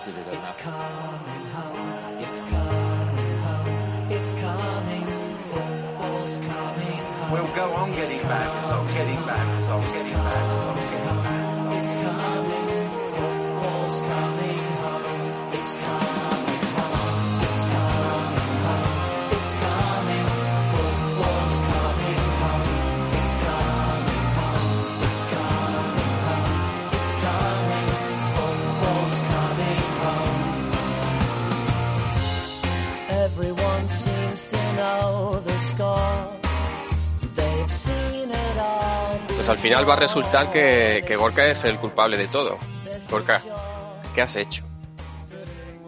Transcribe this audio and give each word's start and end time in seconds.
positive 0.00 0.28
enough. 0.28 0.48
It's 0.48 0.62
coming 0.62 1.46
home. 1.52 2.18
It's 2.20 2.42
coming 2.42 3.38
home. 3.44 4.12
It's 4.12 4.30
coming. 4.32 5.06
Football's 5.50 6.36
coming 6.36 6.96
home. 6.96 7.30
We'll 7.32 7.54
go 7.54 7.72
on 7.74 7.92
getting 7.92 8.22
back 8.22 8.64
as 8.64 8.70
I'm 8.70 8.86
getting 8.86 9.26
back 9.26 9.48
as 9.58 9.68
I'm 9.68 9.82
getting 9.92 10.12
back 10.12 10.36
as 10.36 10.64
getting 10.90 11.22
back. 11.22 11.76
It's 11.76 11.94
coming. 11.94 12.29
Al 39.50 39.58
final 39.58 39.88
va 39.88 39.94
a 39.94 39.96
resultar 39.96 40.52
que, 40.52 41.02
que 41.06 41.16
Gorka 41.16 41.46
es 41.46 41.64
el 41.64 41.76
culpable 41.76 42.16
de 42.16 42.28
todo. 42.28 42.56
Gorka, 43.10 43.40
¿qué 44.14 44.22
has 44.22 44.36
hecho? 44.36 44.62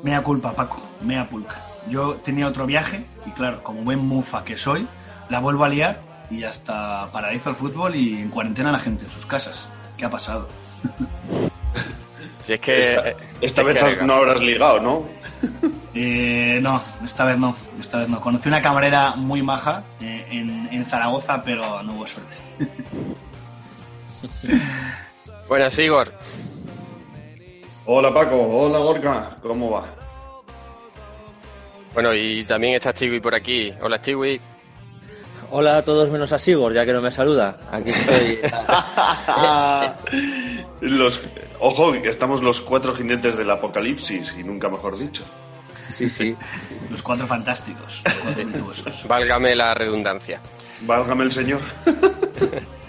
Mea 0.02 0.20
culpa, 0.22 0.52
Paco, 0.52 0.82
mea 1.02 1.28
pulca. 1.28 1.60
Yo 1.88 2.14
tenía 2.24 2.48
otro 2.48 2.66
viaje 2.66 3.04
y 3.24 3.30
claro, 3.30 3.62
como 3.62 3.82
buen 3.82 4.00
mufa 4.00 4.44
que 4.44 4.56
soy, 4.56 4.86
la 5.28 5.38
vuelvo 5.38 5.64
a 5.64 5.68
liar 5.68 6.00
y 6.28 6.42
hasta 6.42 7.06
paraíso 7.12 7.50
el 7.50 7.56
fútbol 7.56 7.94
y 7.94 8.20
en 8.20 8.30
cuarentena 8.30 8.72
la 8.72 8.80
gente 8.80 9.04
en 9.04 9.10
sus 9.10 9.26
casas. 9.26 9.68
¿Qué 9.96 10.04
ha 10.04 10.10
pasado? 10.10 10.48
Si 12.42 12.54
es 12.54 12.60
que... 12.60 13.14
Esta, 13.40 13.62
vez 13.62 14.02
no 14.02 14.14
habrás 14.14 14.40
ligado, 14.40 14.80
¿no? 14.80 15.06
Eh, 15.94 16.58
no, 16.62 16.82
esta 17.04 17.24
vez 17.26 17.38
no, 17.38 17.54
esta 17.78 17.98
vez 17.98 18.08
no. 18.08 18.18
Conocí 18.18 18.48
una 18.48 18.62
camarera 18.62 19.14
muy 19.14 19.42
maja 19.42 19.84
eh, 20.00 20.26
en, 20.30 20.68
en 20.72 20.86
Zaragoza, 20.86 21.42
pero 21.44 21.82
no 21.82 21.92
hubo 21.92 22.06
suerte. 22.06 22.34
Buenas, 25.48 25.78
Igor. 25.78 26.12
Hola, 27.86 28.12
Paco. 28.12 28.36
Hola, 28.36 28.78
Gorka. 28.78 29.36
¿Cómo 29.42 29.70
va? 29.70 29.94
Bueno, 31.94 32.14
y 32.14 32.44
también 32.44 32.76
está 32.76 32.92
Stewie 32.92 33.20
por 33.20 33.34
aquí. 33.34 33.72
Hola, 33.80 33.98
Stewie. 33.98 34.40
Hola 35.54 35.76
a 35.76 35.84
todos 35.84 36.08
menos 36.10 36.32
a 36.32 36.38
Sigor, 36.38 36.72
ya 36.72 36.86
que 36.86 36.94
no 36.94 37.02
me 37.02 37.10
saluda. 37.10 37.58
Aquí 37.70 37.90
estoy. 37.90 38.38
los, 40.80 41.20
ojo, 41.60 41.92
que 41.92 42.08
estamos 42.08 42.40
los 42.40 42.62
cuatro 42.62 42.94
jinetes 42.94 43.36
del 43.36 43.50
apocalipsis, 43.50 44.34
y 44.38 44.44
nunca 44.44 44.70
mejor 44.70 44.96
dicho. 44.96 45.24
Sí, 45.88 46.08
sí. 46.08 46.34
Los 46.88 47.02
cuatro 47.02 47.26
fantásticos. 47.26 48.02
Válgame 49.06 49.54
la 49.54 49.74
redundancia. 49.74 50.40
Válgame 50.86 51.24
el 51.24 51.32
señor. 51.32 51.60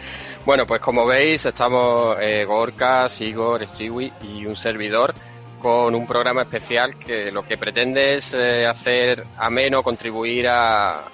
Bueno, 0.46 0.68
pues 0.68 0.81
como 0.81 1.06
veis, 1.06 1.46
estamos 1.46 2.18
eh, 2.20 2.44
Gorka, 2.44 3.08
Sigor, 3.08 3.66
Stewie 3.66 4.12
y 4.22 4.46
un 4.46 4.58
servidor 4.58 5.14
con 5.62 5.96
un 5.96 6.06
programa 6.06 6.42
especial 6.42 7.00
que 7.00 7.31
lo 7.31 7.48
que 7.48 7.58
pretende 7.58 8.16
es 8.16 8.34
eh, 8.34 8.68
hacer 8.68 9.24
ameno, 9.38 9.81
contribuir 9.81 10.50
a, 10.50 11.06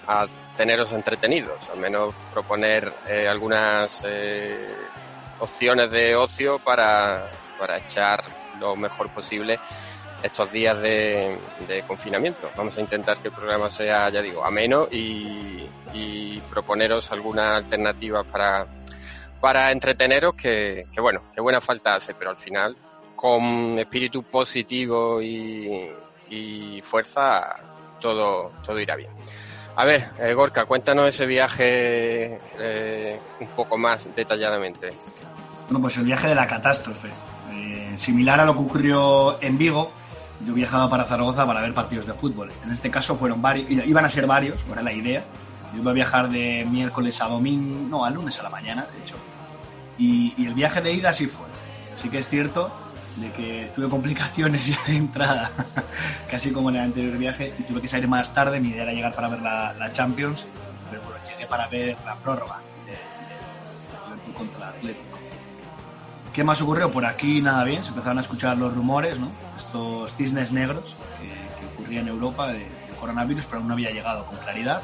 teneros 0.58 0.92
entretenidos, 0.92 1.70
al 1.72 1.80
menos 1.80 2.14
proponer 2.34 2.92
eh, 3.08 3.28
algunas 3.30 4.02
eh, 4.04 4.68
opciones 5.40 5.90
de 5.92 6.16
ocio 6.16 6.58
para, 6.60 7.30
para 7.58 7.78
echar 7.78 8.24
lo 8.60 8.76
mejor 8.76 9.10
posible 9.10 9.58
estos 10.24 10.52
días 10.52 10.82
de, 10.82 11.38
de, 11.66 11.84
confinamiento. 11.84 12.50
Vamos 12.58 12.76
a 12.78 12.82
intentar 12.82 13.20
que 13.20 13.30
el 13.30 13.34
programa 13.34 13.70
sea, 13.70 14.10
ya 14.10 14.22
digo, 14.22 14.44
ameno 14.44 14.88
y, 14.92 15.66
y 15.94 16.42
proponeros 16.50 17.10
algunas 17.12 17.64
alternativas 17.64 18.26
para 18.26 18.66
para 19.40 19.72
entreteneros 19.72 20.36
que, 20.36 20.88
que, 20.92 21.02
bueno, 21.02 21.22
que 21.34 21.42
buena 21.42 21.62
falta 21.62 21.96
hace, 21.96 22.14
pero 22.14 22.32
al 22.32 22.38
final 22.38 22.76
con 23.16 23.78
espíritu 23.78 24.24
positivo 24.24 25.22
y, 25.22 25.90
y 26.30 26.82
fuerza 26.82 27.56
todo, 28.00 28.54
todo 28.66 28.80
irá 28.80 28.96
bien. 28.96 29.12
A 29.76 29.86
ver, 29.86 30.10
eh, 30.20 30.34
Gorka, 30.34 30.66
cuéntanos 30.66 31.08
ese 31.08 31.26
viaje 31.26 32.40
eh, 32.58 33.20
un 33.40 33.48
poco 33.50 33.78
más 33.78 34.14
detalladamente. 34.16 34.94
Bueno, 35.68 35.82
pues 35.82 35.98
el 35.98 36.06
viaje 36.06 36.28
de 36.28 36.36
la 36.36 36.48
catástrofe. 36.48 37.10
Eh, 37.52 37.94
similar 37.98 38.40
a 38.40 38.46
lo 38.46 38.54
que 38.54 38.60
ocurrió 38.60 39.42
en 39.42 39.58
Vigo, 39.58 39.92
yo 40.46 40.54
viajaba 40.54 40.90
para 40.90 41.06
Zaragoza 41.06 41.46
para 41.46 41.62
ver 41.62 41.74
partidos 41.74 42.06
de 42.08 42.14
fútbol. 42.14 42.52
En 42.66 42.74
este 42.74 42.90
caso 42.90 43.16
fueron 43.16 43.42
varios, 43.42 43.70
iban 43.70 44.06
a 44.06 44.10
ser 44.10 44.26
varios, 44.26 44.66
era 44.72 44.82
la 44.82 44.94
idea. 44.94 45.24
Yo 45.74 45.82
iba 45.82 45.92
a 45.92 45.94
viajar 45.94 46.30
de 46.30 46.66
miércoles 46.66 47.22
a 47.22 47.28
domingo, 47.28 47.88
no, 47.88 48.06
a 48.06 48.10
lunes 48.10 48.40
a 48.40 48.44
la 48.44 48.50
mañana, 48.50 48.88
de 48.92 49.02
hecho. 49.02 49.16
Y, 49.98 50.46
el 50.46 50.54
viaje 50.54 50.82
de 50.82 50.94
ida 50.94 51.14
sí 51.14 51.28
fue. 51.28 51.46
Sí 51.96 52.10
que 52.10 52.20
es 52.20 52.30
cierto 52.30 52.72
de 53.18 53.32
que 53.34 53.72
tuve 53.76 53.90
complicaciones 53.90 54.66
ya 54.68 54.80
de 54.88 54.96
entrada, 54.96 55.52
casi 56.32 56.52
como 56.52 56.70
en 56.70 56.78
el 56.78 56.82
anterior 56.84 57.18
viaje, 57.18 57.54
y 57.60 57.64
tuve 57.64 57.82
que 57.82 57.88
salir 57.88 58.08
más 58.08 58.34
tarde. 58.34 58.60
Mi 58.60 58.70
idea 58.70 58.84
era 58.84 58.94
llegar 58.94 59.14
para 59.14 59.28
ver 59.28 59.42
la, 59.42 59.92
Champions, 59.92 60.46
pero 60.90 61.02
bueno, 61.04 61.18
llegué 61.28 61.46
para 61.46 61.68
ver 61.68 61.98
la 62.06 62.16
prórroga 62.16 62.60
de, 62.86 64.34
contra 64.34 64.58
el 64.58 64.64
Atlético. 64.64 65.06
¿Qué 66.34 66.44
más 66.44 66.62
ocurrió? 66.62 66.90
Por 66.92 67.06
aquí 67.06 67.42
nada 67.42 67.64
bien, 67.66 67.84
se 67.84 67.90
empezaron 67.90 68.20
a 68.20 68.22
escuchar 68.22 68.58
los 68.58 68.74
rumores, 68.74 69.20
¿no? 69.20 69.32
Estos 69.58 70.16
cisnes 70.16 70.54
negros 70.54 70.96
que, 71.20 71.70
ocurrían 71.76 72.08
en 72.08 72.14
Europa 72.14 72.48
de, 72.48 72.60
de 72.60 72.96
coronavirus, 73.00 73.46
pero 73.46 73.58
aún 73.58 73.68
no 73.68 73.74
había 73.74 73.92
llegado 73.92 74.26
con 74.26 74.38
claridad. 74.38 74.82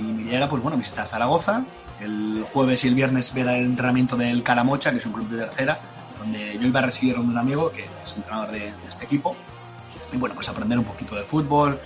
Y 0.00 0.02
mi 0.02 0.22
idea 0.22 0.38
era, 0.38 0.48
pues 0.48 0.62
bueno, 0.62 0.78
visitar 0.78 1.06
Zaragoza, 1.06 1.62
el 2.00 2.44
jueves 2.52 2.84
y 2.84 2.88
el 2.88 2.94
viernes 2.94 3.34
ver 3.34 3.48
el 3.48 3.66
entrenamiento 3.66 4.16
del 4.16 4.42
Calamocha, 4.42 4.90
que 4.90 4.96
es 4.96 5.06
un 5.06 5.12
club 5.12 5.28
de 5.28 5.38
tercera, 5.38 5.78
donde 6.18 6.58
yo 6.58 6.66
iba 6.66 6.80
a 6.80 6.84
residir 6.84 7.16
con 7.16 7.28
un 7.28 7.36
amigo 7.36 7.70
que 7.70 7.82
es 7.82 8.16
entrenador 8.16 8.50
de, 8.50 8.60
de 8.60 8.88
este 8.88 9.04
equipo. 9.04 9.36
Y 10.12 10.16
bueno, 10.16 10.34
pues 10.34 10.48
aprender 10.48 10.78
un 10.78 10.84
poquito 10.84 11.14
de 11.14 11.22
fútbol. 11.22 11.78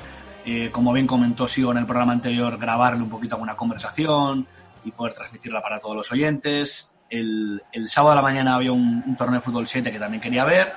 Eh, 0.46 0.70
como 0.70 0.92
bien 0.92 1.06
comentó 1.06 1.48
Sigo 1.48 1.72
en 1.72 1.78
el 1.78 1.86
programa 1.86 2.12
anterior, 2.12 2.58
grabarle 2.58 3.02
un 3.02 3.08
poquito 3.08 3.34
alguna 3.34 3.56
conversación 3.56 4.46
y 4.84 4.92
poder 4.92 5.14
transmitirla 5.14 5.60
para 5.60 5.80
todos 5.80 5.96
los 5.96 6.12
oyentes. 6.12 6.92
El, 7.10 7.62
el 7.72 7.88
sábado 7.88 8.12
a 8.12 8.16
la 8.16 8.22
mañana 8.22 8.54
había 8.54 8.72
un, 8.72 9.02
un, 9.06 9.16
torneo 9.16 9.40
de 9.40 9.44
fútbol 9.44 9.66
7 9.66 9.90
que 9.90 9.98
también 9.98 10.20
quería 10.20 10.44
ver. 10.44 10.72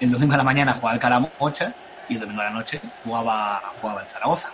El 0.00 0.10
domingo 0.10 0.34
a 0.34 0.38
la 0.38 0.44
mañana 0.44 0.72
jugaba 0.72 0.94
el 0.94 1.00
Calamocha 1.00 1.74
y 2.08 2.14
el 2.14 2.20
domingo 2.20 2.40
a 2.40 2.44
la 2.44 2.50
noche 2.50 2.80
jugaba, 3.04 3.62
jugaba 3.80 4.02
el 4.02 4.08
Zaragoza. 4.08 4.48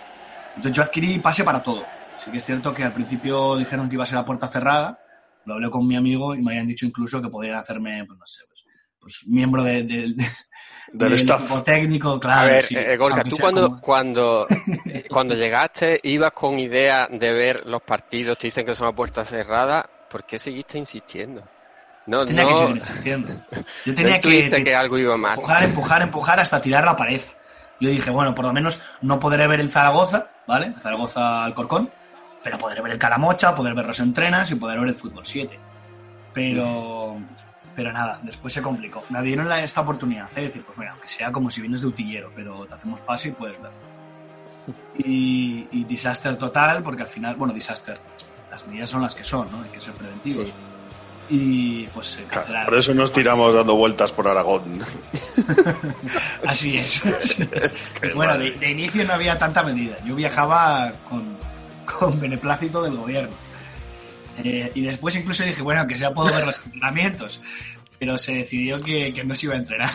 Entonces 0.55 0.75
yo 0.75 0.83
adquirí 0.83 1.19
pase 1.19 1.43
para 1.43 1.63
todo 1.63 1.83
Sí 2.23 2.31
que 2.31 2.37
es 2.37 2.45
cierto 2.45 2.73
que 2.73 2.83
al 2.83 2.93
principio 2.93 3.57
dijeron 3.57 3.87
que 3.87 3.95
iba 3.95 4.03
a 4.03 4.07
ser 4.07 4.17
a 4.17 4.25
puerta 4.25 4.47
cerrada, 4.47 4.99
lo 5.45 5.53
hablé 5.55 5.69
con 5.69 5.87
mi 5.87 5.95
amigo 5.95 6.35
y 6.35 6.41
me 6.41 6.51
habían 6.51 6.67
dicho 6.67 6.85
incluso 6.85 7.21
que 7.21 7.29
podrían 7.29 7.57
hacerme, 7.57 8.03
pues 8.05 8.19
no 8.19 8.25
sé, 8.25 8.43
pues, 8.47 8.65
pues 8.99 9.27
miembro 9.27 9.63
de, 9.63 9.83
de, 9.83 10.13
de 10.13 10.25
del, 10.91 11.13
staff 11.13 11.41
equipo 11.41 11.63
técnico, 11.63 12.19
claro. 12.19 12.41
A 12.41 12.45
ver, 12.45 12.63
sí, 12.63 12.75
eh, 12.75 12.97
Gorka, 12.97 13.23
tú 13.23 13.37
cuando, 13.37 13.69
como... 13.69 13.81
cuando, 13.81 14.47
cuando 15.09 15.35
llegaste 15.35 15.99
ibas 16.03 16.31
con 16.33 16.59
idea 16.59 17.07
de 17.09 17.31
ver 17.31 17.65
los 17.65 17.81
partidos, 17.81 18.37
te 18.37 18.47
dicen 18.47 18.65
que 18.65 18.75
son 18.75 18.87
a 18.87 18.91
puerta 18.91 19.23
cerrada, 19.23 19.89
¿por 20.09 20.25
qué 20.25 20.37
seguiste 20.37 20.77
insistiendo? 20.77 21.43
No, 22.07 22.25
tenía 22.25 22.43
no, 22.43 22.49
que 22.49 22.55
seguir 22.55 22.75
insistiendo. 22.75 23.33
Yo 23.85 23.95
tenía 23.95 24.15
no 24.15 24.21
que, 24.21 24.49
que, 24.49 24.63
que 24.63 24.75
algo 24.75 24.97
iba 24.97 25.15
mal. 25.15 25.33
Empujar, 25.35 25.63
empujar, 25.63 26.01
empujar 26.01 26.39
hasta 26.39 26.61
tirar 26.61 26.83
la 26.83 26.95
pared. 26.95 27.21
Yo 27.79 27.89
dije, 27.89 28.09
bueno, 28.09 28.35
por 28.35 28.45
lo 28.45 28.51
menos 28.51 28.81
no 29.01 29.19
podré 29.19 29.47
ver 29.47 29.61
el 29.61 29.71
Zaragoza, 29.71 30.27
¿vale? 30.47 30.67
El 30.75 30.81
Zaragoza 30.81 31.45
Alcorcón, 31.45 31.89
pero 32.43 32.57
podré 32.57 32.81
ver 32.81 32.93
el 32.93 32.99
Calamocha, 32.99 33.53
poder 33.55 33.73
ver 33.73 33.85
los 33.85 33.99
entrenas 33.99 34.49
y 34.51 34.55
poder 34.55 34.79
ver 34.79 34.89
el 34.89 34.95
Fútbol 34.95 35.25
7. 35.25 35.57
Pero, 36.33 37.17
pero 37.75 37.91
nada, 37.91 38.19
después 38.23 38.53
se 38.53 38.61
complicó. 38.61 39.03
Me 39.09 39.21
dieron 39.21 39.49
la- 39.49 39.63
esta 39.63 39.81
oportunidad 39.81 40.29
¿eh? 40.33 40.41
de 40.41 40.47
decir, 40.47 40.63
pues 40.63 40.77
mira, 40.77 40.91
aunque 40.91 41.07
sea 41.07 41.31
como 41.31 41.49
si 41.49 41.61
vienes 41.61 41.81
de 41.81 41.87
utillero, 41.87 42.31
pero 42.35 42.65
te 42.65 42.73
hacemos 42.75 43.01
pase 43.01 43.29
y 43.29 43.31
puedes 43.31 43.61
ver. 43.61 43.71
Y, 44.97 45.67
y 45.71 45.83
disaster 45.85 46.35
total, 46.35 46.83
porque 46.83 47.01
al 47.03 47.07
final, 47.07 47.35
bueno, 47.35 47.53
disaster, 47.53 47.99
las 48.51 48.67
medidas 48.67 48.89
son 48.89 49.01
las 49.01 49.15
que 49.15 49.23
son, 49.23 49.49
¿no? 49.51 49.61
Hay 49.63 49.69
que 49.69 49.79
ser 49.81 49.93
preventivos. 49.93 50.47
Sí. 50.47 50.53
Y 51.31 51.87
pues 51.87 52.19
Claro, 52.29 52.65
por 52.65 52.77
eso 52.77 52.93
nos 52.93 53.13
tiramos 53.13 53.53
dando 53.55 53.75
vueltas 53.75 54.11
por 54.11 54.27
Aragón. 54.27 54.63
Así 56.47 56.77
es. 56.79 57.01
que, 58.01 58.13
bueno, 58.13 58.37
de 58.37 58.69
inicio 58.71 59.05
no 59.05 59.13
había 59.13 59.37
tanta 59.37 59.63
medida. 59.63 59.95
Yo 60.03 60.15
viajaba 60.15 60.91
con, 61.07 61.37
con 61.97 62.19
beneplácito 62.19 62.81
del 62.83 62.97
gobierno. 62.97 63.35
Eh, 64.43 64.71
y 64.73 64.81
después 64.81 65.15
incluso 65.15 65.43
dije, 65.43 65.61
bueno, 65.61 65.85
que 65.87 65.97
sea 65.97 66.13
puedo 66.13 66.33
ver 66.33 66.45
los 66.45 66.61
entrenamientos. 66.65 67.41
Pero 67.97 68.17
se 68.17 68.33
decidió 68.33 68.79
que, 68.79 69.13
que 69.13 69.23
no 69.25 69.35
se 69.35 69.47
iba 69.47 69.55
a 69.55 69.57
entrenar. 69.57 69.91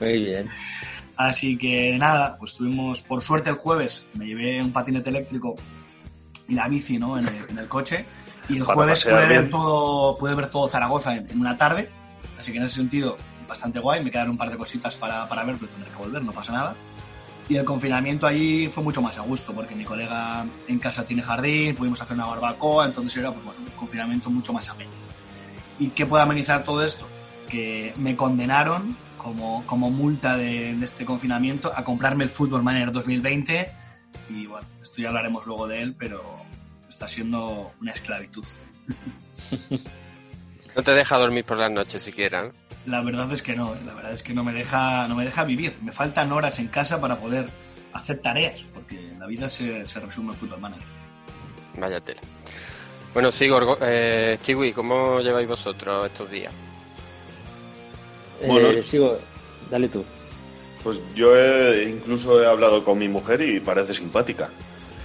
Muy 0.00 0.22
bien. 0.22 0.48
Así 1.16 1.56
que 1.56 1.96
nada, 1.96 2.36
pues 2.36 2.54
tuvimos, 2.54 3.00
por 3.00 3.22
suerte 3.22 3.48
el 3.48 3.56
jueves, 3.56 4.06
me 4.14 4.26
llevé 4.26 4.62
un 4.62 4.72
patinete 4.72 5.08
eléctrico 5.08 5.54
y 6.48 6.54
la 6.54 6.68
bici, 6.68 6.98
¿no? 6.98 7.18
En 7.18 7.26
el, 7.26 7.34
en 7.48 7.58
el 7.58 7.68
coche. 7.68 8.04
Y 8.48 8.56
el 8.56 8.64
jueves 8.64 9.04
pude 9.04 9.26
ver, 9.26 9.48
todo, 9.48 10.18
pude 10.18 10.34
ver 10.34 10.48
todo 10.48 10.68
Zaragoza 10.68 11.14
en, 11.14 11.30
en 11.30 11.40
una 11.40 11.56
tarde. 11.56 11.88
Así 12.38 12.52
que 12.52 12.58
en 12.58 12.64
ese 12.64 12.76
sentido, 12.76 13.16
bastante 13.48 13.78
guay. 13.78 14.04
Me 14.04 14.10
quedaron 14.10 14.32
un 14.32 14.38
par 14.38 14.50
de 14.50 14.58
cositas 14.58 14.96
para, 14.96 15.26
para 15.28 15.44
ver, 15.44 15.56
pero 15.56 15.70
tendré 15.72 15.90
que 15.90 15.96
volver, 15.96 16.22
no 16.22 16.32
pasa 16.32 16.52
nada. 16.52 16.74
Y 17.52 17.56
el 17.58 17.66
confinamiento 17.66 18.26
allí 18.26 18.68
fue 18.68 18.82
mucho 18.82 19.02
más 19.02 19.18
a 19.18 19.20
gusto, 19.20 19.52
porque 19.52 19.74
mi 19.74 19.84
colega 19.84 20.46
en 20.66 20.78
casa 20.78 21.04
tiene 21.04 21.22
jardín, 21.22 21.74
pudimos 21.74 22.00
hacer 22.00 22.14
una 22.14 22.24
barbacoa, 22.24 22.86
entonces 22.86 23.18
era 23.18 23.30
pues, 23.30 23.44
bueno, 23.44 23.60
un 23.60 23.70
confinamiento 23.72 24.30
mucho 24.30 24.54
más 24.54 24.70
ameno. 24.70 24.90
¿Y 25.78 25.88
qué 25.88 26.06
puede 26.06 26.22
amenizar 26.22 26.64
todo 26.64 26.82
esto? 26.82 27.06
Que 27.50 27.92
me 27.98 28.16
condenaron 28.16 28.96
como, 29.18 29.66
como 29.66 29.90
multa 29.90 30.38
de, 30.38 30.74
de 30.74 30.82
este 30.86 31.04
confinamiento 31.04 31.70
a 31.76 31.84
comprarme 31.84 32.24
el 32.24 32.30
Football 32.30 32.62
Manager 32.62 32.90
2020 32.90 33.70
y 34.30 34.46
bueno, 34.46 34.66
esto 34.80 35.02
ya 35.02 35.08
hablaremos 35.08 35.44
luego 35.44 35.68
de 35.68 35.82
él, 35.82 35.94
pero 35.94 36.22
está 36.88 37.06
siendo 37.06 37.70
una 37.82 37.92
esclavitud. 37.92 38.46
No 40.76 40.82
te 40.82 40.92
deja 40.92 41.18
dormir 41.18 41.44
por 41.44 41.58
las 41.58 41.70
noches 41.70 42.02
siquiera. 42.02 42.44
¿no? 42.44 42.52
La 42.86 43.02
verdad 43.02 43.30
es 43.32 43.42
que 43.42 43.54
no, 43.54 43.76
la 43.86 43.94
verdad 43.94 44.12
es 44.12 44.22
que 44.22 44.34
no 44.34 44.42
me 44.44 44.52
deja, 44.52 45.06
no 45.08 45.14
me 45.14 45.24
deja 45.24 45.44
vivir. 45.44 45.76
Me 45.82 45.92
faltan 45.92 46.32
horas 46.32 46.58
en 46.58 46.68
casa 46.68 47.00
para 47.00 47.16
poder 47.16 47.46
hacer 47.92 48.18
tareas, 48.20 48.64
porque 48.74 49.12
la 49.18 49.26
vida 49.26 49.48
se, 49.48 49.86
se 49.86 50.00
resume 50.00 50.32
en 50.32 50.38
Football 50.38 50.60
Manager. 50.60 50.86
Vaya 51.78 52.00
tela. 52.00 52.20
Bueno, 53.12 53.30
Sigor, 53.30 53.64
go- 53.66 53.78
eh, 53.82 54.38
Chiwi, 54.42 54.72
¿cómo 54.72 55.20
lleváis 55.20 55.46
vosotros 55.46 56.06
estos 56.06 56.30
días? 56.30 56.52
Bueno. 58.46 58.68
Eh, 58.70 58.82
sigo. 58.82 59.18
Dale 59.70 59.88
tú. 59.88 60.04
Pues 60.82 60.98
yo 61.14 61.36
he- 61.36 61.84
incluso 61.90 62.42
he 62.42 62.46
hablado 62.46 62.84
con 62.84 62.98
mi 62.98 63.08
mujer 63.08 63.40
y 63.42 63.60
parece 63.60 63.94
simpática. 63.94 64.50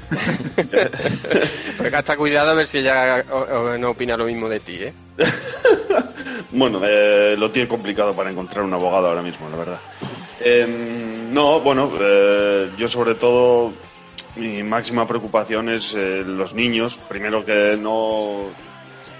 Hasta 1.93 2.17
cuidado 2.17 2.51
a 2.51 2.53
ver 2.53 2.67
si 2.67 2.79
ella 2.79 3.23
no 3.77 3.89
opina 3.89 4.15
lo 4.15 4.25
mismo 4.25 4.47
de 4.47 4.59
ti, 4.59 4.75
¿eh? 4.75 4.93
Bueno, 6.51 6.81
eh, 6.83 7.35
lo 7.37 7.51
tiene 7.51 7.67
complicado 7.67 8.13
para 8.13 8.31
encontrar 8.31 8.63
un 8.63 8.73
abogado 8.73 9.07
ahora 9.07 9.21
mismo, 9.21 9.49
la 9.49 9.57
verdad. 9.57 9.79
Em, 10.39 11.33
no, 11.33 11.59
bueno, 11.59 11.91
eh, 11.99 12.71
yo 12.77 12.87
sobre 12.87 13.15
todo 13.15 13.73
mi 14.37 14.63
máxima 14.63 15.05
preocupación 15.07 15.69
es 15.69 15.93
eh, 15.93 16.23
los 16.25 16.53
niños. 16.53 16.97
Primero 17.09 17.43
que 17.43 17.77
no, 17.77 18.45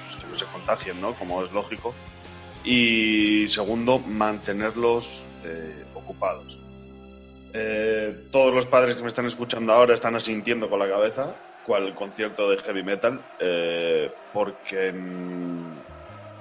pues 0.05 0.15
que 0.15 0.27
no 0.31 0.37
se 0.37 0.45
contagien, 0.45 1.01
¿no? 1.01 1.13
Como 1.13 1.43
es 1.43 1.51
lógico. 1.51 1.93
Y 2.63 3.45
segundo, 3.47 3.99
mantenerlos 3.99 5.23
ocupados. 5.93 6.57
Eh, 7.59 8.27
todos 8.31 8.53
los 8.53 8.67
padres 8.67 8.95
que 8.95 9.01
me 9.01 9.07
están 9.07 9.25
escuchando 9.25 9.73
ahora 9.73 9.95
están 9.95 10.15
asintiendo 10.15 10.69
con 10.69 10.77
la 10.77 10.87
cabeza, 10.87 11.33
cual 11.65 11.95
concierto 11.95 12.47
de 12.51 12.57
heavy 12.57 12.83
metal, 12.83 13.19
eh, 13.39 14.11
porque 14.31 14.91
mm, 14.91 15.79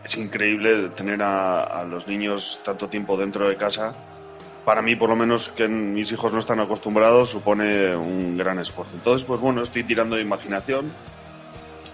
es 0.04 0.16
increíble 0.18 0.90
tener 0.90 1.22
a, 1.22 1.62
a 1.62 1.84
los 1.84 2.06
niños 2.06 2.60
tanto 2.62 2.88
tiempo 2.88 3.16
dentro 3.16 3.48
de 3.48 3.56
casa. 3.56 3.94
Para 4.66 4.82
mí, 4.82 4.94
por 4.94 5.08
lo 5.08 5.16
menos, 5.16 5.48
que 5.48 5.68
mis 5.68 6.12
hijos 6.12 6.34
no 6.34 6.38
están 6.38 6.60
acostumbrados, 6.60 7.30
supone 7.30 7.96
un 7.96 8.36
gran 8.36 8.58
esfuerzo. 8.58 8.96
Entonces, 8.96 9.24
pues 9.26 9.40
bueno, 9.40 9.62
estoy 9.62 9.84
tirando 9.84 10.16
de 10.16 10.22
imaginación, 10.22 10.92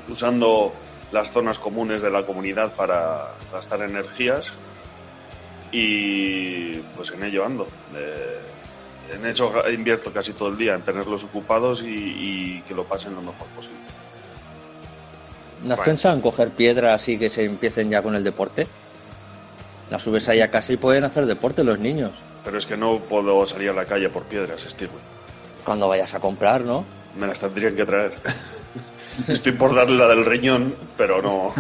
usando 0.09 0.73
las 1.13 1.31
zonas 1.31 1.61
comunes 1.61 2.03
de 2.03 2.11
la 2.11 2.27
comunidad 2.27 2.75
para 2.75 3.29
gastar 3.53 3.83
energías 3.83 4.51
y 5.71 6.79
pues 6.97 7.13
en 7.13 7.23
ello 7.23 7.45
ando. 7.45 7.69
Eh, 7.95 8.52
en 9.11 9.27
eso 9.27 9.53
invierto 9.71 10.13
casi 10.13 10.33
todo 10.33 10.49
el 10.49 10.57
día, 10.59 10.75
en 10.75 10.83
tenerlos 10.83 11.25
ocupados 11.25 11.83
y, 11.83 11.87
y 11.89 12.63
que 12.69 12.75
lo 12.75 12.85
pasen 12.85 13.15
lo 13.15 13.21
mejor 13.21 13.47
posible. 13.55 13.79
¿No 15.65 15.75
has 15.75 15.79
Bueno. 15.79 15.85
pensado 15.85 16.15
en 16.17 16.21
coger 16.23 16.51
piedras 16.51 17.09
y 17.09 17.19
que 17.19 17.29
se 17.31 17.45
empiecen 17.45 17.91
ya 17.91 18.03
con 18.03 18.15
el 18.17 18.25
deporte? 18.25 18.67
Las 19.91 20.03
subes 20.03 20.29
ahí 20.29 20.41
a 20.41 20.51
casa 20.51 20.73
y 20.73 20.77
pueden 20.77 21.05
hacer 21.05 21.27
deporte 21.27 21.63
los 21.63 21.79
niños. 21.79 22.13
Pero 22.45 22.59
es 22.59 22.67
que 22.67 22.77
no 22.77 22.99
puedo 22.99 23.47
salir 23.47 23.71
a 23.71 23.73
la 23.75 23.85
calle 23.85 24.09
por 24.09 24.25
piedras, 24.25 24.63
Steve. 24.63 24.91
Cuando 25.65 25.89
vayas 25.89 26.15
a 26.15 26.21
comprar, 26.21 26.63
¿no? 26.63 26.85
Me 27.17 27.27
las 27.27 27.39
tendrían 27.39 27.77
que 27.77 27.85
traer. 27.85 28.13
Estoy 29.29 29.53
por 29.53 29.75
darle 29.75 29.99
la 29.99 30.09
del 30.09 30.25
riñón, 30.25 30.75
pero 30.97 31.21
no. 31.23 31.53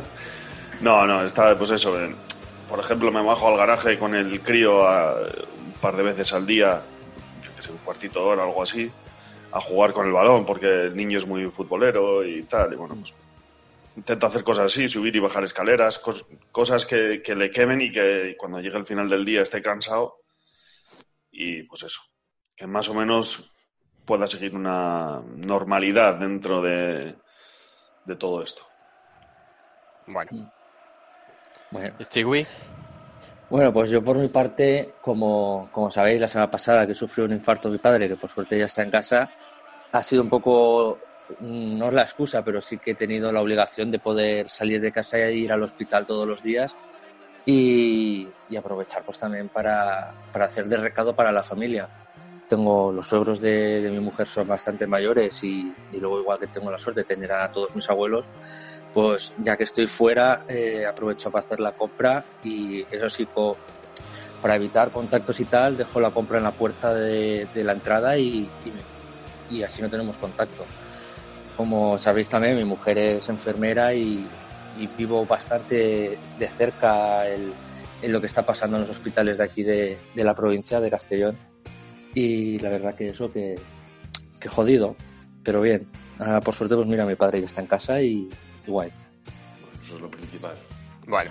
no, 0.80 1.06
no, 1.06 1.24
está, 1.24 1.56
pues 1.56 1.70
eso. 1.72 1.96
eh, 2.02 2.14
Por 2.68 2.80
ejemplo, 2.80 3.12
me 3.12 3.22
bajo 3.22 3.46
al 3.48 3.56
garaje 3.58 3.98
con 3.98 4.14
el 4.14 4.40
crío 4.40 4.86
a- 4.88 5.14
par 5.82 5.96
de 5.98 6.04
veces 6.04 6.32
al 6.34 6.46
día, 6.46 6.88
yo 7.44 7.54
que 7.54 7.62
sé, 7.64 7.72
un 7.72 7.80
cuartito 7.80 8.20
de 8.20 8.26
hora 8.26 8.44
o 8.44 8.48
algo 8.48 8.64
así, 8.64 8.94
a 9.52 9.60
jugar 9.62 9.92
con 9.94 10.06
el 10.06 10.14
balón, 10.14 10.46
porque 10.46 10.66
el 10.88 10.96
niño 10.96 11.18
es 11.18 11.26
muy 11.28 11.50
futbolero 11.52 12.24
y 12.26 12.46
tal. 12.48 12.74
Y 12.74 12.76
bueno, 12.76 12.96
pues 12.98 13.14
intento 13.96 14.26
hacer 14.28 14.44
cosas 14.44 14.66
así, 14.72 14.88
subir 14.88 15.16
y 15.16 15.20
bajar 15.20 15.44
escaleras, 15.44 16.02
cos- 16.02 16.26
cosas 16.52 16.86
que, 16.86 17.22
que 17.24 17.34
le 17.36 17.50
quemen 17.50 17.80
y 17.82 17.92
que 17.92 18.36
cuando 18.38 18.60
llegue 18.60 18.78
el 18.78 18.86
final 18.86 19.08
del 19.10 19.24
día 19.26 19.42
esté 19.42 19.62
cansado. 19.62 20.18
Y 21.32 21.64
pues 21.64 21.82
eso, 21.82 22.00
que 22.54 22.66
más 22.66 22.88
o 22.88 22.94
menos 22.94 23.52
pueda 24.04 24.26
seguir 24.26 24.54
una 24.54 25.22
normalidad 25.36 26.16
dentro 26.16 26.62
de, 26.62 27.18
de 28.04 28.16
todo 28.16 28.42
esto. 28.42 28.62
Bueno, 30.06 30.30
Bueno, 31.70 31.96
Chiwi, 32.08 32.46
Bueno, 33.52 33.70
pues 33.70 33.90
yo 33.90 34.02
por 34.02 34.16
mi 34.16 34.28
parte, 34.28 34.96
como, 34.98 35.68
como 35.70 35.90
sabéis, 35.90 36.18
la 36.18 36.26
semana 36.26 36.50
pasada 36.50 36.86
que 36.86 36.94
sufrió 36.94 37.26
un 37.26 37.32
infarto 37.32 37.68
mi 37.68 37.78
padre, 37.78 38.08
que 38.08 38.16
por 38.16 38.30
suerte 38.30 38.58
ya 38.58 38.64
está 38.64 38.82
en 38.82 38.90
casa, 38.90 39.30
ha 39.92 40.02
sido 40.02 40.22
un 40.22 40.30
poco, 40.30 41.02
mm, 41.38 41.76
no 41.76 41.88
es 41.88 41.92
la 41.92 42.00
excusa, 42.00 42.42
pero 42.42 42.62
sí 42.62 42.78
que 42.78 42.92
he 42.92 42.94
tenido 42.94 43.30
la 43.30 43.42
obligación 43.42 43.90
de 43.90 43.98
poder 43.98 44.48
salir 44.48 44.80
de 44.80 44.90
casa 44.90 45.18
e 45.18 45.34
ir 45.34 45.52
al 45.52 45.62
hospital 45.62 46.06
todos 46.06 46.26
los 46.26 46.40
días 46.40 46.78
y, 47.44 48.34
aprovechar 48.56 49.04
pues 49.04 49.18
también 49.18 49.50
para, 49.50 50.16
para 50.30 50.46
hacer 50.46 50.66
de 50.66 50.78
recado 50.78 51.14
para 51.14 51.30
la 51.32 51.42
familia. 51.42 51.90
Tengo 52.46 52.92
los 52.92 53.06
suegros 53.08 53.40
de, 53.40 53.82
de 53.82 53.90
mi 53.90 54.00
mujer 54.00 54.26
son 54.28 54.48
bastante 54.48 54.86
mayores 54.86 55.42
y, 55.44 55.76
y 55.90 56.00
luego 56.00 56.20
igual 56.20 56.38
que 56.38 56.48
tengo 56.48 56.70
la 56.70 56.78
suerte 56.78 57.02
de 57.02 57.06
tener 57.06 57.32
a 57.32 57.50
todos 57.52 57.74
mis 57.74 57.88
abuelos, 57.90 58.30
pues 58.92 59.32
ya 59.38 59.56
que 59.56 59.64
estoy 59.64 59.86
fuera, 59.86 60.44
eh, 60.48 60.84
aprovecho 60.86 61.30
para 61.30 61.44
hacer 61.44 61.60
la 61.60 61.72
compra 61.72 62.24
y 62.42 62.82
eso 62.94 63.08
sí, 63.08 63.26
para 64.40 64.54
evitar 64.54 64.90
contactos 64.90 65.40
y 65.40 65.46
tal, 65.46 65.76
dejo 65.76 66.00
la 66.00 66.10
compra 66.10 66.38
en 66.38 66.44
la 66.44 66.52
puerta 66.52 66.92
de, 66.92 67.48
la 67.54 67.72
entrada 67.72 68.18
y, 68.18 68.50
así 69.64 69.80
no 69.80 69.88
tenemos 69.88 70.18
contacto. 70.18 70.66
Como 71.56 71.96
sabéis 71.96 72.28
también, 72.28 72.56
mi 72.56 72.64
mujer 72.64 72.98
es 72.98 73.28
enfermera 73.28 73.94
y, 73.94 74.28
vivo 74.96 75.26
bastante 75.26 76.18
de 76.38 76.48
cerca 76.48 77.28
en 77.28 78.12
lo 78.12 78.20
que 78.20 78.26
está 78.26 78.44
pasando 78.44 78.76
en 78.76 78.82
los 78.82 78.90
hospitales 78.90 79.38
de 79.38 79.44
aquí 79.44 79.62
de, 79.62 79.98
la 80.16 80.34
provincia 80.34 80.80
de 80.80 80.90
Castellón. 80.90 81.38
Y 82.14 82.58
la 82.58 82.68
verdad 82.68 82.94
que 82.94 83.08
eso 83.08 83.32
que, 83.32 83.54
que 84.38 84.48
jodido, 84.50 84.96
pero 85.42 85.62
bien. 85.62 85.88
Ah, 86.18 86.40
por 86.44 86.54
suerte, 86.54 86.76
pues 86.76 86.86
mira, 86.86 87.06
mi 87.06 87.14
padre 87.14 87.40
ya 87.40 87.46
está 87.46 87.62
en 87.62 87.66
casa 87.66 88.02
y, 88.02 88.28
guay. 88.66 88.90
Eso 89.82 89.94
es 89.96 90.00
lo 90.00 90.10
principal. 90.10 90.56
bueno, 91.06 91.30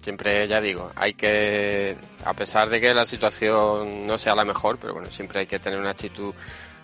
siempre 0.00 0.46
ya 0.48 0.60
digo, 0.60 0.90
hay 0.94 1.14
que, 1.14 1.96
a 2.24 2.34
pesar 2.34 2.68
de 2.68 2.80
que 2.80 2.94
la 2.94 3.04
situación 3.04 4.06
no 4.06 4.18
sea 4.18 4.34
la 4.34 4.44
mejor, 4.44 4.78
pero 4.78 4.94
bueno, 4.94 5.10
siempre 5.10 5.40
hay 5.40 5.46
que 5.46 5.58
tener 5.58 5.78
una 5.78 5.90
actitud 5.90 6.34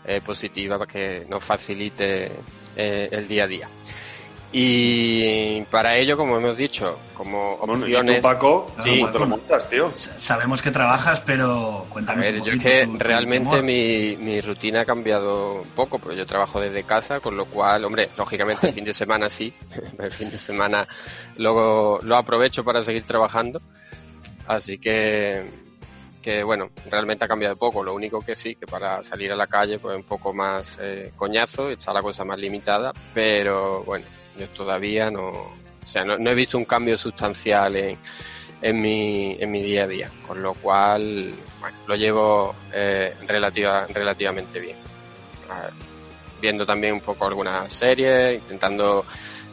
eh, 0.04 0.20
positiva 0.20 0.78
para 0.78 0.90
que 0.90 1.24
nos 1.28 1.42
facilite 1.42 2.30
eh, 2.76 3.08
el 3.10 3.26
día 3.26 3.44
a 3.44 3.46
día. 3.46 3.68
Y 4.56 5.62
para 5.62 5.96
ello, 5.96 6.16
como 6.16 6.36
hemos 6.36 6.56
dicho, 6.56 6.96
como 7.12 7.54
opciones... 7.54 8.22
Paco? 8.22 8.72
Sí, 8.84 9.04
te 9.12 9.18
lo 9.18 9.26
montas, 9.26 9.68
tío? 9.68 9.90
Sabemos 9.96 10.62
que 10.62 10.70
trabajas, 10.70 11.20
pero 11.26 11.84
cuéntame 11.88 12.28
A 12.28 12.30
ver, 12.30 12.40
yo 12.40 12.52
es 12.52 12.62
que 12.62 12.88
realmente 12.96 13.60
mi, 13.62 14.16
mi, 14.16 14.40
rutina 14.40 14.82
ha 14.82 14.84
cambiado 14.84 15.54
un 15.62 15.68
poco, 15.70 15.98
porque 15.98 16.16
yo 16.16 16.24
trabajo 16.24 16.60
desde 16.60 16.84
casa, 16.84 17.18
con 17.18 17.36
lo 17.36 17.46
cual, 17.46 17.84
hombre, 17.84 18.10
lógicamente 18.16 18.68
el 18.68 18.74
fin 18.74 18.84
de 18.84 18.92
semana 18.94 19.28
sí, 19.28 19.52
el 19.98 20.12
fin 20.12 20.30
de 20.30 20.38
semana 20.38 20.86
luego 21.36 21.98
lo 22.04 22.16
aprovecho 22.16 22.62
para 22.62 22.84
seguir 22.84 23.02
trabajando, 23.02 23.60
así 24.46 24.78
que, 24.78 25.50
que 26.22 26.44
bueno, 26.44 26.70
realmente 26.88 27.24
ha 27.24 27.28
cambiado 27.28 27.56
poco, 27.56 27.82
lo 27.82 27.92
único 27.92 28.20
que 28.20 28.36
sí, 28.36 28.54
que 28.54 28.68
para 28.68 29.02
salir 29.02 29.32
a 29.32 29.36
la 29.36 29.48
calle 29.48 29.80
pues 29.80 29.96
un 29.96 30.04
poco 30.04 30.32
más 30.32 30.78
eh, 30.80 31.10
coñazo, 31.16 31.70
está 31.70 31.92
la 31.92 32.02
cosa 32.02 32.24
más 32.24 32.38
limitada, 32.38 32.92
pero 33.12 33.82
bueno, 33.82 34.06
yo 34.38 34.48
todavía 34.48 35.10
no, 35.10 35.28
o 35.28 35.86
sea, 35.86 36.04
no, 36.04 36.30
he 36.30 36.34
visto 36.34 36.56
un 36.56 36.64
cambio 36.64 36.96
sustancial 36.96 37.76
en, 37.76 37.98
en, 38.62 38.80
mi, 38.80 39.36
en 39.38 39.50
mi 39.50 39.62
día 39.62 39.84
a 39.84 39.86
día, 39.86 40.10
con 40.26 40.42
lo 40.42 40.54
cual 40.54 41.32
bueno, 41.60 41.76
lo 41.86 41.94
llevo 41.94 42.54
eh, 42.72 43.14
relativa, 43.26 43.86
relativamente 43.86 44.60
bien. 44.60 44.76
viendo 46.40 46.64
también 46.64 46.94
un 46.94 47.00
poco 47.00 47.26
algunas 47.26 47.72
series, 47.72 48.40
intentando 48.40 49.04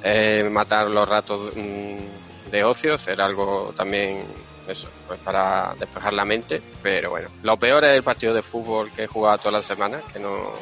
eh, 0.04 0.48
matar 0.50 0.88
los 0.88 1.08
ratos 1.08 1.56
mm, 1.56 2.50
de 2.50 2.64
ocio, 2.64 2.96
hacer 2.96 3.22
algo 3.22 3.74
también 3.76 4.24
eso, 4.68 4.88
pues 5.08 5.20
para 5.20 5.76
despejar 5.78 6.14
la 6.14 6.26
mente, 6.26 6.62
pero 6.82 7.10
bueno, 7.12 7.30
lo 7.44 7.58
peor 7.58 7.84
es 7.86 7.94
el 7.94 8.04
partido 8.04 8.34
de 8.34 8.42
fútbol 8.42 8.92
que 8.92 9.04
he 9.04 9.08
jugado 9.08 9.40
toda 9.40 9.52
la 9.52 9.62
semana, 9.62 10.02
que 10.14 10.20
no, 10.20 10.54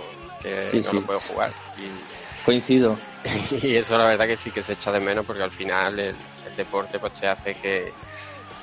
que 0.42 0.82
no 0.86 0.94
lo 0.94 1.02
puedo 1.02 1.20
jugar. 1.20 1.52
Y, 1.78 2.19
Coincido. 2.50 2.98
y 3.62 3.75
eso 3.75 3.96
la 3.96 4.08
verdad 4.08 4.25
que 4.25 4.36
sí 4.36 4.50
que 4.50 4.63
se 4.63 4.74
echa 4.74 4.91
de 4.91 5.00
menos 5.00 5.24
porque 5.24 5.44
al 5.44 5.51
final 5.51 6.00
el, 6.00 6.15
deporte 6.58 6.98
pues 6.98 7.13
te 7.13 7.27
hace 7.27 7.53
que, 7.53 7.94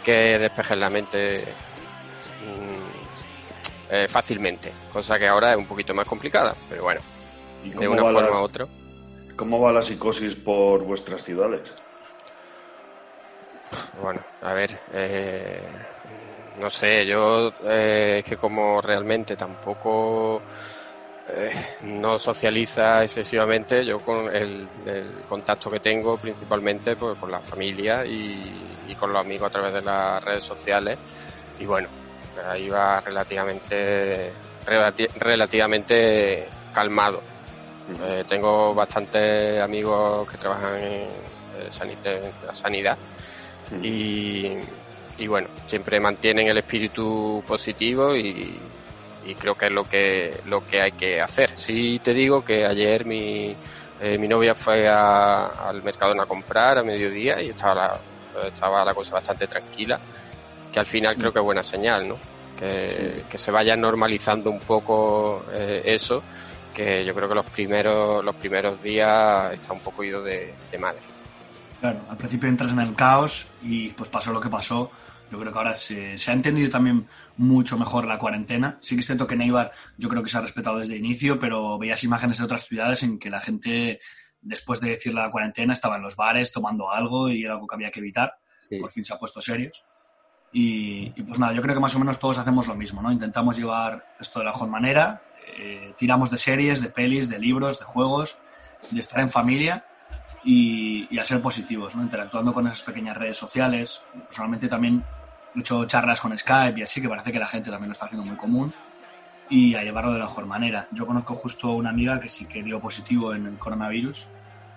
que 0.04 0.40
despejes 0.40 0.76
la 0.76 0.90
mente 0.90 1.44
mm, 2.42 3.92
eh, 3.94 4.08
fácilmente, 4.08 4.72
cosa 4.92 5.16
que 5.20 5.28
ahora 5.28 5.52
es 5.52 5.58
un 5.58 5.66
poquito 5.66 5.94
más 5.94 6.04
complicada, 6.04 6.52
pero 6.68 6.82
bueno, 6.82 7.00
de 7.62 7.86
una 7.86 8.02
forma 8.02 8.40
u 8.40 8.42
otra. 8.42 8.66
¿Cómo 9.36 9.60
va 9.60 9.70
la 9.70 9.82
psicosis 9.82 10.34
por 10.34 10.82
vuestras 10.82 11.22
ciudades? 11.22 11.72
Bueno, 14.00 14.20
a 14.42 14.52
ver, 14.52 14.80
eh, 14.94 15.62
no 16.58 16.68
sé, 16.70 17.06
yo 17.06 17.52
eh, 17.64 18.24
que 18.26 18.36
como 18.36 18.80
realmente 18.82 19.36
tampoco 19.36 20.42
eh, 21.28 21.50
no 21.82 22.18
socializa 22.18 23.02
excesivamente. 23.02 23.84
Yo 23.84 23.98
con 23.98 24.34
el, 24.34 24.66
contacto 25.28 25.70
que 25.70 25.80
tengo 25.80 26.16
principalmente 26.16 26.96
pues, 26.96 27.18
con 27.18 27.30
la 27.30 27.40
familia 27.40 28.04
y, 28.04 28.94
con 28.98 29.12
los 29.12 29.20
amigos 29.24 29.48
a 29.48 29.50
través 29.50 29.74
de 29.74 29.82
las 29.82 30.22
redes 30.22 30.44
sociales. 30.44 30.98
Y 31.58 31.66
bueno, 31.66 31.88
ahí 32.48 32.68
va 32.68 33.00
relativamente, 33.00 34.30
relativamente 35.18 36.46
calmado. 36.72 37.22
Eh, 38.02 38.24
tengo 38.28 38.74
bastantes 38.74 39.60
amigos 39.60 40.30
que 40.30 40.38
trabajan 40.38 40.78
en, 40.80 41.08
la 42.46 42.54
sanidad 42.54 42.98
y, 43.82 44.52
y 45.18 45.26
bueno, 45.26 45.48
siempre 45.66 45.98
mantienen 45.98 46.48
el 46.48 46.58
espíritu 46.58 47.42
positivo 47.46 48.14
y, 48.14 48.58
y 49.26 49.34
creo 49.34 49.54
que 49.54 49.66
es 49.66 49.72
lo 49.72 49.84
que, 49.84 50.40
lo 50.46 50.66
que 50.66 50.80
hay 50.80 50.92
que 50.92 51.20
hacer. 51.20 51.50
Sí 51.56 52.00
te 52.02 52.14
digo 52.14 52.44
que 52.44 52.64
ayer 52.64 53.04
mi, 53.04 53.54
eh, 54.00 54.18
mi 54.18 54.28
novia 54.28 54.54
fue 54.54 54.88
al 54.88 55.82
Mercadona 55.82 56.22
a 56.22 56.26
comprar 56.26 56.78
a 56.78 56.82
mediodía 56.82 57.42
y 57.42 57.50
estaba 57.50 57.74
la, 57.74 58.00
estaba 58.46 58.84
la 58.84 58.94
cosa 58.94 59.14
bastante 59.14 59.46
tranquila, 59.46 59.98
que 60.72 60.78
al 60.78 60.86
final 60.86 61.16
creo 61.16 61.32
que 61.32 61.40
es 61.40 61.44
buena 61.44 61.62
señal, 61.62 62.08
¿no? 62.08 62.16
Que, 62.58 63.24
que 63.28 63.36
se 63.36 63.50
vaya 63.50 63.76
normalizando 63.76 64.50
un 64.50 64.60
poco 64.60 65.44
eh, 65.52 65.82
eso, 65.84 66.22
que 66.74 67.04
yo 67.04 67.14
creo 67.14 67.28
que 67.28 67.34
los 67.34 67.46
primeros, 67.46 68.24
los 68.24 68.34
primeros 68.36 68.82
días 68.82 69.52
está 69.52 69.72
un 69.72 69.80
poco 69.80 70.04
ido 70.04 70.22
de, 70.22 70.54
de 70.70 70.78
madre. 70.78 71.02
Claro, 71.80 72.00
al 72.08 72.16
principio 72.16 72.48
entras 72.48 72.72
en 72.72 72.80
el 72.80 72.94
caos 72.94 73.46
y 73.62 73.88
pues 73.88 74.08
pasó 74.08 74.32
lo 74.32 74.40
que 74.40 74.48
pasó 74.48 74.90
yo 75.30 75.38
creo 75.40 75.52
que 75.52 75.58
ahora 75.58 75.76
se, 75.76 76.16
se, 76.16 76.30
ha 76.30 76.34
entendido 76.34 76.70
también 76.70 77.06
mucho 77.36 77.78
mejor 77.78 78.06
la 78.06 78.18
cuarentena. 78.18 78.78
Sí 78.80 78.94
que 78.94 79.00
es 79.00 79.06
cierto 79.06 79.26
que 79.26 79.36
Neibar 79.36 79.72
yo 79.96 80.08
creo 80.08 80.22
que 80.22 80.30
se 80.30 80.38
ha 80.38 80.40
respetado 80.40 80.78
desde 80.78 80.94
el 80.94 81.04
inicio, 81.04 81.38
pero 81.38 81.78
veías 81.78 82.02
imágenes 82.04 82.38
de 82.38 82.44
otras 82.44 82.66
ciudades 82.66 83.02
en 83.02 83.18
que 83.18 83.30
la 83.30 83.40
gente, 83.40 84.00
después 84.40 84.80
de 84.80 84.90
decir 84.90 85.14
la 85.14 85.30
cuarentena, 85.30 85.72
estaba 85.72 85.96
en 85.96 86.02
los 86.02 86.16
bares 86.16 86.52
tomando 86.52 86.90
algo 86.90 87.28
y 87.28 87.44
era 87.44 87.54
algo 87.54 87.66
que 87.66 87.74
había 87.74 87.90
que 87.90 88.00
evitar. 88.00 88.34
Por 88.80 88.90
fin 88.90 89.04
se 89.04 89.14
ha 89.14 89.18
puesto 89.18 89.40
serios. 89.40 89.84
Y, 90.52 91.10
pues 91.22 91.38
nada, 91.38 91.52
yo 91.52 91.60
creo 91.60 91.74
que 91.74 91.80
más 91.80 91.94
o 91.96 91.98
menos 91.98 92.18
todos 92.18 92.38
hacemos 92.38 92.66
lo 92.66 92.74
mismo, 92.74 93.02
¿no? 93.02 93.12
Intentamos 93.12 93.56
llevar 93.58 94.14
esto 94.18 94.38
de 94.38 94.46
la 94.46 94.52
mejor 94.52 94.68
manera, 94.68 95.22
eh, 95.58 95.92
tiramos 95.98 96.30
de 96.30 96.38
series, 96.38 96.80
de 96.80 96.88
pelis, 96.88 97.28
de 97.28 97.38
libros, 97.38 97.78
de 97.78 97.84
juegos, 97.84 98.38
de 98.90 99.00
estar 99.00 99.20
en 99.20 99.30
familia 99.30 99.84
y, 100.44 101.18
a 101.18 101.24
ser 101.24 101.42
positivos, 101.42 101.94
¿no? 101.94 102.02
interactuando 102.02 102.54
con 102.54 102.66
esas 102.66 102.82
pequeñas 102.82 103.16
redes 103.16 103.36
sociales. 103.36 104.02
Personalmente 104.12 104.68
también 104.68 105.04
he 105.56 105.60
hecho 105.60 105.84
charlas 105.86 106.20
con 106.20 106.36
Skype 106.36 106.80
y 106.80 106.82
así, 106.82 107.00
que 107.00 107.08
parece 107.08 107.32
que 107.32 107.38
la 107.38 107.46
gente 107.46 107.70
también 107.70 107.88
lo 107.88 107.92
está 107.92 108.06
haciendo 108.06 108.26
muy 108.26 108.36
común 108.36 108.72
y 109.48 109.74
a 109.74 109.82
llevarlo 109.82 110.12
de 110.12 110.18
la 110.18 110.26
mejor 110.26 110.46
manera. 110.46 110.88
Yo 110.90 111.06
conozco 111.06 111.34
justo 111.34 111.72
una 111.72 111.90
amiga 111.90 112.20
que 112.20 112.28
sí 112.28 112.46
que 112.46 112.62
dio 112.62 112.80
positivo 112.80 113.34
en 113.34 113.46
el 113.46 113.58
coronavirus, 113.58 114.26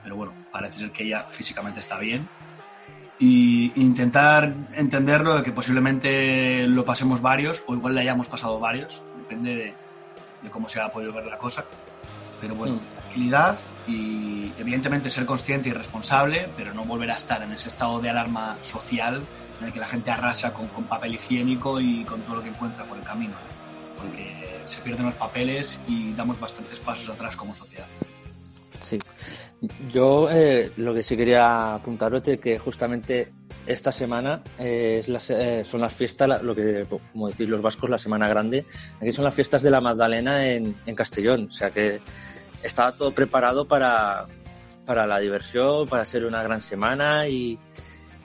pero 0.04 0.16
bueno, 0.16 0.34
parece 0.52 0.80
ser 0.80 0.92
que 0.92 1.04
ella 1.04 1.26
físicamente 1.30 1.80
está 1.80 1.98
bien. 1.98 2.28
Y 3.20 3.74
intentar 3.82 4.54
entenderlo 4.74 5.36
de 5.36 5.44
que 5.44 5.52
posiblemente 5.52 6.66
lo 6.68 6.86
pasemos 6.86 7.22
varios 7.22 7.64
o 7.68 7.76
igual 7.76 7.96
le 7.96 8.02
hayamos 8.02 8.28
pasado 8.28 8.60
varios, 8.60 9.04
depende 9.18 9.56
de, 9.56 9.74
de 10.42 10.50
cómo 10.50 10.70
se 10.70 10.80
ha 10.80 10.90
podido 10.90 11.12
ver 11.12 11.26
la 11.26 11.38
cosa. 11.38 11.66
Pero 12.40 12.56
bueno, 12.56 12.76
mm. 12.76 13.02
tranquilidad 13.02 13.60
y 13.88 14.54
evidentemente 14.58 15.10
ser 15.10 15.26
consciente 15.26 15.68
y 15.68 15.74
responsable, 15.74 16.48
pero 16.56 16.74
no 16.74 16.86
volver 16.86 17.12
a 17.12 17.16
estar 17.16 17.42
en 17.42 17.52
ese 17.52 17.68
estado 17.68 18.00
de 18.00 18.10
alarma 18.10 18.56
social 18.62 19.22
en 19.60 19.68
el 19.68 19.74
que 19.74 19.80
la 19.80 19.88
gente 19.88 20.12
arrasa 20.12 20.54
con, 20.54 20.68
papel 20.68 21.16
higiénico 21.16 21.80
y 21.80 22.04
con 22.04 22.22
todo 22.22 22.38
lo 22.38 22.44
que 22.44 22.50
encuentra 22.50 22.86
por 22.86 22.98
el 22.98 23.04
camino, 23.04 23.34
porque 23.98 24.62
se 24.66 24.80
pierden 24.82 25.06
los 25.06 25.16
papeles 25.16 25.80
y 25.88 26.14
damos 26.14 26.40
bastantes 26.40 26.80
pasos 26.80 27.10
atrás 27.10 27.36
como 27.36 27.56
sociedad. 27.56 27.88
Sí, 28.82 29.00
yo 29.92 30.30
eh, 30.32 30.72
lo 30.78 30.94
que 30.94 31.04
sí 31.04 31.18
quería 31.18 31.76
apuntaros 31.76 32.28
es 32.28 32.40
que 32.40 32.58
justamente 32.58 33.32
esta 33.66 33.92
semana 33.92 34.42
eh, 34.58 35.00
es 35.00 35.30
eh, 35.30 35.64
son 35.64 35.82
las 35.82 35.94
fiestas, 35.94 36.42
lo 36.42 36.56
que, 36.56 36.88
como 37.12 37.28
decir 37.28 37.50
los 37.50 37.62
vascos, 37.62 37.90
la 37.90 37.98
Semana 37.98 38.28
Grande. 38.28 38.66
Aquí 39.00 39.12
son 39.12 39.26
las 39.26 39.34
fiestas 39.34 39.62
de 39.62 39.70
la 39.70 39.82
Magdalena 39.82 40.48
en, 40.48 40.76
en 40.86 40.96
Castellón. 40.96 41.48
O 41.50 41.52
sea 41.52 41.70
que 41.70 42.00
estaba 42.64 42.94
todo 42.94 43.12
preparado 43.12 43.68
para, 43.68 44.26
para 44.86 45.06
la 45.06 45.20
diversión, 45.20 45.88
para 45.88 46.04
ser 46.06 46.26
una 46.26 46.42
gran 46.42 46.62
semana 46.62 47.28
y, 47.28 47.60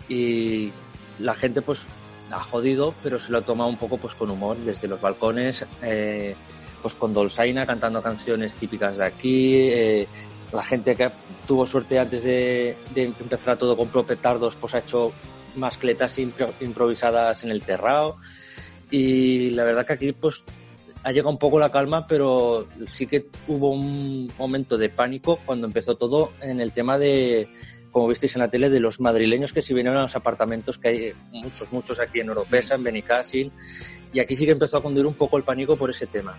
y 0.09 0.73
la 1.19 1.35
gente 1.35 1.63
pues 1.63 1.87
ha 2.31 2.41
jodido, 2.41 2.95
pero 3.03 3.19
se 3.19 3.31
lo 3.31 3.39
ha 3.39 3.43
tomado 3.43 3.71
un 3.71 3.77
poco 3.77 3.99
pues 3.99 4.15
con 4.15 4.31
humor 4.31 4.57
desde 4.57 4.89
los 4.89 5.01
balcones, 5.01 5.65
eh, 5.83 6.35
pues 6.83 6.95
con 6.95 7.13
Dolzaina 7.13 7.67
cantando 7.67 8.03
canciones 8.03 8.55
típicas 8.55 8.99
de 8.99 9.05
aquí, 9.05 9.55
eh, 9.55 10.09
la 10.53 10.63
gente 10.63 10.95
que 10.97 11.11
tuvo 11.47 11.67
suerte 11.67 11.99
antes 11.99 12.23
de, 12.23 12.77
empezar 12.95 13.57
todo 13.57 13.77
con 13.77 13.89
propetardos 13.89 14.57
pues 14.57 14.75
ha 14.75 14.79
hecho 14.79 15.13
mascletas 15.57 16.19
improvisadas 16.19 17.45
en 17.45 17.51
el 17.51 17.63
terrao. 17.63 18.17
Y 18.91 19.51
la 19.51 19.65
verdad 19.65 19.87
que 19.87 19.93
aquí 19.95 20.13
pues 20.13 20.45
ha 21.03 21.11
llegado 21.11 21.31
un 21.31 21.39
poco 21.39 21.59
la 21.59 21.71
calma, 21.71 22.07
pero 22.07 22.69
sí 22.87 23.07
que 23.07 23.27
hubo 23.49 23.71
un 23.71 24.33
momento 24.39 24.79
de 24.79 24.89
pánico 24.89 25.41
cuando 25.45 25.67
empezó 25.67 25.97
todo 25.97 26.33
en 26.41 26.61
el 26.61 26.73
tema 26.73 26.99
de, 26.99 27.49
como 27.95 28.09
visteis 28.09 28.35
en 28.35 28.41
la 28.41 28.51
tele, 28.51 28.69
de 28.69 28.81
los 28.81 29.01
madrileños 29.01 29.53
que 29.53 29.63
se 29.63 29.73
vinieron 29.73 30.01
a 30.01 30.03
los 30.03 30.17
apartamentos 30.17 30.79
que 30.79 30.89
hay 30.89 31.13
muchos, 31.31 31.71
muchos 31.71 32.01
aquí 32.01 32.19
en 32.19 32.29
Oropesa, 32.29 32.75
en 32.75 32.83
Benicassin, 32.83 33.53
y 34.13 34.19
aquí 34.19 34.35
sí 34.35 34.45
que 34.45 34.51
empezó 34.51 34.79
a 34.79 34.83
conducir 34.83 35.07
un 35.07 35.15
poco 35.15 35.37
el 35.37 35.45
pánico 35.45 35.77
por 35.77 35.91
ese 35.91 36.09
tema. 36.09 36.37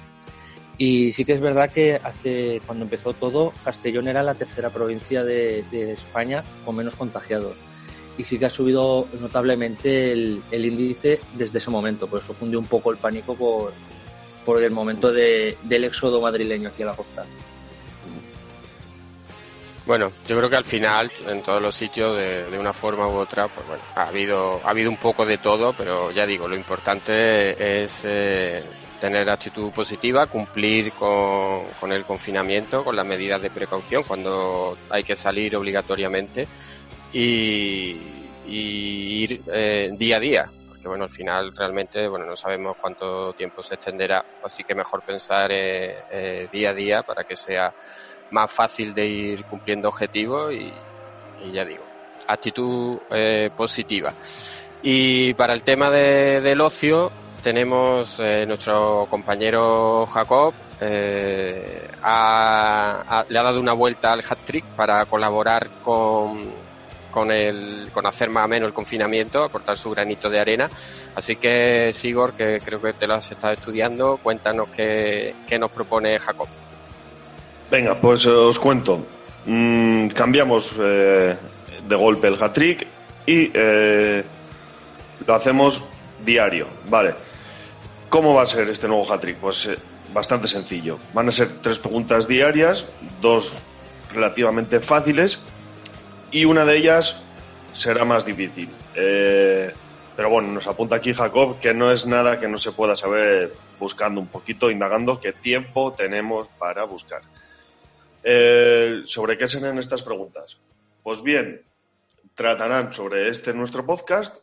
Y 0.77 1.13
sí 1.13 1.23
que 1.23 1.31
es 1.31 1.39
verdad 1.39 1.71
que 1.71 1.95
hace, 1.95 2.61
cuando 2.65 2.83
empezó 2.83 3.13
todo, 3.13 3.53
Castellón 3.63 4.09
era 4.09 4.21
la 4.21 4.35
tercera 4.35 4.69
provincia 4.69 5.23
de, 5.23 5.63
España 5.93 6.43
con 6.65 6.75
menos 6.75 6.97
contagiados. 6.97 7.55
Y 8.17 8.25
sí 8.25 8.37
que 8.37 8.47
ha 8.47 8.49
subido 8.49 9.07
notablemente 9.21 10.11
el, 10.11 10.43
índice 10.51 11.21
desde 11.35 11.59
ese 11.59 11.71
momento, 11.71 12.07
por 12.07 12.19
eso 12.19 12.33
fundió 12.33 12.59
un 12.59 12.65
poco 12.65 12.91
el 12.91 12.97
pánico 12.97 13.33
por, 13.33 13.71
por 14.43 14.61
el 14.61 14.71
momento 14.71 15.13
de, 15.13 15.57
del 15.63 15.85
éxodo 15.85 16.19
madrileño 16.19 16.67
aquí 16.67 16.83
a 16.83 16.87
la 16.87 16.97
costa. 16.97 17.25
Bueno, 19.85 20.11
yo 20.27 20.35
creo 20.37 20.49
que 20.49 20.55
al 20.55 20.63
final, 20.63 21.11
en 21.27 21.43
todos 21.43 21.61
los 21.61 21.75
sitios, 21.75 22.17
de, 22.17 22.49
de, 22.49 22.57
una 22.57 22.73
forma 22.73 23.07
u 23.07 23.13
otra, 23.17 23.47
pues 23.47 23.67
bueno, 23.67 23.83
ha 23.93 24.07
habido, 24.07 24.59
ha 24.63 24.71
habido 24.71 24.89
un 24.89 24.97
poco 24.97 25.25
de 25.25 25.37
todo, 25.37 25.73
pero 25.73 26.09
ya 26.11 26.25
digo, 26.25 26.47
lo 26.47 26.55
importante 26.55 27.83
es 27.83 28.01
eh, 28.03 28.63
tener 28.99 29.29
actitud 29.29 29.71
positiva, 29.71 30.25
cumplir 30.25 30.91
con, 30.93 31.65
con, 31.79 31.91
el 31.91 32.03
confinamiento, 32.05 32.83
con 32.83 32.95
las 32.95 33.05
medidas 33.05 33.41
de 33.41 33.49
precaución 33.49 34.01
cuando 34.01 34.77
hay 34.89 35.03
que 35.03 35.15
salir 35.15 35.55
obligatoriamente 35.55 36.47
y, 37.13 37.95
ir 38.47 39.41
eh, 39.51 39.91
día 39.93 40.17
a 40.17 40.19
día, 40.19 40.51
porque 40.67 40.87
bueno, 40.87 41.05
al 41.05 41.09
final 41.09 41.55
realmente 41.55 42.07
bueno 42.07 42.25
no 42.25 42.35
sabemos 42.35 42.77
cuánto 42.79 43.33
tiempo 43.33 43.63
se 43.63 43.75
extenderá, 43.75 44.23
así 44.43 44.63
que 44.63 44.75
mejor 44.75 45.01
pensar 45.01 45.51
eh, 45.51 45.95
eh, 46.11 46.47
día 46.51 46.69
a 46.69 46.73
día 46.73 47.03
para 47.03 47.23
que 47.23 47.35
sea 47.35 47.73
más 48.31 48.51
fácil 48.51 48.93
de 48.93 49.05
ir 49.05 49.43
cumpliendo 49.45 49.89
objetivos 49.89 50.53
y, 50.53 50.71
ya 51.51 51.63
digo, 51.65 51.83
actitud 52.27 52.97
positiva. 53.55 54.13
Y 54.81 55.33
para 55.33 55.53
el 55.53 55.63
tema 55.63 55.89
de, 55.89 56.41
del 56.41 56.61
ocio, 56.61 57.11
tenemos 57.43 58.19
nuestro 58.47 59.07
compañero 59.09 60.05
Jacob, 60.07 60.53
le 60.81 61.89
ha 62.03 63.13
dado 63.29 63.59
una 63.59 63.73
vuelta 63.73 64.11
al 64.13 64.23
hat 64.27 64.39
trick 64.45 64.65
para 64.75 65.05
colaborar 65.05 65.69
con, 65.83 66.41
con, 67.15 67.31
el, 67.31 67.89
con 67.93 68.05
hacer 68.05 68.29
más 68.29 68.43
o 68.43 68.47
menos 68.49 68.67
el 68.67 68.73
confinamiento, 68.73 69.41
aportar 69.41 69.77
su 69.77 69.89
granito 69.91 70.29
de 70.29 70.37
arena. 70.37 70.69
Así 71.15 71.37
que, 71.37 71.93
Sigor, 71.93 72.33
que 72.33 72.59
creo 72.59 72.81
que 72.81 72.91
te 72.91 73.07
lo 73.07 73.13
has 73.13 73.31
estado 73.31 73.53
estudiando, 73.53 74.19
cuéntanos 74.21 74.67
qué, 74.67 75.33
nos 75.57 75.71
propone 75.71 76.19
Jacob. 76.19 76.49
Venga, 77.69 77.99
pues 77.99 78.25
eh, 78.25 78.29
os 78.29 78.59
cuento. 78.59 79.05
Mm, 79.45 80.07
cambiamos 80.09 80.75
eh, 80.79 81.35
de 81.87 81.95
golpe 81.95 82.27
el 82.27 82.41
hat-trick 82.41 82.87
y 83.25 83.51
eh, 83.53 84.23
lo 85.25 85.33
hacemos 85.33 85.83
diario. 86.23 86.67
Vale. 86.89 87.15
¿Cómo 88.09 88.33
va 88.33 88.43
a 88.43 88.45
ser 88.45 88.69
este 88.69 88.87
nuevo 88.87 89.11
hat-trick? 89.11 89.37
Pues 89.37 89.69
bastante 90.13 90.47
sencillo. 90.47 90.97
Van 91.13 91.27
a 91.27 91.31
ser 91.31 91.61
tres 91.61 91.79
preguntas 91.79 92.27
diarias, 92.27 92.87
dos 93.21 93.53
relativamente 94.13 94.79
fáciles 94.79 95.43
y 96.31 96.45
una 96.45 96.65
de 96.65 96.77
ellas 96.77 97.21
será 97.73 98.05
más 98.05 98.25
difícil. 98.25 98.69
Eh, 98.95 99.71
pero 100.15 100.29
bueno, 100.29 100.49
nos 100.49 100.67
apunta 100.67 100.95
aquí 100.95 101.13
Jacob 101.13 101.59
que 101.59 101.73
no 101.73 101.91
es 101.91 102.05
nada 102.05 102.39
que 102.39 102.47
no 102.47 102.57
se 102.57 102.71
pueda 102.71 102.95
saber 102.95 103.53
buscando 103.77 104.21
un 104.21 104.27
poquito, 104.27 104.71
indagando 104.71 105.19
qué 105.19 105.33
tiempo 105.33 105.91
tenemos 105.91 106.47
para 106.57 106.85
buscar. 106.85 107.21
Eh, 108.27 109.03
¿Sobre 109.05 109.37
qué 109.37 109.47
serán 109.47 109.77
estas 109.77 110.01
preguntas? 110.01 110.57
Pues 111.03 111.21
bien, 111.21 111.63
tratarán 112.33 112.91
sobre 112.91 113.29
este 113.29 113.53
nuestro 113.53 113.85
podcast, 113.85 114.37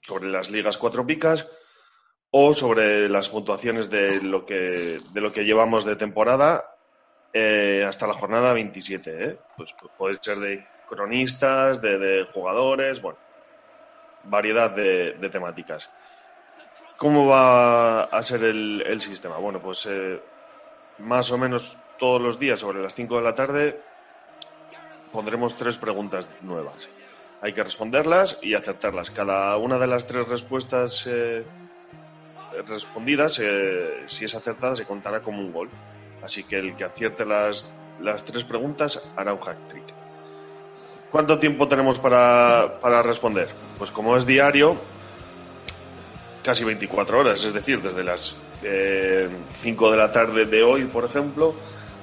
sobre 0.00 0.28
las 0.28 0.50
ligas 0.50 0.76
cuatro 0.76 1.06
picas 1.06 1.48
o 2.32 2.52
sobre 2.52 3.08
las 3.08 3.28
puntuaciones 3.28 3.88
de 3.88 4.20
lo 4.20 4.44
que, 4.44 4.98
de 5.12 5.20
lo 5.20 5.32
que 5.32 5.44
llevamos 5.44 5.84
de 5.84 5.94
temporada 5.94 6.76
eh, 7.32 7.84
hasta 7.86 8.08
la 8.08 8.14
jornada 8.14 8.52
27. 8.52 9.24
¿eh? 9.24 9.38
Pues, 9.56 9.72
puede 9.96 10.18
ser 10.20 10.38
de 10.40 10.66
cronistas, 10.88 11.80
de, 11.80 12.26
jugadores, 12.34 13.00
bueno, 13.00 13.18
variedad 14.24 14.74
de, 14.74 15.12
temáticas. 15.30 15.88
¿Cómo 16.96 17.28
va 17.28 18.04
a 18.04 18.22
ser 18.24 18.42
el, 18.42 19.00
sistema? 19.00 19.36
Bueno, 19.36 19.62
pues 19.62 19.86
eh, 19.86 20.20
más 20.98 21.30
o 21.30 21.38
menos 21.38 21.78
todos 21.98 22.20
los 22.20 22.38
días 22.38 22.58
sobre 22.58 22.82
las 22.82 22.94
5 22.94 23.16
de 23.16 23.22
la 23.22 23.34
tarde 23.34 23.80
pondremos 25.12 25.54
tres 25.56 25.78
preguntas 25.78 26.26
nuevas. 26.42 26.88
Hay 27.40 27.52
que 27.52 27.62
responderlas 27.62 28.38
y 28.42 28.54
acertarlas. 28.54 29.10
Cada 29.10 29.56
una 29.56 29.78
de 29.78 29.86
las 29.86 30.06
tres 30.06 30.28
respuestas 30.28 31.08
respondidas, 32.66 33.40
si 34.06 34.24
es 34.24 34.34
acertada, 34.34 34.74
se 34.74 34.84
contará 34.84 35.20
como 35.20 35.40
un 35.40 35.52
gol. 35.52 35.70
Así 36.22 36.44
que 36.44 36.56
el 36.56 36.76
que 36.76 36.84
acierte 36.84 37.24
las, 37.24 37.70
las 38.00 38.24
tres 38.24 38.44
preguntas 38.44 39.02
hará 39.16 39.32
un 39.32 39.40
hack 39.40 39.68
trick. 39.68 39.84
¿Cuánto 41.10 41.38
tiempo 41.38 41.68
tenemos 41.68 41.98
para, 41.98 42.78
para 42.80 43.02
responder? 43.02 43.48
Pues 43.78 43.90
como 43.90 44.16
es 44.16 44.26
diario, 44.26 44.76
casi 46.42 46.64
24 46.64 47.20
horas, 47.20 47.44
es 47.44 47.52
decir, 47.52 47.80
desde 47.80 48.04
las 48.04 48.36
5 48.60 48.64
eh, 48.64 49.90
de 49.90 49.96
la 49.96 50.10
tarde 50.10 50.46
de 50.46 50.62
hoy, 50.62 50.84
por 50.84 51.04
ejemplo, 51.04 51.54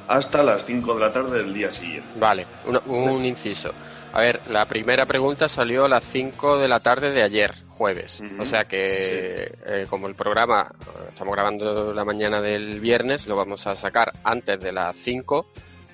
hasta 0.07 0.43
las 0.43 0.65
5 0.65 0.93
de 0.95 1.00
la 1.00 1.13
tarde 1.13 1.38
del 1.39 1.53
día 1.53 1.72
siguiente. 1.72 2.07
Vale, 2.15 2.45
un, 2.86 3.25
inciso. 3.25 3.74
A 4.13 4.22
ver, 4.22 4.41
la 4.50 4.65
primera 4.65 5.05
pregunta 5.05 5.50
salió 5.50 5.86
a 5.86 5.89
las 5.89 6.03
5 6.03 6.57
de 6.57 6.67
la 6.67 6.79
tarde 6.79 7.12
de 7.12 7.24
ayer, 7.24 7.55
jueves. 7.69 8.22
O 8.39 8.45
sea 8.45 8.65
que, 8.65 9.51
eh, 9.65 9.86
como 9.89 10.07
el 10.07 10.15
programa, 10.15 10.72
estamos 11.10 11.33
grabando 11.33 11.93
la 11.93 12.05
mañana 12.05 12.41
del 12.41 12.79
viernes, 12.79 13.27
lo 13.27 13.36
vamos 13.36 13.65
a 13.65 13.75
sacar 13.75 14.13
antes 14.24 14.60
de 14.60 14.72
las 14.72 14.95
5. 14.98 15.48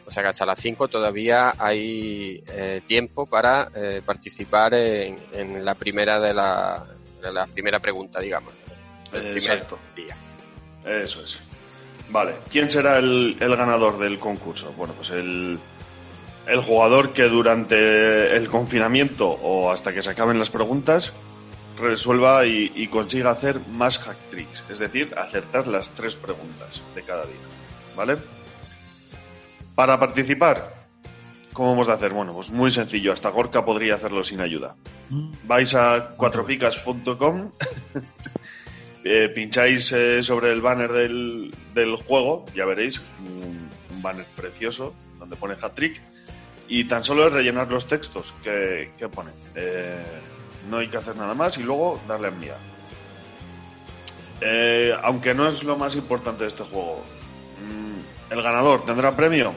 O 0.05 0.11
sea 0.11 0.23
que 0.23 0.29
hasta 0.29 0.45
las 0.45 0.59
5 0.59 0.87
todavía 0.87 1.53
hay 1.57 2.43
eh, 2.47 2.81
tiempo 2.87 3.27
para 3.27 3.69
eh, 3.75 4.01
participar 4.03 4.73
en, 4.73 5.63
la 5.63 5.75
primera 5.75 6.19
de 6.19 6.33
la, 6.33 6.83
la 7.31 7.45
primera 7.45 7.79
pregunta, 7.79 8.19
digamos. 8.19 8.53
El 9.13 9.37
Exacto. 9.37 9.77
día. 9.95 10.15
Eso 10.85 11.23
es. 11.23 11.39
Vale, 12.11 12.35
¿quién 12.49 12.71
será 12.71 12.97
el, 12.97 13.37
el 13.39 13.55
ganador 13.55 13.99
del 13.99 14.19
concurso? 14.19 14.73
Bueno, 14.75 14.93
pues 14.93 15.11
el, 15.11 15.59
el 16.47 16.61
jugador 16.61 17.13
que 17.13 17.23
durante 17.23 18.35
el 18.35 18.49
confinamiento 18.49 19.29
o 19.29 19.71
hasta 19.71 19.93
que 19.93 20.01
se 20.01 20.09
acaben 20.09 20.39
las 20.39 20.49
preguntas 20.49 21.13
resuelva 21.79 22.45
y, 22.45 22.87
consiga 22.87 23.31
hacer 23.31 23.59
más 23.71 23.99
hack 23.99 24.17
tricks, 24.29 24.63
es 24.69 24.79
decir, 24.79 25.13
acertar 25.17 25.67
las 25.67 25.89
tres 25.91 26.15
preguntas 26.15 26.81
de 26.93 27.03
cada 27.03 27.23
día. 27.23 27.35
¿Vale? 27.95 28.17
Para 29.75 29.97
participar, 29.99 30.73
¿cómo 31.53 31.69
vamos 31.69 31.87
a 31.87 31.93
hacer? 31.93 32.11
Bueno, 32.11 32.33
pues 32.33 32.51
muy 32.51 32.69
sencillo, 32.69 33.13
hasta 33.13 33.29
Gorka 33.29 33.63
podría 33.63 33.95
hacerlo 33.95 34.23
sin 34.23 34.41
ayuda. 34.41 34.75
Vais 35.45 35.73
a 35.75 36.15
cuatropicas.com, 36.17 37.51
eh, 39.03 39.29
pincháis 39.29 39.91
eh, 39.91 40.23
sobre 40.23 40.51
el 40.51 40.61
banner 40.61 40.91
del, 40.91 41.51
juego, 42.07 42.45
ya 42.55 42.65
veréis, 42.65 43.01
un, 43.25 43.69
banner 44.01 44.25
precioso 44.35 44.93
donde 45.17 45.35
pone 45.35 45.55
hat 45.61 45.73
trick, 45.73 46.01
y 46.67 46.85
tan 46.85 47.03
solo 47.03 47.27
es 47.27 47.33
rellenar 47.33 47.69
los 47.69 47.87
textos 47.87 48.33
que, 48.43 48.91
que 48.97 49.09
pone. 49.09 49.31
Eh, 49.55 50.03
no 50.69 50.77
hay 50.77 50.87
que 50.87 50.97
hacer 50.97 51.15
nada 51.15 51.33
más 51.33 51.57
y 51.57 51.63
luego 51.63 51.99
darle 52.07 52.27
a 52.27 52.31
enviar. 52.31 52.57
Eh, 54.41 54.95
aunque 55.03 55.33
no 55.33 55.47
es 55.47 55.63
lo 55.63 55.75
más 55.77 55.95
importante 55.95 56.43
de 56.43 56.47
este 56.47 56.63
juego. 56.63 57.03
Mm, 57.65 58.33
¿El 58.33 58.41
ganador 58.41 58.85
tendrá 58.85 59.15
premio? 59.15 59.53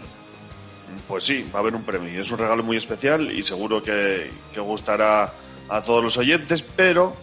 Pues 1.07 1.25
sí, 1.25 1.49
va 1.55 1.59
a 1.59 1.63
haber 1.63 1.75
un 1.75 1.85
premio. 1.85 2.21
Es 2.21 2.31
un 2.31 2.39
regalo 2.39 2.63
muy 2.63 2.77
especial 2.77 3.31
y 3.31 3.43
seguro 3.43 3.83
que, 3.83 4.31
gustará 4.57 5.33
a 5.69 5.83
todos 5.83 6.03
los 6.03 6.17
oyentes, 6.17 6.63
pero 6.63 7.15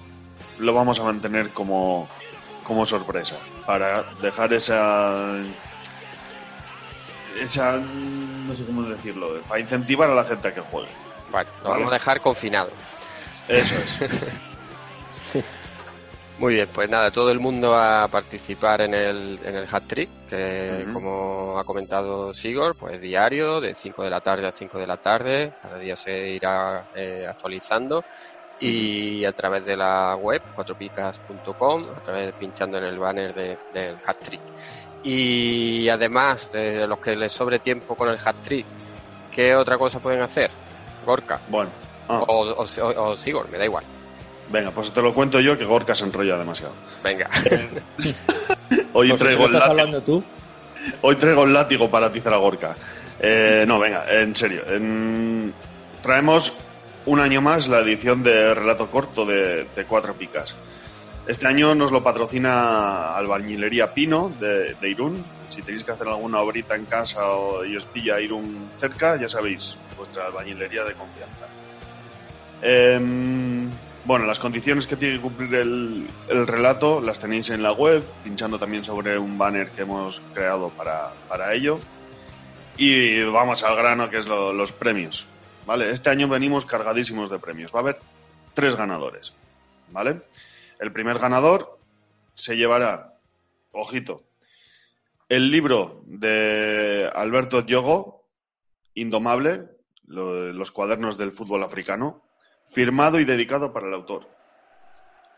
lo 0.60 0.74
vamos 0.74 1.00
a 1.00 1.04
mantener 1.04 1.50
como, 1.50 2.08
como 2.64 2.86
sorpresa. 2.86 3.38
Para 3.66 4.04
dejar 4.22 4.54
esa. 4.54 5.38
Esa. 7.40 7.78
No 7.80 8.54
sé 8.54 8.66
cómo 8.66 8.84
decirlo. 8.84 9.42
Para 9.48 9.60
incentivar 9.60 10.10
a 10.10 10.16
la 10.16 10.26
gente 10.26 10.50
a 10.50 10.54
que 10.54 10.62
juegue. 10.62 10.90
Vale, 11.32 11.50
lo 11.64 11.70
vamos 11.70 11.90
a 11.90 11.94
dejar 11.94 12.22
confinado. 12.22 12.70
Eso 13.48 13.76
es. 13.76 14.00
Muy 16.40 16.54
bien, 16.54 16.70
pues 16.74 16.90
nada, 16.90 17.12
todo 17.12 17.32
el 17.32 17.40
mundo 17.42 17.78
a 17.78 18.08
participar 18.08 18.80
en 18.80 18.94
el, 18.94 19.38
en 19.44 19.58
el 19.58 19.68
hat 19.70 19.84
trick, 19.88 20.10
que 20.30 20.88
como 20.94 21.60
ha 21.60 21.66
comentado 21.66 22.34
Sigor, 22.34 22.76
pues 22.76 23.02
diario, 23.02 23.60
de 23.60 23.76
5 23.76 24.04
de 24.04 24.10
la 24.10 24.22
tarde 24.22 24.48
a 24.48 24.54
5 24.54 24.78
de 24.78 24.88
la 24.88 24.96
tarde, 24.96 25.52
cada 25.62 25.78
día 25.78 25.98
se 25.98 26.30
irá 26.30 26.84
eh, 26.96 27.26
actualizando 27.30 28.06
y 28.60 29.24
a 29.26 29.32
través 29.32 29.66
de 29.66 29.78
la 29.78 30.16
web, 30.16 30.42
cuatropicas.com, 30.56 31.84
a 31.98 32.02
través 32.02 32.26
de 32.28 32.34
pinchando 32.34 32.78
en 32.78 32.84
el 32.86 33.00
banner 33.00 33.34
del 33.74 33.98
hat 34.06 34.18
trick. 34.18 34.42
Y 35.04 35.88
además 35.90 36.52
de 36.52 36.86
los 36.88 37.00
que 37.00 37.16
les 37.16 37.32
sobre 37.32 37.60
tiempo 37.60 37.96
con 37.96 38.10
el 38.10 38.18
hat 38.24 38.36
trick, 38.44 38.66
¿qué 39.32 39.56
otra 39.56 39.78
cosa 39.78 40.00
pueden 40.00 40.22
hacer? 40.22 40.50
Gorka. 41.06 41.40
Bueno, 41.48 41.70
Ah. 42.10 42.24
O, 42.28 42.66
o, 42.66 43.16
Sigor, 43.18 43.48
me 43.52 43.60
da 43.60 43.66
igual. 43.66 43.84
Venga, 44.52 44.72
pues 44.72 44.92
te 44.92 45.00
lo 45.00 45.14
cuento 45.14 45.40
yo 45.40 45.56
que 45.56 45.64
Gorka 45.64 45.94
se 45.94 46.06
enrolla 46.06 46.38
demasiado. 46.38 46.74
Venga. 47.04 47.30
Hoy 48.94 49.10
pues 49.10 49.22
traigo 49.22 49.46
el 49.46 49.54
látigo. 49.54 50.02
tú? 50.02 50.24
Hoy 51.04 51.16
traigo 51.18 51.44
el 51.44 51.54
látigo 51.54 51.88
para 51.88 52.08
atizar 52.08 52.34
a 52.34 52.38
Gorka. 52.38 52.76
Eh, 53.20 53.64
no, 53.68 53.78
venga, 53.78 54.06
en 54.10 54.36
serio. 54.36 54.64
Traemos 56.02 56.52
un 57.06 57.20
año 57.20 57.42
más 57.42 57.68
la 57.68 57.80
edición 57.80 58.24
de 58.24 58.54
relato 58.54 58.90
corto 58.90 59.26
de, 59.26 59.68
Cuatro 59.88 60.14
Picas. 60.14 60.56
Este 61.28 61.48
año 61.48 61.76
nos 61.76 61.92
lo 61.92 62.04
patrocina 62.04 63.16
Albañilería 63.16 63.94
Pino 63.94 64.32
de, 64.40 64.76
Irún. 64.84 65.24
Si 65.50 65.62
tenéis 65.62 65.84
que 65.84 65.92
hacer 65.92 66.08
alguna 66.08 66.40
obrita 66.42 66.76
en 66.76 66.86
casa 66.86 67.26
o, 67.26 67.66
y 67.66 67.76
os 67.76 67.86
pilla 67.86 68.20
Irún 68.20 68.70
cerca, 68.78 69.16
ya 69.16 69.28
sabéis, 69.28 69.78
vuestra 69.98 70.28
albañilería 70.28 70.84
de 70.84 70.94
confianza. 70.94 71.48
Em, 72.62 73.70
Bueno, 74.06 74.26
las 74.26 74.40
condiciones 74.40 74.88
que 74.88 74.96
tiene 74.96 75.18
que 75.18 75.22
cumplir 75.22 75.54
el, 75.56 76.08
el, 76.30 76.48
relato 76.48 77.00
las 77.02 77.20
tenéis 77.20 77.50
en 77.52 77.62
la 77.62 77.74
web, 77.74 78.04
pinchando 78.24 78.58
también 78.58 78.84
sobre 78.84 79.20
un 79.20 79.38
banner 79.38 79.70
que 79.70 79.84
hemos 79.84 80.22
creado 80.34 80.70
para, 80.70 81.12
para 81.28 81.54
ello. 81.54 81.80
Y 82.78 83.22
vamos 83.24 83.62
al 83.64 83.76
grano, 83.76 84.10
que 84.10 84.18
es 84.18 84.26
lo, 84.26 84.54
los 84.54 84.72
premios. 84.72 85.28
Este 85.76 86.10
año 86.10 86.28
venimos 86.28 86.66
cargadísimos 86.66 87.30
de 87.30 87.40
premios. 87.40 87.74
Va 87.74 87.80
a 87.80 87.82
haber 87.82 88.00
tres 88.54 88.76
ganadores. 88.76 89.34
¿Vale? 89.92 90.22
El 90.80 90.92
primer 90.92 91.20
ganador 91.20 91.80
se 92.36 92.56
llevará, 92.56 93.16
ojito, 93.72 94.24
el 95.28 95.52
libro 95.52 96.02
de 96.06 97.10
Alberto 97.14 97.62
Diogo, 97.62 98.26
Indomable, 98.96 99.66
lo, 100.06 100.52
los 100.52 100.72
cuadernos 100.72 101.18
del 101.18 101.32
fútbol 101.32 101.64
africano, 101.64 102.24
firmado 102.68 103.20
y 103.20 103.26
dedicado 103.26 103.72
para 103.74 103.88
el 103.88 103.94
autor. 103.94 104.28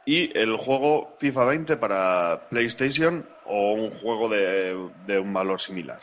Y 0.06 0.36
el 0.38 0.58
juego 0.58 1.16
FIFA 1.20 1.46
20 1.46 1.78
para 1.78 2.48
PlayStation 2.50 3.28
o 3.46 3.74
un 3.74 3.92
juego 4.00 4.30
de, 4.30 4.90
de 5.06 5.20
un 5.20 5.34
valor 5.34 5.60
similar. 5.60 6.00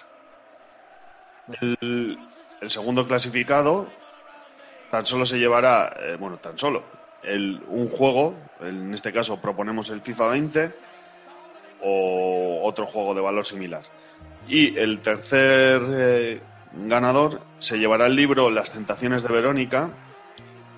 El, 1.81 2.19
segundo 2.67 3.07
clasificado 3.07 3.89
tan 4.91 5.07
solo 5.07 5.27
se 5.27 5.39
llevará, 5.39 5.97
eh, 6.01 6.17
bueno, 6.19 6.39
tan 6.39 6.59
solo, 6.59 6.83
el, 7.23 7.63
un 7.69 7.89
juego, 7.89 8.35
en 8.61 8.93
este 8.95 9.13
caso 9.13 9.41
proponemos 9.41 9.91
el 9.91 10.01
FIFA 10.01 10.29
20 10.29 10.73
o 11.83 12.61
otro 12.65 12.87
juego 12.87 13.15
de 13.15 13.21
valor 13.21 13.45
similar. 13.45 13.83
Y 14.49 14.79
el 14.79 15.01
tercer 15.01 15.83
eh, 15.91 16.41
ganador 16.73 17.41
se 17.59 17.79
llevará 17.79 18.07
el 18.07 18.17
libro 18.17 18.51
Las 18.51 18.73
tentaciones 18.73 19.23
de 19.23 19.29
Verónica, 19.29 19.91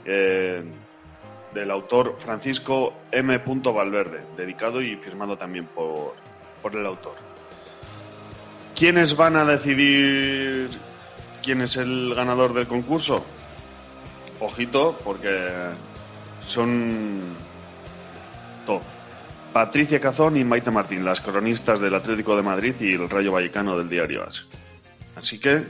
eh, 0.05 0.63
del 1.55 1.71
autor 1.71 2.17
Francisco 2.19 2.95
M. 3.11 3.39
Valverde, 3.39 4.23
dedicado 4.37 4.81
y 4.83 4.97
firmado 4.97 5.37
también 5.37 5.67
por, 5.67 6.15
por 6.63 6.75
el 6.75 6.87
autor. 6.87 7.15
¿Quiénes 8.75 9.17
van 9.17 9.37
a 9.37 9.45
decidir 9.45 10.71
quién 11.43 11.61
es 11.61 11.77
el 11.77 12.15
ganador 12.15 12.55
del 12.55 12.67
concurso? 12.67 13.25
Ojito, 14.41 14.99
porque 15.05 15.49
son 16.47 17.35
top. 18.67 18.83
Patricia 19.53 20.01
Cazón 20.01 20.37
y 20.37 20.45
Maite 20.45 20.71
Martín, 20.71 21.05
las 21.05 21.21
cronistas 21.21 21.81
del 21.81 21.95
Atlético 21.95 22.37
de 22.37 22.43
Madrid 22.43 22.75
y 22.81 22.95
el 22.95 23.11
Rayo 23.11 23.33
Vallecano 23.33 23.77
del 23.77 23.89
diario 23.89 24.23
AS. 24.23 24.47
Así 25.17 25.39
que, 25.39 25.65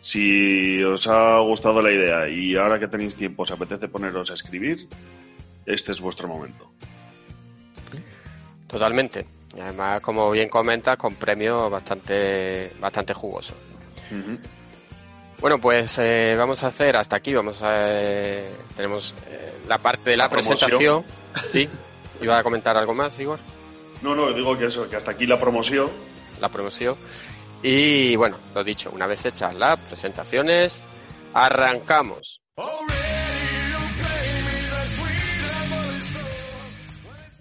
si 0.00 0.82
os 0.82 1.06
ha 1.06 1.38
gustado 1.38 1.80
la 1.80 1.92
idea 1.92 2.28
y 2.28 2.56
ahora 2.56 2.78
que 2.78 2.88
tenéis 2.88 3.14
tiempo 3.14 3.42
os 3.44 3.50
apetece 3.50 3.88
poneros 3.88 4.30
a 4.30 4.34
escribir, 4.34 4.88
este 5.64 5.92
es 5.92 6.00
vuestro 6.00 6.28
momento. 6.28 6.70
Totalmente. 8.66 9.26
Y 9.56 9.60
además, 9.60 10.00
como 10.00 10.30
bien 10.30 10.48
comenta, 10.48 10.96
con 10.96 11.14
premio 11.14 11.70
bastante, 11.70 12.72
bastante 12.80 13.14
jugoso. 13.14 13.54
Uh 14.10 14.14
-huh. 14.14 14.38
Bueno, 15.42 15.60
pues 15.60 15.98
eh, 15.98 16.36
vamos 16.38 16.62
a 16.62 16.68
hacer 16.68 16.96
hasta 16.96 17.16
aquí. 17.16 17.34
Vamos 17.34 17.60
a 17.62 17.74
eh, 17.90 18.48
tenemos 18.76 19.12
eh, 19.28 19.52
la 19.66 19.76
parte 19.78 20.10
de 20.10 20.16
la, 20.16 20.24
la 20.24 20.30
presentación. 20.30 21.04
Sí. 21.50 21.68
¿Iba 22.20 22.38
a 22.38 22.42
comentar 22.44 22.76
algo 22.76 22.94
más, 22.94 23.18
Igor? 23.18 23.40
No, 24.02 24.14
no, 24.14 24.32
digo 24.32 24.56
que 24.56 24.66
eso, 24.66 24.88
que 24.88 24.94
hasta 24.94 25.10
aquí 25.10 25.26
la 25.26 25.40
promoción. 25.40 25.90
La 26.40 26.48
promoción. 26.48 26.94
Y 27.60 28.14
bueno, 28.14 28.36
lo 28.54 28.62
dicho, 28.62 28.92
una 28.92 29.08
vez 29.08 29.24
hechas 29.26 29.56
las 29.56 29.80
presentaciones, 29.80 30.80
arrancamos. 31.34 32.40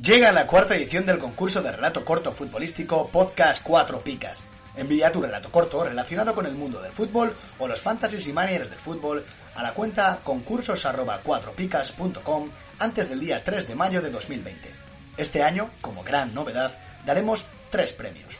Llega 0.01 0.31
la 0.31 0.47
cuarta 0.47 0.75
edición 0.75 1.05
del 1.05 1.19
concurso 1.19 1.61
de 1.61 1.71
relato 1.71 2.03
corto 2.03 2.31
futbolístico 2.31 3.11
Podcast 3.11 3.61
4 3.61 3.99
Picas. 3.99 4.43
Envía 4.75 5.11
tu 5.11 5.21
relato 5.21 5.51
corto 5.51 5.83
relacionado 5.83 6.33
con 6.33 6.45
el 6.45 6.55
mundo 6.55 6.81
del 6.81 6.91
fútbol 6.91 7.35
o 7.59 7.67
los 7.67 7.81
fantasies 7.81 8.25
y 8.27 8.33
managers 8.33 8.69
del 8.69 8.79
fútbol 8.79 9.25
a 9.53 9.63
la 9.63 9.73
cuenta 9.73 10.21
concursos@4picas.com 10.23 12.49
antes 12.79 13.09
del 13.09 13.19
día 13.19 13.43
3 13.43 13.67
de 13.67 13.75
mayo 13.75 14.01
de 14.01 14.09
2020. 14.09 14.73
Este 15.17 15.43
año, 15.43 15.71
como 15.81 16.03
gran 16.03 16.33
novedad, 16.33 16.73
daremos 17.05 17.45
tres 17.69 17.91
premios. 17.91 18.37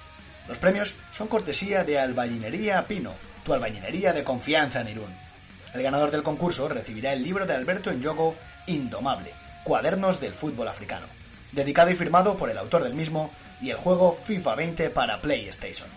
Los 0.48 0.58
premios 0.58 0.96
son 1.12 1.28
cortesía 1.28 1.84
de 1.84 2.00
Albañinería 2.00 2.88
Pino, 2.88 3.14
tu 3.44 3.52
albañinería 3.54 4.14
de 4.14 4.24
confianza 4.24 4.80
en 4.82 4.88
Irún. 4.88 5.14
El 5.74 5.84
ganador 5.84 6.12
del 6.12 6.24
concurso 6.24 6.70
recibirá 6.70 7.14
el 7.14 7.24
libro 7.24 7.46
de 7.46 7.56
Alberto 7.56 7.94
Yogo 7.94 8.36
Indomable, 8.68 9.34
Cuadernos 9.64 10.20
del 10.20 10.34
Fútbol 10.34 10.68
Africano, 10.68 11.06
dedicado 11.52 11.92
y 11.92 11.96
firmado 11.96 12.36
por 12.38 12.50
el 12.50 12.58
autor 12.58 12.84
del 12.84 12.94
mismo, 12.94 13.32
y 13.62 13.70
el 13.70 13.78
juego 13.78 14.12
FIFA 14.14 14.56
20 14.56 14.90
para 14.90 15.22
PlayStation. 15.22 15.88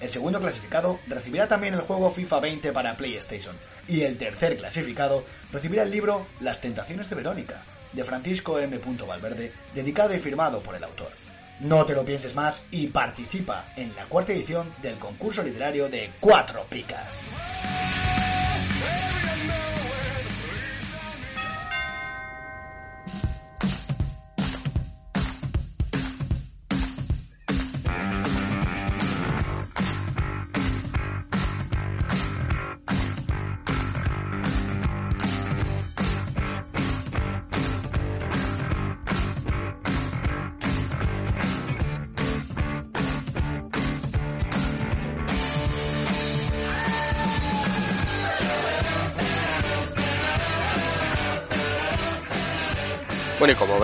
El 0.00 0.08
segundo 0.08 0.40
clasificado 0.40 1.00
recibirá 1.08 1.48
también 1.48 1.74
el 1.74 1.80
juego 1.80 2.10
FIFA 2.10 2.40
20 2.40 2.72
para 2.72 2.96
PlayStation. 2.96 3.56
Y 3.88 4.02
el 4.02 4.16
tercer 4.16 4.56
clasificado 4.56 5.24
recibirá 5.52 5.82
el 5.82 5.90
libro 5.90 6.26
Las 6.40 6.60
Tentaciones 6.60 7.10
de 7.10 7.16
Verónica, 7.16 7.62
de 7.92 8.04
Francisco 8.04 8.58
M. 8.58 8.78
Valverde, 9.06 9.52
dedicado 9.74 10.14
y 10.14 10.18
firmado 10.18 10.60
por 10.60 10.76
el 10.76 10.84
autor. 10.84 11.10
No 11.60 11.84
te 11.84 11.94
lo 11.94 12.04
pienses 12.04 12.36
más 12.36 12.64
y 12.70 12.86
participa 12.86 13.72
en 13.76 13.94
la 13.96 14.04
cuarta 14.06 14.32
edición 14.32 14.72
del 14.80 14.96
concurso 14.98 15.42
literario 15.42 15.88
de 15.88 16.12
Cuatro 16.20 16.64
Picas. 16.70 17.24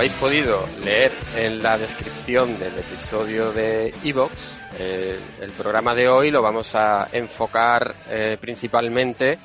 Habéis 0.05 0.21
podido 0.21 0.69
leer 0.85 1.12
en 1.35 1.62
la 1.62 1.79
descripción 1.79 2.59
del 2.59 2.77
episodio 2.79 3.53
de 3.53 3.95
Evox, 4.05 4.53
eh, 4.79 5.19
el 5.40 5.51
programa 5.53 5.95
de 5.95 6.11
hoy 6.11 6.31
lo 6.31 6.43
vamos 6.43 6.75
a 6.75 7.09
enfocar 7.11 7.95
eh, 8.11 8.37
principalmente 8.38 9.38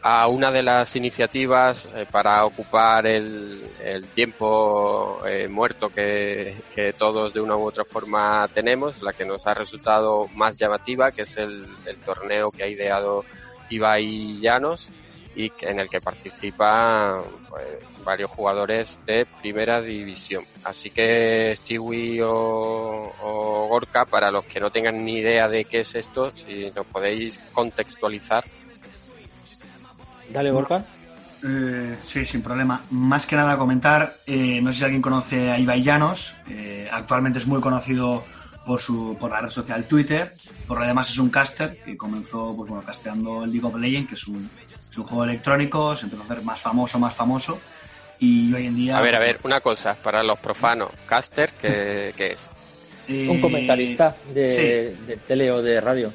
a 0.00 0.26
una 0.28 0.50
de 0.50 0.62
las 0.62 0.96
iniciativas 0.96 1.90
eh, 1.94 2.06
para 2.10 2.42
ocupar 2.46 3.06
el, 3.06 3.68
tiempo 4.14 5.20
muerto 5.50 5.90
que, 5.90 6.56
todos 6.96 7.34
de 7.34 7.42
una 7.42 7.56
u 7.56 7.66
otra 7.66 7.84
forma 7.84 8.48
tenemos, 8.54 9.02
la 9.02 9.12
que 9.12 9.26
nos 9.26 9.46
ha 9.46 9.52
resultado 9.52 10.24
más 10.36 10.58
llamativa, 10.58 11.12
que 11.12 11.22
es 11.22 11.36
el, 11.36 11.66
torneo 12.06 12.50
que 12.50 12.62
ha 12.62 12.66
ideado 12.66 13.26
Ibai 13.68 14.40
Llanos 14.40 14.88
y 15.36 15.52
en 15.60 15.80
el 15.80 15.90
que 15.90 16.00
participan 16.00 17.18
pues, 17.50 17.66
varios 18.08 18.30
jugadores 18.30 18.98
de 19.04 19.26
primera 19.26 19.82
división. 19.82 20.42
Así 20.64 20.88
que 20.88 21.54
Stewie 21.58 22.22
o, 22.22 23.12
o, 23.22 23.68
Gorka, 23.68 24.06
para 24.06 24.30
los 24.30 24.46
que 24.46 24.60
no 24.60 24.70
tengan 24.70 25.04
ni 25.04 25.18
idea 25.18 25.46
de 25.46 25.66
qué 25.66 25.80
es 25.80 25.94
esto, 25.94 26.32
si 26.34 26.72
nos 26.74 26.86
podéis 26.86 27.38
contextualizar. 27.52 28.44
Dale, 30.30 30.50
Gorka. 30.50 30.82
Eh, 31.44 31.98
sí, 32.02 32.24
sin 32.24 32.42
problema. 32.42 32.80
Más 32.90 33.26
que 33.26 33.36
nada 33.36 33.58
comentar, 33.58 34.14
eh, 34.26 34.60
no 34.62 34.72
sé 34.72 34.78
si 34.78 34.84
alguien 34.84 35.02
conoce 35.02 35.50
a 35.50 35.58
Ibai 35.58 35.82
Llanos, 35.82 36.34
eh, 36.48 36.88
actualmente 36.90 37.38
es 37.38 37.46
muy 37.46 37.60
conocido 37.60 38.24
por 38.64 38.80
su 38.80 39.16
por 39.20 39.30
la 39.30 39.40
red 39.40 39.50
social 39.50 39.84
Twitter, 39.84 40.34
por 40.66 40.78
lo 40.80 40.86
demás 40.86 41.10
es 41.10 41.18
un 41.18 41.30
caster 41.30 41.82
que 41.84 41.96
comenzó 41.96 42.54
pues 42.56 42.68
bueno 42.68 42.84
casteando 42.84 43.44
el 43.44 43.52
League 43.52 43.66
of 43.66 43.76
Legends, 43.76 44.08
que 44.08 44.14
es 44.14 44.26
un, 44.28 44.50
es 44.90 44.98
un 44.98 45.04
juego 45.04 45.24
electrónico, 45.24 45.96
se 45.96 46.04
empezó 46.04 46.22
a 46.22 46.24
hacer 46.26 46.42
más 46.42 46.60
famoso, 46.60 46.98
más 46.98 47.14
famoso, 47.14 47.58
y 48.18 48.52
hoy 48.52 48.66
en 48.66 48.76
día... 48.76 48.98
A 48.98 49.00
ver, 49.00 49.16
a 49.16 49.20
ver, 49.20 49.40
una 49.44 49.60
cosa, 49.60 49.94
para 49.94 50.22
los 50.22 50.38
profanos, 50.38 50.90
caster, 51.06 51.50
¿qué, 51.60 52.12
qué 52.16 52.32
es? 52.32 52.50
Eh, 53.08 53.26
un 53.28 53.40
comentarista 53.40 54.14
de, 54.34 54.96
sí. 54.96 55.06
de, 55.06 55.16
tele 55.16 55.50
o 55.50 55.62
de 55.62 55.80
radio. 55.80 56.12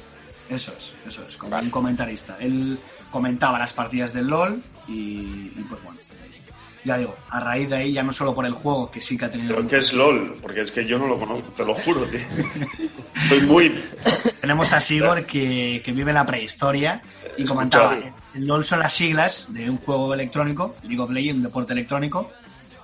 Eso 0.48 0.72
es, 0.76 0.94
eso 1.06 1.26
es, 1.26 1.36
como 1.36 1.50
vale. 1.52 1.64
un 1.64 1.70
comentarista. 1.70 2.36
Él 2.38 2.78
comentaba 3.10 3.58
las 3.58 3.72
partidas 3.72 4.12
del 4.12 4.26
LOL 4.28 4.62
y, 4.86 5.52
y, 5.56 5.66
pues 5.68 5.82
bueno, 5.82 5.98
ya 6.84 6.98
digo, 6.98 7.16
a 7.30 7.40
raíz 7.40 7.70
de 7.70 7.76
ahí, 7.76 7.92
ya 7.92 8.02
no 8.02 8.12
solo 8.12 8.34
por 8.34 8.44
el 8.44 8.52
juego, 8.52 8.90
que 8.90 9.00
sí 9.00 9.16
que 9.16 9.24
ha 9.24 9.30
tenido... 9.30 9.56
¿Pero 9.56 9.66
qué 9.66 9.76
es 9.78 9.92
LOL? 9.92 10.34
Porque 10.40 10.60
es 10.60 10.70
que 10.70 10.84
yo 10.84 10.98
no 10.98 11.06
lo 11.06 11.18
conozco, 11.18 11.50
te 11.52 11.64
lo 11.64 11.74
juro, 11.74 12.04
tío. 12.06 12.20
Soy 13.28 13.40
muy... 13.42 13.82
Tenemos 14.40 14.72
a 14.72 14.80
Sigor 14.80 15.24
que, 15.24 15.80
que 15.84 15.92
vive 15.92 16.12
la 16.12 16.26
prehistoria 16.26 17.00
y 17.38 17.44
comentaba, 17.44 17.96
el 18.34 18.46
LOL 18.46 18.64
son 18.64 18.80
las 18.80 18.92
siglas 18.92 19.52
de 19.52 19.70
un 19.70 19.78
juego 19.78 20.12
electrónico, 20.12 20.76
League 20.82 21.00
of 21.00 21.10
Legends, 21.10 21.38
un 21.38 21.42
deporte 21.44 21.72
electrónico, 21.72 22.30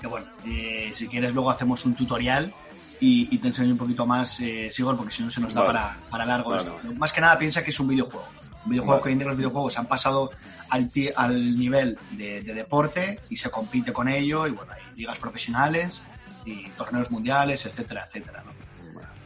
que 0.01 0.07
bueno, 0.07 0.27
eh, 0.47 0.91
si 0.95 1.07
quieres 1.07 1.35
luego 1.35 1.51
hacemos 1.51 1.85
un 1.85 1.95
tutorial 1.95 2.53
y, 3.01 3.39
te 3.39 3.49
enseño 3.49 3.73
un 3.73 3.79
poquito 3.79 4.07
más, 4.07 4.41
eh, 4.41 4.69
Sigor, 4.71 4.97
porque 4.97 5.13
si 5.13 5.23
no 5.23 5.31
se 5.31 5.41
nos 5.41 5.55
da 5.55 5.65
para, 5.65 5.97
para 6.11 6.27
largo 6.27 6.55
esto. 6.55 6.79
Más 6.97 7.13
que 7.13 7.21
nada 7.21 7.39
piensa 7.39 7.65
que 7.65 7.71
es 7.71 7.81
un 7.81 7.89
videojuego. 7.89 8.27
Un 8.65 8.71
videojuego 8.71 9.03
que 9.03 9.09
hoy 9.09 9.13
en 9.15 9.19
día 9.19 9.29
los 9.29 9.37
videojuegos 9.37 9.79
han 9.79 9.87
pasado 9.87 10.31
al, 10.69 10.91
al 11.17 11.59
nivel 11.59 11.99
de, 12.13 12.43
deporte 12.43 13.19
y 13.31 13.37
se 13.37 13.51
compite 13.51 13.93
con 13.93 14.09
ello 14.09 14.47
y 14.47 14.51
bueno, 14.51 14.73
hay 14.73 14.83
ligas 14.97 15.19
profesionales 15.19 16.03
y 16.45 16.69
torneos 16.71 17.11
mundiales, 17.11 17.65
etcétera, 17.67 18.05
etcétera. 18.07 18.45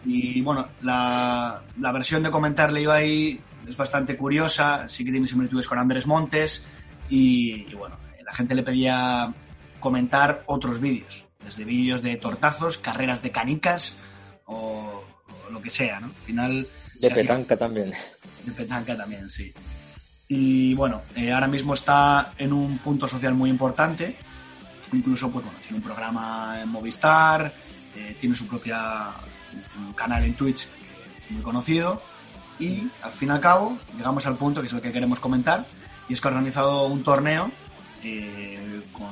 Y 0.05 0.43
bueno, 0.43 0.69
la, 0.83 1.63
la 1.81 1.93
versión 1.93 2.23
de 2.23 2.31
comentarle 2.31 2.91
ahí 2.91 3.41
es 3.67 3.77
bastante 3.77 4.17
curiosa, 4.17 4.89
sí 4.89 5.05
que 5.05 5.11
tiene 5.11 5.27
similitudes 5.27 5.67
con 5.67 5.79
Andrés 5.79 6.07
Montes 6.07 6.65
y, 7.09 7.67
y 7.71 7.75
bueno, 7.75 7.97
la 8.25 8.33
gente 8.33 8.55
le 8.55 8.63
pedía 8.63 9.33
comentar 9.81 10.45
otros 10.47 10.81
vídeos, 10.81 11.27
desde 11.45 11.65
vídeos 11.65 12.03
de 12.03 12.17
tortazos, 12.17 12.79
carreras 12.79 13.23
de 13.23 13.31
canicas 13.31 13.97
o, 14.47 15.05
lo 15.51 15.61
que 15.61 15.71
sea, 15.71 16.01
¿no? 16.01 16.07
Al 16.07 16.13
final... 16.13 16.67
De 17.01 17.11
petanca 17.11 17.57
también. 17.57 17.93
De 18.45 18.53
petanca 18.53 18.97
también, 18.97 19.29
sí. 19.29 19.53
Y 20.29 20.75
bueno, 20.75 21.03
eh, 21.17 21.33
ahora 21.33 21.47
mismo 21.47 21.75
está 21.75 22.33
en 22.39 22.53
un 22.53 22.79
punto 22.79 23.07
social 23.09 23.35
muy 23.35 23.51
importante. 23.51 24.17
Incluso, 24.93 25.31
pues 25.31 25.45
bueno, 25.45 25.59
tiene 25.61 25.77
un 25.79 25.83
programa 25.83 26.59
en 26.63 26.69
Movistar, 26.69 27.53
eh, 27.97 28.17
tiene 28.21 28.35
su 28.35 28.47
propia 28.47 29.11
canal 29.95 30.25
en 30.25 30.35
Twitch 30.35 30.69
muy 31.31 31.43
conocido. 31.43 32.01
Y 32.59 32.89
al 33.03 33.13
fin 33.13 33.29
y 33.29 33.33
al 33.33 33.41
cabo, 33.41 33.77
llegamos 33.97 34.27
al 34.27 34.37
punto 34.37 34.61
que 34.61 34.69
es 34.69 34.73
el 34.73 34.81
que 34.81 34.93
queremos 34.93 35.21
comentar, 35.21 35.67
y 36.09 36.13
es 36.13 36.21
que 36.21 36.29
ha 36.29 36.31
organizado 36.31 36.87
un 36.87 37.03
torneo 37.03 37.51
eh, 38.03 38.83
con, 38.93 39.09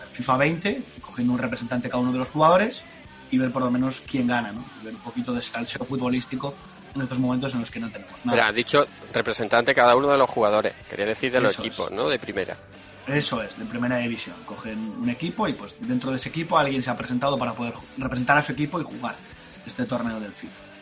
el 0.00 0.08
FIFA 0.12 0.36
20, 0.38 0.82
cogiendo 1.02 1.34
un 1.34 1.38
representante 1.38 1.88
cada 1.88 2.02
uno 2.02 2.12
de 2.12 2.18
los 2.18 2.28
jugadores 2.30 2.82
y 3.30 3.38
ver 3.38 3.50
por 3.50 3.62
lo 3.62 3.70
menos 3.70 4.02
quién 4.06 4.26
gana, 4.26 4.52
¿no? 4.52 4.64
ver 4.82 4.94
un 4.94 5.00
poquito 5.00 5.32
de 5.32 5.40
salseo 5.40 5.84
futbolístico 5.84 6.54
en 6.94 7.02
estos 7.02 7.18
momentos 7.18 7.54
en 7.54 7.60
los 7.60 7.70
que 7.70 7.80
no 7.80 7.90
tenemos 7.90 8.24
nada. 8.24 8.36
Pero 8.36 8.48
ha 8.48 8.52
dicho 8.52 8.78
representante 9.12 9.74
cada 9.74 9.96
uno 9.96 10.08
de 10.08 10.18
los 10.18 10.28
jugadores, 10.28 10.72
quería 10.88 11.06
decir 11.06 11.32
de 11.32 11.40
los 11.40 11.58
equipos, 11.58 11.90
¿no? 11.90 12.08
De 12.08 12.18
primera. 12.18 12.56
Eso 13.06 13.42
es, 13.42 13.58
de 13.58 13.64
primera 13.64 13.98
división. 13.98 14.36
Cogen 14.46 14.78
un 14.78 15.08
equipo 15.08 15.48
y 15.48 15.54
pues 15.54 15.76
dentro 15.80 16.10
de 16.10 16.18
ese 16.18 16.28
equipo 16.28 16.56
alguien 16.56 16.82
se 16.82 16.90
ha 16.90 16.96
presentado 16.96 17.36
para 17.36 17.52
poder 17.52 17.74
representar 17.98 18.38
a 18.38 18.42
su 18.42 18.52
equipo 18.52 18.80
y 18.80 18.84
jugar 18.84 19.16
este 19.66 19.84
torneo 19.84 20.20
del 20.20 20.32
FIFA. 20.32 20.72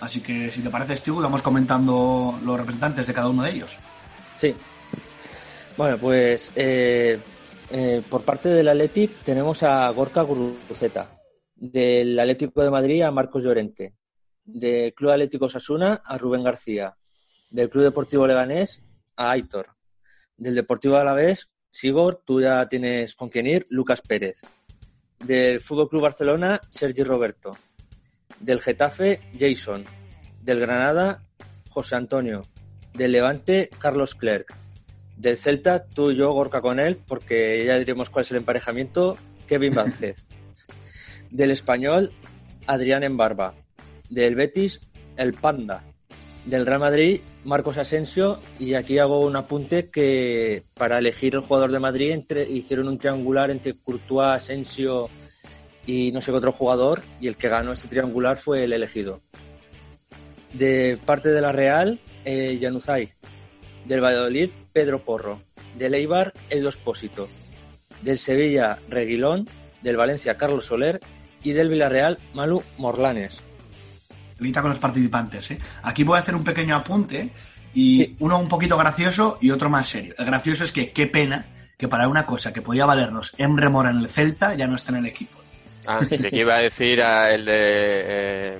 Así 0.00 0.20
que 0.20 0.52
si 0.52 0.60
te 0.60 0.70
parece, 0.70 0.96
Stu, 0.96 1.20
vamos 1.20 1.42
comentando 1.42 2.38
los 2.44 2.58
representantes 2.58 3.06
de 3.06 3.14
cada 3.14 3.28
uno 3.28 3.42
de 3.42 3.50
ellos. 3.50 3.76
Sí. 4.36 4.54
Bueno, 5.76 5.98
pues 5.98 6.52
eh, 6.54 7.18
eh, 7.70 8.02
por 8.08 8.22
parte 8.22 8.48
del 8.48 8.68
Athletic 8.68 9.10
tenemos 9.24 9.62
a 9.62 9.88
Gorka 9.90 10.22
Guruceta, 10.22 11.08
del 11.54 12.18
Atlético 12.18 12.62
de 12.62 12.70
Madrid 12.70 13.02
a 13.02 13.10
Marcos 13.10 13.42
Llorente, 13.42 13.94
del 14.46 14.94
Club 14.94 15.10
Atlético 15.10 15.48
Sasuna 15.48 16.02
a 16.04 16.16
Rubén 16.16 16.44
García, 16.44 16.96
del 17.50 17.68
Club 17.68 17.84
Deportivo 17.84 18.26
Leganés 18.26 18.82
a 19.16 19.32
Aitor, 19.32 19.68
del 20.36 20.54
Deportivo 20.54 20.96
Alavés, 20.96 21.50
Sigor, 21.70 22.22
tú 22.24 22.40
ya 22.40 22.68
tienes 22.68 23.14
con 23.14 23.28
quién 23.28 23.46
ir, 23.46 23.66
Lucas 23.68 24.00
Pérez, 24.00 24.42
del 25.18 25.60
Fútbol 25.60 25.88
Club 25.88 26.02
Barcelona, 26.02 26.60
Sergi 26.68 27.02
Roberto, 27.02 27.56
del 28.40 28.60
Getafe, 28.60 29.20
Jason, 29.38 29.84
del 30.42 30.60
Granada, 30.60 31.22
José 31.68 31.96
Antonio, 31.96 32.42
del 32.94 33.12
Levante, 33.12 33.68
Carlos 33.78 34.14
Clerc, 34.14 34.54
del 35.16 35.36
Celta, 35.36 35.84
tú 35.86 36.10
y 36.10 36.16
yo, 36.16 36.32
Gorka 36.32 36.60
con 36.60 36.78
él, 36.78 36.98
porque 37.06 37.64
ya 37.64 37.78
diremos 37.78 38.10
cuál 38.10 38.24
es 38.24 38.30
el 38.30 38.38
emparejamiento, 38.38 39.18
Kevin 39.46 39.74
Vázquez, 39.74 40.26
del 41.30 41.50
Español, 41.50 42.12
Adrián 42.66 43.02
Embarba, 43.02 43.54
del 44.10 44.34
Betis, 44.34 44.80
el 45.16 45.34
Panda. 45.34 45.84
Del 46.44 46.64
Real 46.64 46.80
Madrid, 46.80 47.20
Marcos 47.44 47.76
Asensio. 47.76 48.38
Y 48.58 48.74
aquí 48.74 48.98
hago 48.98 49.20
un 49.20 49.36
apunte 49.36 49.90
que 49.90 50.64
para 50.74 50.98
elegir 50.98 51.34
el 51.34 51.40
jugador 51.40 51.72
de 51.72 51.80
Madrid 51.80 52.20
hicieron 52.48 52.88
un 52.88 52.98
triangular 52.98 53.50
entre 53.50 53.74
Courtois, 53.74 54.36
Asensio 54.36 55.10
y 55.86 56.12
no 56.12 56.20
sé 56.20 56.30
qué 56.30 56.38
otro 56.38 56.52
jugador. 56.52 57.02
Y 57.20 57.28
el 57.28 57.36
que 57.36 57.48
ganó 57.48 57.72
este 57.72 57.88
triangular 57.88 58.36
fue 58.36 58.64
el 58.64 58.72
elegido. 58.72 59.20
De 60.52 60.98
parte 61.04 61.30
de 61.30 61.40
la 61.40 61.52
Real, 61.52 62.00
eh, 62.24 62.58
Januzaj. 62.60 63.08
Del 63.84 64.02
Valladolid, 64.02 64.50
Pedro 64.72 65.04
Porro. 65.04 65.42
Del 65.76 65.94
Eibar, 65.94 66.32
Edo 66.48 66.68
Espósito. 66.68 67.28
Del 68.02 68.18
Sevilla, 68.18 68.78
Reguilón. 68.88 69.48
Del 69.82 69.96
Valencia, 69.96 70.36
Carlos 70.36 70.66
Soler. 70.66 71.00
Y 71.42 71.52
del 71.52 71.68
Villarreal, 71.68 72.18
Malu 72.34 72.62
Morlanes 72.78 73.42
con 74.38 74.68
los 74.70 74.78
participantes. 74.78 75.50
¿eh? 75.50 75.58
Aquí 75.82 76.04
voy 76.04 76.16
a 76.16 76.20
hacer 76.20 76.34
un 76.34 76.44
pequeño 76.44 76.76
apunte 76.76 77.30
y 77.74 78.16
uno 78.20 78.38
un 78.38 78.48
poquito 78.48 78.76
gracioso 78.76 79.38
y 79.40 79.50
otro 79.50 79.68
más 79.68 79.88
serio. 79.88 80.14
El 80.18 80.26
gracioso 80.26 80.64
es 80.64 80.72
que 80.72 80.92
qué 80.92 81.06
pena 81.06 81.46
que 81.76 81.88
para 81.88 82.08
una 82.08 82.24
cosa 82.24 82.52
que 82.52 82.62
podía 82.62 82.86
valernos 82.86 83.34
Emre 83.38 83.68
Mora 83.68 83.90
en 83.90 83.98
el 83.98 84.08
Celta 84.08 84.54
ya 84.54 84.66
no 84.66 84.76
está 84.76 84.92
en 84.92 84.98
el 84.98 85.06
equipo. 85.06 85.38
Ah, 85.86 86.00
que 86.08 86.30
iba 86.32 86.56
a 86.56 86.60
decir 86.60 87.00
a 87.02 87.32
el 87.32 87.44
de 87.44 87.52
eh, 87.54 88.58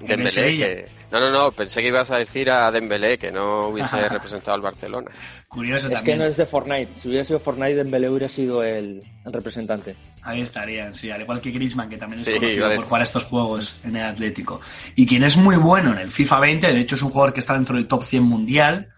Dembélé, 0.06 0.56
que... 0.56 0.88
No, 1.14 1.20
no, 1.20 1.30
no, 1.30 1.52
pensé 1.52 1.80
que 1.80 1.88
ibas 1.88 2.10
a 2.10 2.16
decir 2.16 2.50
a 2.50 2.72
Dembélé 2.72 3.16
que 3.16 3.30
no 3.30 3.68
hubiese 3.68 3.96
representado 4.08 4.56
al 4.56 4.62
Barcelona. 4.62 5.12
Curioso 5.46 5.88
es 5.88 6.02
que 6.02 6.16
no 6.16 6.24
es 6.24 6.36
de 6.36 6.44
Fortnite. 6.44 6.88
Si 6.96 7.06
hubiera 7.06 7.22
sido 7.22 7.38
Fortnite, 7.38 7.76
Dembélé 7.76 8.08
hubiera 8.08 8.28
sido 8.28 8.64
el, 8.64 9.00
representante. 9.24 9.94
Ahí 10.22 10.40
estarían, 10.40 10.92
sí, 10.92 11.12
al 11.12 11.20
igual 11.20 11.40
que 11.40 11.52
Griezmann, 11.52 11.88
que 11.88 11.98
también 11.98 12.20
es 12.20 12.28
conocido 12.28 12.74
por 12.74 12.84
jugar 12.86 13.02
estos 13.02 13.24
juegos 13.26 13.76
en 13.84 13.94
el 13.94 14.02
Atlético. 14.02 14.60
Y 14.96 15.06
quien 15.06 15.22
es 15.22 15.36
muy 15.36 15.54
bueno 15.54 15.92
en 15.92 15.98
el 15.98 16.10
FIFA 16.10 16.40
20, 16.40 16.72
de 16.72 16.80
hecho 16.80 16.96
es 16.96 17.02
un 17.02 17.10
jugador 17.10 17.32
que 17.32 17.38
está 17.38 17.54
dentro 17.54 17.76
del 17.76 17.86
top 17.86 18.02
100 18.02 18.20
mundial 18.24 18.88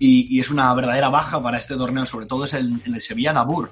y, 0.00 0.40
es 0.40 0.50
una 0.50 0.74
verdadera 0.74 1.08
baja 1.08 1.40
para 1.40 1.58
este 1.58 1.76
torneo, 1.76 2.04
sobre 2.04 2.26
todo 2.26 2.46
es 2.46 2.54
el, 2.54 2.82
el 2.84 3.00
Sevilla 3.00 3.32
Dabur. 3.32 3.70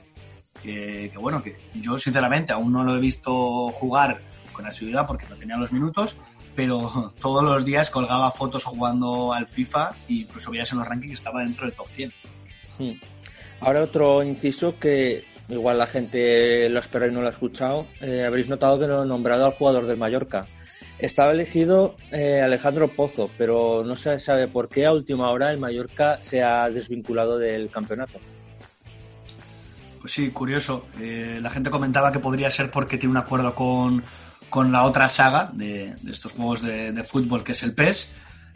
Que, 0.62 1.10
que, 1.12 1.18
bueno, 1.18 1.42
que 1.42 1.56
yo 1.74 1.98
sinceramente 1.98 2.52
aún 2.52 2.72
no 2.72 2.84
lo 2.84 2.94
he 2.94 3.00
visto 3.00 3.68
jugar 3.72 4.20
con 4.52 4.66
asiduidad 4.66 5.04
porque 5.04 5.26
no 5.28 5.34
tenía 5.34 5.56
los 5.56 5.72
minutos, 5.72 6.16
pero 6.58 7.12
todos 7.22 7.44
los 7.44 7.64
días 7.64 7.88
colgaba 7.88 8.32
fotos 8.32 8.64
jugando 8.64 9.32
al 9.32 9.46
FIFA 9.46 9.92
y 10.08 10.22
incluso 10.22 10.50
veías 10.50 10.72
en 10.72 10.78
los 10.78 10.88
rankings 10.88 11.10
que 11.10 11.14
estaba 11.14 11.42
dentro 11.42 11.66
del 11.66 11.76
top 11.76 11.86
100. 11.92 12.12
Hmm. 12.80 12.92
Ahora 13.60 13.84
otro 13.84 14.24
inciso 14.24 14.76
que 14.76 15.24
igual 15.48 15.78
la 15.78 15.86
gente 15.86 16.68
lo 16.68 16.80
espera 16.80 17.06
y 17.06 17.12
no 17.12 17.20
lo 17.20 17.28
ha 17.28 17.30
escuchado. 17.30 17.86
Eh, 18.00 18.24
habréis 18.26 18.48
notado 18.48 18.76
que 18.80 18.88
no 18.88 19.04
he 19.04 19.06
nombrado 19.06 19.46
al 19.46 19.52
jugador 19.52 19.86
del 19.86 19.98
Mallorca. 19.98 20.48
Estaba 20.98 21.30
elegido 21.30 21.94
eh, 22.10 22.40
Alejandro 22.40 22.88
Pozo, 22.88 23.30
pero 23.38 23.84
no 23.86 23.94
se 23.94 24.18
sabe 24.18 24.48
por 24.48 24.68
qué 24.68 24.84
a 24.84 24.92
última 24.92 25.30
hora 25.30 25.52
el 25.52 25.60
Mallorca 25.60 26.20
se 26.20 26.42
ha 26.42 26.68
desvinculado 26.70 27.38
del 27.38 27.70
campeonato. 27.70 28.18
Pues 30.00 30.12
sí, 30.12 30.30
curioso. 30.32 30.86
Eh, 31.00 31.38
la 31.40 31.50
gente 31.50 31.70
comentaba 31.70 32.10
que 32.10 32.18
podría 32.18 32.50
ser 32.50 32.72
porque 32.72 32.98
tiene 32.98 33.12
un 33.12 33.18
acuerdo 33.18 33.54
con, 33.54 34.02
con 34.50 34.72
la 34.72 34.84
otra 34.84 35.08
saga 35.08 35.50
de, 35.52 35.94
estos 36.08 36.32
juegos 36.32 36.62
de, 36.62 37.04
fútbol 37.04 37.44
que 37.44 37.52
es 37.52 37.62
el 37.62 37.74
PES. 37.74 38.12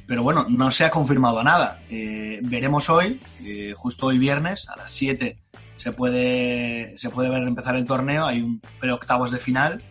Pero 0.06 0.22
bueno, 0.22 0.46
no 0.48 0.70
se 0.70 0.84
ha 0.84 0.90
confirmado 0.90 1.42
nada. 1.42 1.80
Eh, 1.88 2.40
veremos 2.42 2.90
hoy, 2.90 3.20
eh, 3.44 3.72
justo 3.76 4.06
hoy 4.06 4.18
viernes, 4.18 4.68
a 4.68 4.76
las 4.76 4.90
7 4.90 5.38
se 5.76 5.92
puede, 5.92 6.96
se 6.96 7.10
puede 7.10 7.28
ver 7.28 7.42
empezar 7.42 7.76
el 7.76 7.84
torneo. 7.84 8.26
Hay 8.26 8.40
un 8.40 8.60
pre-octavos 8.78 9.30
de 9.30 9.38
final 9.38 9.82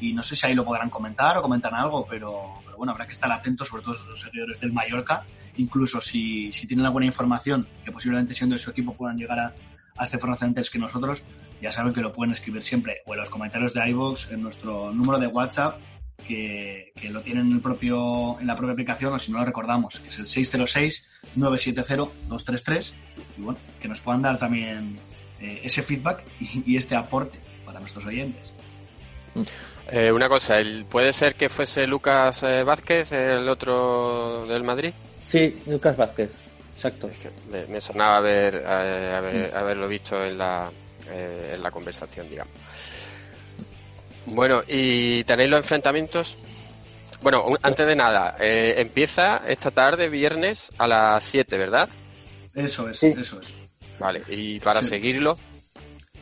y 0.00 0.12
no 0.12 0.22
sé 0.22 0.36
si 0.36 0.46
ahí 0.46 0.54
lo 0.54 0.64
podrán 0.64 0.90
comentar 0.90 1.36
o 1.38 1.42
comentan 1.42 1.74
algo, 1.74 2.06
pero, 2.08 2.54
bueno, 2.76 2.92
habrá 2.92 3.06
que 3.06 3.12
estar 3.12 3.30
atentos, 3.30 3.68
sobre 3.68 3.82
todo 3.82 3.94
los 4.08 4.20
seguidores 4.20 4.60
del 4.60 4.72
Mallorca. 4.72 5.24
Incluso 5.56 6.00
si, 6.00 6.52
si 6.52 6.66
tienen 6.66 6.84
alguna 6.84 7.06
información 7.06 7.66
que 7.84 7.92
posiblemente 7.92 8.34
siendo 8.34 8.54
de 8.54 8.58
su 8.58 8.70
equipo 8.70 8.94
puedan 8.94 9.16
llegar 9.16 9.38
a, 9.38 9.54
a 9.96 10.04
esta 10.04 10.18
antes 10.40 10.68
que 10.68 10.78
nosotros, 10.78 11.22
ya 11.60 11.72
saben 11.72 11.92
que 11.92 12.00
lo 12.00 12.12
pueden 12.12 12.32
escribir 12.32 12.62
siempre 12.62 13.02
o 13.06 13.14
en 13.14 13.20
los 13.20 13.30
comentarios 13.30 13.74
de 13.74 13.88
iVoox, 13.90 14.30
en 14.32 14.42
nuestro 14.42 14.92
número 14.92 15.18
de 15.18 15.26
WhatsApp, 15.28 15.78
que, 16.26 16.92
lo 17.10 17.20
tienen 17.20 17.46
en, 17.46 17.52
el 17.54 17.60
propio, 17.60 18.38
en 18.40 18.46
la 18.46 18.56
propia 18.56 18.72
aplicación, 18.72 19.12
o 19.14 19.18
si 19.18 19.32
no 19.32 19.38
lo 19.38 19.44
recordamos, 19.44 20.00
que 20.00 20.08
es 20.08 20.18
el 20.18 20.24
606-970-233, 20.26 22.94
y 23.38 23.42
bueno, 23.42 23.58
que 23.80 23.88
nos 23.88 24.00
puedan 24.00 24.22
dar 24.22 24.38
también 24.38 24.98
eh, 25.40 25.60
ese 25.62 25.82
feedback 25.82 26.24
y, 26.40 26.76
este 26.76 26.96
aporte 26.96 27.38
para 27.64 27.78
nuestros 27.80 28.04
oyentes. 28.06 28.54
Eh, 29.90 30.10
una 30.10 30.28
cosa, 30.28 30.56
¿puede 30.88 31.12
ser 31.12 31.36
que 31.36 31.48
fuese 31.48 31.86
Lucas 31.86 32.42
eh, 32.42 32.64
Vázquez, 32.64 33.12
el 33.12 33.48
otro 33.48 34.44
del 34.46 34.64
Madrid? 34.64 34.92
Sí, 35.26 35.62
Lucas 35.66 35.96
Vázquez. 35.96 36.36
Exacto. 36.74 37.08
me, 37.50 37.80
sonaba 37.80 38.18
haber, 38.18 38.62
eh, 38.66 39.50
mm. 39.52 39.56
haberlo 39.56 39.88
visto 39.88 40.22
en 40.22 40.36
la, 40.36 40.70
eh, 41.10 41.52
en 41.54 41.62
la 41.62 41.70
conversación, 41.70 42.28
digamos. 42.28 42.52
Bueno, 44.26 44.62
¿y 44.66 45.24
tenéis 45.24 45.50
los 45.50 45.58
enfrentamientos? 45.58 46.36
Bueno, 47.22 47.44
antes 47.62 47.86
de 47.86 47.96
nada, 47.96 48.36
eh, 48.40 48.74
empieza 48.78 49.42
esta 49.48 49.70
tarde, 49.70 50.08
viernes, 50.08 50.70
a 50.78 50.86
las 50.86 51.24
7, 51.24 51.56
¿verdad? 51.56 51.88
Eso 52.54 52.88
es, 52.88 53.02
eso 53.02 53.40
es. 53.40 53.54
Vale, 53.98 54.22
y 54.28 54.60
para 54.60 54.82
seguirlo. 54.82 55.38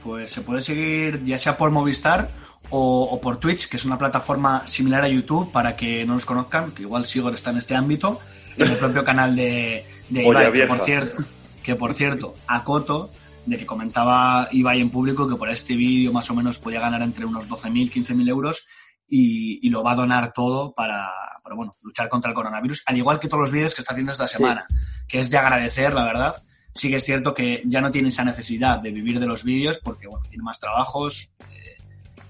pues 0.02 0.30
se 0.30 0.42
puede 0.42 0.62
seguir 0.62 1.24
ya 1.24 1.38
sea 1.38 1.56
por 1.56 1.70
Movistar 1.70 2.30
o, 2.70 3.20
por 3.20 3.38
Twitch, 3.38 3.68
que 3.68 3.76
es 3.76 3.84
una 3.84 3.98
plataforma 3.98 4.66
similar 4.66 5.04
a 5.04 5.08
YouTube 5.08 5.50
para 5.52 5.76
que 5.76 6.04
no 6.04 6.14
nos 6.14 6.24
conozcan, 6.24 6.72
que 6.72 6.82
igual 6.82 7.06
Sigor 7.06 7.34
está 7.34 7.50
en 7.50 7.58
este 7.58 7.74
ámbito, 7.74 8.20
en 8.56 8.70
el 8.70 8.76
propio 8.76 9.04
canal 9.04 9.36
de, 9.36 9.86
de 10.08 10.22
Ibai, 10.22 10.52
que 10.52 10.66
por, 10.66 10.84
cierto, 10.84 11.24
que 11.62 11.76
por 11.76 11.94
cierto, 11.94 12.36
Acoto, 12.46 13.10
de 13.46 13.58
que 13.58 13.66
comentaba 13.66 14.48
Ibai 14.50 14.80
en 14.80 14.90
público 14.90 15.28
que 15.28 15.36
por 15.36 15.50
este 15.50 15.76
vídeo 15.76 16.12
más 16.12 16.30
o 16.30 16.34
menos 16.34 16.58
podía 16.58 16.80
ganar 16.80 17.02
entre 17.02 17.24
unos 17.24 17.48
12.000, 17.48 17.90
15.000 17.90 18.28
euros 18.28 18.66
y, 19.08 19.68
lo 19.68 19.82
va 19.82 19.92
a 19.92 19.96
donar 19.96 20.32
todo 20.32 20.72
para, 20.72 21.10
bueno, 21.54 21.76
luchar 21.82 22.08
contra 22.08 22.30
el 22.30 22.34
coronavirus, 22.34 22.82
al 22.86 22.96
igual 22.96 23.20
que 23.20 23.28
todos 23.28 23.42
los 23.42 23.52
vídeos 23.52 23.74
que 23.74 23.82
está 23.82 23.92
haciendo 23.92 24.12
esta 24.12 24.28
semana, 24.28 24.66
que 25.06 25.20
es 25.20 25.30
de 25.30 25.38
agradecer, 25.38 25.92
la 25.92 26.04
verdad. 26.04 26.42
Sí 26.74 26.90
que 26.90 26.96
es 26.96 27.04
cierto 27.04 27.34
que 27.34 27.62
ya 27.66 27.80
no 27.80 27.92
tiene 27.92 28.08
esa 28.08 28.24
necesidad 28.24 28.80
de 28.80 28.90
vivir 28.90 29.20
de 29.20 29.26
los 29.26 29.44
vídeos 29.44 29.78
porque, 29.78 30.08
bueno, 30.08 30.26
tiene 30.28 30.42
más 30.42 30.58
trabajos, 30.58 31.32
eh, 31.52 31.76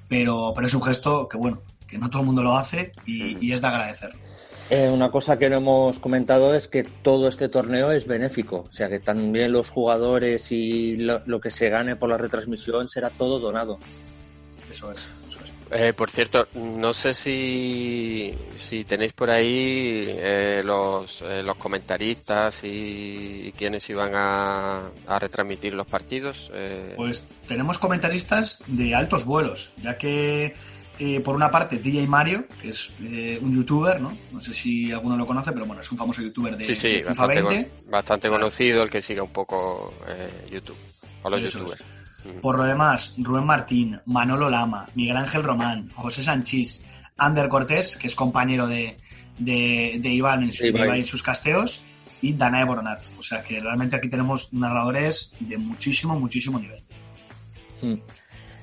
pero, 0.07 0.53
pero 0.55 0.67
es 0.67 0.75
un 0.75 0.83
gesto 0.83 1.27
que, 1.29 1.39
bueno, 1.39 1.63
que 1.87 1.97
no 1.97 2.11
todo 2.11 2.21
el 2.21 2.27
mundo 2.27 2.43
lo 2.43 2.57
hace 2.57 2.93
y, 3.07 3.53
es 3.53 3.61
de 3.61 3.67
agradecer. 3.67 4.15
Eh, 4.71 4.89
una 4.89 5.11
cosa 5.11 5.39
que 5.39 5.51
no 5.51 5.57
hemos 5.57 5.99
comentado 5.99 6.55
es 6.55 6.69
que 6.69 6.85
todo 6.85 7.29
este 7.29 7.49
torneo 7.49 7.93
es 7.93 8.07
benéfico, 8.07 8.67
o 8.69 8.73
sea 8.73 8.89
que 8.89 9.01
también 9.01 9.53
los 9.53 9.69
jugadores 9.69 10.51
y 10.53 10.97
lo 10.97 11.41
que 11.41 11.51
se 11.51 11.69
gane 11.69 11.97
por 11.97 12.09
la 12.09 12.17
retransmisión 12.17 12.89
será 12.89 13.11
todo 13.11 13.39
donado. 13.39 13.79
Eso 14.71 14.91
es. 14.91 15.09
Eh, 15.71 15.93
por 15.93 16.11
cierto, 16.11 16.47
no 16.55 16.93
sé 16.93 17.15
si, 17.15 18.33
si 18.57 18.85
tenéis 18.85 19.13
por 19.13 19.31
ahí 19.31 20.05
eh, 20.07 20.63
los, 20.65 21.23
eh, 21.23 21.43
los 21.43 21.57
comentaristas 21.57 22.61
y, 22.63 23.53
quienes 23.57 23.89
iban 23.89 24.15
a, 24.15 24.91
a, 25.07 25.19
retransmitir 25.19 25.75
los 25.75 25.87
partidos. 25.87 26.51
Pues 26.97 27.29
tenemos 27.49 27.79
comentaristas 27.79 28.63
de 28.67 28.95
altos 28.95 29.25
vuelos, 29.25 29.73
ya 29.83 29.97
que 29.97 30.55
por 31.25 31.35
una 31.35 31.51
parte 31.51 31.79
DJ 31.79 32.07
Mario, 32.07 32.47
que 32.61 32.71
es 32.71 32.91
un 32.99 33.55
youtuber, 33.55 34.01
¿no? 34.01 34.17
No 34.33 34.41
sé 34.41 34.55
si 34.55 34.93
alguno 34.93 35.17
lo 35.17 35.27
conoce, 35.27 35.53
pero 35.53 35.67
bueno, 35.67 35.83
es 35.83 35.91
un 35.91 35.99
famoso 35.99 36.23
youtuber 36.23 36.57
de, 36.57 36.65
sí, 36.65 36.75
sí, 36.75 36.97
FIFA 36.99 37.09
bastante, 37.09 37.43
20. 37.43 37.71
bastante 37.89 38.29
conocido, 38.29 38.83
el 38.83 38.91
que 38.91 39.03
sigue 39.03 39.21
un 39.21 39.33
poco 39.33 39.95
YouTube, 40.51 40.77
o 41.23 41.31
los 41.31 41.43
youtubers. 41.43 41.83
Por 42.41 42.57
lo 42.57 42.65
demás, 42.65 43.15
Rubén 43.19 43.45
Martín, 43.45 44.01
Manolo 44.07 44.49
Lama, 44.49 44.87
Miguel 44.95 45.17
Ángel 45.17 45.43
Román, 45.43 45.91
José 45.95 46.23
Sanchís, 46.23 46.83
Ander 47.19 47.49
Cortés, 47.49 47.97
que 47.97 48.07
es 48.07 48.15
compañero 48.15 48.67
de, 48.67 48.97
de, 49.39 50.09
Iván 50.09 50.45
en, 50.45 50.53
su, 50.53 50.65
sus 51.05 51.23
casteos, 51.23 51.83
y 52.23 52.33
Danae 52.33 52.65
Boronat. 52.65 53.05
O 53.19 53.23
sea 53.23 53.43
que 53.43 53.61
realmente 53.61 53.97
aquí 53.97 54.09
tenemos 54.09 54.53
narradores 54.53 55.33
de 55.41 55.59
muchísimo, 55.59 56.19
muchísimo 56.19 56.59
nivel. 56.59 56.83
Hmm. 57.83 57.97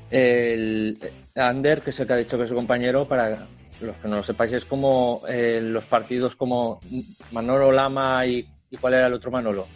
El 0.10 0.98
Ander, 1.36 1.82
que 1.82 1.92
es 1.92 2.00
el 2.00 2.08
que 2.08 2.14
ha 2.14 2.18
dicho 2.18 2.38
que 2.38 2.44
es 2.44 2.50
su 2.50 2.56
compañero, 2.56 3.08
para 3.08 3.48
los 3.80 3.96
que 3.98 4.08
no 4.08 4.18
lo 4.18 4.24
sepáis, 4.24 4.54
es 4.54 4.66
como 4.66 5.24
eh, 5.28 5.60
los 5.62 5.86
partidos 5.86 6.36
como 6.36 6.80
Manolo 7.32 7.72
Lama 7.72 8.26
y, 8.26 8.48
y 8.70 8.78
¿cuál 8.78 8.96
era 8.96 9.08
el 9.08 9.14
otro 9.14 9.32
Manolo? 9.32 9.68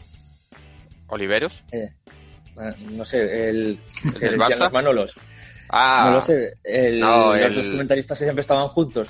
¿Oliveros? 1.08 1.64
Eh, 1.72 1.90
no 2.92 3.06
sé, 3.06 3.50
el, 3.50 3.80
¿El 4.22 4.40
Barça? 4.40 4.72
Manolos. 4.72 5.14
Ah, 5.70 6.06
no 6.08 6.16
lo 6.16 6.22
sé, 6.22 6.54
los 6.64 7.56
dos 7.56 7.68
comentaristas 7.68 8.18
siempre 8.18 8.42
estaban 8.42 8.68
juntos. 8.70 9.10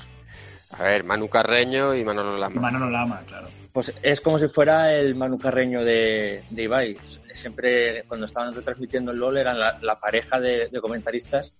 A 0.70 0.82
ver, 0.82 1.04
Manu 1.04 1.28
Carreño 1.28 1.94
y 1.94 2.04
Manolo 2.04 2.36
Lama. 2.36 2.60
Manolo 2.60 2.90
Lama, 2.90 3.22
claro. 3.26 3.48
Pues 3.72 3.94
es 4.02 4.20
como 4.20 4.38
si 4.38 4.48
fuera 4.48 4.92
el 4.94 5.14
Manu 5.14 5.38
Carreño 5.38 5.84
de, 5.84 6.42
de 6.50 6.62
Ibai. 6.62 6.96
Siempre 7.32 8.04
cuando 8.08 8.26
estaban 8.26 8.54
retransmitiendo 8.54 9.12
el 9.12 9.18
LOL 9.18 9.36
eran 9.36 9.58
la, 9.58 9.98
pareja 10.00 10.40
de, 10.40 10.70
comentaristas 10.80 11.52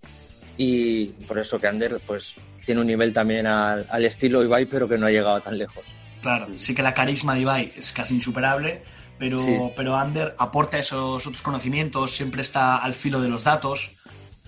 y 0.56 1.06
por 1.26 1.38
eso 1.38 1.58
que 1.58 1.66
Ander 1.66 2.00
pues 2.06 2.34
tiene 2.64 2.80
un 2.80 2.86
nivel 2.86 3.12
también 3.12 3.46
al, 3.46 3.86
al 3.88 4.04
estilo 4.04 4.42
Ibai 4.42 4.66
pero 4.66 4.88
que 4.88 4.98
no 4.98 5.06
ha 5.06 5.10
llegado 5.10 5.40
tan 5.40 5.58
lejos. 5.58 5.84
Claro, 6.22 6.48
sí 6.56 6.74
que 6.74 6.82
la 6.82 6.94
carisma 6.94 7.34
de 7.34 7.40
Ibai 7.40 7.72
es 7.76 7.92
casi 7.92 8.14
insuperable, 8.14 8.82
pero, 9.18 9.72
pero 9.76 9.96
Ander 9.96 10.34
aporta 10.38 10.78
esos 10.78 11.26
otros 11.26 11.42
conocimientos, 11.42 12.14
siempre 12.14 12.42
está 12.42 12.78
al 12.78 12.94
filo 12.94 13.20
de 13.20 13.28
los 13.28 13.44
datos 13.44 13.92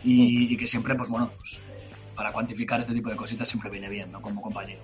y, 0.02 0.56
que 0.56 0.66
siempre, 0.66 0.94
pues 0.94 1.08
bueno, 1.08 1.30
pues, 1.36 1.54
eh, 1.54 1.90
para 2.14 2.32
cuantificar 2.32 2.80
este 2.80 2.92
tipo 2.92 3.10
de 3.10 3.16
cositas 3.16 3.48
siempre 3.48 3.70
viene 3.70 3.88
bien, 3.88 4.12
¿no? 4.12 4.20
Como 4.20 4.42
compañero. 4.42 4.80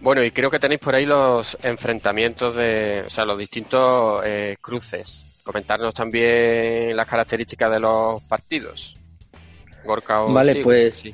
Bueno, 0.00 0.22
y 0.22 0.30
creo 0.30 0.50
que 0.50 0.58
tenéis 0.58 0.80
por 0.80 0.94
ahí 0.94 1.06
los 1.06 1.56
enfrentamientos 1.62 2.54
de, 2.54 3.04
o 3.06 3.10
sea, 3.10 3.24
los 3.24 3.38
distintos 3.38 4.22
eh, 4.24 4.56
cruces. 4.60 5.40
Comentarnos 5.42 5.94
también 5.94 6.94
las 6.94 7.06
características 7.06 7.70
de 7.70 7.80
los 7.80 8.22
partidos. 8.24 8.98
Gorka 9.84 10.24
o 10.24 10.32
Vale, 10.32 10.62
pues, 10.62 11.04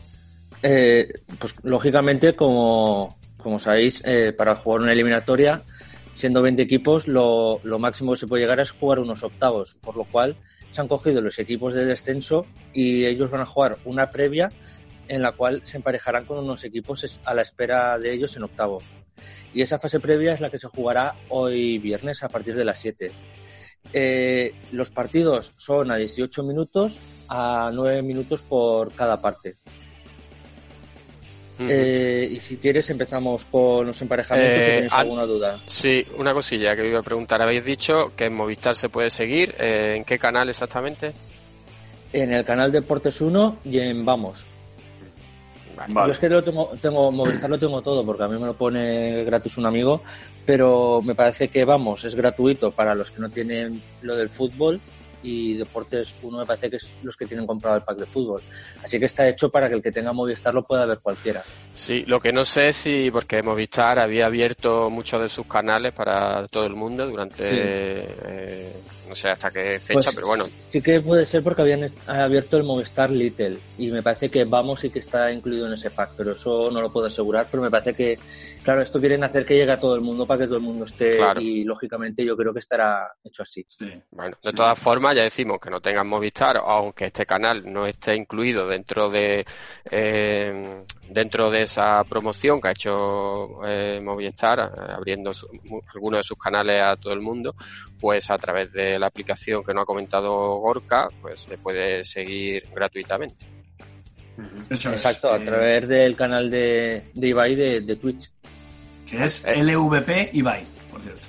eh, 0.63 1.13
pues 1.39 1.57
lógicamente, 1.63 2.35
como, 2.35 3.19
como 3.37 3.59
sabéis, 3.59 4.03
para 4.37 4.57
jugar 4.57 4.83
una 4.83 4.93
eliminatoria 4.93 5.65
siendo 6.21 6.43
20 6.43 6.61
equipos, 6.63 7.09
lo, 7.09 7.61
máximo 7.79 8.13
que 8.13 8.19
se 8.19 8.27
puede 8.27 8.43
llegar 8.43 8.61
es 8.61 8.73
jugar 8.73 8.99
unos 8.99 9.23
octavos, 9.23 9.77
por 9.81 9.97
lo 9.97 10.05
cual 10.05 10.37
se 10.69 10.81
han 10.81 10.89
cogido 10.89 11.21
los 11.21 11.39
equipos 11.39 11.75
de 11.75 11.85
descenso 11.85 12.47
y 12.73 13.07
ellos 13.07 13.31
van 13.31 13.41
a 13.41 13.47
jugar 13.47 13.79
una 13.85 14.11
previa 14.11 14.51
en 15.09 15.23
la 15.23 15.33
cual 15.33 15.63
se 15.65 15.79
emparejarán 15.79 16.27
con 16.27 16.39
unos 16.39 16.63
equipos 16.65 17.21
a 17.25 17.35
la 17.35 17.43
espera 17.43 17.99
de 17.99 18.13
ellos 18.13 18.37
en 18.37 18.45
octavos. 18.45 18.85
Y 19.53 19.63
esa 19.63 19.79
fase 19.79 19.99
previa 19.99 20.35
es 20.35 20.41
la 20.41 20.51
que 20.51 20.59
se 20.59 20.69
jugará 20.69 21.17
hoy 21.31 21.79
viernes 21.79 22.23
a 22.23 22.29
partir 22.29 22.55
de 22.55 22.65
las 22.65 22.79
7. 22.79 23.11
Eh, 23.93 24.55
los 24.73 24.91
partidos 24.91 25.53
son 25.57 25.91
a 25.91 25.97
18 25.97 26.43
minutos, 26.45 27.01
a 27.29 27.71
9 27.73 28.03
minutos 28.03 28.43
por 28.43 28.93
cada 28.93 29.21
parte. 29.21 29.57
Eh, 31.69 32.29
y 32.31 32.41
si 32.41 32.57
quieres 32.57 32.89
empezamos 32.89 33.45
con 33.45 33.87
los 33.87 34.01
emparejamientos 34.01 34.63
si 34.63 34.71
eh, 34.71 34.73
tienes 34.73 34.93
alguna 34.93 35.25
duda. 35.25 35.61
Sí, 35.67 36.07
una 36.17 36.33
cosilla 36.33 36.75
que 36.75 36.89
iba 36.89 37.01
a 37.01 37.03
preguntar. 37.03 37.43
Habéis 37.43 37.65
dicho 37.65 38.13
que 38.17 38.27
en 38.27 38.35
Movistar 38.35 38.77
se 38.77 38.89
puede 38.89 39.11
seguir. 39.11 39.55
Eh, 39.59 39.97
¿En 39.97 40.05
qué 40.05 40.19
canal 40.19 40.49
exactamente? 40.49 41.13
En 42.13 42.33
el 42.33 42.45
canal 42.45 42.73
Deportes 42.73 43.21
1 43.21 43.59
y 43.65 43.79
en 43.79 44.05
Vamos. 44.05 44.47
Yo 45.89 46.13
es 46.13 46.19
que 46.19 46.29
lo 46.29 46.45
tengo, 46.45 46.71
tengo, 46.81 47.11
Movistar 47.11 47.49
lo 47.49 47.59
tengo 47.59 47.81
todo 47.83 48.05
porque 48.05 48.23
a 48.23 48.29
mí 48.29 48.39
me 48.39 48.47
lo 48.47 48.55
pone 48.55 49.25
gratis 49.25 49.57
un 49.59 49.67
amigo, 49.67 50.03
pero 50.45 51.01
me 51.03 51.15
parece 51.15 51.49
que 51.49 51.65
Vamos 51.65 52.05
es 52.05 52.15
gratuito 52.15 52.73
para 52.73 52.95
los 52.95 53.11
que 53.11 53.21
no 53.21 53.31
tienen 53.31 53.83
lo 54.03 54.17
del 54.17 54.29
fútbol 54.29 54.81
y 55.23 55.55
Deportes 55.55 56.15
1 56.23 56.39
me 56.39 56.47
parece 56.47 56.71
que 56.71 56.77
es 56.77 56.95
los 57.03 57.17
que 57.17 57.27
tienen 57.27 57.47
comprado 57.47 57.77
el 57.77 57.83
pack 57.83 57.99
de 57.99 58.07
fútbol. 58.07 58.43
Así 58.83 58.99
que 58.99 59.07
está 59.07 59.29
hecho 59.29 59.51
para 59.51 59.69
que 59.69 59.75
el 59.75 59.83
que 59.83 59.93
tenga 59.93 60.13
Movistar 60.13 60.55
lo 60.55 60.63
pueda 60.63 60.87
ver 60.87 60.99
cualquiera. 61.01 61.43
Sí, 61.75 62.05
lo 62.07 62.21
que 62.21 62.33
no 62.33 62.45
sé 62.45 62.73
si, 62.73 63.11
porque 63.11 63.43
Movistar 63.43 63.99
había 63.99 64.27
abierto 64.27 64.91
muchos 64.91 65.21
de 65.21 65.29
sus 65.29 65.47
canales 65.47 65.93
para 65.93 66.47
todo 66.49 66.67
el 66.67 66.75
mundo 66.75 67.07
durante, 67.07 67.45
eh, 67.45 68.73
no 69.11 69.17
sé 69.17 69.29
hasta 69.29 69.51
qué 69.51 69.81
fecha, 69.81 69.95
pues 70.05 70.15
pero 70.15 70.29
bueno. 70.29 70.45
Sí 70.69 70.81
que 70.81 71.01
puede 71.01 71.25
ser 71.25 71.43
porque 71.43 71.63
habían 71.63 71.91
abierto 72.07 72.57
el 72.57 72.63
Movistar 72.63 73.11
Little 73.11 73.59
y 73.77 73.91
me 73.91 74.03
parece 74.03 74.31
que 74.31 74.45
Vamos 74.45 74.85
y 74.85 74.91
que 74.91 75.01
está 75.01 75.33
incluido 75.33 75.67
en 75.67 75.73
ese 75.73 75.91
pack, 75.91 76.13
pero 76.17 76.33
eso 76.33 76.71
no 76.71 76.81
lo 76.81 76.93
puedo 76.93 77.07
asegurar, 77.07 77.49
pero 77.51 77.63
me 77.63 77.71
parece 77.71 77.95
que, 77.95 78.19
claro, 78.63 78.83
esto 78.83 79.01
quieren 79.01 79.25
hacer 79.25 79.45
que 79.45 79.55
llegue 79.55 79.73
a 79.73 79.81
todo 79.81 79.97
el 79.97 80.01
mundo 80.01 80.27
para 80.27 80.39
que 80.39 80.47
todo 80.47 80.57
el 80.57 80.63
mundo 80.63 80.85
esté 80.85 81.19
y 81.41 81.65
lógicamente 81.65 82.25
yo 82.25 82.37
creo 82.37 82.53
que 82.53 82.61
estará 82.61 83.13
hecho 83.25 83.43
así. 83.43 83.67
Bueno, 84.11 84.37
de 84.43 84.53
todas 84.53 84.79
formas 84.79 85.17
ya 85.17 85.23
decimos 85.23 85.59
que 85.61 85.71
no 85.71 85.81
tengan 85.81 86.07
Movistar, 86.07 86.57
aunque 86.57 87.07
este 87.07 87.27
canal 87.27 87.63
no 87.71 87.87
esté 87.87 88.15
incluido 88.15 88.69
dentro 88.69 89.11
de 89.11 89.45
eh, 89.91 90.85
dentro 91.09 91.51
de 91.51 91.63
esa 91.63 92.05
promoción 92.05 92.61
que 92.61 92.69
ha 92.69 92.73
hecho 92.73 93.65
eh, 93.67 94.01
Movistar, 94.03 94.61
eh, 94.61 94.93
abriendo 94.93 95.33
algunos 95.95 96.21
de 96.21 96.25
sus 96.25 96.39
canales 96.39 96.83
a 96.83 96.97
todo 96.97 97.13
el 97.13 97.21
mundo, 97.21 97.55
pues 98.01 98.31
a 98.31 98.39
través 98.39 98.73
de 98.73 98.99
la 98.99 99.07
aplicación 99.07 99.63
que 99.63 99.75
no 99.75 99.83
ha 99.83 99.87
comentado 99.87 100.57
Gorka, 100.57 101.09
pues 101.21 101.43
se 101.43 101.59
puede 101.59 102.05
seguir 102.05 102.65
gratuitamente. 102.75 103.47
Exacto, 104.71 105.33
a 105.33 105.39
través 105.39 105.87
del 105.87 106.17
canal 106.17 106.51
de, 106.51 107.05
de 107.13 107.29
Ibai 107.29 107.55
de, 107.55 107.97
Twitch. 107.97 108.31
Que 109.09 109.25
es 109.25 109.45
LVP 109.47 110.31
Ibai, 110.33 110.65
por 110.91 111.03
cierto. 111.03 111.21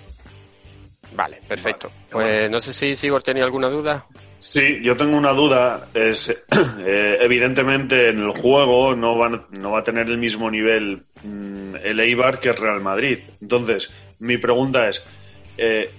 Vale, 1.13 1.41
perfecto. 1.47 1.91
pues 2.09 2.49
no 2.49 2.61
sé 2.61 2.73
si 2.73 2.95
Sigor 2.95 3.21
tenía 3.21 3.43
alguna 3.43 3.69
duda. 3.69 4.05
Sí, 4.39 4.79
yo 4.81 4.97
tengo 4.97 5.17
una 5.17 5.31
duda. 5.31 5.87
Es 5.93 6.29
eh, 6.79 7.17
evidentemente 7.21 8.09
en 8.09 8.19
el 8.19 8.31
juego 8.31 8.95
no 8.95 9.17
va, 9.17 9.47
no 9.49 9.71
va 9.71 9.79
a 9.79 9.83
tener 9.83 10.07
el 10.07 10.17
mismo 10.17 10.49
nivel 10.49 11.03
mm, 11.23 11.75
el 11.83 11.99
Eibar 11.99 12.39
que 12.39 12.49
el 12.49 12.57
Real 12.57 12.81
Madrid. 12.81 13.19
Entonces, 13.41 13.91
mi 14.19 14.37
pregunta 14.37 14.89
es, 14.89 15.03
eh, 15.57 15.89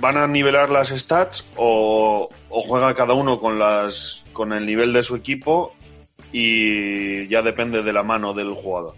¿van 0.00 0.16
a 0.16 0.26
nivelar 0.26 0.70
las 0.70 0.88
stats 0.88 1.46
o, 1.56 2.28
o, 2.48 2.60
juega 2.62 2.94
cada 2.94 3.14
uno 3.14 3.40
con 3.40 3.58
las 3.58 4.24
con 4.32 4.52
el 4.52 4.66
nivel 4.66 4.92
de 4.92 5.02
su 5.02 5.16
equipo 5.16 5.74
y 6.32 7.26
ya 7.28 7.42
depende 7.42 7.82
de 7.82 7.92
la 7.92 8.02
mano 8.02 8.34
del 8.34 8.52
jugador? 8.52 8.94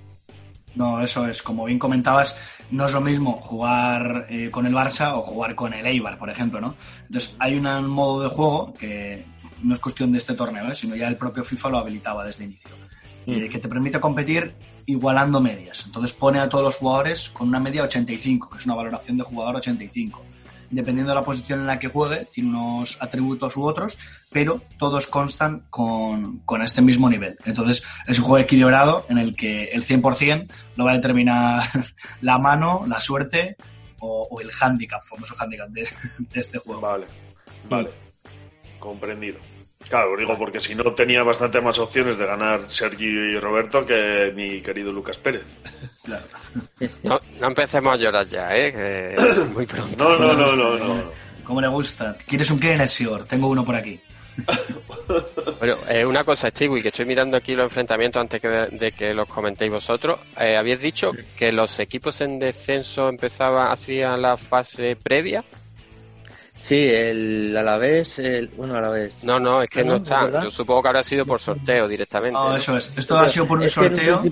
No, 0.75 1.01
eso 1.01 1.27
es, 1.27 1.43
como 1.43 1.65
bien 1.65 1.79
comentabas, 1.79 2.39
no 2.71 2.87
es 2.87 2.93
lo 2.93 3.01
mismo 3.01 3.37
jugar 3.37 4.27
eh, 4.29 4.51
con 4.51 4.67
el 4.67 4.75
Barça 4.75 5.15
o 5.17 5.23
jugar 5.23 5.55
con 5.55 5.73
el 5.73 5.87
Eibar, 5.87 6.19
por 6.19 6.31
ejemplo, 6.31 6.61
¿no? 6.61 6.75
Entonces 7.07 7.35
hay 7.39 7.57
un 7.57 7.87
modo 7.87 8.23
de 8.23 8.29
juego 8.29 8.75
que 8.75 9.25
no 9.63 9.75
es 9.75 9.81
cuestión 9.81 10.13
de 10.13 10.19
este 10.19 10.35
torneo, 10.35 10.71
¿eh? 10.71 10.77
sino 10.77 10.95
ya 10.95 11.09
el 11.09 11.17
propio 11.17 11.43
FIFA 11.43 11.71
lo 11.71 11.79
habilitaba 11.79 12.25
desde 12.25 12.45
inicio, 12.45 12.71
eh, 13.27 13.49
que 13.49 13.59
te 13.59 13.69
permite 13.69 13.99
competir 13.99 14.55
igualando 14.87 15.41
medias. 15.41 15.85
Entonces 15.87 16.13
pone 16.13 16.39
a 16.39 16.49
todos 16.49 16.65
los 16.65 16.77
jugadores 16.77 17.29
con 17.31 17.49
una 17.49 17.59
media 17.59 17.83
85, 17.83 18.51
que 18.51 18.59
es 18.59 18.67
una 18.67 18.75
valoración 18.75 19.17
de 19.17 19.25
jugador 19.25 19.57
85 19.57 20.23
dependiendo 20.71 21.13
de 21.13 21.17
la 21.17 21.25
posición 21.25 21.61
en 21.61 21.67
la 21.67 21.79
que 21.79 21.89
juegue, 21.89 22.27
tiene 22.33 22.51
unos 22.51 22.97
atributos 23.01 23.57
u 23.57 23.65
otros, 23.65 23.99
pero 24.31 24.63
todos 24.79 25.07
constan 25.07 25.65
con, 25.71 26.39
con 26.41 26.63
este 26.63 26.83
mismo 26.83 27.09
nivel. 27.09 27.37
Entonces, 27.45 27.85
es 28.07 28.19
un 28.19 28.25
juego 28.25 28.45
equilibrado 28.45 29.07
en 29.09 29.19
el 29.19 29.35
que 29.35 29.65
el 29.65 29.85
100% 29.85 30.49
lo 30.77 30.85
va 30.85 30.93
a 30.93 30.95
determinar 30.95 31.63
la 32.21 32.39
mano, 32.39 32.85
la 32.87 33.01
suerte 33.01 33.57
o, 34.01 34.41
el 34.41 34.51
handicap, 34.61 35.03
famoso 35.03 35.35
handicap 35.39 35.69
de, 35.71 35.83
de 36.19 36.41
este 36.41 36.59
juego. 36.59 36.81
Vale, 36.81 37.07
vale, 37.69 37.91
comprendido. 38.79 39.39
Claro, 39.89 40.17
digo, 40.17 40.37
porque 40.37 40.61
si 40.61 40.75
no 40.75 40.93
tenía 40.93 41.23
bastante 41.23 41.61
más 41.61 41.79
opciones 41.79 42.19
de 42.19 42.27
ganar 42.27 42.61
Sergio 42.69 43.09
y 43.09 43.39
Roberto 43.39 43.87
que 43.87 44.33
mi 44.35 44.61
querido 44.61 44.93
Lucas 44.93 45.19
Pérez. 45.19 45.57
Claro. 46.03 46.27
No, 47.03 47.19
no 47.41 47.47
empecemos 47.47 47.95
a 47.95 47.97
llorar 47.97 48.27
ya, 48.29 48.55
¿eh? 48.55 49.17
muy 49.55 49.67
pronto. 49.67 50.05
No, 50.05 50.19
no, 50.19 50.35
no, 50.35 50.57
no, 50.57 50.79
no. 50.79 51.03
¿Cómo 51.45 51.61
le 51.61 51.69
gusta? 51.69 52.17
¿Quieres 52.27 52.51
un 52.51 52.61
Kenesior? 52.61 53.25
Tengo 53.25 53.49
uno 53.49 53.65
por 53.65 53.75
aquí. 53.75 53.99
Bueno, 55.59 55.77
eh, 55.89 56.05
una 56.05 56.23
cosa, 56.23 56.53
Chiwi, 56.53 56.83
que 56.83 56.89
estoy 56.89 57.05
mirando 57.05 57.37
aquí 57.37 57.55
los 57.55 57.65
enfrentamientos 57.65 58.21
antes 58.21 58.41
de, 58.41 58.93
que 58.93 59.13
los 59.13 59.27
comentéis 59.27 59.73
vosotros. 59.73 60.21
Eh, 60.39 60.57
habíais 60.57 60.81
dicho 60.81 61.11
que 61.37 61.51
los 61.51 61.81
equipos 61.81 62.21
en 62.21 62.39
descenso 62.39 63.09
empezaban, 63.09 63.73
hacían 63.73 64.23
la 64.23 64.37
fase 64.37 64.97
previa. 64.97 65.43
Sí, 66.59 66.89
el 66.89 67.57
Alavés, 67.57 68.19
el, 68.19 68.49
bueno, 68.49 68.75
Alavés. 68.75 69.23
No, 69.23 69.39
no, 69.39 69.63
es 69.63 69.71
que 69.71 69.85
no, 69.85 69.97
está. 69.97 70.43
Yo 70.43 70.51
supongo 70.51 70.83
que 70.83 70.89
habrá 70.89 71.03
sido 71.05 71.25
por 71.25 71.41
sorteo 71.41 71.87
directamente. 71.87 72.35
No, 72.35 72.57
eso 72.57 72.77
es. 72.77 72.93
Esto 72.97 73.17
ha 73.17 73.29
sido 73.29 73.47
por 73.47 73.61
un 73.61 73.69
sorteo, 73.69 74.23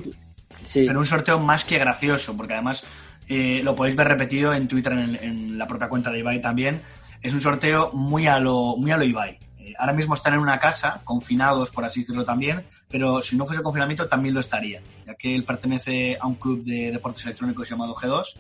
sí. 0.64 0.84
pero 0.86 0.98
un 0.98 1.06
sorteo 1.06 1.38
más 1.38 1.64
que 1.64 1.78
gracioso, 1.78 2.36
porque 2.36 2.54
además 2.54 2.84
eh, 3.28 3.60
lo 3.62 3.76
podéis 3.76 3.94
ver 3.94 4.08
repetido 4.08 4.52
en 4.52 4.66
Twitter, 4.66 4.92
en, 4.92 5.56
la 5.56 5.68
propia 5.68 5.88
cuenta 5.88 6.10
de 6.10 6.18
Ibai 6.18 6.40
también. 6.40 6.78
Es 7.22 7.32
un 7.32 7.40
sorteo 7.40 7.92
muy 7.92 8.26
a 8.26 8.40
lo, 8.40 8.76
muy 8.76 8.90
a 8.90 8.96
lo 8.96 9.04
Ibai. 9.04 9.38
Eh, 9.60 9.74
ahora 9.78 9.92
mismo 9.92 10.14
están 10.14 10.34
en 10.34 10.40
una 10.40 10.58
casa, 10.58 11.02
confinados, 11.04 11.70
por 11.70 11.84
así 11.84 12.00
decirlo 12.00 12.24
también, 12.24 12.64
pero 12.90 13.22
si 13.22 13.36
no 13.36 13.46
fuese 13.46 13.62
confinamiento 13.62 14.08
también 14.08 14.34
lo 14.34 14.40
estaría, 14.40 14.82
ya 15.06 15.14
que 15.14 15.32
él 15.32 15.44
pertenece 15.44 16.18
a 16.20 16.26
un 16.26 16.34
club 16.34 16.64
de 16.64 16.90
deportes 16.90 17.24
electrónicos 17.24 17.70
llamado 17.70 17.94
G2 17.94 18.36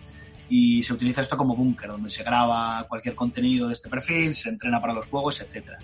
y 0.48 0.82
se 0.82 0.92
utiliza 0.92 1.20
esto 1.20 1.36
como 1.36 1.56
búnker, 1.56 1.90
donde 1.90 2.10
se 2.10 2.22
graba 2.22 2.84
cualquier 2.88 3.14
contenido 3.14 3.66
de 3.68 3.74
este 3.74 3.88
perfil, 3.88 4.34
se 4.34 4.48
entrena 4.48 4.80
para 4.80 4.92
los 4.92 5.06
juegos, 5.06 5.40
etcétera. 5.40 5.78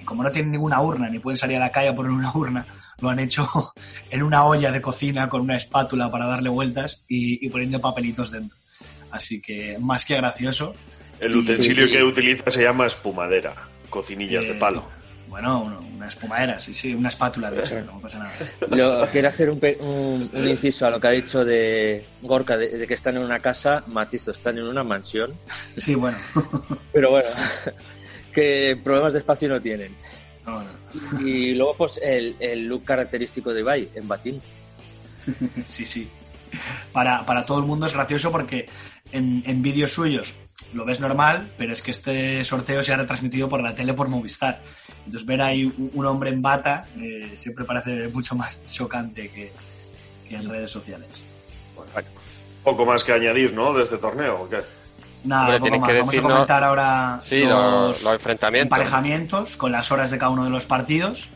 Y 0.00 0.04
como 0.04 0.22
no 0.22 0.30
tienen 0.30 0.52
ninguna 0.52 0.80
urna, 0.80 1.08
ni 1.08 1.18
pueden 1.18 1.36
salir 1.36 1.56
a 1.56 1.60
la 1.60 1.72
calle 1.72 1.88
a 1.88 1.94
poner 1.94 2.12
una 2.12 2.32
urna, 2.34 2.66
lo 3.00 3.08
han 3.08 3.18
hecho 3.18 3.48
en 4.10 4.22
una 4.22 4.44
olla 4.44 4.70
de 4.70 4.80
cocina 4.80 5.28
con 5.28 5.40
una 5.42 5.56
espátula 5.56 6.10
para 6.10 6.26
darle 6.26 6.48
vueltas 6.48 7.02
y, 7.08 7.48
poniendo 7.48 7.80
papelitos 7.80 8.30
dentro. 8.30 8.56
Así 9.10 9.40
que 9.40 9.76
más 9.80 10.04
que 10.04 10.16
gracioso. 10.16 10.74
El 11.20 11.36
utensilio 11.36 11.88
que 11.88 12.02
utiliza 12.02 12.50
se 12.50 12.62
llama 12.62 12.86
espumadera, 12.86 13.54
cocinillas 13.88 14.44
de 14.44 14.52
eh, 14.52 14.58
palo. 14.58 14.84
Bueno, 15.34 15.64
una 15.96 16.06
espumadera, 16.06 16.60
sí, 16.60 16.72
sí, 16.72 16.94
una 16.94 17.08
espátula, 17.08 17.50
de 17.50 17.58
hecho, 17.58 17.82
no 17.82 17.98
pasa 17.98 18.20
nada. 18.20 18.32
Yo 18.76 19.04
quiero 19.10 19.26
hacer 19.26 19.50
un, 19.50 20.30
inciso 20.32 20.86
a 20.86 20.90
lo 20.90 21.00
que 21.00 21.08
ha 21.08 21.10
dicho 21.10 21.44
de 21.44 22.04
Gorka, 22.22 22.56
de, 22.56 22.86
que 22.86 22.94
están 22.94 23.16
en 23.16 23.24
una 23.24 23.40
casa, 23.40 23.82
matizo, 23.88 24.30
están 24.30 24.58
en 24.58 24.64
una 24.68 24.84
mansión. 24.84 25.34
Sí, 25.76 25.96
bueno. 25.96 26.16
Pero 26.92 27.10
bueno, 27.10 27.30
que 28.32 28.78
problemas 28.84 29.12
de 29.12 29.18
espacio 29.18 29.48
no 29.48 29.60
tienen. 29.60 29.96
Y 31.18 31.54
luego, 31.54 31.74
pues, 31.78 31.98
el, 32.00 32.36
el, 32.38 32.68
look 32.68 32.84
característico 32.84 33.52
de 33.52 33.58
Ibai, 33.58 33.88
en 33.96 34.06
batín. 34.06 34.40
Sí, 35.66 35.84
sí. 35.84 36.08
Para, 36.92 37.26
para 37.26 37.44
todo 37.44 37.58
el 37.58 37.64
mundo 37.64 37.86
es 37.86 37.92
gracioso 37.92 38.30
porque 38.30 38.66
en, 39.10 39.42
en 39.44 39.62
vídeos 39.62 39.90
suyos 39.90 40.32
lo 40.72 40.84
ves 40.84 41.00
normal, 41.00 41.52
pero 41.56 41.72
es 41.72 41.82
que 41.82 41.90
este 41.90 42.44
sorteo 42.44 42.82
se 42.82 42.92
ha 42.92 42.96
retransmitido 42.96 43.48
por 43.48 43.62
la 43.62 43.74
tele 43.74 43.94
por 43.94 44.08
Movistar. 44.08 44.60
Entonces 45.04 45.26
ver 45.26 45.42
ahí 45.42 45.72
un 45.92 46.06
hombre 46.06 46.30
en 46.30 46.42
bata 46.42 46.86
eh, 46.96 47.30
siempre 47.34 47.64
parece 47.64 48.08
mucho 48.08 48.34
más 48.34 48.66
chocante 48.66 49.30
que, 49.30 49.52
en 50.30 50.48
redes 50.48 50.70
sociales. 50.70 51.22
poco 52.62 52.84
más 52.84 53.04
que 53.04 53.12
añadir, 53.12 53.52
¿no? 53.52 53.72
De 53.72 53.82
este 53.82 53.98
torneo, 53.98 54.42
¿o 54.42 54.48
qué? 54.48 54.58
Nada, 55.24 55.58
poco 55.58 55.78
más. 55.78 55.88
Vamos 55.88 56.18
a 56.18 56.22
comentar 56.22 56.64
ahora 56.64 57.20
los, 57.30 58.04
enfrentamientos. 58.04 58.66
emparejamientos 58.66 59.56
con 59.56 59.72
las 59.72 59.90
horas 59.92 60.10
de 60.10 60.18
cada 60.18 60.30
uno 60.30 60.44
de 60.44 60.50
los 60.50 60.64
partidos 60.64 61.30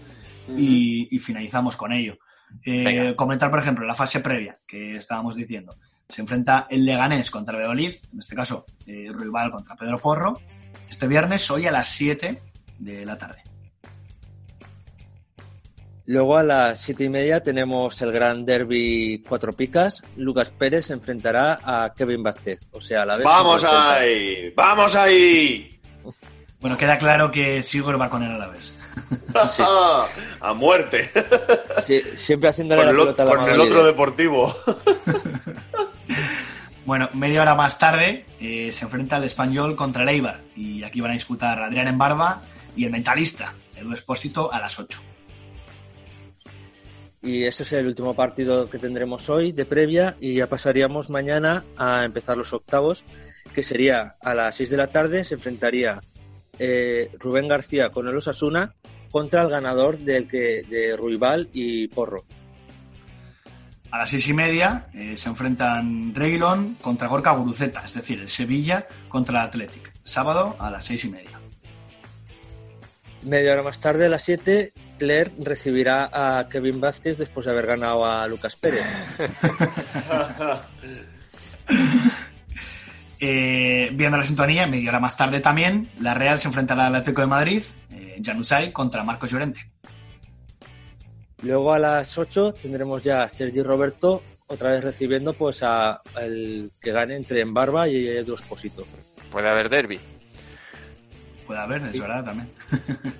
y, 0.56 1.18
finalizamos 1.18 1.76
con 1.76 1.92
ello. 1.92 2.18
Eh, 2.64 3.14
comentar, 3.14 3.50
por 3.50 3.60
ejemplo, 3.60 3.86
la 3.86 3.94
fase 3.94 4.20
previa 4.20 4.58
que 4.66 4.96
estábamos 4.96 5.36
diciendo. 5.36 5.76
Se 6.09 6.22
enfrenta 6.22 6.66
el 6.70 6.84
Leganés 6.84 7.30
contra 7.30 7.59
el 7.59 7.80
en 7.80 8.18
este 8.18 8.34
caso 8.34 8.64
eh, 8.86 9.09
Ruibal 9.12 9.50
contra 9.50 9.76
Pedro 9.76 9.98
Porro, 9.98 10.40
este 10.88 11.06
viernes, 11.06 11.50
hoy 11.50 11.66
a 11.66 11.72
las 11.72 11.88
7 11.88 12.42
de 12.78 13.06
la 13.06 13.18
tarde. 13.18 13.42
Luego 16.09 16.38
a 16.38 16.42
las 16.42 16.80
siete 16.80 17.04
y 17.04 17.11
media 17.11 17.42
tenemos 17.42 18.00
el 18.00 18.12
gran 18.12 18.46
derby 18.46 19.22
Cuatro 19.28 19.52
Picas. 19.52 20.02
Lucas 20.16 20.50
Pérez 20.50 20.86
se 20.86 20.94
enfrentará 20.94 21.59
a 21.62 21.92
Kevin 21.92 22.22
Vázquez. 22.22 22.66
O 22.72 22.80
sea, 22.80 23.02
a 23.02 23.04
la 23.04 23.16
vez. 23.16 23.26
¡Vamos 23.26 23.62
ahí! 23.62 24.50
¡Vamos 24.56 24.96
ahí! 24.96 25.80
Bueno, 26.61 26.76
queda 26.76 26.98
claro 26.98 27.30
que 27.30 27.62
Sigor 27.62 28.00
va 28.00 28.11
con 28.11 28.20
él 28.24 28.32
a 28.32 28.38
la 28.38 28.48
vez. 28.48 28.74
a 30.40 30.52
muerte. 30.54 31.09
siempre 32.14 32.48
haciéndole 32.48 32.82
la 32.84 32.90
pelota 32.90 33.22
a 33.22 33.26
la 33.26 33.36
Con 33.36 33.48
el 33.48 33.61
otro 33.61 33.84
deportivo. 33.84 34.52
bueno, 36.86 37.09
media 37.14 37.42
hora 37.42 37.54
más 37.54 37.78
tarde 37.78 38.24
eh, 38.40 38.70
se 38.72 38.84
enfrenta 38.84 39.16
el 39.16 39.24
español 39.24 39.76
contra 39.76 40.02
el 40.02 40.09
Eibar. 40.09 40.40
Y 40.56 40.82
aquí 40.82 41.00
van 41.00 41.11
a 41.11 41.14
disputar 41.14 41.62
Adrián 41.62 41.88
en 41.88 41.98
Barba 41.98 42.42
y 42.76 42.84
el 42.84 42.90
mentalista, 42.90 43.54
Edu 43.76 43.92
Espósito, 43.92 44.52
a 44.52 44.59
las 44.59 44.78
8. 44.78 45.00
Y 47.20 47.44
este 47.44 47.64
es 47.64 47.72
el 47.72 47.88
último 47.88 48.14
partido 48.14 48.70
que 48.70 48.78
tendremos 48.78 49.28
hoy 49.28 49.52
de 49.52 49.64
previa 49.64 50.16
y 50.20 50.36
ya 50.36 50.48
pasaríamos 50.48 51.11
mañana 51.11 51.64
a 51.76 52.04
empezar 52.04 52.36
los 52.36 52.52
octavos, 52.52 53.04
que 53.54 53.62
sería 53.62 54.16
a 54.20 54.34
las 54.34 54.54
6 54.54 54.70
de 54.70 54.76
la 54.76 54.86
tarde, 54.86 55.24
se 55.24 55.34
enfrentaría 55.34 56.00
eh, 56.59 57.11
Rubén 57.18 57.48
García 57.48 57.90
con 57.90 58.09
el 58.09 58.16
Osasuna 58.16 58.74
contra 59.11 59.42
el 59.42 59.48
ganador 59.48 59.98
del 59.98 60.28
que, 60.28 60.62
de 60.62 60.96
Ruibal 60.96 61.48
y 61.52 61.88
Porro. 61.88 62.24
A 63.91 63.99
las 63.99 64.11
seis 64.11 64.28
y 64.28 64.34
media 64.34 64.86
eh, 64.93 65.16
se 65.16 65.28
enfrentan 65.28 66.14
Reguilón 66.14 66.76
contra 66.80 67.09
Gorka 67.09 67.32
Guruceta, 67.32 67.82
es 67.84 67.95
decir, 67.95 68.20
el 68.20 68.28
Sevilla 68.28 68.86
contra 69.09 69.41
el 69.41 69.49
Athletic. 69.49 69.93
Sábado 70.03 70.57
a 70.59 70.70
las 70.70 70.84
seis 70.84 71.05
y 71.05 71.09
media. 71.09 71.39
Media 73.22 73.53
hora 73.53 73.62
más 73.62 73.80
tarde, 73.80 74.07
a 74.07 74.09
las 74.09 74.22
7, 74.22 74.72
Claire 74.99 75.32
recibirá 75.41 76.09
a 76.12 76.49
Kevin 76.49 76.80
Vázquez 76.80 77.18
después 77.18 77.47
de 77.47 77.53
haber 77.53 77.66
ganado 77.66 78.07
a 78.07 78.26
Lucas 78.28 78.55
Pérez. 78.55 78.86
eh, 83.20 83.91
viendo 83.93 84.16
la 84.16 84.24
sintonía, 84.24 84.68
media 84.68 84.91
hora 84.91 85.01
más 85.01 85.16
tarde 85.16 85.41
también, 85.41 85.91
la 86.01 86.14
Real 86.14 86.39
se 86.39 86.47
enfrentará 86.47 86.86
al 86.86 86.95
Atlético 86.95 87.22
de 87.22 87.26
Madrid, 87.26 87.64
eh, 87.91 88.22
Januzaj 88.24 88.70
contra 88.72 89.03
Marcos 89.03 89.30
Llorente. 89.30 89.68
Luego 91.43 91.72
a 91.72 91.78
las 91.78 92.18
8 92.18 92.55
tendremos 92.61 93.05
ya 93.05 93.22
a 93.22 93.28
Sergi 93.28 93.62
Roberto 93.62 94.22
otra 94.49 94.70
vez 94.70 94.82
recibiendo 94.82 95.34
pues 95.34 95.62
a 95.62 96.01
el 96.20 96.72
que 96.80 96.91
gane 96.91 97.14
entre 97.16 97.41
Embarba 97.41 97.89
y 97.89 98.09
Edu 98.09 98.34
Esposito. 98.34 98.84
Puede 99.30 99.49
haber 99.49 99.68
derby. 99.68 100.01
Puede 101.47 101.61
haber, 101.61 101.82
es 101.82 102.01
verdad 102.01 102.24
también. 102.24 102.51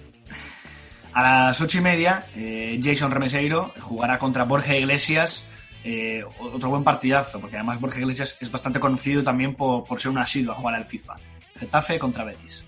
a 1.13 1.23
las 1.23 1.61
ocho 1.61 1.79
y 1.79 1.81
media, 1.81 2.27
eh, 2.35 2.81
Jason 2.83 3.11
Remeseiro 3.11 3.73
jugará 3.81 4.19
contra 4.19 4.45
Borja 4.45 4.75
Iglesias. 4.75 5.47
Eh, 5.85 6.25
otro 6.41 6.71
buen 6.71 6.85
partidazo, 6.85 7.41
porque 7.41 7.57
además 7.57 7.81
Borja 7.81 8.01
Iglesias 8.01 8.37
es 8.41 8.51
bastante 8.51 8.81
conocido 8.81 9.23
también 9.23 9.55
por, 9.55 10.01
ser 10.01 10.11
un 10.11 10.19
asiduo 10.19 10.53
a 10.53 10.57
jugar 10.57 10.75
al 10.75 10.85
FIFA. 10.85 11.17
Getafe 11.59 11.99
contra 11.99 12.25
Betis. 12.25 12.65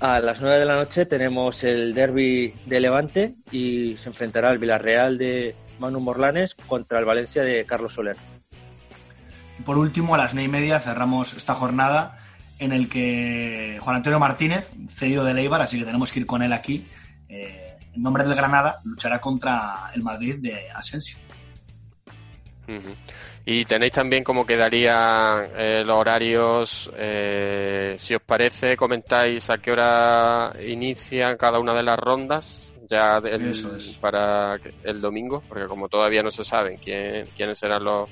A 0.00 0.20
las 0.20 0.42
9 0.42 0.58
de 0.58 0.66
la 0.66 0.76
noche 0.76 1.06
tenemos 1.06 1.64
el 1.64 1.94
derby 1.94 2.54
de 2.66 2.80
Levante 2.80 3.34
y 3.50 3.96
se 3.96 4.10
enfrentará 4.10 4.50
el 4.50 4.58
Villarreal 4.58 5.16
de 5.16 5.56
Manu 5.78 6.00
Morlanes 6.00 6.54
contra 6.54 6.98
el 6.98 7.06
Valencia 7.06 7.42
de 7.42 7.64
Carlos 7.64 7.94
Soler. 7.94 8.16
Y 9.58 9.62
por 9.62 9.78
último, 9.78 10.14
a 10.14 10.18
las 10.18 10.34
9 10.34 10.48
y 10.48 10.50
media 10.50 10.80
cerramos 10.80 11.32
esta 11.32 11.54
jornada 11.54 12.18
en 12.58 12.72
el 12.72 12.90
que 12.90 13.78
Juan 13.80 13.96
Antonio 13.96 14.18
Martínez, 14.18 14.70
cedido 14.90 15.24
de 15.24 15.32
Leibar, 15.32 15.62
así 15.62 15.78
que 15.78 15.86
tenemos 15.86 16.12
que 16.12 16.20
ir 16.20 16.26
con 16.26 16.42
él 16.42 16.52
aquí, 16.52 16.86
eh, 17.30 17.76
en 17.94 18.02
nombre 18.02 18.24
del 18.24 18.34
Granada, 18.34 18.80
luchará 18.84 19.18
contra 19.18 19.90
el 19.94 20.02
Madrid 20.02 20.36
de 20.38 20.70
Asensio. 20.70 21.18
Y 23.48 23.64
tenéis 23.64 23.92
también 23.92 24.24
cómo 24.24 24.44
quedarían 24.44 25.50
eh, 25.56 25.84
los 25.86 25.96
horarios, 25.96 26.90
eh, 26.96 27.94
si 27.96 28.12
os 28.16 28.22
parece, 28.22 28.76
comentáis 28.76 29.48
a 29.50 29.58
qué 29.58 29.70
hora 29.70 30.52
inician 30.66 31.36
cada 31.36 31.60
una 31.60 31.72
de 31.72 31.84
las 31.84 31.96
rondas 31.96 32.64
ya 32.90 33.20
para 34.00 34.58
el 34.82 35.00
domingo, 35.00 35.44
porque 35.48 35.66
como 35.66 35.88
todavía 35.88 36.24
no 36.24 36.30
se 36.32 36.44
saben 36.44 36.78
quién, 36.78 37.26
quiénes 37.36 37.58
serán 37.58 37.84
los, 37.84 38.10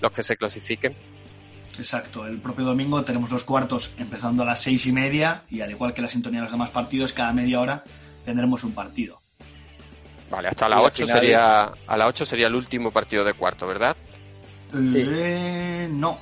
los 0.00 0.10
que 0.10 0.24
se 0.24 0.36
clasifiquen. 0.36 0.96
Exacto, 1.78 2.26
el 2.26 2.38
propio 2.38 2.64
domingo 2.64 3.04
tenemos 3.04 3.30
los 3.30 3.44
cuartos 3.44 3.92
empezando 3.96 4.42
a 4.42 4.46
las 4.46 4.60
seis 4.60 4.86
y 4.86 4.92
media 4.92 5.44
y 5.50 5.60
al 5.60 5.70
igual 5.70 5.94
que 5.94 6.02
la 6.02 6.08
sintonía 6.08 6.40
de 6.40 6.44
los 6.44 6.52
demás 6.52 6.72
partidos, 6.72 7.12
cada 7.12 7.32
media 7.32 7.60
hora 7.60 7.84
tendremos 8.24 8.64
un 8.64 8.74
partido. 8.74 9.20
Vale, 10.30 10.48
hasta 10.48 10.68
las 10.68 10.80
8 10.80 11.06
sería, 11.06 11.72
a 11.86 11.96
las 11.96 12.08
8 12.08 12.24
sería 12.24 12.48
el 12.48 12.56
último 12.56 12.90
partido 12.90 13.22
de 13.22 13.34
cuarto, 13.34 13.68
¿verdad? 13.68 13.96
Sí. 14.72 15.04
Eh, 15.06 15.88
no. 15.90 16.12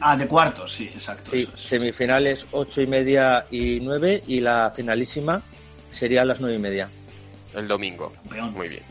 Ah, 0.00 0.16
de 0.16 0.26
cuartos, 0.26 0.72
sí, 0.72 0.84
exacto. 0.84 1.30
Sí, 1.30 1.48
semifinales 1.54 2.46
8 2.52 2.82
y 2.82 2.86
media 2.86 3.46
y 3.50 3.80
9 3.80 4.24
y 4.26 4.40
la 4.40 4.72
finalísima 4.74 5.42
sería 5.90 6.22
a 6.22 6.24
las 6.24 6.40
9 6.40 6.56
y 6.56 6.58
media. 6.58 6.88
El 7.54 7.68
domingo. 7.68 8.12
Muy 8.52 8.68
bien. 8.68 8.82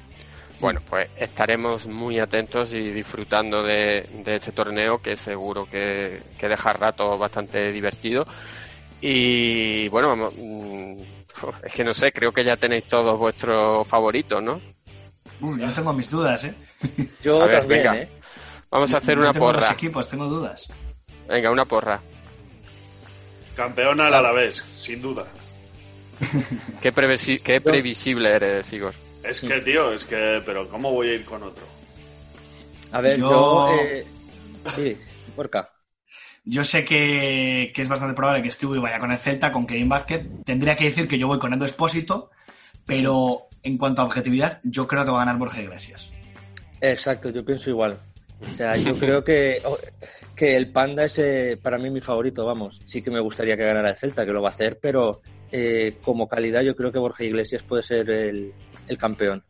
Bueno, 0.59 0.81
pues 0.87 1.09
estaremos 1.15 1.85
muy 1.85 2.19
atentos 2.19 2.73
y 2.73 2.91
disfrutando 2.91 3.63
de, 3.63 4.07
este 4.25 4.51
torneo 4.51 4.99
que 4.99 5.15
seguro 5.15 5.65
que, 5.65 6.21
que, 6.37 6.47
deja 6.47 6.73
rato 6.73 7.17
bastante 7.17 7.71
divertido. 7.71 8.25
Y 8.99 9.87
bueno, 9.89 10.09
vamos, 10.09 10.33
mm, 10.35 10.95
es 11.63 11.73
que 11.73 11.83
no 11.83 11.93
sé, 11.93 12.11
creo 12.11 12.31
que 12.31 12.43
ya 12.43 12.57
tenéis 12.57 12.85
todos 12.85 13.17
vuestros 13.17 13.87
favoritos, 13.87 14.41
¿no? 14.41 14.59
yo 15.39 15.71
tengo 15.71 15.93
mis 15.93 16.09
dudas, 16.09 16.43
¿eh? 16.45 16.53
Yo 17.21 17.47
también, 17.47 17.93
¿eh? 17.93 18.09
Vamos 18.77 18.93
a 18.93 18.97
hacer 18.97 19.17
una 19.17 19.33
tengo 19.33 19.47
porra. 19.47 19.71
equipos, 19.71 20.07
tengo 20.07 20.27
dudas. 20.27 20.67
Venga, 21.27 21.49
una 21.49 21.65
porra. 21.65 21.99
Campeona 23.55 24.05
al 24.05 24.13
Alavés, 24.13 24.63
sin 24.75 25.01
duda. 25.01 25.25
qué, 26.79 26.93
qué 27.43 27.59
previsible 27.59 28.29
eres, 28.29 28.71
Igor. 28.71 28.93
Es 29.23 29.41
que, 29.41 29.61
tío, 29.61 29.91
es 29.91 30.03
que, 30.03 30.43
pero 30.45 30.69
¿cómo 30.69 30.91
voy 30.91 31.09
a 31.09 31.13
ir 31.15 31.25
con 31.25 31.41
otro? 31.41 31.65
A 32.91 33.01
ver, 33.01 33.17
yo. 33.17 33.75
Eh, 33.81 34.05
sí, 34.75 34.95
porca. 35.35 35.71
Yo 36.45 36.63
sé 36.63 36.85
que, 36.85 37.73
es 37.75 37.87
bastante 37.87 38.13
probable 38.13 38.43
que 38.43 38.51
Stewie 38.51 38.79
vaya 38.79 38.99
con 38.99 39.11
el 39.11 39.17
Celta, 39.17 39.51
con 39.51 39.65
Kevin 39.65 39.89
Vázquez. 39.89 40.23
Tendría 40.45 40.75
que 40.75 40.85
decir 40.85 41.07
que 41.07 41.17
yo 41.17 41.25
voy 41.25 41.39
con 41.39 41.51
Endo 41.51 41.65
Espósito, 41.65 42.29
pero 42.85 43.47
en 43.63 43.79
cuanto 43.79 44.03
a 44.03 44.05
objetividad, 44.05 44.59
yo 44.63 44.85
creo 44.85 45.03
que 45.03 45.09
va 45.09 45.23
a 45.23 45.25
ganar 45.25 45.39
Borja 45.39 45.63
Iglesias. 45.63 46.11
Exacto, 46.79 47.31
yo 47.31 47.43
pienso 47.43 47.71
igual. 47.71 47.99
O 48.41 48.53
sea, 48.53 48.77
yo 48.77 48.95
creo 48.99 49.23
que, 49.23 49.61
que 50.35 50.55
el 50.55 50.71
Panda 50.71 51.05
es 51.05 51.19
eh, 51.19 51.59
para 51.61 51.77
mí 51.77 51.89
mi 51.89 52.01
favorito, 52.01 52.45
vamos. 52.45 52.81
Sí 52.85 53.01
que 53.01 53.11
me 53.11 53.19
gustaría 53.19 53.57
que 53.57 53.65
ganara 53.65 53.89
el 53.89 53.95
Celta, 53.95 54.25
que 54.25 54.33
lo 54.33 54.41
va 54.41 54.49
a 54.49 54.51
hacer, 54.51 54.79
pero 54.81 55.21
eh, 55.51 55.97
como 56.03 56.27
calidad 56.27 56.61
yo 56.61 56.75
creo 56.75 56.91
que 56.91 56.99
Borja 56.99 57.23
Iglesias 57.23 57.63
puede 57.63 57.83
ser 57.83 58.09
el, 58.09 58.53
el 58.87 58.97
campeón. 58.97 59.43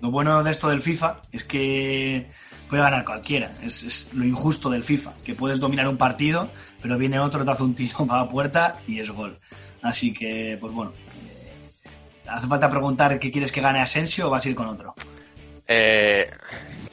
Lo 0.00 0.10
bueno 0.10 0.42
de 0.44 0.50
esto 0.50 0.68
del 0.68 0.80
FIFA 0.80 1.22
es 1.32 1.44
que 1.44 2.28
puede 2.68 2.82
ganar 2.82 3.04
cualquiera. 3.04 3.50
Es, 3.62 4.08
lo 4.12 4.24
injusto 4.24 4.70
del 4.70 4.84
FIFA, 4.84 5.12
que 5.24 5.34
puedes 5.34 5.58
dominar 5.58 5.88
un 5.88 5.96
partido, 5.96 6.50
pero 6.80 6.98
viene 6.98 7.18
otro, 7.18 7.44
te 7.44 7.50
hace 7.50 7.62
un 7.62 7.74
tiro 7.74 8.06
para 8.06 8.22
la 8.22 8.28
puerta 8.28 8.78
y 8.86 9.00
es 9.00 9.10
gol. 9.10 9.38
Así 9.82 10.12
que, 10.12 10.56
pues 10.60 10.72
bueno, 10.72 10.92
eh, 10.92 11.88
hace 12.28 12.46
falta 12.46 12.70
preguntar 12.70 13.18
qué 13.18 13.30
quieres 13.30 13.52
que 13.52 13.60
gane 13.60 13.80
Asensio 13.80 14.26
o 14.26 14.30
vas 14.30 14.44
a 14.44 14.48
ir 14.48 14.54
con 14.54 14.66
otro. 14.66 14.94
Eh, 15.70 16.30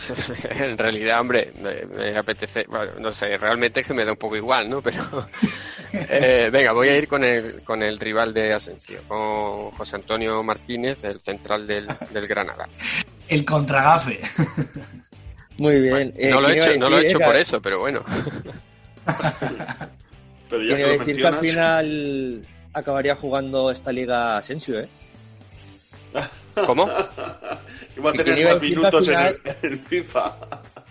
en 0.60 0.78
realidad, 0.78 1.22
hombre, 1.22 1.54
me, 1.96 2.18
apetece, 2.18 2.66
bueno, 2.68 2.92
no 3.00 3.12
sé, 3.12 3.38
realmente 3.38 3.80
es 3.80 3.88
que 3.88 3.94
me 3.94 4.04
da 4.04 4.12
un 4.12 4.18
poco 4.18 4.36
igual, 4.36 4.70
¿no? 4.70 4.82
Pero 4.82 5.28
eh, 5.94 6.50
venga, 6.52 6.74
voy 6.74 6.90
a 6.90 6.98
ir 6.98 7.08
con 7.08 7.24
el, 7.24 7.62
con 7.64 7.82
el 7.82 7.98
rival 7.98 8.34
de 8.34 8.54
Asensio, 8.54 9.00
con 9.08 9.72
José 9.72 9.96
Antonio 9.96 10.44
Martínez, 10.44 11.02
el 11.04 11.22
central 11.22 11.66
del, 11.66 11.88
del 12.12 12.28
Granada. 12.28 12.68
El 13.30 13.46
contragafe. 13.46 14.20
Muy 15.58 15.80
bien. 15.80 16.14
Eh, 16.18 16.30
no 16.30 16.42
lo 16.42 16.50
he 16.50 16.58
hecho, 16.58 16.78
no 16.78 16.90
lo 16.90 17.00
he 17.00 17.08
hecho 17.08 17.20
por 17.20 17.38
eso, 17.38 17.62
pero 17.62 17.80
bueno. 17.80 18.04
pero 20.50 20.64
ya 20.64 20.76
que 20.76 20.86
decir 20.98 21.16
que 21.16 21.28
al 21.28 21.38
final 21.38 22.46
acabaría 22.74 23.16
jugando 23.16 23.72
esta 23.72 23.94
liga 23.94 24.38
Asensio, 24.38 24.80
¿eh? 24.80 24.90
¿Cómo? 26.66 26.90
Iba 27.98 28.10
a 28.10 28.14
tener 28.14 28.46
más 28.46 28.62
minutos 28.62 29.08
en, 29.08 29.20
el, 29.62 29.80
FIFA. 29.88 30.36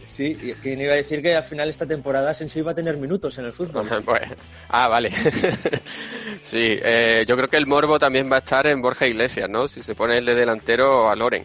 Sí, 0.03 0.37
que 0.63 0.75
iba 0.75 0.93
a 0.93 0.97
decir 0.97 1.23
que 1.23 1.35
al 1.35 1.45
final 1.45 1.69
esta 1.69 1.87
temporada 1.87 2.31
Asensio 2.31 2.61
iba 2.61 2.73
a 2.73 2.75
tener 2.75 2.97
minutos 2.97 3.39
en 3.39 3.47
el 3.47 3.53
fútbol. 3.53 3.89
ah, 4.69 4.89
vale. 4.89 5.11
sí, 6.43 6.79
eh, 6.83 7.25
yo 7.27 7.37
creo 7.37 7.49
que 7.49 7.57
el 7.57 7.67
morbo 7.67 7.99
también 7.99 8.31
va 8.31 8.37
a 8.37 8.41
estar 8.41 8.67
en 8.67 8.81
Borja 8.81 9.07
Iglesias, 9.07 9.49
¿no? 9.49 9.69
Si 9.69 9.83
se 9.83 9.95
pone 9.95 10.19
el 10.19 10.27
de 10.27 10.35
delantero 10.35 11.11
a 11.11 11.17
Loren. 11.17 11.45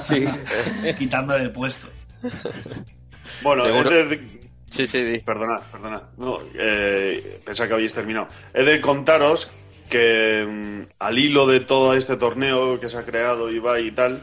Sí, 0.00 0.26
quitándole 0.98 1.44
el 1.44 1.50
puesto. 1.50 1.88
Bueno, 3.42 3.64
Sí, 4.72 4.86
sí, 4.86 5.22
Perdona, 5.24 5.60
perdona. 5.70 6.02
No, 6.16 6.38
eh, 6.54 7.42
pensaba 7.44 7.68
que 7.68 7.74
habéis 7.74 7.92
terminado. 7.92 8.28
He 8.54 8.64
de 8.64 8.80
contaros 8.80 9.50
que 9.92 10.46
mm, 10.48 10.94
al 11.00 11.18
hilo 11.18 11.46
de 11.46 11.60
todo 11.60 11.92
este 11.92 12.16
torneo 12.16 12.80
que 12.80 12.88
se 12.88 12.96
ha 12.96 13.04
creado 13.04 13.50
Ibai 13.50 13.88
y 13.88 13.90
tal, 13.90 14.22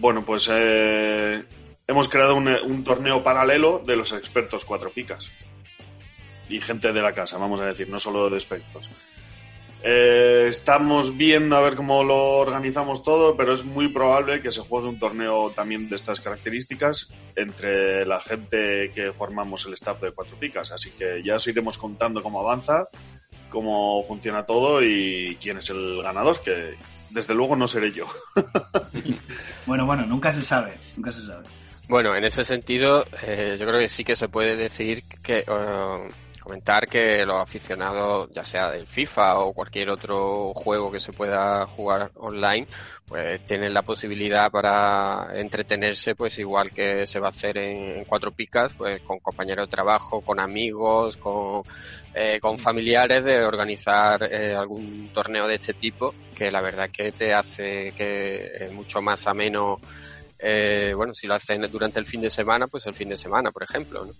bueno, 0.00 0.24
pues 0.24 0.48
eh, 0.50 1.44
hemos 1.86 2.08
creado 2.08 2.34
un, 2.34 2.48
un, 2.48 2.82
torneo 2.82 3.22
paralelo 3.22 3.82
de 3.86 3.96
los 3.96 4.12
expertos 4.12 4.64
cuatro 4.64 4.88
picas. 4.90 5.30
Y 6.48 6.58
gente 6.62 6.94
de 6.94 7.02
la 7.02 7.12
casa, 7.12 7.36
vamos 7.36 7.60
a 7.60 7.66
decir, 7.66 7.90
no 7.90 7.98
solo 7.98 8.30
de 8.30 8.36
expertos. 8.36 8.88
Eh, 9.82 10.46
estamos 10.48 11.16
viendo 11.16 11.54
a 11.54 11.60
ver 11.60 11.76
cómo 11.76 12.02
lo 12.02 12.38
organizamos 12.38 13.02
todo, 13.02 13.36
pero 13.36 13.52
es 13.52 13.62
muy 13.62 13.88
probable 13.88 14.40
que 14.40 14.50
se 14.50 14.62
juegue 14.62 14.88
un 14.88 14.98
torneo 14.98 15.50
también 15.50 15.88
de 15.90 15.96
estas 15.96 16.20
características 16.20 17.08
entre 17.34 18.06
la 18.06 18.20
gente 18.20 18.90
que 18.94 19.12
formamos 19.12 19.66
el 19.66 19.74
staff 19.74 20.00
de 20.00 20.12
Cuatro 20.12 20.36
Picas. 20.38 20.72
Así 20.72 20.92
que 20.92 21.22
ya 21.22 21.36
os 21.36 21.46
iremos 21.46 21.76
contando 21.76 22.22
cómo 22.22 22.40
avanza, 22.40 22.88
cómo 23.48 24.02
funciona 24.04 24.44
todo 24.44 24.82
y 24.82 25.36
quién 25.40 25.58
es 25.58 25.70
el 25.70 26.02
ganador, 26.02 26.40
que 26.42 26.76
desde 27.10 27.34
luego 27.34 27.56
no 27.56 27.68
seré 27.68 27.92
yo. 27.92 28.06
bueno, 29.66 29.86
bueno, 29.86 30.06
nunca 30.06 30.32
se 30.32 30.42
sabe, 30.42 30.78
nunca 30.96 31.12
se 31.12 31.26
sabe. 31.26 31.44
Bueno, 31.88 32.16
en 32.16 32.24
ese 32.24 32.42
sentido, 32.42 33.04
eh, 33.22 33.56
yo 33.58 33.66
creo 33.66 33.78
que 33.78 33.88
sí 33.88 34.04
que 34.04 34.16
se 34.16 34.28
puede 34.28 34.56
decir 34.56 35.04
que 35.22 35.44
uh, 35.48 36.10
comentar 36.46 36.86
que 36.86 37.26
los 37.26 37.42
aficionados, 37.42 38.30
ya 38.32 38.44
sea 38.44 38.70
del 38.70 38.86
FIFA 38.86 39.40
o 39.40 39.52
cualquier 39.52 39.90
otro 39.90 40.52
juego 40.54 40.92
que 40.92 41.00
se 41.00 41.12
pueda 41.12 41.66
jugar 41.66 42.12
online, 42.14 42.68
pues 43.04 43.44
tienen 43.44 43.74
la 43.74 43.82
posibilidad 43.82 44.48
para 44.48 45.28
entretenerse, 45.34 46.14
pues 46.14 46.38
igual 46.38 46.70
que 46.70 47.04
se 47.04 47.18
va 47.18 47.26
a 47.26 47.30
hacer 47.30 47.58
en, 47.58 48.04
cuatro 48.04 48.30
picas, 48.30 48.72
pues 48.74 49.00
con 49.00 49.18
compañeros 49.18 49.66
de 49.66 49.72
trabajo, 49.72 50.20
con 50.20 50.38
amigos, 50.38 51.16
con, 51.16 51.64
eh, 52.14 52.38
con 52.40 52.60
familiares, 52.60 53.24
de 53.24 53.44
organizar 53.44 54.32
eh, 54.32 54.54
algún 54.54 55.10
torneo 55.12 55.48
de 55.48 55.56
este 55.56 55.74
tipo, 55.74 56.14
que 56.32 56.52
la 56.52 56.60
verdad 56.60 56.90
que 56.96 57.10
te 57.10 57.34
hace 57.34 57.92
que 57.96 58.52
es 58.54 58.72
mucho 58.72 59.02
más 59.02 59.26
ameno, 59.26 59.80
eh, 60.38 60.92
bueno, 60.94 61.12
si 61.12 61.26
lo 61.26 61.34
hacen 61.34 61.62
durante 61.72 61.98
el 61.98 62.06
fin 62.06 62.20
de 62.20 62.30
semana, 62.30 62.68
pues 62.68 62.86
el 62.86 62.94
fin 62.94 63.08
de 63.08 63.16
semana, 63.16 63.50
por 63.50 63.64
ejemplo, 63.64 64.04
¿no? 64.04 64.12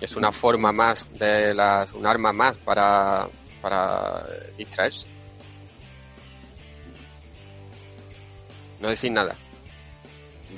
Es 0.00 0.16
una 0.16 0.32
forma 0.32 0.72
más 0.72 1.04
de 1.18 1.54
las, 1.54 1.92
un 1.92 2.06
arma 2.06 2.32
más 2.32 2.56
para, 2.58 3.28
para 3.60 4.24
distraerse. 4.56 5.06
No 8.80 8.88
decir 8.88 9.12
nada. 9.12 9.34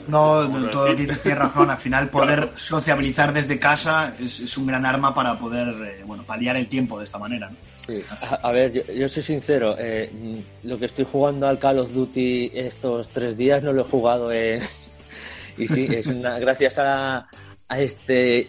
No, 0.06 0.48
todo 0.70 0.88
lo 0.88 0.96
que 0.96 1.02
dices 1.02 1.22
tienes 1.22 1.38
razón. 1.38 1.70
Al 1.70 1.78
final, 1.78 2.08
poder 2.08 2.50
sociabilizar 2.56 3.32
desde 3.32 3.58
casa 3.58 4.14
es, 4.18 4.56
un 4.56 4.66
gran 4.66 4.86
arma 4.86 5.14
para 5.14 5.38
poder, 5.38 5.68
eh, 5.68 6.02
bueno, 6.06 6.22
paliar 6.24 6.56
el 6.56 6.68
tiempo 6.68 6.98
de 6.98 7.04
esta 7.04 7.18
manera. 7.18 7.50
Sí. 7.76 8.02
A, 8.42 8.52
ver, 8.52 8.86
yo, 8.94 9.08
soy 9.08 9.22
sincero. 9.22 9.76
Eh, 9.78 10.42
lo 10.62 10.78
que 10.78 10.86
estoy 10.86 11.06
jugando 11.10 11.48
al 11.48 11.58
Call 11.58 11.78
of 11.78 11.92
Duty 11.92 12.52
estos 12.54 13.08
tres 13.08 13.36
días 13.36 13.62
no 13.62 13.72
lo 13.72 13.82
he 13.82 13.84
jugado. 13.84 14.32
Eh, 14.32 14.60
y 15.58 15.66
sí, 15.66 15.86
es 15.90 16.06
una, 16.06 16.38
gracias 16.38 16.78
a, 16.78 17.26
a 17.68 17.80
este 17.80 18.46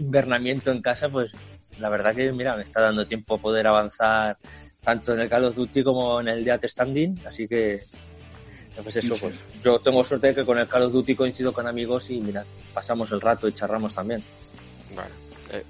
invernamiento 0.00 0.70
en 0.72 0.82
casa, 0.82 1.08
pues 1.08 1.32
la 1.78 1.88
verdad 1.88 2.14
que, 2.14 2.32
mira, 2.32 2.56
me 2.56 2.62
está 2.62 2.80
dando 2.80 3.06
tiempo 3.06 3.38
poder 3.38 3.66
avanzar 3.66 4.38
tanto 4.82 5.12
en 5.12 5.20
el 5.20 5.28
Call 5.28 5.44
of 5.44 5.54
Duty 5.54 5.82
como 5.84 6.20
en 6.20 6.28
el 6.28 6.44
Death 6.44 6.64
Standing, 6.64 7.20
así 7.26 7.46
que, 7.46 7.82
pues 8.82 8.96
eso, 8.96 9.14
pues 9.20 9.36
yo 9.62 9.78
tengo 9.78 10.02
suerte 10.02 10.28
de 10.28 10.34
que 10.34 10.44
con 10.44 10.58
el 10.58 10.68
Call 10.68 10.84
of 10.84 10.92
Duty 10.92 11.14
coincido 11.14 11.52
con 11.52 11.66
amigos 11.66 12.10
y, 12.10 12.20
mira, 12.20 12.44
pasamos 12.72 13.12
el 13.12 13.20
rato 13.20 13.46
y 13.46 13.52
charramos 13.52 13.94
también. 13.94 14.22
Eh, 15.52 15.62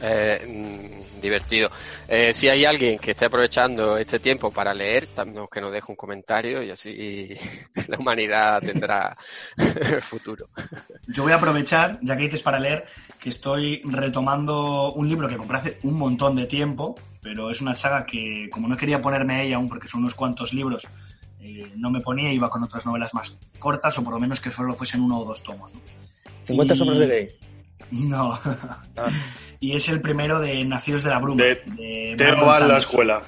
eh, 0.00 0.44
mm, 0.46 1.20
divertido. 1.20 1.70
Eh, 2.08 2.32
si 2.32 2.48
hay 2.48 2.64
alguien 2.64 2.98
que 2.98 3.12
esté 3.12 3.26
aprovechando 3.26 3.96
este 3.98 4.18
tiempo 4.18 4.50
para 4.50 4.72
leer, 4.72 5.08
también 5.08 5.46
que 5.50 5.60
nos 5.60 5.72
deje 5.72 5.86
un 5.88 5.96
comentario 5.96 6.62
y 6.62 6.70
así 6.70 7.34
la 7.88 7.98
humanidad 7.98 8.60
tendrá 8.60 9.16
futuro. 10.02 10.48
Yo 11.06 11.24
voy 11.24 11.32
a 11.32 11.36
aprovechar, 11.36 11.98
ya 12.02 12.16
que 12.16 12.24
dices 12.24 12.42
para 12.42 12.60
leer, 12.60 12.84
que 13.18 13.30
estoy 13.30 13.82
retomando 13.84 14.92
un 14.92 15.08
libro 15.08 15.28
que 15.28 15.36
compré 15.36 15.58
hace 15.58 15.78
un 15.82 15.94
montón 15.94 16.36
de 16.36 16.46
tiempo, 16.46 16.94
pero 17.20 17.50
es 17.50 17.60
una 17.60 17.74
saga 17.74 18.06
que, 18.06 18.48
como 18.50 18.68
no 18.68 18.76
quería 18.76 19.02
ponerme 19.02 19.34
a 19.34 19.42
ella 19.42 19.56
aún, 19.56 19.68
porque 19.68 19.88
son 19.88 20.00
unos 20.00 20.14
cuantos 20.14 20.52
libros, 20.52 20.86
eh, 21.40 21.72
no 21.76 21.90
me 21.90 22.00
ponía, 22.00 22.32
iba 22.32 22.50
con 22.50 22.62
otras 22.62 22.86
novelas 22.86 23.14
más 23.14 23.38
cortas, 23.58 23.98
o 23.98 24.04
por 24.04 24.14
lo 24.14 24.20
menos 24.20 24.40
que 24.40 24.50
solo 24.50 24.74
fuesen 24.74 25.00
uno 25.00 25.20
o 25.20 25.24
dos 25.24 25.42
tomos. 25.42 25.72
¿no? 25.72 25.80
50 26.44 26.74
y... 26.74 26.76
sombras 26.76 26.98
de 26.98 27.06
ley. 27.06 27.28
No. 27.90 28.38
Ah. 28.96 29.10
y 29.60 29.76
es 29.76 29.88
el 29.88 30.00
primero 30.00 30.40
de 30.40 30.64
Nacidos 30.64 31.02
de 31.02 31.10
la 31.10 31.18
Bruma. 31.18 31.42
De, 31.42 32.14
de 32.16 32.16
la 32.16 32.78
escuela. 32.78 33.22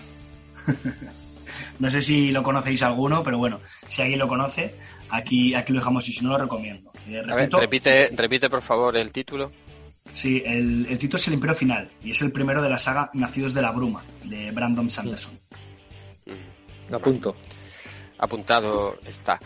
no 1.79 1.91
sé 1.91 2.01
si 2.01 2.31
lo 2.31 2.43
conocéis 2.43 2.83
alguno, 2.83 3.23
pero 3.23 3.39
bueno, 3.39 3.61
si 3.87 4.03
alguien 4.03 4.19
lo 4.19 4.29
conoce, 4.29 4.75
aquí, 5.11 5.55
aquí 5.55 5.73
lo 5.73 5.81
dejamos 5.81 6.09
y 6.09 6.13
si 6.13 6.25
no 6.25 6.31
lo 6.31 6.39
recomiendo. 6.39 6.91
Eh, 7.07 7.23
ver, 7.23 7.51
repite, 7.51 8.11
repite 8.15 8.51
por 8.51 8.63
favor 8.63 8.97
el 8.97 9.13
título. 9.13 9.53
Sí, 10.11 10.43
el, 10.45 10.87
el, 10.89 10.99
título 10.99 11.19
es 11.19 11.29
El 11.29 11.35
Imperio 11.35 11.55
Final 11.55 11.91
y 12.03 12.11
es 12.13 12.23
el 12.23 12.33
primero 12.33 12.63
de 12.63 12.71
la 12.71 12.79
saga 12.79 13.11
Nacidos 13.13 13.53
de 13.53 13.63
la 13.63 13.73
Bruma, 13.73 14.03
de 14.25 14.51
Brandon 14.51 14.91
Sanderson. 14.91 15.39
Lo 16.89 16.97
apunto. 16.97 17.37
Apuntado 18.19 18.99
está. 19.07 19.39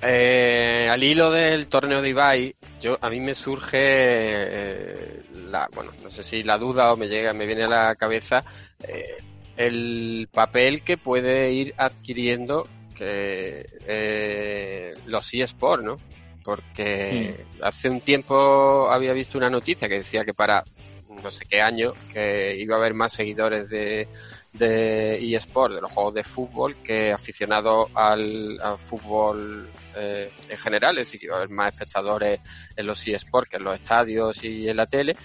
Eh, 0.00 0.88
al 0.90 1.02
hilo 1.02 1.30
del 1.30 1.66
torneo 1.68 2.00
de 2.00 2.10
Ibai, 2.10 2.54
yo 2.80 2.98
a 3.00 3.10
mí 3.10 3.18
me 3.18 3.34
surge 3.34 3.78
eh, 3.80 5.22
la, 5.50 5.68
bueno, 5.74 5.90
no 6.02 6.10
sé 6.10 6.22
si 6.22 6.42
la 6.44 6.56
duda 6.56 6.92
o 6.92 6.96
me 6.96 7.08
llega, 7.08 7.32
me 7.32 7.46
viene 7.46 7.64
a 7.64 7.68
la 7.68 7.94
cabeza 7.96 8.44
eh, 8.82 9.16
el 9.56 10.28
papel 10.32 10.82
que 10.82 10.96
puede 10.96 11.52
ir 11.52 11.74
adquiriendo 11.76 12.68
que 12.94 13.66
eh, 13.86 14.94
los 15.06 15.34
eSports, 15.34 15.84
¿no? 15.84 15.96
Porque 16.44 17.34
sí. 17.36 17.60
hace 17.62 17.90
un 17.90 18.00
tiempo 18.00 18.88
había 18.90 19.12
visto 19.12 19.36
una 19.36 19.50
noticia 19.50 19.88
que 19.88 19.98
decía 19.98 20.24
que 20.24 20.32
para 20.34 20.64
no 21.22 21.30
sé 21.30 21.44
qué 21.44 21.60
año 21.60 21.94
que 22.12 22.56
iba 22.56 22.76
a 22.76 22.78
haber 22.78 22.94
más 22.94 23.12
seguidores 23.12 23.68
de 23.68 24.08
de 24.52 25.34
eSport, 25.34 25.74
de 25.74 25.80
los 25.80 25.90
juegos 25.90 26.14
de 26.14 26.24
fútbol, 26.24 26.76
que 26.76 27.12
aficionado 27.12 27.88
al, 27.94 28.58
al 28.60 28.78
fútbol 28.78 29.68
eh, 29.96 30.30
en 30.48 30.56
general, 30.56 30.98
es 30.98 31.10
decir, 31.10 31.30
haber 31.32 31.48
más 31.50 31.72
espectadores 31.72 32.40
en 32.76 32.86
los 32.86 33.06
eSports 33.06 33.50
que 33.50 33.56
en 33.56 33.64
los 33.64 33.74
estadios 33.74 34.42
y 34.44 34.68
en 34.68 34.76
la 34.76 34.86
tele. 34.86 35.16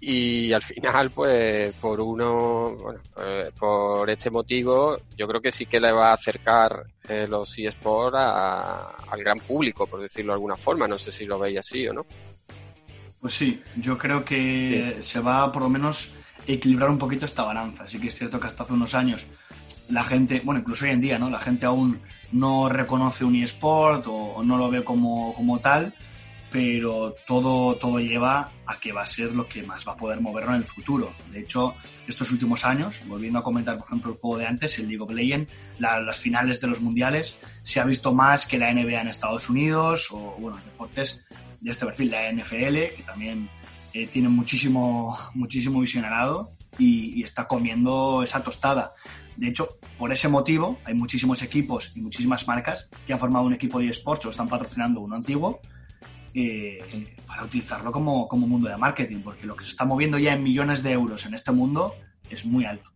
Y 0.00 0.52
al 0.52 0.60
final, 0.60 1.10
pues, 1.10 1.72
por 1.76 1.98
uno, 1.98 2.74
bueno, 2.76 3.00
pues, 3.14 3.52
por 3.54 4.10
este 4.10 4.28
motivo, 4.28 4.98
yo 5.16 5.26
creo 5.26 5.40
que 5.40 5.50
sí 5.50 5.64
que 5.64 5.80
le 5.80 5.92
va 5.92 6.10
a 6.10 6.14
acercar 6.14 6.84
eh, 7.08 7.26
los 7.26 7.58
eSports 7.58 8.18
al 8.18 9.18
gran 9.20 9.38
público, 9.38 9.86
por 9.86 10.02
decirlo 10.02 10.32
de 10.32 10.36
alguna 10.36 10.56
forma. 10.56 10.86
No 10.86 10.98
sé 10.98 11.10
si 11.10 11.24
lo 11.24 11.38
veis 11.38 11.58
así 11.58 11.88
o 11.88 11.94
no. 11.94 12.04
Pues 13.18 13.32
sí, 13.32 13.62
yo 13.76 13.96
creo 13.96 14.22
que 14.22 14.96
sí. 14.96 15.02
se 15.02 15.20
va 15.20 15.50
por 15.50 15.62
lo 15.62 15.70
menos 15.70 16.12
equilibrar 16.46 16.90
un 16.90 16.98
poquito 16.98 17.26
esta 17.26 17.42
balanza. 17.42 17.86
Sí 17.86 17.98
que 17.98 18.08
es 18.08 18.18
cierto 18.18 18.38
que 18.40 18.46
hasta 18.46 18.62
hace 18.62 18.72
unos 18.72 18.94
años 18.94 19.26
la 19.88 20.04
gente, 20.04 20.40
bueno, 20.44 20.60
incluso 20.60 20.84
hoy 20.84 20.92
en 20.92 21.00
día, 21.00 21.18
¿no? 21.18 21.30
La 21.30 21.38
gente 21.38 21.66
aún 21.66 22.00
no 22.32 22.68
reconoce 22.68 23.24
un 23.24 23.36
eSport 23.36 24.06
o, 24.08 24.42
no 24.42 24.56
lo 24.56 24.70
ve 24.70 24.82
como, 24.82 25.34
como, 25.34 25.60
tal, 25.60 25.94
pero 26.50 27.14
todo, 27.26 27.76
todo 27.76 27.98
lleva 27.98 28.50
a 28.66 28.78
que 28.80 28.92
va 28.92 29.02
a 29.02 29.06
ser 29.06 29.32
lo 29.32 29.46
que 29.46 29.62
más 29.62 29.86
va 29.86 29.92
a 29.92 29.96
poder 29.96 30.20
moverlo 30.20 30.50
en 30.50 30.58
el 30.58 30.64
futuro. 30.64 31.08
De 31.30 31.40
hecho, 31.40 31.74
estos 32.06 32.30
últimos 32.30 32.64
años, 32.64 33.02
volviendo 33.06 33.38
a 33.38 33.42
comentar, 33.42 33.76
por 33.76 33.86
ejemplo, 33.86 34.12
el 34.12 34.18
juego 34.18 34.38
de 34.38 34.46
antes, 34.46 34.78
el 34.78 34.88
League 34.88 35.02
of 35.02 35.12
Legends, 35.12 35.52
la, 35.78 36.00
las 36.00 36.18
finales 36.18 36.60
de 36.60 36.68
los 36.68 36.80
mundiales, 36.80 37.38
se 37.62 37.80
ha 37.80 37.84
visto 37.84 38.14
más 38.14 38.46
que 38.46 38.58
la 38.58 38.72
NBA 38.72 39.02
en 39.02 39.08
Estados 39.08 39.50
Unidos 39.50 40.08
o, 40.10 40.36
bueno, 40.38 40.58
deportes 40.64 41.24
de 41.60 41.70
este 41.70 41.86
perfil, 41.86 42.10
la 42.10 42.32
NFL, 42.32 42.96
que 42.96 43.02
también 43.06 43.48
eh, 43.94 44.08
tiene 44.08 44.28
muchísimo, 44.28 45.16
muchísimo 45.34 45.80
visionado 45.80 46.50
y, 46.78 47.20
y, 47.20 47.22
está 47.22 47.46
comiendo 47.46 48.24
esa 48.24 48.42
tostada. 48.42 48.92
De 49.36 49.46
hecho, 49.46 49.78
por 49.96 50.12
ese 50.12 50.28
motivo, 50.28 50.80
hay 50.84 50.94
muchísimos 50.94 51.42
equipos 51.44 51.92
y 51.94 52.00
muchísimas 52.00 52.46
marcas 52.48 52.90
que 53.06 53.12
han 53.12 53.20
formado 53.20 53.46
un 53.46 53.54
equipo 53.54 53.78
de 53.78 53.88
esports 53.88 54.26
o 54.26 54.30
están 54.30 54.48
patrocinando 54.48 55.00
uno 55.00 55.14
antiguo 55.14 55.60
eh, 56.34 57.14
para 57.24 57.44
utilizarlo 57.44 57.92
como, 57.92 58.26
como 58.26 58.48
mundo 58.48 58.68
de 58.68 58.76
marketing, 58.76 59.20
porque 59.22 59.46
lo 59.46 59.54
que 59.54 59.62
se 59.62 59.70
está 59.70 59.84
moviendo 59.84 60.18
ya 60.18 60.32
en 60.32 60.42
millones 60.42 60.82
de 60.82 60.90
euros 60.90 61.24
en 61.26 61.34
este 61.34 61.52
mundo 61.52 61.94
es 62.28 62.44
muy 62.44 62.64
alto. 62.64 62.90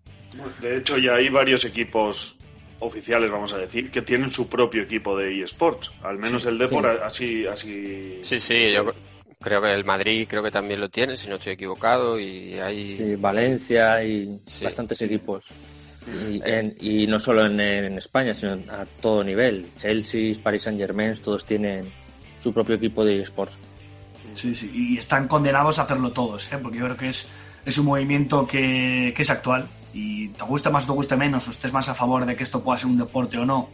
De 0.60 0.78
hecho, 0.78 0.98
ya 0.98 1.14
hay 1.14 1.28
varios 1.28 1.64
equipos 1.64 2.36
oficiales, 2.80 3.30
vamos 3.30 3.52
a 3.52 3.58
decir, 3.58 3.92
que 3.92 4.02
tienen 4.02 4.32
su 4.32 4.48
propio 4.48 4.82
equipo 4.82 5.16
de 5.16 5.42
eSports. 5.44 5.92
Al 6.02 6.18
menos 6.18 6.42
sí, 6.42 6.48
el 6.48 6.58
Depor 6.58 6.84
sí. 6.84 6.98
así, 7.04 7.46
así. 7.46 8.18
Sí, 8.22 8.40
sí, 8.40 8.72
yo 8.72 8.92
creo 9.40 9.62
que 9.62 9.72
el 9.72 9.84
Madrid 9.84 10.26
creo 10.28 10.42
que 10.42 10.50
también 10.50 10.80
lo 10.80 10.88
tiene, 10.88 11.16
si 11.16 11.28
no 11.28 11.36
estoy 11.36 11.52
equivocado, 11.52 12.18
y 12.18 12.54
hay... 12.54 12.92
Sí, 12.92 13.16
Valencia 13.16 14.02
y 14.02 14.40
sí. 14.46 14.64
bastantes 14.64 15.00
equipos. 15.02 15.46
Y, 16.06 16.40
en, 16.44 16.74
y, 16.80 17.06
no 17.06 17.18
solo 17.20 17.44
en, 17.46 17.60
en, 17.60 17.98
España, 17.98 18.32
sino 18.32 18.52
a 18.70 18.86
todo 19.00 19.22
nivel. 19.22 19.68
Chelsea, 19.76 20.34
Paris 20.42 20.62
Saint 20.62 20.78
Germain, 20.78 21.14
todos 21.16 21.44
tienen 21.44 21.92
su 22.38 22.52
propio 22.52 22.76
equipo 22.76 23.04
de 23.04 23.20
esports. 23.20 23.58
Sí, 24.34 24.54
sí, 24.54 24.70
y 24.72 24.98
están 24.98 25.28
condenados 25.28 25.78
a 25.78 25.82
hacerlo 25.82 26.12
todos, 26.12 26.50
¿eh? 26.52 26.58
porque 26.62 26.78
yo 26.78 26.84
creo 26.84 26.96
que 26.96 27.08
es, 27.08 27.28
es 27.66 27.76
un 27.78 27.86
movimiento 27.86 28.46
que, 28.46 29.12
que 29.14 29.22
es 29.22 29.30
actual 29.30 29.66
y 29.92 30.28
te 30.28 30.44
guste 30.44 30.70
más 30.70 30.84
o 30.84 30.86
te 30.88 30.92
guste 30.92 31.16
menos, 31.16 31.46
o 31.48 31.50
estés 31.50 31.72
más 31.72 31.88
a 31.88 31.94
favor 31.94 32.24
de 32.24 32.36
que 32.36 32.44
esto 32.44 32.62
pueda 32.62 32.78
ser 32.78 32.86
un 32.86 32.98
deporte 32.98 33.36
o 33.36 33.44
no, 33.44 33.68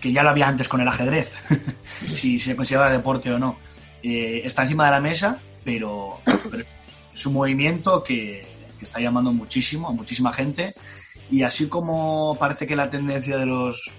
que 0.00 0.12
ya 0.12 0.22
lo 0.22 0.30
había 0.30 0.46
antes 0.46 0.68
con 0.68 0.80
el 0.80 0.88
ajedrez, 0.88 1.32
si 2.06 2.38
se 2.38 2.54
considera 2.54 2.90
deporte 2.90 3.32
o 3.32 3.38
no 3.38 3.56
eh, 4.04 4.42
está 4.44 4.62
encima 4.64 4.84
de 4.84 4.90
la 4.90 5.00
mesa, 5.00 5.40
pero, 5.64 6.20
pero 6.50 6.64
es 7.12 7.26
un 7.26 7.32
movimiento 7.32 8.04
que, 8.04 8.52
está 8.80 9.00
llamando 9.00 9.32
muchísimo 9.32 9.88
a 9.88 9.92
muchísima 9.92 10.30
gente. 10.30 10.74
Y 11.30 11.40
así 11.40 11.68
como 11.68 12.36
parece 12.38 12.66
que 12.66 12.76
la 12.76 12.90
tendencia 12.90 13.38
de 13.38 13.46
los, 13.46 13.92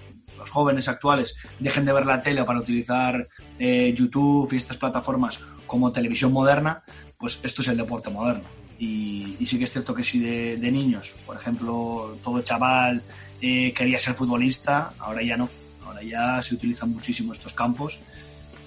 jóvenes 0.50 0.86
actuales 0.86 1.34
dejen 1.58 1.84
de 1.84 1.92
ver 1.92 2.06
la 2.06 2.22
tele 2.22 2.44
para 2.44 2.60
utilizar 2.60 3.26
eh, 3.58 3.92
YouTube 3.96 4.52
y 4.52 4.56
estas 4.58 4.76
plataformas 4.76 5.40
como 5.66 5.90
televisión 5.90 6.32
moderna, 6.32 6.84
pues 7.18 7.40
esto 7.42 7.62
es 7.62 7.68
el 7.68 7.76
deporte 7.76 8.10
moderno. 8.10 8.44
Y, 8.78 9.36
sí 9.44 9.58
que 9.58 9.64
es 9.64 9.72
cierto 9.72 9.92
que 9.92 10.04
si 10.04 10.20
de, 10.20 10.56
de 10.56 10.70
niños, 10.70 11.16
por 11.26 11.36
ejemplo, 11.36 12.16
todo 12.22 12.42
chaval 12.42 13.02
eh, 13.40 13.72
quería 13.72 13.98
ser 13.98 14.14
futbolista, 14.14 14.92
ahora 15.00 15.20
ya 15.22 15.36
no. 15.36 15.48
Ahora 15.84 16.02
ya 16.04 16.40
se 16.42 16.54
utilizan 16.54 16.90
muchísimo 16.90 17.32
estos 17.32 17.52
campos 17.52 17.98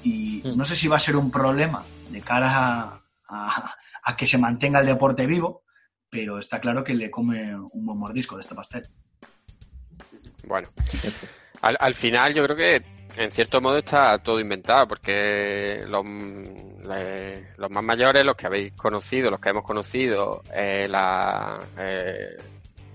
y 0.04 0.42
no 0.56 0.66
sé 0.66 0.76
si 0.76 0.88
va 0.88 0.98
a 0.98 1.00
ser 1.00 1.16
un 1.16 1.32
problema 1.32 1.84
de 2.10 2.22
cara 2.22 2.52
a, 2.52 3.02
a, 3.28 3.76
a, 4.04 4.18
que 4.18 4.28
se 4.28 4.38
mantenga 4.38 4.80
el 4.80 4.88
deporte 4.88 5.26
vivo, 5.26 5.64
pero 6.10 6.40
está 6.40 6.60
claro 6.60 6.84
que 6.84 6.94
le 6.94 7.12
come 7.12 7.56
un 7.56 7.86
buen 7.86 7.98
mordisco 7.98 8.36
de 8.36 8.42
este 8.42 8.56
pastel. 8.56 8.88
Bueno, 10.46 10.70
al, 11.62 11.78
al 11.80 11.94
final 11.94 12.34
yo 12.34 12.44
creo 12.44 12.56
que 12.56 12.84
en 13.18 13.32
cierto 13.32 13.60
modo 13.60 13.78
está 13.78 14.18
todo 14.20 14.40
inventado, 14.40 14.88
porque 14.88 15.84
los, 15.88 16.06
le, 16.06 17.54
los, 17.58 17.70
más 17.70 17.84
mayores, 17.84 18.26
los 18.26 18.36
que 18.36 18.48
habéis 18.48 18.74
conocido, 18.74 19.30
los 19.30 19.40
que 19.40 19.50
hemos 19.50 19.66
conocido, 19.66 20.42
eh, 20.54 20.88
la, 20.90 21.60
eh, 21.78 22.38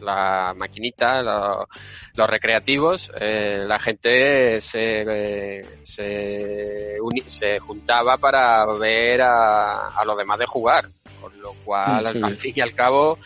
la 0.05 0.55
maquinita, 0.57 1.23
los, 1.23 1.67
los 2.15 2.31
recreativos, 2.31 3.11
eh, 3.21 3.65
la 3.67 3.79
gente 3.79 4.61
se, 4.61 5.65
se, 5.83 6.97
uni, 7.01 7.23
se, 7.27 7.59
juntaba 7.59 8.17
para 8.19 8.65
ver 8.75 9.23
a, 9.23 9.89
a, 9.89 10.05
los 10.05 10.17
demás 10.17 10.39
de 10.39 10.47
jugar, 10.47 10.89
con 11.21 11.41
lo 11.41 11.55
cual 11.65 12.07
sí, 12.07 12.19
sí. 12.19 12.25
al 12.25 12.35
fin 12.35 12.53
y 12.57 12.61
al 12.61 12.75
cabo 12.75 13.19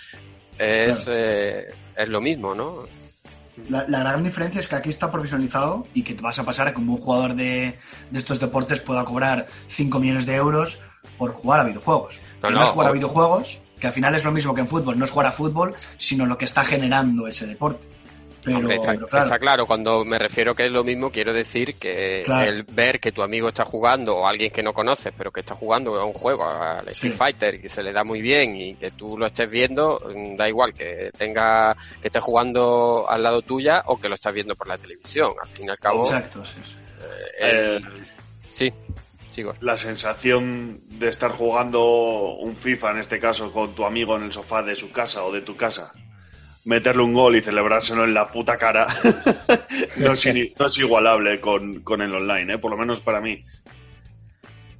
es, 0.58 1.04
claro. 1.04 1.12
eh, 1.14 1.74
es 1.96 2.08
lo 2.08 2.20
mismo, 2.20 2.54
¿no? 2.54 2.84
La, 3.68 3.84
la, 3.88 3.98
gran 4.00 4.22
diferencia 4.22 4.60
es 4.60 4.68
que 4.68 4.76
aquí 4.76 4.88
está 4.88 5.10
profesionalizado 5.10 5.86
y 5.92 6.02
que 6.02 6.14
te 6.14 6.22
vas 6.22 6.38
a 6.38 6.44
pasar 6.44 6.68
a 6.68 6.72
que 6.72 6.80
un 6.80 6.96
jugador 6.96 7.34
de, 7.34 7.76
de 8.10 8.18
estos 8.18 8.38
deportes 8.38 8.78
pueda 8.78 9.04
cobrar 9.04 9.46
5 9.66 9.98
millones 9.98 10.26
de 10.26 10.36
euros 10.36 10.78
por 11.18 11.32
jugar 11.32 11.60
a 11.60 11.64
videojuegos. 11.64 12.20
No, 12.42 12.50
no, 12.50 12.62
es 12.62 12.70
jugar 12.70 12.88
a 12.88 12.92
videojuegos, 12.92 13.60
que 13.78 13.86
al 13.86 13.92
final 13.92 14.14
es 14.14 14.24
lo 14.24 14.32
mismo 14.32 14.54
que 14.54 14.60
en 14.60 14.68
fútbol, 14.68 14.98
no 14.98 15.04
es 15.04 15.10
jugar 15.10 15.26
a 15.26 15.32
fútbol, 15.32 15.74
sino 15.96 16.26
lo 16.26 16.36
que 16.36 16.44
está 16.44 16.64
generando 16.64 17.26
ese 17.26 17.46
deporte. 17.46 17.86
Pero, 18.44 18.58
Hombre, 18.58 18.76
está, 18.76 18.92
pero 18.92 19.08
claro. 19.08 19.24
está, 19.24 19.38
claro. 19.38 19.66
cuando 19.66 20.04
me 20.04 20.18
refiero 20.18 20.54
que 20.54 20.66
es 20.66 20.72
lo 20.72 20.84
mismo, 20.84 21.10
quiero 21.10 21.32
decir 21.32 21.74
que 21.74 22.22
claro. 22.24 22.50
el 22.50 22.62
ver 22.62 23.00
que 23.00 23.12
tu 23.12 23.22
amigo 23.22 23.48
está 23.48 23.64
jugando 23.64 24.16
o 24.16 24.26
alguien 24.26 24.50
que 24.50 24.62
no 24.62 24.72
conoces, 24.72 25.12
pero 25.16 25.30
que 25.30 25.40
está 25.40 25.54
jugando 25.54 25.94
a 25.96 26.04
un 26.04 26.12
juego, 26.12 26.48
al 26.48 26.88
Street 26.88 27.12
sí. 27.12 27.18
Fighter, 27.18 27.60
que 27.60 27.68
se 27.68 27.82
le 27.82 27.92
da 27.92 28.04
muy 28.04 28.22
bien 28.22 28.56
y 28.56 28.74
que 28.74 28.92
tú 28.92 29.18
lo 29.18 29.26
estés 29.26 29.50
viendo, 29.50 30.00
mm, 30.14 30.36
da 30.36 30.48
igual 30.48 30.72
que 30.72 31.10
tenga, 31.18 31.76
que 32.00 32.08
esté 32.08 32.20
jugando 32.20 33.06
al 33.08 33.22
lado 33.22 33.42
tuya 33.42 33.82
o 33.86 34.00
que 34.00 34.08
lo 34.08 34.14
estás 34.14 34.32
viendo 34.32 34.54
por 34.54 34.68
la 34.68 34.78
televisión. 34.78 35.32
Al 35.42 35.48
fin 35.48 35.66
y 35.66 35.70
al 35.70 35.78
cabo. 35.78 36.04
Exacto, 36.04 36.44
sí. 36.44 36.58
Eh, 37.40 37.76
el, 37.76 38.06
sí. 38.48 38.72
La 39.60 39.76
sensación 39.76 40.80
de 40.88 41.08
estar 41.08 41.30
jugando 41.30 42.36
un 42.36 42.56
FIFA, 42.56 42.92
en 42.92 42.98
este 42.98 43.18
caso, 43.18 43.52
con 43.52 43.74
tu 43.74 43.84
amigo 43.84 44.16
en 44.16 44.24
el 44.24 44.32
sofá 44.32 44.62
de 44.62 44.74
su 44.74 44.90
casa 44.90 45.24
o 45.24 45.32
de 45.32 45.40
tu 45.40 45.56
casa, 45.56 45.92
meterle 46.64 47.02
un 47.02 47.14
gol 47.14 47.36
y 47.36 47.40
celebrárselo 47.40 48.04
en 48.04 48.14
la 48.14 48.30
puta 48.30 48.58
cara, 48.58 48.86
no, 49.96 50.12
es, 50.12 50.78
igualable 50.78 51.40
con, 51.40 51.80
con, 51.80 52.02
el 52.02 52.14
online, 52.14 52.54
¿eh? 52.54 52.58
por 52.58 52.70
lo 52.70 52.76
menos 52.76 53.00
para 53.00 53.20
mí. 53.20 53.44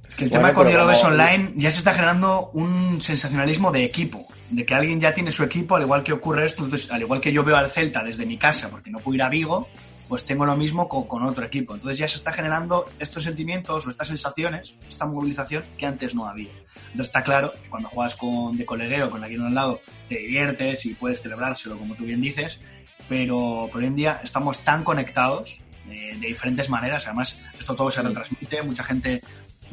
Es 0.07 0.15
que 0.15 0.25
el 0.25 0.31
tema 0.31 0.49
de 0.49 0.53
cuando 0.53 0.77
lo 0.77 0.87
ves 0.87 1.03
online 1.03 1.53
ya 1.55 1.71
se 1.71 1.79
está 1.79 1.93
generando 1.93 2.49
un 2.53 3.01
sensacionalismo 3.01 3.71
de 3.71 3.83
equipo, 3.83 4.27
de 4.49 4.65
que 4.65 4.73
alguien 4.73 4.99
ya 4.99 5.13
tiene 5.13 5.31
su 5.31 5.43
equipo, 5.43 5.75
al 5.75 5.83
igual 5.83 6.03
que 6.03 6.13
ocurre 6.13 6.45
esto, 6.45 6.63
entonces, 6.63 6.91
al 6.91 7.01
igual 7.01 7.21
que 7.21 7.31
yo 7.31 7.43
veo 7.43 7.55
al 7.55 7.71
Celta 7.71 8.03
desde 8.03 8.25
mi 8.25 8.37
casa 8.37 8.69
porque 8.69 8.89
no 8.89 8.99
puedo 8.99 9.15
ir 9.15 9.23
a 9.23 9.29
Vigo, 9.29 9.67
pues 10.09 10.25
tengo 10.25 10.43
lo 10.43 10.57
mismo 10.57 10.89
con, 10.89 11.23
otro 11.23 11.45
equipo. 11.45 11.75
Entonces 11.75 11.99
ya 11.99 12.07
se 12.07 12.17
está 12.17 12.31
generando 12.33 12.89
estos 12.97 13.23
sentimientos 13.23 13.85
o 13.85 13.89
estas 13.89 14.07
sensaciones, 14.07 14.73
esta 14.87 15.05
movilización 15.05 15.63
que 15.77 15.85
antes 15.85 16.15
no 16.15 16.25
había. 16.25 16.49
Entonces 16.87 17.05
está 17.05 17.23
claro 17.23 17.53
que 17.53 17.69
cuando 17.69 17.89
juegas 17.89 18.15
con, 18.15 18.57
de 18.57 18.65
colegueo 18.65 19.11
con 19.11 19.23
alguien 19.23 19.43
al 19.43 19.53
lado, 19.53 19.81
te 20.09 20.17
diviertes 20.17 20.85
y 20.87 20.95
puedes 20.95 21.21
celebrárselo, 21.21 21.77
como 21.77 21.95
tú 21.95 22.05
bien 22.05 22.21
dices, 22.21 22.59
pero 23.07 23.69
por 23.71 23.81
hoy 23.81 23.87
en 23.87 23.95
día 23.95 24.19
estamos 24.23 24.59
tan 24.61 24.83
conectados 24.83 25.61
eh, 25.87 26.17
de 26.19 26.27
diferentes 26.27 26.71
maneras. 26.71 27.05
Además, 27.05 27.39
esto 27.59 27.75
todo 27.75 27.91
se 27.91 28.01
retransmite, 28.01 28.63
mucha 28.63 28.83
gente 28.83 29.21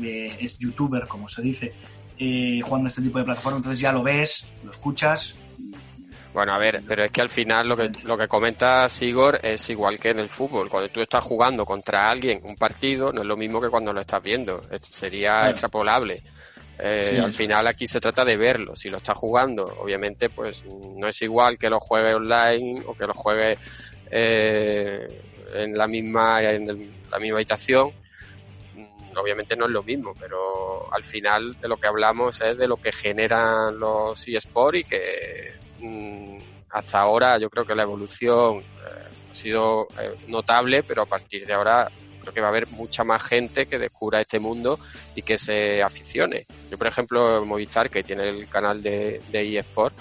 eh, 0.03 0.37
es 0.39 0.59
youtuber, 0.59 1.09
como 1.09 1.29
se 1.29 1.41
dice, 1.41 1.73
eh, 2.19 2.61
jugando 2.63 2.89
a 2.89 2.91
este 2.91 3.01
tipo 3.01 3.19
de 3.19 3.25
plataformas, 3.25 3.59
entonces 3.59 3.81
ya 3.81 3.91
lo 3.91 4.03
ves, 4.03 4.53
lo 4.63 4.71
escuchas 4.71 5.35
bueno, 6.37 6.53
a 6.53 6.59
ver, 6.59 6.83
pero 6.87 7.03
es 7.03 7.11
que 7.11 7.23
al 7.23 7.31
final 7.31 7.67
lo 7.67 7.75
que, 7.75 7.91
lo 8.05 8.19
que 8.19 8.29
comenta 8.29 8.91
Sigor 8.91 9.41
es 9.43 9.71
igual 9.71 9.99
que 9.99 10.11
en 10.11 10.19
el 10.19 10.29
fútbol. 10.29 10.69
Cuando 10.69 10.91
tú 10.91 11.01
estás 11.01 11.25
jugando 11.25 11.65
contra 11.65 12.11
alguien 12.11 12.43
un 12.45 12.57
partido, 12.57 13.11
no 13.11 13.23
es 13.23 13.27
lo 13.27 13.39
mismo 13.39 13.59
que 13.59 13.71
cuando 13.71 13.91
lo 13.91 14.03
estás 14.03 14.23
viendo. 14.23 14.61
Sería 14.83 15.49
extrapolable. 15.49 16.23
Eh, 16.79 17.19
al 17.25 17.33
final 17.33 17.67
aquí 17.67 17.87
se 17.87 18.01
trata 18.01 18.23
de 18.23 18.37
verlo. 18.37 18.77
Si 18.77 18.91
lo 18.91 18.99
estás 18.99 19.17
jugando, 19.17 19.65
obviamente, 19.81 20.29
pues 20.29 20.63
no 20.67 21.09
es 21.09 21.23
igual 21.23 21.57
que 21.57 21.71
lo 21.71 21.81
juegue 21.81 22.13
online 22.13 22.83
o 22.87 22.95
que 22.95 23.07
lo 23.07 23.15
juegue 23.15 23.57
eh, 24.11 25.09
en 25.55 25.73
la 25.73 25.87
misma 25.87 26.43
en 26.43 26.67
la 27.11 27.19
misma 27.19 27.39
habitación. 27.39 27.93
Mm, 28.75 29.17
obviamente 29.17 29.57
no 29.57 29.65
es 29.65 29.71
lo 29.71 29.83
mismo, 29.83 30.13
pero 30.21 30.93
al 30.93 31.03
final 31.03 31.59
de 31.59 31.67
lo 31.67 31.79
que 31.79 31.87
hablamos 31.87 32.43
es 32.43 32.59
de 32.59 32.69
lo 32.69 32.77
que 32.77 32.93
generan 32.93 33.79
los 33.79 34.29
eSports 34.29 34.81
y 34.81 34.85
que 34.85 35.66
hasta 36.71 37.01
ahora 37.01 37.39
yo 37.39 37.49
creo 37.51 37.65
que 37.65 37.75
la 37.75 37.83
evolución 37.83 38.59
eh, 38.59 39.09
ha 39.31 39.35
sido 39.35 39.89
eh, 39.99 40.15
notable, 40.29 40.83
pero 40.83 41.03
a 41.03 41.07
partir 41.07 41.47
de 41.47 41.53
ahora 41.53 41.91
creo 42.21 42.35
que 42.35 42.41
va 42.41 42.49
a 42.49 42.51
haber 42.51 42.67
mucha 42.69 43.05
más 43.05 43.23
gente 43.23 43.67
que 43.67 43.79
descubra 43.79 44.21
este 44.21 44.39
mundo 44.41 44.79
y 45.15 45.23
que 45.23 45.39
se 45.39 45.83
aficione. 45.83 46.47
Yo, 46.71 46.77
por 46.77 46.89
ejemplo, 46.89 47.45
Movistar, 47.45 47.89
que 47.89 48.03
tiene 48.03 48.29
el 48.29 48.49
canal 48.49 48.83
de, 48.83 49.23
de 49.31 49.59
eSport, 49.59 49.95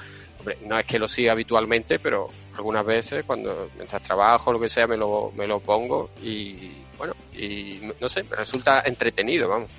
no 0.65 0.77
es 0.77 0.85
que 0.85 0.99
lo 0.99 1.07
siga 1.07 1.31
habitualmente, 1.31 1.99
pero 1.99 2.27
algunas 2.55 2.85
veces 2.85 3.23
cuando 3.25 3.69
mientras 3.75 4.01
trabajo 4.01 4.53
lo 4.53 4.59
que 4.59 4.69
sea 4.69 4.87
me 4.87 4.97
lo, 4.97 5.31
me 5.35 5.47
lo 5.47 5.59
pongo 5.59 6.11
y 6.21 6.71
bueno, 6.97 7.13
y 7.33 7.81
no 7.99 8.07
sé, 8.07 8.23
me 8.23 8.35
resulta 8.35 8.81
entretenido, 8.85 9.49
vamos. 9.49 9.69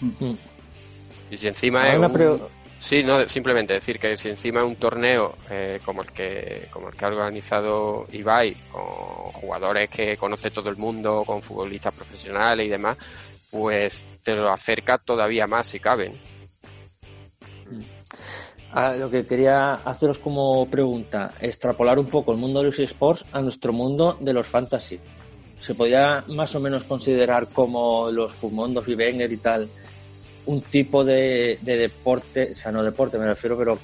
Mm. 0.00 0.34
Y 1.30 1.36
si 1.36 1.48
encima 1.48 1.92
es 1.92 1.98
Sí, 2.86 3.02
no, 3.02 3.28
simplemente 3.28 3.74
decir 3.74 3.98
que 3.98 4.16
si 4.16 4.28
encima 4.28 4.62
un 4.62 4.76
torneo 4.76 5.34
eh, 5.50 5.80
como 5.84 6.02
el 6.02 6.12
que 6.12 6.68
como 6.70 6.88
el 6.88 6.94
que 6.94 7.04
ha 7.04 7.08
organizado 7.08 8.06
Ibai, 8.12 8.54
con 8.70 9.32
jugadores 9.32 9.90
que 9.90 10.16
conoce 10.16 10.52
todo 10.52 10.70
el 10.70 10.76
mundo, 10.76 11.24
con 11.26 11.42
futbolistas 11.42 11.92
profesionales 11.92 12.64
y 12.64 12.68
demás, 12.68 12.96
pues 13.50 14.06
te 14.22 14.36
lo 14.36 14.52
acerca 14.52 14.98
todavía 14.98 15.48
más 15.48 15.66
si 15.66 15.80
caben. 15.80 16.12
Lo 19.00 19.10
que 19.10 19.26
quería 19.26 19.72
haceros 19.72 20.18
como 20.18 20.70
pregunta, 20.70 21.32
extrapolar 21.40 21.98
un 21.98 22.06
poco 22.06 22.30
el 22.30 22.38
mundo 22.38 22.60
de 22.60 22.66
los 22.66 22.78
esports 22.78 23.26
a 23.32 23.40
nuestro 23.42 23.72
mundo 23.72 24.16
de 24.20 24.32
los 24.32 24.46
fantasy. 24.46 25.00
¿Se 25.58 25.74
podría 25.74 26.22
más 26.28 26.54
o 26.54 26.60
menos 26.60 26.84
considerar 26.84 27.48
como 27.48 28.12
los 28.12 28.32
Fumondos 28.32 28.86
y 28.86 28.94
Wenger 28.94 29.32
y 29.32 29.38
tal 29.38 29.68
un 30.46 30.62
tipo 30.62 31.04
de, 31.04 31.58
deporte, 31.62 32.52
o 32.52 32.54
sea, 32.54 32.72
no 32.72 32.82
deporte 32.82 33.18
me 33.18 33.26
refiero, 33.26 33.56
pero 33.56 33.78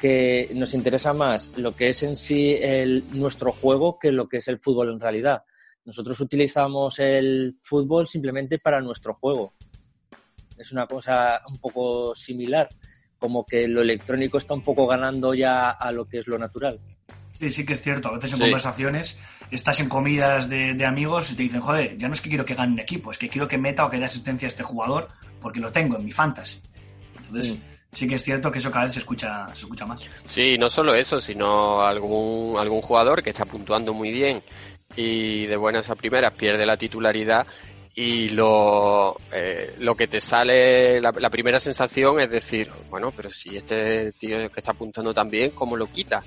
que 0.00 0.50
nos 0.54 0.74
interesa 0.74 1.14
más 1.14 1.52
lo 1.56 1.74
que 1.74 1.88
es 1.88 2.02
en 2.02 2.16
sí 2.16 2.56
el, 2.60 3.04
nuestro 3.12 3.52
juego 3.52 3.98
que 3.98 4.12
lo 4.12 4.28
que 4.28 4.38
es 4.38 4.48
el 4.48 4.58
fútbol 4.58 4.90
en 4.90 5.00
realidad. 5.00 5.44
Nosotros 5.84 6.20
utilizamos 6.20 6.98
el 6.98 7.56
fútbol 7.60 8.06
simplemente 8.06 8.58
para 8.58 8.80
nuestro 8.80 9.14
juego. 9.14 9.54
Es 10.58 10.72
una 10.72 10.86
cosa 10.86 11.40
un 11.48 11.58
poco 11.58 12.14
similar, 12.14 12.68
como 13.18 13.44
que 13.44 13.68
lo 13.68 13.82
electrónico 13.82 14.38
está 14.38 14.54
un 14.54 14.62
poco 14.62 14.86
ganando 14.86 15.34
ya 15.34 15.70
a 15.70 15.92
lo 15.92 16.06
que 16.06 16.18
es 16.18 16.26
lo 16.26 16.38
natural. 16.38 16.80
Sí, 17.38 17.50
sí 17.50 17.66
que 17.66 17.72
es 17.72 17.82
cierto. 17.82 18.08
A 18.08 18.14
veces 18.14 18.32
en 18.32 18.38
conversaciones 18.38 19.18
estás 19.50 19.80
en 19.80 19.88
comidas 19.88 20.48
de, 20.48 20.84
amigos 20.84 21.32
y 21.32 21.36
te 21.36 21.42
dicen, 21.42 21.60
joder, 21.60 21.96
ya 21.98 22.08
no 22.08 22.14
es 22.14 22.20
que 22.20 22.28
quiero 22.28 22.44
que 22.44 22.54
gane 22.54 22.72
un 22.72 22.80
equipo, 22.80 23.10
es 23.10 23.18
que 23.18 23.28
quiero 23.28 23.48
que 23.48 23.58
meta 23.58 23.84
o 23.84 23.90
que 23.90 23.98
dé 23.98 24.04
asistencia 24.04 24.46
a 24.46 24.50
este 24.50 24.62
jugador 24.62 25.08
porque 25.44 25.60
lo 25.60 25.70
tengo 25.70 25.98
en 25.98 26.06
mi 26.06 26.10
fantasy. 26.10 26.58
Entonces, 27.18 27.58
sí, 27.92 28.08
que 28.08 28.14
es 28.14 28.22
cierto 28.24 28.50
que 28.50 28.60
eso 28.60 28.70
cada 28.70 28.86
vez 28.86 28.94
se 28.94 29.00
escucha, 29.00 29.46
se 29.48 29.66
escucha 29.66 29.84
más. 29.84 30.00
Sí, 30.24 30.56
no 30.56 30.70
solo 30.70 30.94
eso, 30.94 31.20
sino 31.20 31.82
algún, 31.82 32.56
algún 32.58 32.80
jugador 32.80 33.22
que 33.22 33.28
está 33.28 33.44
puntuando 33.44 33.92
muy 33.92 34.10
bien 34.10 34.42
y 34.96 35.44
de 35.44 35.56
buenas 35.58 35.90
a 35.90 35.96
primeras 35.96 36.32
pierde 36.32 36.64
la 36.64 36.78
titularidad 36.78 37.46
y 37.94 38.30
lo, 38.30 39.18
eh, 39.30 39.74
lo 39.80 39.94
que 39.94 40.06
te 40.06 40.18
sale, 40.18 40.98
la, 41.02 41.12
primera 41.12 41.60
sensación 41.60 42.18
es 42.20 42.30
decir, 42.30 42.70
bueno, 42.88 43.12
pero 43.14 43.28
si 43.28 43.54
este 43.54 44.12
tío 44.12 44.50
que 44.50 44.60
está 44.60 44.72
apuntando 44.72 45.12
tan 45.12 45.28
bien, 45.28 45.50
¿cómo 45.50 45.76
lo 45.76 45.88
quita? 45.88 46.24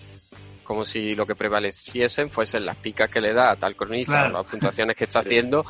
Como 0.63 0.86
si 0.86 1.15
lo 1.15 1.26
que 1.26 1.34
prevaleciesen 1.34 2.30
fuesen 2.30 2.68
las 2.68 2.76
picas 2.76 3.09
que 3.09 3.20
le 3.20 3.34
da 3.34 3.49
a 3.49 3.55
tal 3.55 3.76
cronista, 3.76 4.30
las 4.30 4.45
puntuaciones 4.45 4.95
que 4.95 5.05
está 5.05 5.20
haciendo, 5.22 5.65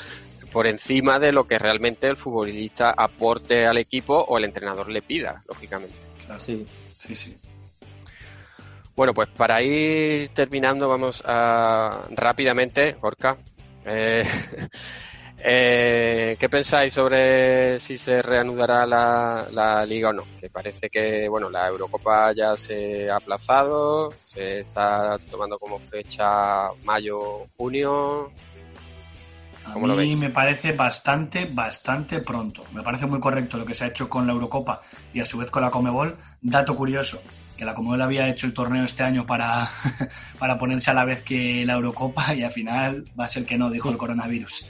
por 0.52 0.68
encima 0.68 1.20
de 1.20 1.32
lo 1.32 1.48
que 1.48 1.60
realmente 1.60 2.08
el 2.08 2.18
futbolista 2.18 2.91
aporte 2.91 3.66
al 3.66 3.78
equipo 3.78 4.18
o 4.18 4.38
el 4.38 4.45
entrenador 4.45 4.89
le 4.89 5.02
pida, 5.02 5.43
lógicamente. 5.48 5.95
Sí, 6.38 6.66
sí, 7.00 7.16
sí. 7.16 7.38
Bueno, 8.98 9.14
pues 9.14 9.30
para 9.30 9.62
ir 9.62 10.30
terminando, 10.30 10.89
vamos 10.89 11.22
a 11.24 12.08
rápidamente, 12.10 12.93
Gorka. 12.93 13.38
Eh, 13.86 14.26
eh, 15.38 16.36
¿Qué 16.39 16.50
pensáis 16.50 16.93
sobre 16.93 17.80
si 17.80 17.98
se 18.00 18.24
reanudará 18.24 18.88
la, 18.88 19.48
la, 19.52 19.86
liga 19.86 20.10
o 20.10 20.14
no? 20.14 20.24
Que 20.41 20.50
parece 20.50 20.89
que, 20.89 21.30
bueno, 21.30 21.48
la 21.48 21.68
Eurocopa 21.68 22.34
ya 22.34 22.58
se 22.58 23.08
ha 23.08 23.18
aplazado, 23.18 24.12
se 24.26 24.62
está 24.62 25.20
tomando 25.30 25.60
como 25.60 25.78
fecha 25.78 26.70
mayo-junio. 26.84 28.32
A 29.74 29.80
mí 29.80 30.15
me 30.15 30.30
parece 30.30 30.72
bastante, 30.72 31.45
bastante 31.45 32.22
pronto. 32.22 32.63
Me 32.74 32.82
parece 32.82 33.05
muy 33.05 33.20
correcto 33.20 33.57
lo 33.57 33.65
que 33.65 33.74
se 33.74 33.84
ha 33.84 33.88
hecho 33.88 34.09
con 34.09 34.26
la 34.26 34.34
Eurocopa 34.34 34.82
y 35.13 35.20
a 35.20 35.26
su 35.26 35.38
vez 35.38 35.51
con 35.51 35.61
la 35.61 35.70
Comebol. 35.70 36.18
Dato 36.41 36.76
curioso, 36.76 37.22
que 37.55 37.65
la 37.65 37.76
Comebol 37.76 38.01
había 38.01 38.30
hecho 38.30 38.47
el 38.47 38.53
torneo 38.53 38.86
este 38.86 39.03
año 39.03 39.26
para, 39.26 39.70
para 40.39 40.57
ponerse 40.57 40.91
a 40.91 40.93
la 40.93 41.05
vez 41.05 41.22
que 41.22 41.65
la 41.65 41.74
Eurocopa 41.74 42.34
y 42.34 42.43
al 42.43 42.51
final 42.51 43.05
va 43.20 43.26
a 43.26 43.28
ser 43.28 43.45
que 43.45 43.57
no, 43.57 43.70
dijo 43.70 43.89
el 43.89 43.97
coronavirus. 43.97 44.65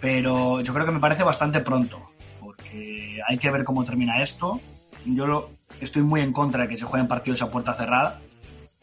Pero 0.00 0.60
yo 0.60 0.72
creo 0.72 0.86
que 0.86 0.92
me 0.92 1.00
parece 1.00 1.24
bastante 1.24 1.60
pronto, 1.60 2.10
porque 2.40 3.20
hay 3.26 3.38
que 3.38 3.50
ver 3.50 3.64
cómo 3.64 3.84
termina 3.84 4.22
esto. 4.22 4.60
Yo 5.06 5.26
lo, 5.26 5.50
estoy 5.80 6.02
muy 6.02 6.20
en 6.20 6.32
contra 6.32 6.62
de 6.62 6.68
que 6.68 6.76
se 6.76 6.84
jueguen 6.84 7.08
partidos 7.08 7.42
a 7.42 7.50
puerta 7.50 7.74
cerrada. 7.74 8.20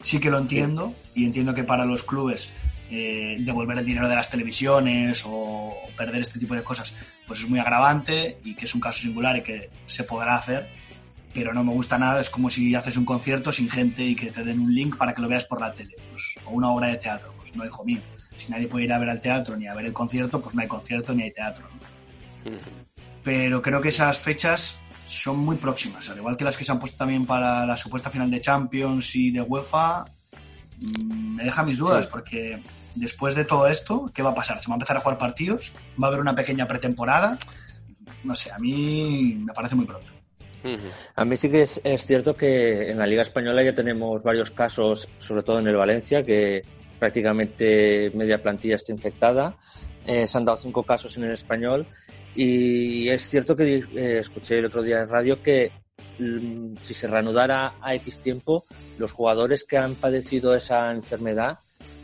Sí 0.00 0.18
que 0.18 0.30
lo 0.30 0.38
entiendo 0.38 0.92
y 1.14 1.24
entiendo 1.24 1.54
que 1.54 1.62
para 1.62 1.84
los 1.84 2.02
clubes 2.02 2.50
eh, 2.94 3.36
devolver 3.40 3.78
el 3.78 3.86
dinero 3.86 4.06
de 4.06 4.14
las 4.14 4.28
televisiones 4.28 5.22
o, 5.24 5.74
perder 5.96 6.20
este 6.20 6.38
tipo 6.38 6.54
de 6.54 6.62
cosas, 6.62 6.94
pues 7.26 7.40
es 7.40 7.48
muy 7.48 7.58
agravante 7.58 8.38
y 8.44 8.54
que 8.54 8.66
es 8.66 8.74
un 8.74 8.82
caso 8.82 9.00
singular 9.00 9.34
y 9.38 9.42
que 9.42 9.70
se 9.86 10.04
podrá 10.04 10.36
hacer, 10.36 10.68
pero 11.32 11.54
no 11.54 11.64
me 11.64 11.72
gusta 11.72 11.96
nada. 11.96 12.20
Es 12.20 12.28
como 12.28 12.50
si 12.50 12.74
haces 12.74 12.98
un 12.98 13.06
concierto 13.06 13.50
sin 13.50 13.70
gente 13.70 14.02
y 14.04 14.14
que 14.14 14.30
te 14.30 14.44
den 14.44 14.60
un 14.60 14.74
link 14.74 14.98
para 14.98 15.14
que 15.14 15.22
lo 15.22 15.28
veas 15.28 15.46
por 15.46 15.58
la 15.58 15.72
tele, 15.72 15.96
pues, 16.10 16.34
o 16.44 16.50
una 16.50 16.70
obra 16.70 16.88
de 16.88 16.98
teatro. 16.98 17.32
Pues 17.38 17.56
no, 17.56 17.64
hijo 17.64 17.82
mío. 17.82 18.00
Si 18.36 18.50
nadie 18.50 18.66
puede 18.66 18.84
ir 18.84 18.92
a 18.92 18.98
ver 18.98 19.08
al 19.08 19.22
teatro 19.22 19.56
ni 19.56 19.66
a 19.66 19.74
ver 19.74 19.86
el 19.86 19.94
concierto, 19.94 20.42
pues 20.42 20.54
no 20.54 20.60
hay 20.60 20.68
concierto 20.68 21.14
ni 21.14 21.22
hay 21.22 21.32
teatro. 21.32 21.64
Pero 23.22 23.62
creo 23.62 23.80
que 23.80 23.88
esas 23.88 24.18
fechas 24.18 24.78
son 25.06 25.38
muy 25.38 25.56
próximas, 25.56 26.10
al 26.10 26.18
igual 26.18 26.36
que 26.36 26.44
las 26.44 26.58
que 26.58 26.64
se 26.64 26.72
han 26.72 26.78
puesto 26.78 26.98
también 26.98 27.24
para 27.24 27.64
la 27.64 27.76
supuesta 27.76 28.10
final 28.10 28.30
de 28.30 28.40
Champions 28.40 29.16
y 29.16 29.30
de 29.30 29.40
UEFA, 29.40 30.04
me 31.06 31.44
deja 31.44 31.62
mis 31.62 31.78
dudas, 31.78 32.06
porque 32.06 32.62
después 32.94 33.34
de 33.34 33.44
todo 33.44 33.66
esto, 33.66 34.10
¿qué 34.14 34.22
va 34.22 34.30
a 34.30 34.34
pasar? 34.34 34.60
¿Se 34.60 34.68
va 34.68 34.74
a 34.74 34.76
empezar 34.76 34.96
a 34.96 35.00
jugar 35.00 35.18
partidos? 35.18 35.72
¿Va 36.02 36.06
a 36.06 36.08
haber 36.08 36.20
una 36.20 36.34
pequeña 36.34 36.66
pretemporada? 36.66 37.38
No 38.24 38.34
sé, 38.34 38.50
a 38.52 38.58
mí 38.58 39.36
me 39.44 39.52
parece 39.52 39.74
muy 39.74 39.86
pronto. 39.86 40.06
A 41.16 41.24
mí 41.24 41.36
sí 41.36 41.50
que 41.50 41.62
es, 41.62 41.80
cierto 42.04 42.34
que 42.34 42.90
en 42.90 42.98
la 42.98 43.06
Liga 43.06 43.22
Española 43.22 43.62
ya 43.62 43.74
tenemos 43.74 44.22
varios 44.22 44.50
casos, 44.50 45.08
sobre 45.18 45.42
todo 45.42 45.58
en 45.58 45.66
el 45.66 45.76
Valencia, 45.76 46.22
que 46.22 46.62
prácticamente 46.98 48.12
media 48.14 48.40
plantilla 48.40 48.76
está 48.76 48.92
infectada 48.92 49.56
Eh, 50.06 50.26
se 50.26 50.36
han 50.36 50.44
dado 50.44 50.58
cinco 50.58 50.82
casos 50.82 51.16
en 51.16 51.24
el 51.24 51.32
español 51.32 51.86
y 52.34 53.08
es 53.08 53.28
cierto 53.28 53.54
que 53.54 53.76
eh, 53.76 54.18
escuché 54.18 54.58
el 54.58 54.64
otro 54.66 54.82
día 54.82 55.00
en 55.00 55.08
radio 55.08 55.40
que 55.40 55.70
mm, 55.70 55.81
si 56.18 56.94
se 56.94 57.06
reanudara 57.06 57.74
a 57.80 57.94
X 57.94 58.18
tiempo, 58.18 58.64
los 58.98 59.12
jugadores 59.12 59.64
que 59.64 59.78
han 59.78 59.94
padecido 59.94 60.54
esa 60.54 60.90
enfermedad 60.92 61.58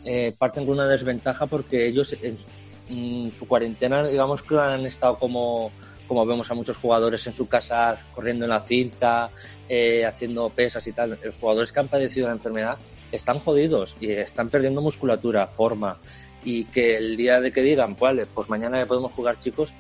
eh, 0.05 0.35
parten 0.37 0.65
con 0.65 0.75
una 0.75 0.87
desventaja 0.87 1.47
porque 1.47 1.87
ellos 1.87 2.17
en, 2.23 3.33
su 3.33 3.47
cuarentena, 3.47 4.07
digamos 4.07 4.43
que 4.43 4.57
han 4.57 4.87
estado 4.87 5.19
como, 5.19 5.71
como 6.07 6.25
vemos 6.25 6.51
a 6.51 6.55
muchos 6.55 6.79
jugadores 6.79 7.27
en 7.27 7.35
su 7.35 7.47
casa 7.47 7.99
corriendo 8.15 8.47
en 8.47 8.51
la 8.51 8.63
cinta, 8.63 9.31
eh, 9.69 10.07
haciendo 10.07 10.49
pesas 10.49 10.87
y 10.87 10.93
tal. 10.93 11.19
Los 11.23 11.37
jugadores 11.37 11.71
que 11.71 11.81
han 11.81 11.89
padecido 11.89 12.29
la 12.29 12.33
enfermedad 12.33 12.79
están 13.13 13.41
jodidos 13.41 13.95
y 14.01 14.13
están 14.13 14.49
perdiendo 14.49 14.81
musculatura, 14.81 15.47
forma. 15.49 15.99
Y 16.43 16.65
que 16.65 16.97
el 16.97 17.19
día 17.19 17.43
de 17.43 17.53
que 17.53 17.61
digan, 17.61 17.95
vale, 17.95 18.25
pues 18.25 18.49
mañana 18.49 18.87
podemos 18.87 19.13
jugar 19.13 19.39
chicos, 19.39 19.75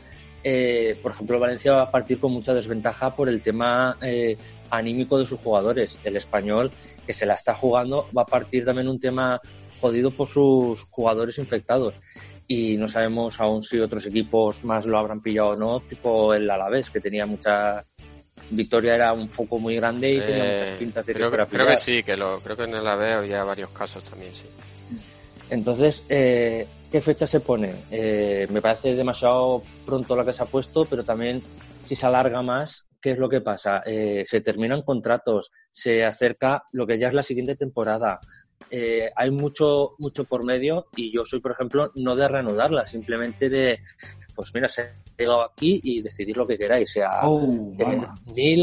eh, 0.44 0.98
por 1.02 1.12
ejemplo, 1.12 1.38
Valencia 1.38 1.72
va 1.72 1.82
a 1.82 1.90
partir 1.90 2.18
con 2.20 2.32
mucha 2.32 2.54
desventaja 2.54 3.14
por 3.14 3.28
el 3.28 3.42
tema 3.42 3.96
eh, 4.02 4.36
anímico 4.70 5.18
de 5.18 5.26
sus 5.26 5.40
jugadores. 5.40 5.98
El 6.04 6.16
español, 6.16 6.70
que 7.06 7.12
se 7.12 7.26
la 7.26 7.34
está 7.34 7.54
jugando, 7.54 8.08
va 8.16 8.22
a 8.22 8.26
partir 8.26 8.64
también 8.64 8.88
un 8.88 9.00
tema 9.00 9.40
jodido 9.80 10.10
por 10.10 10.28
sus 10.28 10.82
jugadores 10.90 11.38
infectados. 11.38 12.00
Y 12.46 12.76
no 12.76 12.88
sabemos 12.88 13.40
aún 13.40 13.62
si 13.62 13.78
otros 13.78 14.06
equipos 14.06 14.64
más 14.64 14.86
lo 14.86 14.98
habrán 14.98 15.20
pillado 15.20 15.50
o 15.50 15.56
no, 15.56 15.80
tipo 15.80 16.32
el 16.32 16.48
Alavés, 16.50 16.90
que 16.90 17.00
tenía 17.00 17.26
mucha. 17.26 17.84
Victoria 18.50 18.94
era 18.94 19.12
un 19.12 19.28
foco 19.28 19.58
muy 19.58 19.76
grande 19.76 20.12
y 20.12 20.20
tenía 20.20 20.52
muchas 20.52 20.70
Eh, 20.70 20.76
pintas 20.78 21.04
de 21.04 21.12
creo, 21.12 21.30
que 21.30 21.44
creo 21.44 21.66
que 21.66 21.76
sí, 21.76 22.02
que 22.02 22.16
lo, 22.16 22.40
creo 22.40 22.56
que 22.56 22.62
en 22.62 22.74
el 22.76 22.86
AVE 22.86 23.12
había 23.12 23.44
varios 23.44 23.68
casos 23.70 24.02
también, 24.04 24.34
sí. 24.34 24.44
Entonces, 25.50 26.04
eh, 26.08 26.66
¿qué 26.90 27.00
fecha 27.00 27.26
se 27.26 27.40
pone? 27.40 27.74
Eh, 27.90 28.46
me 28.50 28.62
parece 28.62 28.94
demasiado 28.94 29.62
pronto 29.84 30.16
la 30.16 30.24
que 30.24 30.32
se 30.32 30.42
ha 30.42 30.46
puesto, 30.46 30.84
pero 30.84 31.04
también 31.04 31.42
si 31.82 31.94
se 31.94 32.06
alarga 32.06 32.42
más, 32.42 32.86
¿qué 33.00 33.12
es 33.12 33.18
lo 33.18 33.28
que 33.28 33.40
pasa? 33.40 33.82
Eh, 33.86 34.24
se 34.26 34.40
terminan 34.40 34.82
contratos, 34.82 35.50
se 35.70 36.04
acerca 36.04 36.64
lo 36.72 36.86
que 36.86 36.98
ya 36.98 37.08
es 37.08 37.14
la 37.14 37.22
siguiente 37.22 37.56
temporada. 37.56 38.20
Eh, 38.70 39.10
hay 39.16 39.30
mucho, 39.30 39.94
mucho 39.98 40.24
por 40.24 40.44
medio 40.44 40.86
y 40.94 41.10
yo 41.10 41.24
soy, 41.24 41.40
por 41.40 41.52
ejemplo, 41.52 41.90
no 41.94 42.14
de 42.16 42.28
reanudarla, 42.28 42.86
simplemente 42.86 43.48
de, 43.48 43.80
pues 44.34 44.50
mira, 44.54 44.68
se 44.68 44.82
ha 44.82 44.94
llegado 45.16 45.42
aquí 45.42 45.80
y 45.82 46.02
decidir 46.02 46.36
lo 46.36 46.46
que 46.46 46.58
queráis, 46.58 46.92
sea 46.92 47.20
Oh, 47.22 47.72
eh, 47.78 48.56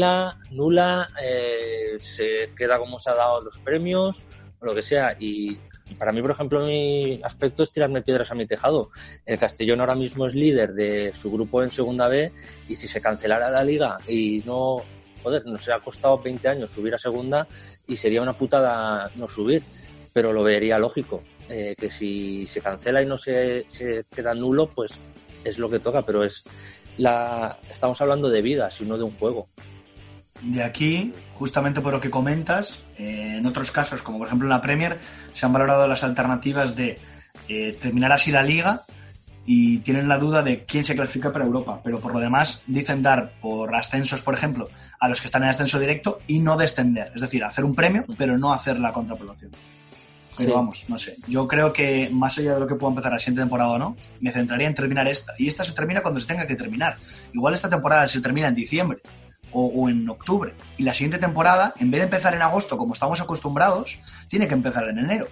nula, 0.52 1.08
eh, 1.20 1.94
se 1.98 2.48
queda 2.56 2.78
como 2.78 2.98
se 2.98 3.10
ha 3.10 3.14
dado 3.14 3.40
los 3.40 3.58
premios, 3.58 4.22
o 4.60 4.66
lo 4.66 4.74
que 4.74 4.82
sea. 4.82 5.16
Y 5.18 5.58
para 5.98 6.12
mí, 6.12 6.20
por 6.20 6.32
ejemplo, 6.32 6.64
mi 6.66 7.20
aspecto 7.22 7.62
es 7.62 7.72
tirarme 7.72 8.02
piedras 8.02 8.30
a 8.30 8.34
mi 8.34 8.46
tejado. 8.46 8.90
El 9.24 9.38
Castellón 9.38 9.80
ahora 9.80 9.94
mismo 9.94 10.26
es 10.26 10.34
líder 10.34 10.74
de 10.74 11.12
su 11.14 11.30
grupo 11.30 11.62
en 11.62 11.70
Segunda 11.70 12.08
B 12.08 12.32
y 12.68 12.74
si 12.74 12.88
se 12.88 13.00
cancelara 13.00 13.50
la 13.50 13.64
liga 13.64 13.98
y 14.06 14.42
no, 14.44 14.82
joder, 15.22 15.46
nos 15.46 15.68
ha 15.68 15.80
costado 15.80 16.18
20 16.18 16.48
años 16.48 16.70
subir 16.70 16.94
a 16.94 16.98
Segunda 16.98 17.46
y 17.86 17.96
sería 17.96 18.22
una 18.22 18.36
putada 18.36 19.10
no 19.14 19.28
subir, 19.28 19.62
pero 20.12 20.32
lo 20.32 20.42
vería 20.42 20.78
lógico. 20.78 21.22
eh, 21.48 21.76
que 21.78 21.90
si 21.90 22.44
se 22.46 22.60
cancela 22.60 23.00
y 23.00 23.06
no 23.06 23.16
se, 23.16 23.64
se 23.68 24.04
queda 24.14 24.34
nulo, 24.34 24.68
pues 24.74 24.98
es 25.44 25.58
lo 25.58 25.70
que 25.70 25.78
toca, 25.78 26.02
pero 26.02 26.24
es 26.24 26.42
la 26.98 27.58
estamos 27.70 28.00
hablando 28.00 28.28
de 28.28 28.42
vidas 28.42 28.80
y 28.80 28.84
no 28.84 28.98
de 28.98 29.04
un 29.04 29.12
juego. 29.12 29.48
De 30.42 30.62
aquí, 30.62 31.12
justamente 31.34 31.80
por 31.80 31.92
lo 31.92 32.00
que 32.00 32.10
comentas, 32.10 32.82
eh, 32.98 33.36
en 33.38 33.46
otros 33.46 33.70
casos, 33.70 34.02
como 34.02 34.18
por 34.18 34.26
ejemplo 34.26 34.46
en 34.46 34.50
la 34.50 34.62
Premier, 34.62 34.98
se 35.32 35.46
han 35.46 35.52
valorado 35.52 35.86
las 35.88 36.04
alternativas 36.04 36.76
de 36.76 36.98
eh, 37.48 37.76
terminar 37.80 38.12
así 38.12 38.30
la 38.30 38.42
liga 38.42 38.84
y 39.44 39.78
tienen 39.78 40.08
la 40.08 40.18
duda 40.18 40.42
de 40.42 40.64
quién 40.64 40.84
se 40.84 40.94
clasifica 40.94 41.32
para 41.32 41.44
Europa. 41.44 41.80
Pero 41.82 42.00
por 42.00 42.12
lo 42.12 42.20
demás, 42.20 42.62
dicen 42.66 43.02
dar 43.02 43.32
por 43.40 43.74
ascensos, 43.74 44.22
por 44.22 44.34
ejemplo, 44.34 44.68
a 44.98 45.08
los 45.08 45.20
que 45.20 45.28
están 45.28 45.42
en 45.44 45.50
ascenso 45.50 45.78
directo 45.78 46.18
y 46.26 46.40
no 46.40 46.56
descender. 46.56 47.12
Es 47.14 47.22
decir, 47.22 47.44
hacer 47.44 47.64
un 47.64 47.74
premio, 47.74 48.04
pero 48.18 48.36
no 48.36 48.52
hacer 48.52 48.78
la 48.80 48.92
contrapoblación. 48.92 49.52
Pero 50.36 50.50
Sí. 50.50 50.54
vamos, 50.54 50.84
no 50.88 50.98
sé. 50.98 51.16
Yo 51.28 51.48
creo 51.48 51.72
que 51.72 52.10
más 52.12 52.36
allá 52.36 52.54
de 52.54 52.60
lo 52.60 52.66
que 52.66 52.74
pueda 52.74 52.90
empezar 52.90 53.12
la 53.12 53.18
siguiente 53.18 53.40
temporada 53.40 53.70
o 53.70 53.78
no, 53.78 53.96
me 54.20 54.32
centraría 54.32 54.68
en 54.68 54.74
terminar 54.74 55.08
esta. 55.08 55.32
Y 55.38 55.46
esta 55.46 55.64
se 55.64 55.72
termina 55.72 56.02
cuando 56.02 56.20
se 56.20 56.26
tenga 56.26 56.46
que 56.46 56.56
terminar. 56.56 56.96
Igual 57.32 57.54
esta 57.54 57.70
temporada 57.70 58.06
se 58.06 58.20
termina 58.20 58.48
en 58.48 58.54
diciembre 58.54 58.98
o, 59.58 59.66
o 59.68 59.88
en 59.88 60.08
octubre. 60.10 60.52
Y 60.76 60.82
la 60.82 60.92
siguiente 60.92 61.18
temporada, 61.18 61.72
en 61.80 61.90
vez 61.90 62.00
de 62.00 62.04
empezar 62.04 62.34
en 62.34 62.42
agosto 62.42 62.76
como 62.76 62.92
estamos 62.92 63.20
acostumbrados, 63.20 63.98
tiene 64.28 64.46
que 64.48 64.54
empezar 64.54 64.88
en 64.88 64.98
enero. 64.98 65.28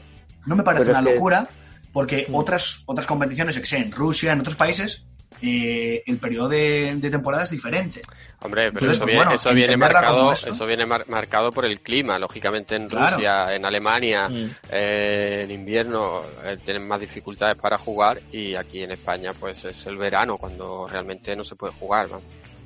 No 0.46 0.56
me 0.56 0.62
parece 0.62 0.86
Pero 0.86 0.98
una 0.98 1.06
que- 1.08 1.14
locura 1.14 1.48
porque 1.92 2.26
Mm. 2.28 2.34
otras, 2.34 2.82
otras 2.86 3.06
competiciones, 3.06 3.58
que 3.58 3.66
sé, 3.66 3.76
en 3.78 3.92
Rusia, 3.92 4.32
en 4.32 4.40
otros 4.40 4.56
países, 4.56 5.04
eh, 5.42 6.02
el 6.06 6.16
periodo 6.18 6.48
de, 6.48 6.94
de 6.96 7.10
temporada 7.10 7.44
es 7.44 7.50
diferente. 7.50 8.00
Hombre, 8.40 8.72
pero 8.72 8.86
Entonces, 8.86 8.96
eso 8.96 9.00
pues 9.04 9.10
viene, 9.10 9.24
bueno, 9.24 9.34
eso 9.34 9.52
viene 9.54 9.76
marcado, 9.76 10.32
eso. 10.32 10.48
eso 10.50 10.66
viene 10.66 10.86
mar- 10.86 11.04
marcado 11.08 11.50
por 11.52 11.64
el 11.66 11.80
clima, 11.80 12.18
lógicamente 12.18 12.76
en 12.76 12.88
Claro. 12.88 13.16
Rusia, 13.16 13.54
en 13.54 13.64
Alemania, 13.64 14.28
Mm. 14.28 14.44
eh, 14.70 15.40
en 15.44 15.50
invierno 15.50 16.22
eh, 16.44 16.56
tienen 16.64 16.86
más 16.88 17.00
dificultades 17.00 17.56
para 17.56 17.76
jugar 17.78 18.20
y 18.32 18.54
aquí 18.54 18.82
en 18.82 18.92
España 18.92 19.32
pues 19.38 19.64
es 19.66 19.86
el 19.86 19.96
verano 19.98 20.38
cuando 20.38 20.86
realmente 20.88 21.36
no 21.36 21.44
se 21.44 21.56
puede 21.56 21.72
jugar, 21.74 22.08
¿no? 22.08 22.22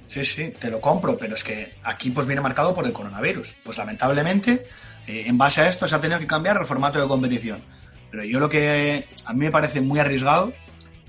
Sí, 0.08 0.24
sí, 0.24 0.52
te 0.58 0.70
lo 0.70 0.80
compro, 0.80 1.16
pero 1.16 1.34
es 1.34 1.44
que 1.44 1.74
aquí 1.84 2.10
pues 2.10 2.26
viene 2.26 2.40
marcado 2.40 2.74
por 2.74 2.84
el 2.86 2.92
coronavirus. 2.92 3.54
Pues 3.62 3.78
lamentablemente, 3.78 4.66
eh, 5.06 5.24
en 5.26 5.38
base 5.38 5.60
a 5.60 5.68
esto 5.68 5.86
se 5.86 5.94
ha 5.94 6.00
tenido 6.00 6.18
que 6.18 6.26
cambiar 6.26 6.56
el 6.56 6.66
formato 6.66 7.00
de 7.00 7.06
competición. 7.06 7.60
Pero 8.10 8.24
yo 8.24 8.40
lo 8.40 8.48
que 8.48 9.06
a 9.26 9.32
mí 9.34 9.40
me 9.40 9.50
parece 9.50 9.80
muy 9.82 10.00
arriesgado 10.00 10.52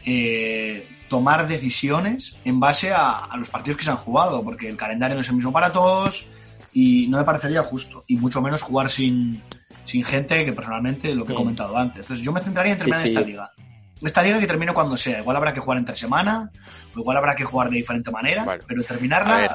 eh, 0.05 0.85
tomar 1.07 1.47
decisiones 1.47 2.37
en 2.43 2.59
base 2.59 2.91
a, 2.91 3.25
a 3.25 3.37
los 3.37 3.49
partidos 3.49 3.77
que 3.77 3.85
se 3.85 3.89
han 3.89 3.97
jugado, 3.97 4.43
porque 4.43 4.67
el 4.67 4.77
calendario 4.77 5.15
no 5.15 5.21
es 5.21 5.29
el 5.29 5.35
mismo 5.35 5.51
para 5.53 5.71
todos 5.71 6.27
y 6.73 7.07
no 7.07 7.17
me 7.17 7.23
parecería 7.23 7.63
justo, 7.63 8.03
y 8.05 8.17
mucho 8.17 8.41
menos 8.41 8.61
jugar 8.61 8.91
sin, 8.91 9.41
sin 9.85 10.03
gente 10.03 10.45
que 10.45 10.53
personalmente 10.53 11.15
lo 11.15 11.25
que 11.25 11.31
he 11.33 11.35
comentado 11.35 11.77
antes. 11.77 12.01
Entonces 12.01 12.23
yo 12.23 12.31
me 12.31 12.41
centraría 12.41 12.73
en 12.73 12.79
Sí, 12.79 12.85
terminar 12.85 13.07
sí. 13.07 13.13
esta 13.13 13.25
liga. 13.25 13.51
Esta 14.01 14.21
liga 14.21 14.39
que 14.39 14.47
termine 14.47 14.73
cuando 14.73 14.95
sea. 14.95 15.19
Igual 15.19 15.35
habrá 15.37 15.53
que 15.53 15.59
jugar 15.59 15.77
entre 15.79 15.95
semana, 15.95 16.49
o 16.95 16.99
igual 16.99 17.17
habrá 17.17 17.35
que 17.35 17.43
jugar 17.43 17.69
de 17.69 17.77
diferente 17.77 18.11
manera, 18.11 18.43
Bueno. 18.45 18.63
pero 18.67 18.83
terminarla 18.83 19.35
A 19.35 19.37
ver. 19.39 19.51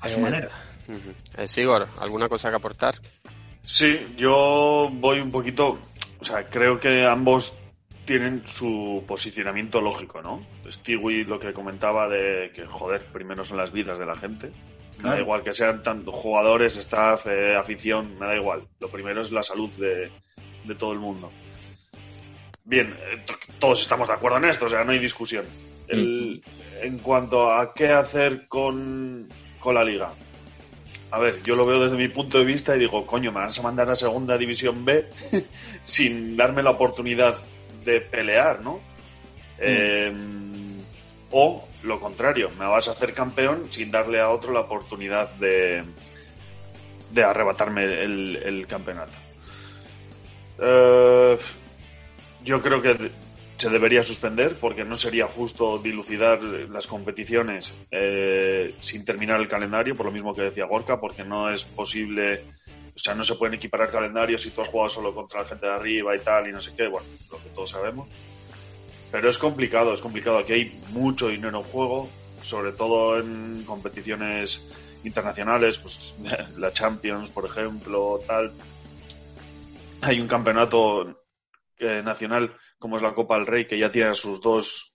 a, 0.00 0.08
su 0.08 0.18
Eh, 0.18 0.22
manera. 0.22 0.48
Ujú. 0.88 1.12
Eh, 1.36 1.46
Sigor, 1.48 1.86
¿alguna 2.00 2.28
cosa 2.28 2.48
que 2.50 2.56
aportar? 2.56 2.94
Sí, 3.62 4.14
yo 4.16 4.90
voy 4.92 5.20
un 5.20 5.30
poquito. 5.30 5.78
O 6.20 6.24
sea, 6.24 6.44
creo 6.46 6.80
que 6.80 7.04
ambos 7.06 7.54
tienen 8.06 8.42
su 8.46 9.04
posicionamiento 9.06 9.80
lógico, 9.80 10.20
¿no? 10.22 10.44
Stewie 10.68 11.24
lo 11.24 11.38
que 11.38 11.52
comentaba 11.52 12.08
de 12.08 12.50
que, 12.54 12.66
joder, 12.66 13.04
primero 13.12 13.44
son 13.44 13.58
las 13.58 13.70
vidas 13.72 13.98
de 13.98 14.06
la 14.06 14.16
gente. 14.16 14.46
Me 14.48 15.04
da 15.04 15.10
Claro. 15.10 15.20
igual 15.22 15.42
que 15.44 15.52
sean 15.52 15.82
tanto 15.82 16.10
jugadores, 16.12 16.76
staff, 16.76 17.26
eh, 17.26 17.56
afición, 17.56 18.18
me 18.18 18.26
da 18.26 18.36
igual. 18.36 18.66
Lo 18.80 18.88
primero 18.88 19.20
es 19.20 19.30
la 19.32 19.42
salud 19.42 19.70
de, 19.76 20.10
de 20.64 20.74
todo 20.74 20.92
el 20.92 20.98
mundo. 20.98 21.30
Bien, 22.64 22.88
eh, 23.12 23.22
to- 23.26 23.34
todos 23.58 23.80
estamos 23.80 24.08
de 24.08 24.14
acuerdo 24.14 24.38
en 24.38 24.44
esto, 24.44 24.66
o 24.66 24.68
sea, 24.68 24.84
no 24.84 24.92
hay 24.92 24.98
discusión. 24.98 25.44
El- 25.88 26.42
en 26.82 26.98
cuanto 26.98 27.52
a 27.52 27.74
qué 27.74 27.88
hacer 27.88 28.46
con, 28.48 29.28
con 29.58 29.74
la 29.74 29.84
liga, 29.84 30.12
a 31.10 31.18
ver, 31.18 31.34
yo 31.44 31.56
lo 31.56 31.66
veo 31.66 31.80
desde 31.82 31.96
mi 31.96 32.08
punto 32.08 32.38
de 32.38 32.44
vista 32.44 32.76
y 32.76 32.78
digo, 32.78 33.04
coño, 33.06 33.32
me 33.32 33.40
vas 33.40 33.58
a 33.58 33.62
mandar 33.62 33.90
a 33.90 33.96
segunda 33.96 34.38
división 34.38 34.84
B 34.84 35.08
sin 35.82 36.36
darme 36.36 36.62
la 36.62 36.70
oportunidad 36.70 37.36
de 37.84 38.00
pelear, 38.00 38.60
¿no? 38.62 38.80
Eh, 39.58 40.12
o 41.32 41.66
lo 41.82 41.98
contrario, 42.00 42.50
me 42.58 42.66
vas 42.66 42.88
a 42.88 42.92
hacer 42.92 43.12
campeón 43.14 43.66
sin 43.70 43.90
darle 43.90 44.20
a 44.20 44.30
otro 44.30 44.52
la 44.52 44.60
oportunidad 44.60 45.28
de, 45.34 45.82
de 47.12 47.24
arrebatarme 47.24 47.84
el, 47.84 48.36
el 48.44 48.66
campeonato. 48.66 49.12
Eh, 50.62 51.38
yo 52.44 52.62
creo 52.62 52.82
que 52.82 53.10
se 53.60 53.68
debería 53.68 54.02
suspender 54.02 54.56
porque 54.58 54.86
no 54.86 54.96
sería 54.96 55.26
justo 55.26 55.78
dilucidar 55.78 56.42
las 56.42 56.86
competiciones 56.86 57.74
eh, 57.90 58.74
sin 58.80 59.04
terminar 59.04 59.38
el 59.38 59.48
calendario, 59.48 59.94
por 59.94 60.06
lo 60.06 60.12
mismo 60.12 60.34
que 60.34 60.42
decía 60.42 60.64
Gorka, 60.64 60.98
porque 60.98 61.24
no 61.24 61.50
es 61.50 61.64
posible, 61.64 62.44
o 62.94 62.98
sea, 62.98 63.14
no 63.14 63.22
se 63.22 63.34
pueden 63.34 63.54
equiparar 63.54 63.90
calendarios 63.90 64.40
si 64.42 64.50
tú 64.50 64.62
has 64.62 64.68
jugado 64.68 64.88
solo 64.88 65.14
contra 65.14 65.42
la 65.42 65.48
gente 65.48 65.66
de 65.66 65.72
arriba 65.72 66.16
y 66.16 66.20
tal 66.20 66.48
y 66.48 66.52
no 66.52 66.60
sé 66.60 66.74
qué, 66.74 66.88
bueno, 66.88 67.06
es 67.12 67.28
lo 67.30 67.36
que 67.36 67.50
todos 67.50 67.68
sabemos. 67.68 68.08
Pero 69.12 69.28
es 69.28 69.36
complicado, 69.36 69.92
es 69.92 70.00
complicado. 70.00 70.38
Aquí 70.38 70.52
hay 70.52 70.80
mucho 70.90 71.28
dinero 71.28 71.58
en 71.58 71.64
juego, 71.64 72.08
sobre 72.42 72.72
todo 72.72 73.18
en 73.20 73.64
competiciones 73.66 74.62
internacionales, 75.04 75.78
pues 75.78 76.14
la 76.56 76.72
Champions, 76.72 77.30
por 77.30 77.44
ejemplo, 77.44 78.22
tal. 78.26 78.52
Hay 80.02 80.18
un 80.18 80.28
campeonato 80.28 81.19
eh, 81.80 82.02
nacional 82.02 82.54
como 82.78 82.96
es 82.96 83.02
la 83.02 83.14
Copa 83.14 83.36
del 83.36 83.46
Rey 83.46 83.66
que 83.66 83.78
ya 83.78 83.90
tiene 83.90 84.10
a 84.10 84.14
sus 84.14 84.40
dos 84.40 84.92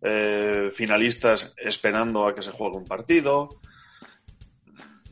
eh, 0.00 0.70
finalistas 0.72 1.54
esperando 1.56 2.26
a 2.26 2.34
que 2.34 2.42
se 2.42 2.50
juegue 2.50 2.76
un 2.76 2.84
partido. 2.84 3.60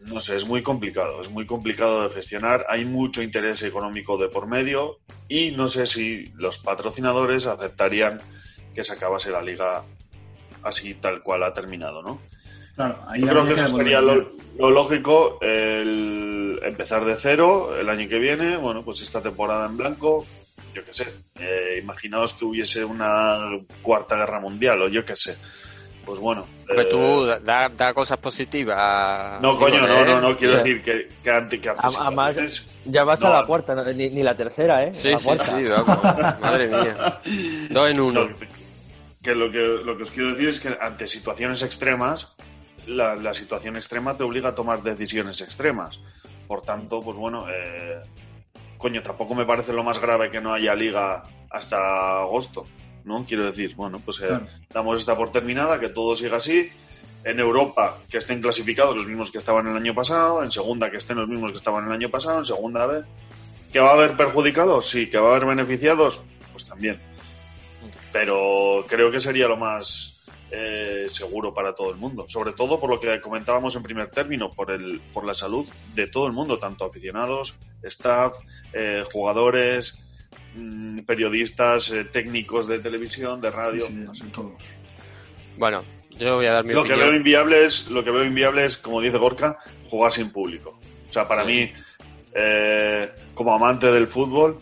No 0.01 0.18
sé, 0.18 0.35
es 0.35 0.47
muy 0.47 0.62
complicado, 0.62 1.21
es 1.21 1.31
muy 1.31 1.47
complicado 1.47 2.09
de 2.09 2.14
gestionar. 2.14 2.64
Hay 2.68 2.85
mucho 2.85 3.23
interés 3.23 3.62
económico 3.62 4.16
de 4.16 4.29
por 4.29 4.47
medio 4.47 4.99
y 5.29 5.51
no 5.51 5.68
sé 5.68 5.87
si 5.87 6.33
los 6.37 6.59
patrocinadores 6.59 7.47
aceptarían 7.47 8.18
que 8.75 8.83
se 8.83 8.95
acabase 8.95 9.31
la 9.31 9.43
liga 9.43 9.85
así 10.62 10.95
tal 10.95 11.23
cual 11.23 11.43
ha 11.45 11.53
terminado, 11.53 12.03
¿no? 12.03 12.21
Claro, 12.75 12.99
ahí 13.09 13.21
Yo 13.21 13.29
creo 13.29 13.45
que 13.45 13.53
eso 13.53 13.68
sería 13.68 14.01
lo, 14.01 14.33
lo 14.59 14.71
lógico, 14.71 15.39
el 15.41 16.59
empezar 16.62 17.05
de 17.05 17.16
cero 17.16 17.77
el 17.79 17.89
año 17.89 18.09
que 18.09 18.18
viene, 18.18 18.57
bueno, 18.57 18.85
pues 18.85 19.03
esta 19.03 19.21
temporada 19.21 19.66
en 19.66 19.77
blanco, 19.77 20.27
yo 20.75 20.85
qué 20.85 20.93
sé, 20.93 21.07
eh, 21.39 21.79
imaginaos 21.83 22.35
que 22.35 22.45
hubiese 22.45 22.85
una 22.85 23.39
cuarta 23.83 24.17
guerra 24.17 24.41
mundial 24.41 24.83
o 24.83 24.89
yo 24.89 25.05
qué 25.05 25.17
sé, 25.17 25.37
pues 26.05 26.19
bueno. 26.19 26.47
Porque 26.67 26.83
eh, 26.83 26.89
tú 26.91 27.25
da, 27.45 27.69
da 27.69 27.93
cosas 27.95 28.19
positivas. 28.19 29.41
No, 29.43 29.57
coño, 29.57 29.87
no, 29.87 29.95
¿eh? 29.95 30.05
no, 30.07 30.21
no, 30.21 30.37
quiero 30.37 30.55
Ya. 30.55 30.63
decir 30.63 30.83
que, 30.83 31.09
que 31.23 31.31
ante, 31.31 31.61
que 31.61 31.69
A- 31.69 31.77
Además, 31.81 32.67
ya 32.85 33.05
vas 33.05 33.23
a 33.25 33.31
la 33.31 33.45
cuarta, 33.47 33.75
no, 33.75 33.85
ni, 33.93 34.11
ni 34.11 34.23
la 34.23 34.37
tercera, 34.37 34.85
¿eh? 34.85 34.95
Sí, 34.95 35.11
la 35.11 35.19
sí, 35.19 35.31
sí, 35.37 35.65
vamos. 35.65 35.99
Madre 36.41 36.69
mía. 36.69 37.21
Dos 37.71 37.91
en 37.91 38.01
uno. 38.01 38.21
Lo 38.25 38.39
que, 38.39 38.49
que 39.23 39.35
lo 39.35 39.51
que 39.51 39.59
lo 39.85 39.97
que 39.97 40.03
os 40.05 40.11
quiero 40.11 40.31
decir 40.33 40.49
es 40.49 40.61
que 40.61 40.77
ante 40.81 41.07
situaciones 41.07 41.63
extremas, 41.63 42.35
la, 42.87 43.15
la 43.17 43.35
situación 43.35 43.77
extrema 43.77 44.17
te 44.17 44.23
obliga 44.25 44.51
a 44.51 44.55
tomar 44.55 44.83
decisiones 44.83 45.41
extremas. 45.41 46.01
Por 46.49 46.63
tanto, 46.63 47.01
pues 47.01 47.17
bueno, 47.17 47.47
eh, 47.51 48.01
coño, 48.81 49.03
tampoco 49.03 49.35
me 49.35 49.45
parece 49.45 49.72
lo 49.72 49.85
más 49.85 50.01
grave 50.01 50.31
que 50.31 50.41
no 50.41 50.53
haya 50.53 50.74
liga 50.74 51.22
hasta 51.51 52.22
agosto, 52.22 52.66
¿no? 53.05 53.24
Quiero 53.28 53.45
decir, 53.47 53.74
bueno, 53.76 54.01
pues 54.05 54.20
eh, 54.20 54.26
Claro. 54.26 54.47
damos 54.72 54.99
esta 54.99 55.16
por 55.16 55.31
terminada, 55.31 55.78
que 55.78 55.91
todo 55.91 56.16
siga 56.16 56.39
así. 56.39 56.70
En 57.22 57.39
Europa, 57.39 57.99
que 58.11 58.16
estén 58.16 58.41
clasificados 58.41 58.97
los 58.97 59.07
mismos 59.07 59.31
que 59.31 59.37
estaban 59.37 59.66
el 59.68 59.76
año 59.76 59.95
pasado. 59.95 60.43
En 60.43 60.51
segunda, 60.51 60.91
que 60.91 60.97
estén 60.97 61.18
los 61.18 61.28
mismos 61.28 61.51
que 61.51 61.59
estaban 61.59 61.85
el 61.87 61.93
año 61.93 62.09
pasado. 62.09 62.39
En 62.39 62.47
segunda 62.47 62.87
vez. 62.87 63.05
¿Que 63.70 63.78
va 63.78 63.91
a 63.91 63.93
haber 63.93 64.16
perjudicados? 64.16 64.89
Sí. 64.89 65.11
¿Que 65.11 65.18
va 65.18 65.28
a 65.28 65.37
haber 65.37 65.47
beneficiados? 65.47 66.22
Pues 66.51 66.64
también. 66.64 66.99
Pero 68.12 68.85
creo 68.89 69.11
que 69.11 69.20
sería 69.20 69.47
lo 69.49 69.59
más 69.59 70.24
eh, 70.51 71.05
seguro 71.09 71.53
para 71.53 71.74
todo 71.74 71.91
el 71.91 71.97
mundo. 71.97 72.24
Sobre 72.26 72.53
todo 72.55 72.81
por 72.81 72.89
lo 72.89 72.99
que 72.99 73.20
comentábamos 73.20 73.76
en 73.76 73.83
primer 73.83 74.11
término, 74.11 74.51
por, 74.51 74.70
el, 74.70 75.01
por 75.12 75.24
la 75.26 75.35
salud 75.35 75.66
de 75.95 76.07
todo 76.07 76.26
el 76.26 76.33
mundo, 76.33 76.59
tanto 76.59 76.87
aficionados, 76.87 77.55
staff, 77.83 78.35
eh, 78.72 79.05
jugadores, 79.12 79.99
mm, 80.55 81.01
periodistas, 81.01 81.91
eh, 81.91 82.05
técnicos 82.05 82.66
de 82.66 82.78
televisión, 82.78 83.41
de 83.41 83.51
radio. 83.51 83.81
Sí, 83.87 83.93
sí, 83.93 83.99
no 83.99 84.14
sé, 84.14 84.26
todos. 84.28 84.62
Bueno, 85.57 85.83
yo 86.18 86.37
voy 86.37 86.47
a 86.47 86.53
dar 86.53 86.64
mi 86.64 86.72
Lo 86.74 86.85
que 86.85 86.95
veo 86.95 87.14
inviable 87.14 87.64
es, 87.64 87.89
lo 87.89 88.03
que 88.05 88.11
veo 88.11 88.24
inviable 88.24 88.64
es, 88.64 88.76
como 88.78 89.01
dice 89.01 89.18
Gorka, 89.18 89.59
jugar 89.89 90.12
sin 90.12 90.31
público. 90.31 90.78
O 91.09 91.12
sea, 91.12 91.26
para 91.26 91.43
Sí. 91.45 91.49
mí, 91.49 91.72
eh, 92.35 93.11
como 93.35 93.55
amante 93.55 93.91
del 93.91 94.07
fútbol, 94.09 94.59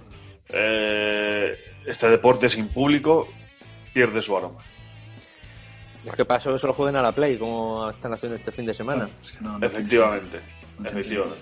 eh, 0.49 1.57
este 1.87 2.09
deporte 2.09 2.49
sin 2.49 2.69
público 2.69 3.29
pierde 3.93 4.21
su 4.23 4.37
aroma. 4.37 4.61
Es 6.05 6.13
que 6.15 6.25
pasó 6.25 6.53
que 6.53 6.59
solo 6.59 6.73
jueguen 6.73 6.97
a 6.97 7.03
la 7.03 7.13
Play, 7.13 7.37
como 7.37 7.91
están 7.91 8.13
haciendo 8.15 8.37
este 8.37 8.51
fin 8.53 8.65
de 8.65 8.73
semana. 8.73 9.05
Claro, 9.05 9.21
es 9.23 9.33
que 9.33 9.41
no- 9.45 9.51
no 9.53 9.59
tiene 9.59 9.75
Efectivamente, 9.75 10.41
efectivamente. 10.85 11.37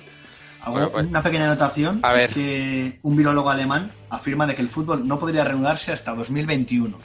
Bueno, 0.70 0.90
pues- 0.90 1.06
una 1.06 1.22
pequeña 1.22 1.44
anotación. 1.44 2.00
A 2.02 2.10
es 2.14 2.18
ver. 2.18 2.30
que 2.30 2.98
un 3.02 3.16
virólogo 3.16 3.50
alemán 3.50 3.90
afirma 4.10 4.46
de 4.46 4.54
que 4.54 4.62
el 4.62 4.68
fútbol 4.68 5.06
no 5.06 5.18
podría 5.18 5.44
reanudarse 5.44 5.92
hasta 5.92 6.14
2021. 6.14 6.98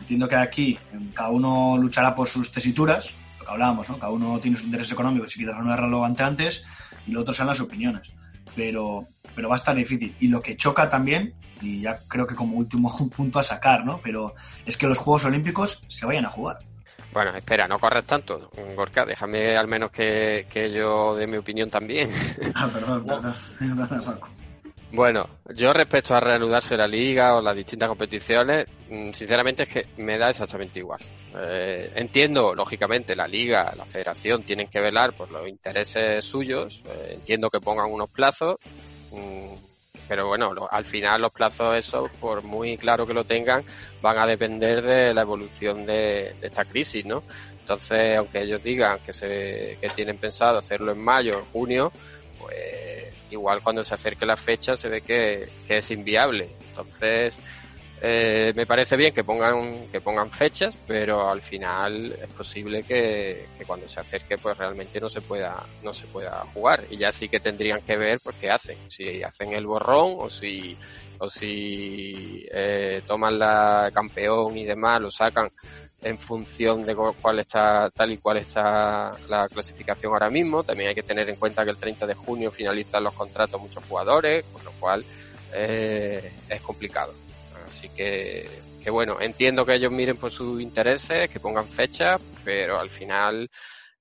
Entiendo 0.00 0.28
que 0.28 0.36
aquí 0.36 0.78
cada 1.14 1.30
uno 1.30 1.78
luchará 1.78 2.14
por 2.14 2.28
sus 2.28 2.52
tesituras, 2.52 3.10
lo 3.38 3.46
que 3.46 3.50
hablábamos, 3.52 3.88
¿no? 3.88 3.98
Cada 3.98 4.12
uno 4.12 4.38
tiene 4.38 4.56
sus 4.56 4.66
intereses 4.66 4.92
económicos 4.92 5.30
si 5.32 5.38
quiere 5.38 5.52
reanudarlo 5.52 6.04
ante 6.04 6.22
antes 6.22 6.64
y 7.06 7.12
lo 7.12 7.22
otro 7.22 7.32
son 7.32 7.46
las 7.46 7.60
opiniones. 7.60 8.12
Pero, 8.54 9.06
pero 9.34 9.48
va 9.48 9.54
a 9.54 9.58
estar 9.58 9.74
difícil. 9.74 10.14
Y 10.20 10.28
lo 10.28 10.40
que 10.42 10.56
choca 10.56 10.88
también, 10.88 11.34
y 11.60 11.80
ya 11.80 11.98
creo 12.06 12.26
que 12.26 12.34
como 12.34 12.56
último 12.58 12.94
punto 13.16 13.38
a 13.38 13.42
sacar, 13.42 13.84
¿no? 13.84 14.00
Pero 14.02 14.34
es 14.66 14.76
que 14.76 14.86
los 14.86 14.98
Juegos 14.98 15.24
Olímpicos 15.24 15.82
se 15.88 16.06
vayan 16.06 16.26
a 16.26 16.30
jugar. 16.30 16.58
Bueno, 17.14 17.30
espera, 17.34 17.66
no 17.68 17.78
corres 17.78 18.04
tanto, 18.04 18.50
Gorka. 18.74 19.04
Déjame 19.06 19.56
al 19.56 19.68
menos 19.68 19.90
que, 19.92 20.46
que 20.52 20.70
yo 20.70 21.14
dé 21.14 21.26
mi 21.28 21.36
opinión 21.38 21.70
también. 21.70 22.10
Ah, 22.54 22.68
perdón, 22.72 23.06
No. 23.06 23.20
perdón. 23.20 23.34
Paco. 24.04 24.28
Bueno, 24.92 25.28
yo 25.56 25.72
respecto 25.72 26.14
a 26.14 26.20
reanudarse 26.20 26.76
la 26.76 26.86
liga 26.86 27.34
o 27.36 27.40
las 27.42 27.56
distintas 27.56 27.88
competiciones, 27.88 28.66
mm, 28.90 29.10
sinceramente 29.12 29.62
es 29.64 29.68
que 29.68 29.86
me 30.02 30.18
da 30.18 30.30
exactamente 30.30 30.78
igual. 30.80 31.00
Eh, 31.36 31.90
entiendo, 31.96 32.54
lógicamente, 32.54 33.16
la 33.16 33.26
liga, 33.26 33.72
la 33.76 33.84
federación 33.86 34.42
tienen 34.44 34.68
que 34.68 34.80
velar 34.80 35.12
por 35.16 35.30
los 35.32 35.48
intereses 35.48 36.24
suyos, 36.24 36.82
eh, 36.86 37.12
entiendo 37.14 37.48
que 37.50 37.60
pongan 37.60 37.90
unos 37.90 38.08
plazos, 38.10 38.56
mm, 39.10 39.54
pero 40.08 40.28
bueno, 40.28 40.52
lo- 40.52 40.72
al 40.72 40.84
final 40.84 41.22
los 41.22 41.32
plazos 41.32 41.76
esos, 41.76 42.10
por 42.12 42.42
muy 42.42 42.76
claro 42.76 43.06
que 43.06 43.14
lo 43.14 43.24
tengan, 43.24 43.64
van 44.02 44.18
a 44.18 44.26
depender 44.26 44.82
de 44.82 45.14
la 45.14 45.22
evolución 45.22 45.84
de, 45.86 46.34
esta 46.40 46.64
crisis, 46.64 47.04
¿no? 47.04 47.24
Entonces, 47.60 48.16
aunque 48.18 48.42
ellos 48.42 48.62
digan 48.62 48.98
que, 49.04 49.12
se, 49.12 49.78
que 49.80 49.88
tienen 49.94 50.18
pensado 50.18 50.58
hacerlo 50.58 50.92
en 50.92 50.98
mayo, 51.02 51.38
en 51.38 51.44
junio, 51.46 51.92
pues 52.38 53.14
igual 53.30 53.62
cuando 53.62 53.82
se 53.82 53.94
acerque 53.94 54.26
la 54.26 54.36
fecha 54.36 54.76
se 54.76 54.88
ve 54.88 55.00
que, 55.00 55.48
que 55.66 55.78
es 55.78 55.90
inviable. 55.90 56.50
Entonces, 56.68 57.38
eh, 58.06 58.52
me 58.54 58.66
parece 58.66 58.96
bien 58.96 59.12
que 59.14 59.24
pongan, 59.24 59.88
que 59.88 60.00
pongan 60.02 60.30
fechas, 60.30 60.78
pero 60.86 61.28
al 61.30 61.40
final 61.42 62.12
es 62.20 62.28
posible 62.34 62.84
que, 62.84 63.48
cuando 63.66 63.88
se 63.88 64.00
acerque 64.00 64.36
pues 64.38 64.56
realmente 64.58 65.00
no 65.00 65.08
se 65.08 65.22
pueda, 65.22 65.66
no 65.80 65.92
se 65.94 66.08
pueda 66.08 66.44
jugar. 66.46 66.84
Y 66.90 66.98
ya 66.98 67.10
sí 67.12 67.28
que 67.30 67.40
tendrían 67.40 67.80
que 67.82 67.96
ver 67.96 68.20
pues 68.22 68.36
qué 68.38 68.50
hacen, 68.50 68.78
si 68.88 69.22
hacen 69.22 69.54
el 69.54 69.66
borrón 69.66 70.16
o 70.18 70.28
si, 70.30 70.76
o 71.18 71.30
si 71.30 72.46
eh, 72.52 73.02
toman 73.06 73.38
la 73.38 73.90
campeón 73.94 74.56
y 74.58 74.64
demás, 74.66 75.00
lo 75.00 75.10
sacan 75.10 75.48
en 76.02 76.18
función 76.18 76.84
de 76.84 76.94
cu- 76.94 77.14
cuál 77.20 77.38
está 77.40 77.90
tal 77.90 78.12
y 78.12 78.18
cual 78.18 78.36
está 78.38 79.18
la 79.28 79.48
clasificación 79.48 80.12
ahora 80.12 80.28
mismo. 80.30 80.62
También 80.64 80.90
hay 80.90 80.94
que 80.94 81.02
tener 81.02 81.28
en 81.30 81.36
cuenta 81.36 81.64
que 81.64 81.70
el 81.70 81.78
30 81.78 82.06
de 82.06 82.14
junio 82.14 82.52
finalizan 82.52 83.02
los 83.04 83.14
contratos 83.14 83.60
muchos 83.60 83.82
jugadores, 83.84 84.44
con 84.50 84.62
lo 84.64 84.72
cual 84.74 85.04
eh, 85.54 86.42
es 86.48 86.60
complicado. 86.62 87.23
Así 87.74 87.88
que, 87.88 88.48
que 88.82 88.90
bueno, 88.90 89.20
entiendo 89.20 89.66
que 89.66 89.74
ellos 89.74 89.90
miren 89.90 90.16
por 90.16 90.30
sus 90.30 90.60
intereses, 90.60 91.28
que 91.28 91.40
pongan 91.40 91.66
fechas, 91.66 92.20
pero 92.44 92.78
al 92.78 92.88
final 92.88 93.50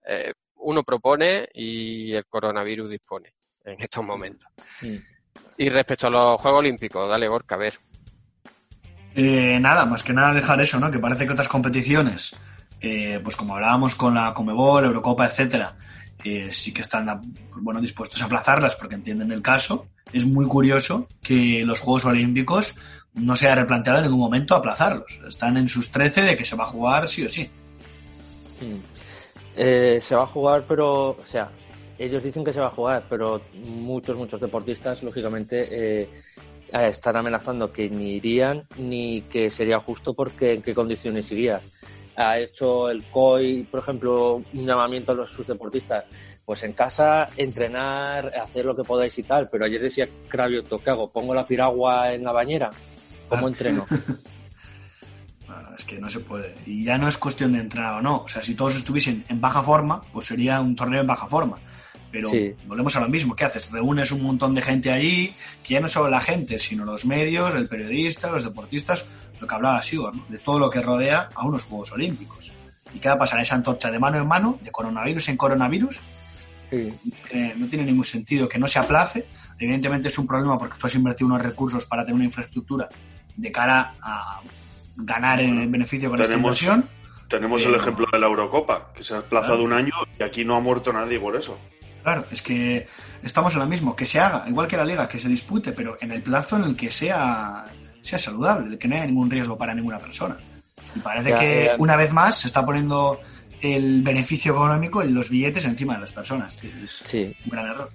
eh, 0.08 0.34
uno 0.58 0.84
propone 0.84 1.50
y 1.54 2.14
el 2.14 2.26
coronavirus 2.26 2.92
dispone 2.92 3.34
en 3.66 3.82
estos 3.82 4.04
momentos. 4.04 4.48
Mm. 4.82 4.96
Y 5.58 5.70
respecto 5.70 6.08
a 6.08 6.12
los 6.12 6.40
Juegos 6.40 6.60
Olímpicos, 6.60 7.10
dale 7.10 7.28
Gorka, 7.28 7.56
a 7.56 7.58
ver. 7.58 7.80
Eh, 9.16 9.60
nada, 9.60 9.86
más 9.86 10.04
que 10.04 10.14
nada 10.14 10.34
dejar 10.34 10.62
eso, 10.62 10.80
¿no? 10.80 10.92
Que 10.92 11.00
parece 11.00 11.26
que 11.26 11.34
otras 11.34 11.48
competiciones, 11.48 12.36
eh, 12.82 13.20
pues 13.24 13.36
como 13.36 13.56
hablábamos 13.56 13.96
con 13.96 14.14
la 14.14 14.34
Comebol, 14.34 14.86
Eurocopa, 14.86 15.26
etcétera, 15.26 15.76
eh, 16.24 16.50
sí 16.52 16.74
que 16.74 16.82
están 16.82 17.22
bueno, 17.56 17.82
dispuestos 17.82 18.22
a 18.22 18.26
aplazarlas 18.26 18.76
porque 18.76 18.96
entienden 18.96 19.32
el 19.32 19.42
caso. 19.42 19.88
Es 20.12 20.26
muy 20.26 20.46
curioso 20.46 21.08
que 21.22 21.64
los 21.66 21.80
Juegos 21.80 22.06
Olímpicos 22.06 22.76
no 23.16 23.36
se 23.36 23.48
haya 23.48 23.56
replanteado 23.56 24.00
en 24.00 24.06
ningún 24.06 24.20
momento 24.20 24.56
aplazarlos. 24.56 25.22
Están 25.28 25.58
en 25.58 25.68
sus 25.70 25.92
13 25.92 26.22
de 26.22 26.38
que 26.38 26.46
se 26.46 26.56
va 26.56 26.64
a 26.64 26.68
jugar 26.68 27.08
sí 27.08 27.26
o 27.26 27.30
sí. 27.30 27.50
Mm. 28.62 28.80
Eh, 29.56 30.00
se 30.02 30.16
va 30.16 30.24
a 30.24 30.28
jugar, 30.28 30.66
pero, 30.68 31.10
o 31.12 31.26
sea, 31.26 31.50
ellos 32.00 32.24
dicen 32.24 32.44
que 32.44 32.54
se 32.54 32.60
va 32.60 32.68
a 32.68 32.72
jugar, 32.72 33.04
pero 33.10 33.42
muchos, 33.54 34.18
muchos 34.18 34.42
deportistas, 34.42 35.04
lógicamente, 35.04 35.68
eh, 35.70 36.10
están 36.72 37.16
amenazando 37.16 37.72
que 37.72 37.88
ni 37.90 38.16
irían 38.16 38.66
ni 38.78 39.22
que 39.24 39.52
sería 39.52 39.80
justo 39.80 40.16
porque 40.16 40.54
en 40.54 40.64
qué 40.64 40.74
condiciones 40.74 41.32
iría. 41.32 41.62
Ha 42.16 42.40
hecho 42.40 42.90
el 42.90 43.04
COI, 43.06 43.64
por 43.64 43.80
ejemplo, 43.80 44.36
un 44.36 44.66
llamamiento 44.66 45.12
a 45.12 45.16
los, 45.16 45.32
sus 45.32 45.48
deportistas, 45.48 46.06
pues 46.46 46.64
en 46.64 46.74
casa 46.74 47.30
entrenar, 47.38 48.26
hacer 48.26 48.66
lo 48.66 48.76
que 48.76 48.84
podáis 48.84 49.18
y 49.18 49.24
tal, 49.24 49.48
pero 49.52 49.66
ayer 49.66 49.82
decía 49.82 50.08
Cravioto, 50.28 50.80
¿qué 50.80 50.90
hago? 50.90 51.12
¿Pongo 51.12 51.34
la 51.34 51.46
piragua 51.46 52.14
en 52.14 52.24
la 52.24 52.32
bañera? 52.32 52.72
¿Cómo 53.36 53.48
entreno? 53.48 53.86
Es 55.78 55.86
que 55.86 56.00
no 56.00 56.10
se 56.10 56.20
puede. 56.20 56.56
Y 56.66 56.84
ya 56.84 56.98
no 56.98 57.08
es 57.08 57.18
cuestión 57.18 57.54
de 57.54 57.60
entrenar 57.60 57.96
o 57.96 58.02
no. 58.02 58.18
O 58.22 58.30
sea, 58.30 58.42
si 58.44 58.54
todos 58.56 58.76
estuviesen 58.76 59.26
en 59.28 59.42
baja 59.42 59.62
forma, 59.64 60.02
pues 60.12 60.28
sería 60.28 60.62
un 60.62 60.76
torneo 60.76 61.02
en 61.02 61.08
baja 61.08 61.28
forma. 61.28 61.58
Pero 62.12 62.30
Sí. 62.30 62.54
volvemos 62.68 62.96
a 62.96 63.00
lo 63.00 63.10
mismo. 63.10 63.36
¿Qué 63.36 63.46
haces? 63.46 63.72
Reúnes 63.72 64.12
un 64.12 64.22
montón 64.22 64.54
de 64.54 64.62
gente 64.62 64.92
allí, 64.92 65.34
que 65.64 65.74
ya 65.74 65.80
no 65.80 65.88
solo 65.90 66.10
la 66.10 66.22
gente, 66.22 66.60
sino 66.60 66.86
los 66.86 67.06
medios, 67.06 67.56
el 67.56 67.68
periodista, 67.68 68.32
los 68.32 68.44
deportistas, 68.44 69.06
lo 69.42 69.48
que 69.48 69.56
hablaba 69.56 69.82
Sigor, 69.82 70.16
¿no? 70.16 70.24
de 70.30 70.38
todo 70.38 70.60
lo 70.60 70.70
que 70.70 70.80
rodea 70.82 71.30
a 71.34 71.44
unos 71.46 71.64
Juegos 71.64 71.92
Olímpicos. 71.92 72.52
¿Y 72.94 73.00
qué 73.00 73.10
va 73.10 73.16
a 73.16 73.20
pasar? 73.20 73.40
Esa 73.40 73.56
antorcha 73.56 73.90
de 73.90 73.98
mano 74.00 74.18
en 74.20 74.28
mano, 74.28 74.60
de 74.62 74.72
coronavirus 74.72 75.30
en 75.30 75.38
coronavirus, 75.38 76.00
Sí. 76.70 76.94
eh, 77.32 77.54
no 77.58 77.68
tiene 77.68 77.86
ningún 77.86 78.04
sentido 78.04 78.48
que 78.48 78.60
no 78.60 78.68
se 78.68 78.78
aplace. 78.80 79.26
Evidentemente 79.60 80.08
es 80.10 80.18
un 80.20 80.28
problema 80.28 80.58
porque 80.58 80.78
tú 80.80 80.86
has 80.88 80.96
invertido 80.96 81.28
unos 81.28 81.42
recursos 81.42 81.86
para 81.86 82.04
tener 82.04 82.16
una 82.16 82.26
infraestructura 82.26 82.90
de 83.36 83.52
cara 83.52 83.96
a 84.02 84.42
ganar 84.96 85.40
el 85.42 85.68
beneficio 85.68 86.10
con 86.10 86.20
esta 86.20 86.32
Tenemos- 86.34 86.62
inversión. 86.62 86.90
Tenemos 87.28 87.66
el 87.66 87.74
ejemplo 87.76 88.06
de 88.12 88.20
la 88.20 88.28
Eurocopa, 88.28 88.92
que 88.94 89.04
se 89.04 89.14
ha 89.14 89.18
desplazado 89.18 89.54
Claro. 89.56 89.66
un 89.66 89.74
año 89.74 89.94
y 90.20 90.24
aquí 90.24 90.46
no 90.46 90.56
ha 90.56 90.60
muerto 90.60 90.94
nadie 90.94 91.20
por 91.20 91.36
eso. 91.36 91.58
Claro, 92.04 92.26
es 92.30 92.42
que 92.42 92.86
estamos 93.24 93.54
en 93.54 93.60
lo 93.62 93.66
mismo, 93.66 93.96
que 93.96 94.06
se 94.06 94.20
haga, 94.20 94.44
igual 94.48 94.68
que 94.68 94.78
la 94.78 94.86
liga, 94.86 95.08
que 95.08 95.20
se 95.20 95.30
dispute, 95.30 95.72
pero 95.72 95.98
en 96.02 96.12
el 96.12 96.22
plazo 96.22 96.58
en 96.58 96.64
el 96.66 96.76
que 96.76 96.92
sea, 96.92 97.66
sea 98.02 98.20
saludable, 98.20 98.78
que 98.78 98.88
no 98.88 98.96
haya 98.96 99.06
ningún 99.08 99.32
riesgo 99.32 99.58
para 99.58 99.74
ninguna 99.74 99.98
persona. 100.00 100.38
Y 100.96 101.00
parece 101.00 101.34
que 101.34 101.72
una 101.80 101.96
vez 101.96 102.12
más 102.12 102.40
se 102.42 102.48
está 102.48 102.64
poniendo 102.64 103.20
el 103.62 104.04
beneficio 104.04 104.52
económico 104.54 105.02
en 105.02 105.14
los 105.16 105.30
billetes 105.30 105.64
encima 105.66 105.96
de 105.96 106.02
las 106.02 106.12
personas. 106.12 106.60
sí. 107.06 107.34
un 107.46 107.50
gran 107.50 107.68
error. 107.68 107.90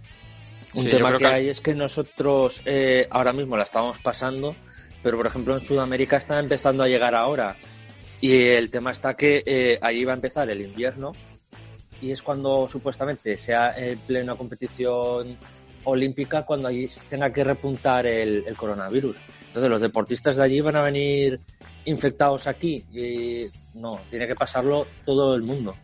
Un 0.75 0.89
tema 0.89 1.17
que, 1.17 1.27
hay 1.27 1.49
es 1.49 1.61
que 1.61 1.75
nosotros 1.75 2.63
eh, 2.65 3.07
ahora 3.11 3.33
mismo 3.33 3.57
la 3.57 3.65
estamos 3.65 3.99
pasando, 4.01 4.55
pero 5.03 5.17
por 5.17 5.27
ejemplo 5.27 5.55
en 5.55 5.61
Sudamérica 5.61 6.17
está 6.17 6.39
empezando 6.39 6.83
a 6.83 6.89
llegar 6.89 7.15
ahora. 7.15 7.57
Y 8.21 8.35
el 8.35 8.71
tema 8.71 8.91
está 8.91 9.15
que 9.15 9.43
eh, 9.47 9.79
allí 9.81 10.05
va 10.05 10.13
a 10.13 10.17
empezar 10.17 10.51
el 10.51 10.61
invierno 10.61 11.13
y 12.01 12.11
es 12.11 12.23
cuando 12.23 12.69
supuestamente 12.69 13.37
sea 13.37 13.77
en 13.77 13.99
plena 13.99 14.35
competición 14.35 15.37
olímpica 15.85 16.45
cuando 16.45 16.69
allí 16.69 16.89
tenga 17.09 17.33
que 17.33 17.45
repuntar 17.45 18.07
el, 18.07 18.45
el, 18.47 18.57
coronavirus. 18.57 19.17
Entonces 19.47 19.71
los 19.71 19.81
deportistas 19.81 20.37
de 20.37 20.43
allí 20.43 20.61
van 20.61 20.77
a 20.77 20.83
venir 20.83 21.41
infectados 21.85 22.47
aquí 22.47 22.85
y 22.93 23.47
no, 23.75 24.01
tiene 24.11 24.27
que 24.27 24.35
pasarlo 24.35 24.87
todo 25.05 25.35
el 25.35 25.43
mundo. 25.43 25.75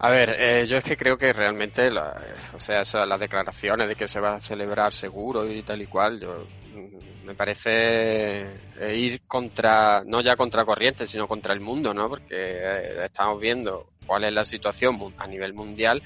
A 0.00 0.10
ver, 0.10 0.36
eh, 0.38 0.66
yo 0.68 0.76
es 0.76 0.84
que 0.84 0.96
creo 0.96 1.18
que 1.18 1.32
realmente, 1.32 1.90
la, 1.90 2.14
o 2.52 2.60
sea, 2.60 2.82
las 3.04 3.18
declaraciones 3.20 3.88
de 3.88 3.96
que 3.96 4.06
se 4.06 4.20
va 4.20 4.36
a 4.36 4.40
celebrar 4.40 4.92
seguro 4.92 5.44
y 5.50 5.62
tal 5.64 5.82
y 5.82 5.86
cual, 5.86 6.20
yo 6.20 6.46
mm, 6.70 7.24
me 7.26 7.34
parece 7.34 8.60
eh, 8.80 8.96
ir 8.96 9.22
contra, 9.26 10.04
no 10.04 10.20
ya 10.20 10.36
contra 10.36 10.64
corriente, 10.64 11.04
sino 11.06 11.26
contra 11.26 11.52
el 11.52 11.60
mundo, 11.60 11.92
¿no? 11.92 12.08
Porque 12.08 12.36
eh, 12.36 13.04
estamos 13.06 13.40
viendo 13.40 13.94
cuál 14.04 14.22
es 14.24 14.32
la 14.32 14.44
situación 14.44 14.96
a 15.16 15.26
nivel 15.26 15.52
mundial, 15.52 16.00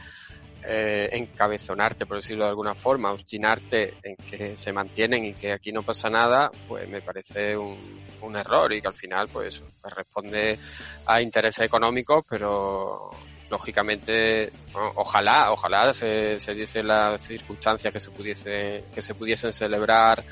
eh, 0.66 1.08
encabezonarte, 1.12 2.06
por 2.06 2.16
decirlo 2.16 2.44
de 2.44 2.50
alguna 2.50 2.74
forma, 2.74 3.12
obstinarte 3.12 3.98
en 4.02 4.16
que 4.24 4.56
se 4.56 4.72
mantienen 4.72 5.24
y 5.26 5.34
que 5.34 5.52
aquí 5.52 5.70
no 5.70 5.82
pasa 5.82 6.08
nada, 6.08 6.50
pues 6.66 6.88
me 6.88 7.02
parece 7.02 7.56
un, 7.58 8.00
un 8.20 8.36
error 8.36 8.72
y 8.72 8.80
que 8.80 8.88
al 8.88 8.94
final, 8.94 9.28
pues, 9.30 9.62
responde 9.82 10.58
a 11.06 11.20
intereses 11.20 11.66
económicos, 11.66 12.24
pero 12.28 13.10
lógicamente 13.52 14.50
ojalá 14.72 15.52
ojalá 15.52 15.92
se, 15.92 16.40
se 16.40 16.54
dice 16.54 16.82
las 16.82 17.20
circunstancias 17.20 17.92
que 17.92 18.00
se 18.00 18.10
pudiese 18.10 18.84
que 18.94 19.02
se 19.02 19.14
pudiesen 19.14 19.52
celebrar 19.52 20.24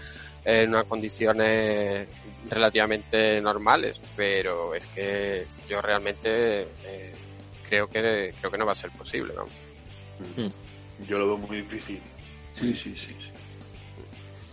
en 0.42 0.70
unas 0.70 0.86
condiciones 0.86 2.08
relativamente 2.48 3.38
normales 3.42 4.00
pero 4.16 4.74
es 4.74 4.86
que 4.86 5.46
yo 5.68 5.82
realmente 5.82 6.62
eh, 6.62 7.12
creo 7.68 7.86
que 7.88 8.34
creo 8.40 8.50
que 8.50 8.58
no 8.58 8.64
va 8.64 8.72
a 8.72 8.82
ser 8.84 8.90
posible 8.92 9.34
¿no? 9.34 9.44
Hmm. 10.42 10.50
yo 11.06 11.18
lo 11.18 11.26
veo 11.26 11.36
muy 11.36 11.58
difícil 11.58 12.00
sí 12.54 12.74
sí 12.74 12.92
sí, 12.96 13.14
sí. 13.20 13.30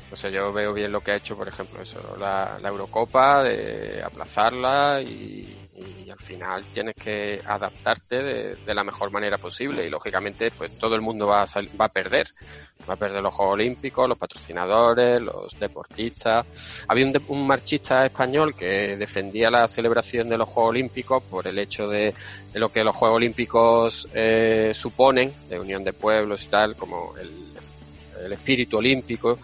O 0.09 0.15
sea, 0.15 0.30
yo 0.30 0.53
veo 0.53 0.74
bien 0.74 0.93
lo 0.93 1.01
que 1.01 1.11
ha 1.11 1.18
hecho, 1.18 1.36
por 1.36 1.49
ejemplo, 1.49 1.82
eso, 1.82 1.99
la, 2.18 2.57
la 2.61 2.70
Eurocopa, 2.70 3.43
de 3.43 4.01
aplazarla 4.01 5.01
y, 5.01 5.66
y 5.78 6.09
al 6.09 6.19
final 6.19 6.63
tienes 6.73 6.95
que 6.95 7.39
adaptarte 7.45 8.55
de, 8.65 8.73
la 8.73 8.84
mejor 8.84 9.11
manera 9.11 9.38
posible. 9.38 9.86
Y 9.86 9.89
lógicamente 9.89 10.51
pues 10.51 10.78
todo 10.78 10.95
el 10.95 11.01
mundo 11.01 11.28
va 11.28 11.43
a, 11.43 11.45
va 11.80 11.86
a 11.86 11.89
perder. 11.89 12.34
Va 12.89 12.93
a 12.93 12.97
perder 12.97 13.21
los 13.21 13.34
Juegos 13.34 13.53
Olímpicos 13.53 14.09
los 14.09 14.17
patrocinadores 14.17 15.21
los 15.21 15.59
deportistas. 15.59 16.45
Había 16.88 17.05
un, 17.05 17.13
un, 17.28 17.47
marchista 17.47 18.05
español 18.05 18.55
que 18.55 18.97
defendía 18.97 19.51
la 19.51 19.67
celebración 19.67 20.30
de 20.30 20.38
los 20.38 20.49
Juegos 20.49 20.71
Olímpicos 20.71 21.23
por 21.23 21.47
el 21.47 21.59
hecho 21.59 21.88
de, 21.88 22.13
de 22.51 22.59
lo 22.59 22.69
que 22.69 22.84
los 22.84 22.95
Juegos 22.95 23.17
Olímpicos 23.17 24.07
eh, 24.13 24.71
suponen 24.73 25.32
de 25.49 25.59
unión 25.59 25.84
de 25.84 25.93
pueblos 25.93 26.43
y 26.43 26.47
tal 26.47 26.75
como 26.75 27.15
el, 27.17 27.32
el 28.25 28.34
espíritu 28.34 28.78
olímpico. 28.78 29.38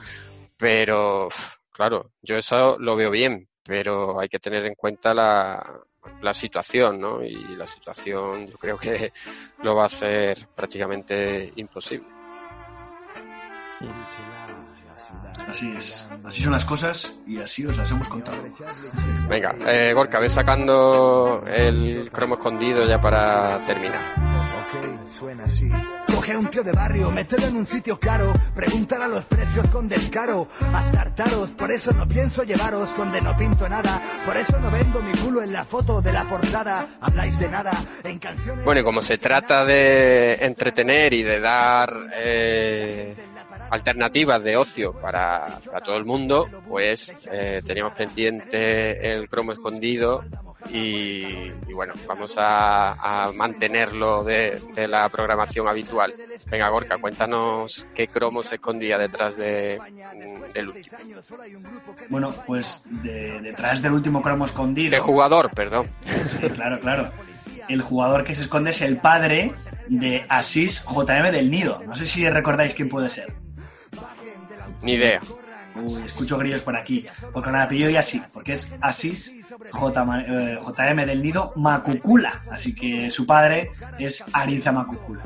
Pero 0.58 1.28
claro 1.72 2.12
yo 2.22 2.38
eso 2.38 2.78
lo 2.80 2.96
veo 2.96 3.12
bien 3.12 3.48
pero 3.66 4.20
hay 4.20 4.28
que 4.28 4.40
tener 4.40 4.66
en 4.66 4.76
cuenta 4.76 5.14
la, 5.14 5.82
la 6.22 6.34
situación, 6.34 7.00
¿no? 7.00 7.24
Y 7.24 7.56
la 7.56 7.68
situación 7.68 8.48
yo 8.48 8.58
creo 8.58 8.78
que 8.78 9.14
lo 9.62 9.76
va 9.76 9.84
a 9.84 9.88
hacer 9.88 10.48
prácticamente 10.56 11.52
imposible. 11.56 12.08
Así 15.48 15.74
es, 15.78 16.08
así 16.24 16.44
son 16.44 16.54
las 16.54 16.66
cosas 16.66 17.16
y 17.28 17.38
así 17.40 17.66
os 17.66 17.76
las 17.76 17.92
hemos 17.92 18.08
contado. 18.08 18.38
Venga, 19.28 19.56
eh, 19.68 19.94
Gorka, 19.94 20.20
ve 20.20 20.30
sacando 20.30 21.44
el 21.46 22.10
cromo 22.12 22.36
escondido 22.36 22.86
ya 22.86 23.00
para 23.00 23.64
terminar. 23.66 24.00
Ok, 24.18 25.14
suena 25.20 25.44
así. 25.44 25.70
Coge 26.08 26.34
a 26.34 26.40
un 26.40 26.48
tío 26.48 26.64
de 26.64 26.72
barrio, 26.72 27.12
mételo 27.12 27.48
en 27.48 27.58
un 27.58 27.66
sitio 27.66 28.00
claro, 28.00 28.34
preguntar 28.56 29.02
a 29.02 29.08
los 29.08 29.26
precios 29.26 29.68
con 29.70 29.90
descaro, 29.90 30.48
astartaros, 30.74 31.50
por 31.50 31.72
eso 31.72 31.92
no 31.94 32.08
pienso 32.08 32.44
llevaros 32.44 32.96
donde 32.96 33.22
no 33.22 33.36
pinto 33.36 33.68
nada, 33.68 34.02
por 34.26 34.38
eso 34.38 34.60
no 34.60 34.72
vendo 34.72 35.02
mi 35.02 35.12
culo 35.14 35.44
en 35.44 35.54
la 35.54 35.66
foto 35.66 36.02
de 36.02 36.14
la 36.14 36.24
portada, 36.24 36.88
habláis 37.02 37.38
de 37.40 37.50
nada 37.50 37.72
en 38.04 38.20
canciones... 38.20 38.64
Bueno, 38.64 38.82
y 38.82 38.84
como 38.84 39.02
se 39.02 39.18
trata 39.18 39.66
de 39.66 40.36
entretener 40.36 41.14
y 41.14 41.24
de 41.24 41.40
dar 41.40 41.94
eh, 42.16 43.16
alternativas 43.74 44.44
de 44.44 44.56
ocio 44.56 44.94
para, 44.94 45.60
para 45.66 45.80
todo 45.82 45.98
el 45.98 46.06
mundo, 46.06 46.48
pues 46.68 47.12
eh, 47.32 47.60
teníamos 47.66 47.94
pendiente 47.94 49.12
el 49.12 49.28
cromo 49.28 49.52
escondido 49.52 50.24
y, 50.70 51.24
y 51.68 51.74
bueno, 51.74 51.94
vamos 52.08 52.36
a, 52.38 52.94
a 52.94 53.32
mantenerlo 53.32 54.24
de, 54.24 54.62
de, 54.76 54.88
la 54.88 55.10
programación 55.10 55.68
habitual. 55.68 56.14
Venga, 56.52 56.70
Gorka, 56.70 57.00
cuéntanos 57.00 57.88
qué 57.96 58.08
cromo 58.08 58.44
se 58.44 58.56
escondía 58.56 59.00
detrás 59.00 59.36
de, 59.38 59.80
del 60.54 60.70
último. 60.70 60.98
Bueno, 62.10 62.32
pues 62.46 62.86
de, 63.02 63.42
detrás 63.42 63.82
del 63.82 63.94
último 63.94 64.22
cromo 64.22 64.46
escondido. 64.46 64.92
¿Qué 64.92 65.00
jugador, 65.00 65.50
perdón? 65.50 65.88
Sí, 66.28 66.48
claro, 66.50 66.80
claro. 66.80 67.12
El 67.68 67.82
jugador 67.82 68.24
que 68.24 68.36
se 68.36 68.44
esconde 68.44 68.70
es 68.70 68.82
el 68.82 68.98
padre 68.98 69.52
de 69.88 70.26
Asís 70.30 70.86
JM 70.86 71.32
del 71.32 71.50
Nido. 71.50 71.82
No 71.88 71.96
sé 71.96 72.06
si 72.06 72.30
recordáis 72.30 72.76
quién 72.76 72.88
puede 72.88 73.10
ser. 73.10 73.43
Ni 74.84 74.94
idea. 74.94 75.22
Uy, 75.76 76.04
escucho 76.04 76.38
grillos 76.38 76.62
por 76.62 76.76
aquí. 76.76 77.06
Porque 77.32 77.50
con 77.50 77.56
el 77.56 77.62
apellido 77.62 77.90
y 77.90 77.96
así, 77.96 78.22
porque 78.32 78.54
es 78.54 78.74
Asís 78.82 79.40
J, 79.72 80.26
eh, 80.28 80.60
JM 80.60 81.06
del 81.06 81.22
Nido 81.22 81.54
Macucula. 81.56 82.42
Así 82.52 82.76
que 82.76 83.10
su 83.10 83.26
padre 83.26 83.72
es 83.98 84.24
Ariza 84.34 84.72
Macucula. 84.72 85.24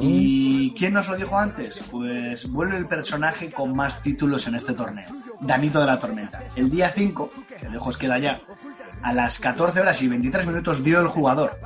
¿Y 0.00 0.72
quién 0.72 0.92
nos 0.92 1.08
lo 1.08 1.16
dijo 1.16 1.38
antes? 1.38 1.80
Pues 1.90 2.50
vuelve 2.50 2.76
el 2.76 2.86
personaje 2.86 3.50
con 3.50 3.74
más 3.74 4.02
títulos 4.02 4.46
en 4.46 4.56
este 4.56 4.74
torneo, 4.74 5.08
Danito 5.40 5.80
de 5.80 5.86
la 5.86 5.98
Tormenta. 5.98 6.42
El 6.56 6.68
día 6.68 6.90
5, 6.90 7.30
que 7.58 7.68
lejos 7.68 7.96
queda 7.96 8.18
ya, 8.18 8.40
a 9.02 9.12
las 9.12 9.38
14 9.38 9.80
horas 9.80 10.02
y 10.02 10.08
23 10.08 10.46
minutos 10.46 10.84
dio 10.84 11.00
el 11.00 11.08
jugador. 11.08 11.58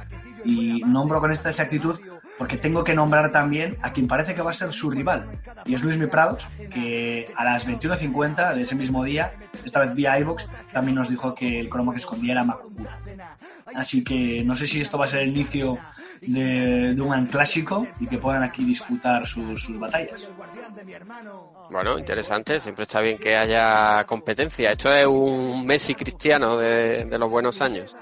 Y 0.44 0.82
nombro 0.84 1.20
con 1.20 1.30
esta 1.30 1.50
exactitud 1.50 1.98
porque 2.43 2.57
tengo 2.57 2.82
que 2.82 2.93
nombrar 2.93 3.30
también 3.30 3.76
a 3.82 3.93
quien 3.93 4.09
parece 4.09 4.34
que 4.34 4.43
va 4.43 4.51
a 4.51 4.53
ser 4.53 4.72
su 4.72 4.90
rival, 4.90 5.38
y 5.64 5.76
es 5.76 5.82
Luis 5.84 5.97
Mi 5.97 6.09
Prados, 6.09 6.49
que 6.74 7.32
a 7.36 7.45
las 7.45 7.68
21.50 7.68 8.55
de 8.55 8.62
ese 8.62 8.74
mismo 8.74 9.05
día, 9.05 9.32
esta 9.64 9.78
vez 9.78 9.95
vía 9.95 10.18
iVox, 10.18 10.49
también 10.72 10.97
nos 10.97 11.09
dijo 11.09 11.36
que 11.36 11.61
el 11.61 11.68
cromo 11.68 11.93
que 11.93 11.99
escondía 11.99 12.32
era 12.32 12.43
Macucura. 12.43 12.99
Así 13.76 14.03
que 14.03 14.43
no 14.45 14.57
sé 14.57 14.66
si 14.66 14.80
esto 14.80 14.99
va 14.99 15.05
a 15.05 15.09
ser 15.09 15.20
el 15.20 15.28
inicio 15.28 15.78
de, 16.20 16.95
de 16.97 17.01
un 17.01 17.11
gran 17.11 17.26
clásico 17.26 17.86
y 18.01 18.09
que 18.09 18.18
puedan 18.18 18.43
aquí 18.43 18.64
disputar 18.64 19.24
sus, 19.24 19.62
sus 19.62 19.78
batallas. 19.78 20.28
Bueno, 21.70 21.97
interesante, 21.97 22.59
siempre 22.59 22.82
está 22.82 23.01
bien 23.01 23.18
que 23.18 23.36
haya 23.36 24.03
competencia. 24.03 24.72
Esto 24.72 24.93
es 24.93 25.07
un 25.07 25.64
Messi 25.64 25.95
cristiano 25.95 26.57
de, 26.57 27.05
de 27.05 27.18
los 27.20 27.30
buenos 27.30 27.62
años. 27.62 27.95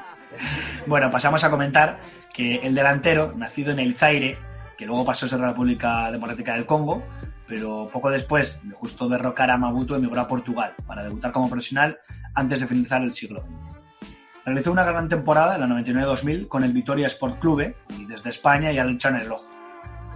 bueno, 0.86 1.10
pasamos 1.10 1.44
a 1.44 1.50
comentar 1.50 2.17
que 2.38 2.54
el 2.58 2.72
delantero, 2.72 3.34
nacido 3.36 3.72
en 3.72 3.80
el 3.80 3.96
Zaire, 3.96 4.38
que 4.76 4.86
luego 4.86 5.04
pasó 5.04 5.26
a 5.26 5.28
ser 5.28 5.40
República 5.40 6.08
Democrática 6.12 6.54
del 6.54 6.66
Congo, 6.66 7.02
pero 7.48 7.88
poco 7.92 8.12
después 8.12 8.60
de 8.62 8.72
justo 8.76 9.08
derrocar 9.08 9.50
a 9.50 9.56
Mabuto 9.56 9.96
emigró 9.96 10.20
a 10.20 10.28
Portugal 10.28 10.72
para 10.86 11.02
debutar 11.02 11.32
como 11.32 11.50
profesional 11.50 11.98
antes 12.36 12.60
de 12.60 12.68
finalizar 12.68 13.02
el 13.02 13.12
siglo 13.12 13.40
XX. 13.40 14.12
Realizó 14.44 14.70
una 14.70 14.84
gran 14.84 15.08
temporada 15.08 15.56
en 15.56 15.62
la 15.62 15.66
99-2000 15.82 16.46
con 16.46 16.62
el 16.62 16.72
Vitoria 16.72 17.08
Sport 17.08 17.40
Clube 17.40 17.74
y 17.98 18.04
desde 18.04 18.30
España 18.30 18.70
ya 18.70 18.84
le 18.84 18.92
echaron 18.92 19.20
el 19.20 19.32
ojo. 19.32 19.50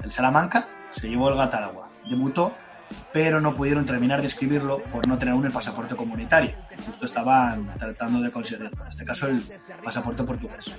El 0.05 0.13
Salamanca 0.13 0.69
se 0.93 1.09
llevó 1.09 1.29
el 1.29 1.37
gato 1.37 1.57
al 1.57 1.65
agua. 1.65 1.89
Debutó, 2.09 2.55
pero 3.13 3.41
no 3.41 3.55
pudieron 3.55 3.85
terminar 3.85 4.21
de 4.21 4.29
escribirlo 4.29 4.79
por 4.93 5.07
no 5.07 5.19
tener 5.19 5.35
aún 5.35 5.45
el 5.47 5.53
pasaporte 5.53 5.97
comunitario. 5.97 6.55
Justo 6.87 7.07
estaban 7.07 7.69
tratando 7.79 8.21
de 8.21 8.31
conseguirlo, 8.31 8.71
en 8.83 8.89
este 8.89 9.05
caso 9.05 9.29
el 9.29 9.43
pasaporte 9.83 10.23
portugués. 10.25 10.71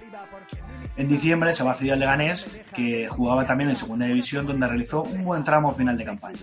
En 0.95 1.07
diciembre 1.07 1.55
se 1.55 1.63
va 1.63 1.71
a 1.71 1.95
Leganés, 1.95 2.45
que 2.73 3.07
jugaba 3.07 3.45
también 3.45 3.69
en 3.69 3.75
segunda 3.75 4.05
división, 4.05 4.45
donde 4.45 4.67
realizó 4.67 5.03
un 5.03 5.23
buen 5.23 5.43
tramo 5.43 5.73
final 5.73 5.97
de 5.97 6.05
campaña. 6.05 6.39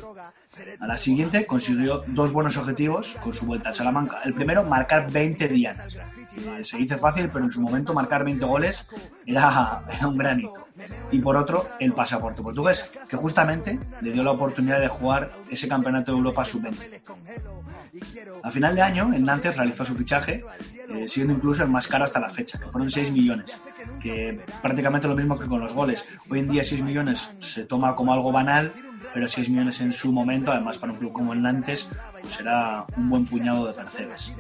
A 0.81 0.87
la 0.87 0.97
siguiente 0.97 1.47
consiguió 1.47 2.03
dos 2.09 2.33
buenos 2.33 2.57
objetivos 2.57 3.17
con 3.23 3.33
su 3.33 3.47
vuelta 3.47 3.69
al 3.69 3.75
Salamanca. 3.75 4.21
El 4.25 4.35
primero, 4.35 4.65
marcar 4.65 5.11
20 5.11 5.49
dianas. 5.49 5.99
Se 6.63 6.79
dice 6.79 6.97
fácil, 6.97 7.29
pero 7.33 7.45
en 7.45 7.51
su 7.51 7.61
momento 7.61 7.93
marcar 7.93 8.25
20 8.25 8.45
goles 8.45 8.89
era, 9.27 9.83
era 9.93 10.07
un 10.07 10.17
gran 10.17 10.41
hito. 10.41 10.69
Y 11.11 11.19
por 11.21 11.37
otro, 11.37 11.69
el 11.79 11.93
pasaporte 11.93 12.43
portugués, 12.43 12.91
que 13.09 13.17
justamente 13.17 13.79
le 14.01 14.13
dio 14.13 14.23
la 14.23 14.33
oportunidad 14.33 14.81
de 14.81 14.89
jugar 14.89 15.33
ese 15.51 15.69
campeonato 15.69 16.13
de 16.13 16.19
Europa 16.19 16.45
sub-20. 16.45 17.01
A 18.43 18.51
final 18.51 18.75
de 18.75 18.83
año, 18.83 19.13
en 19.13 19.25
Nantes 19.25 19.57
realizó 19.57 19.85
su 19.85 19.95
fichaje 19.95 20.45
eh, 20.89 21.07
siendo 21.09 21.33
incluso 21.33 21.63
el 21.63 21.69
más 21.69 21.87
caro 21.89 22.05
hasta 22.05 22.21
la 22.21 22.29
fecha, 22.29 22.59
que 22.59 22.67
fueron 22.67 22.89
6 22.89 23.11
millones, 23.13 23.57
que 24.01 24.41
prácticamente 24.63 25.09
lo 25.09 25.17
mismo 25.17 25.39
que 25.39 25.47
con 25.47 25.61
los 25.61 25.73
goles. 25.73 26.07
Hoy 26.31 26.41
en 26.41 26.49
día 26.49 26.65
6 26.65 26.83
millones 26.83 27.31
se 27.41 27.65
toma 27.65 27.95
como 27.95 28.13
algo 28.13 28.33
banal, 28.33 28.73
pero 29.13 29.29
6 29.29 29.51
millones 29.51 29.81
en 29.81 29.93
su 29.93 30.13
momento, 30.13 30.53
además 30.53 30.79
para 30.79 30.93
un 30.93 30.99
club 30.99 31.13
como 31.13 31.33
el 31.33 31.43
Nantes, 31.43 31.89
pues 32.21 32.41
era 32.41 32.85
un 32.97 33.11
buen 33.11 33.27
puñado 33.27 33.67
de 33.67 33.73
percebes. 33.73 34.33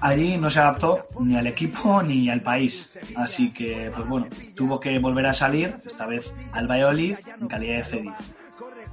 Allí 0.00 0.36
no 0.36 0.50
se 0.50 0.58
adaptó 0.58 1.06
ni 1.20 1.36
al 1.36 1.46
equipo 1.46 2.02
ni 2.06 2.28
al 2.28 2.42
país, 2.42 2.98
así 3.16 3.50
que, 3.50 3.90
pues 3.94 4.08
bueno, 4.08 4.26
tuvo 4.56 4.80
que 4.80 4.98
volver 4.98 5.26
a 5.26 5.34
salir, 5.34 5.76
esta 5.84 6.06
vez 6.06 6.34
al 6.52 6.66
Valladolid, 6.66 7.16
en 7.40 7.48
calidad 7.48 7.76
de 7.76 7.84
cedido. 7.84 8.14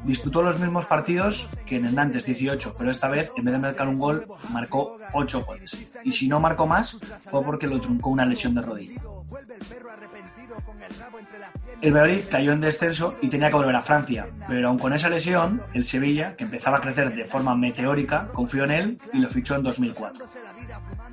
Disputó 0.04 0.42
los 0.42 0.60
mismos 0.60 0.86
partidos 0.86 1.50
que 1.66 1.76
en 1.76 1.86
el 1.86 1.96
Nantes 1.96 2.26
18, 2.26 2.76
pero 2.78 2.90
esta 2.90 3.10
vez, 3.10 3.32
en 3.36 3.44
vez 3.44 3.54
de 3.54 3.60
marcar 3.60 3.88
un 3.88 4.00
gol, 4.00 4.26
marcó 4.50 4.98
8 5.14 5.44
goles. 5.46 5.76
Y 6.04 6.12
si 6.14 6.28
no 6.28 6.40
marcó 6.40 6.66
más, 6.66 6.98
fue 7.26 7.44
porque 7.44 7.68
lo 7.68 7.82
truncó 7.82 8.10
una 8.10 8.26
lesión 8.26 8.56
de 8.56 8.62
rodilla. 8.62 9.02
El 11.82 11.94
Valladolid 11.94 12.24
cayó 12.30 12.52
en 12.52 12.62
descenso 12.62 13.16
y 13.22 13.30
tenía 13.30 13.50
que 13.50 13.56
volver 13.56 13.76
a 13.76 13.82
Francia, 13.82 14.28
pero 14.48 14.68
aun 14.68 14.78
con 14.78 14.94
esa 14.94 15.10
lesión, 15.10 15.62
el 15.74 15.86
Sevilla, 15.86 16.36
que 16.36 16.44
empezaba 16.44 16.78
a 16.78 16.82
crecer 16.82 17.14
de 17.14 17.26
forma 17.26 17.56
meteórica, 17.56 18.28
confió 18.34 18.66
en 18.66 18.72
él 18.72 19.02
y 19.14 19.20
lo 19.20 19.30
fichó 19.30 19.56
en 19.56 19.64
2004. 19.64 20.26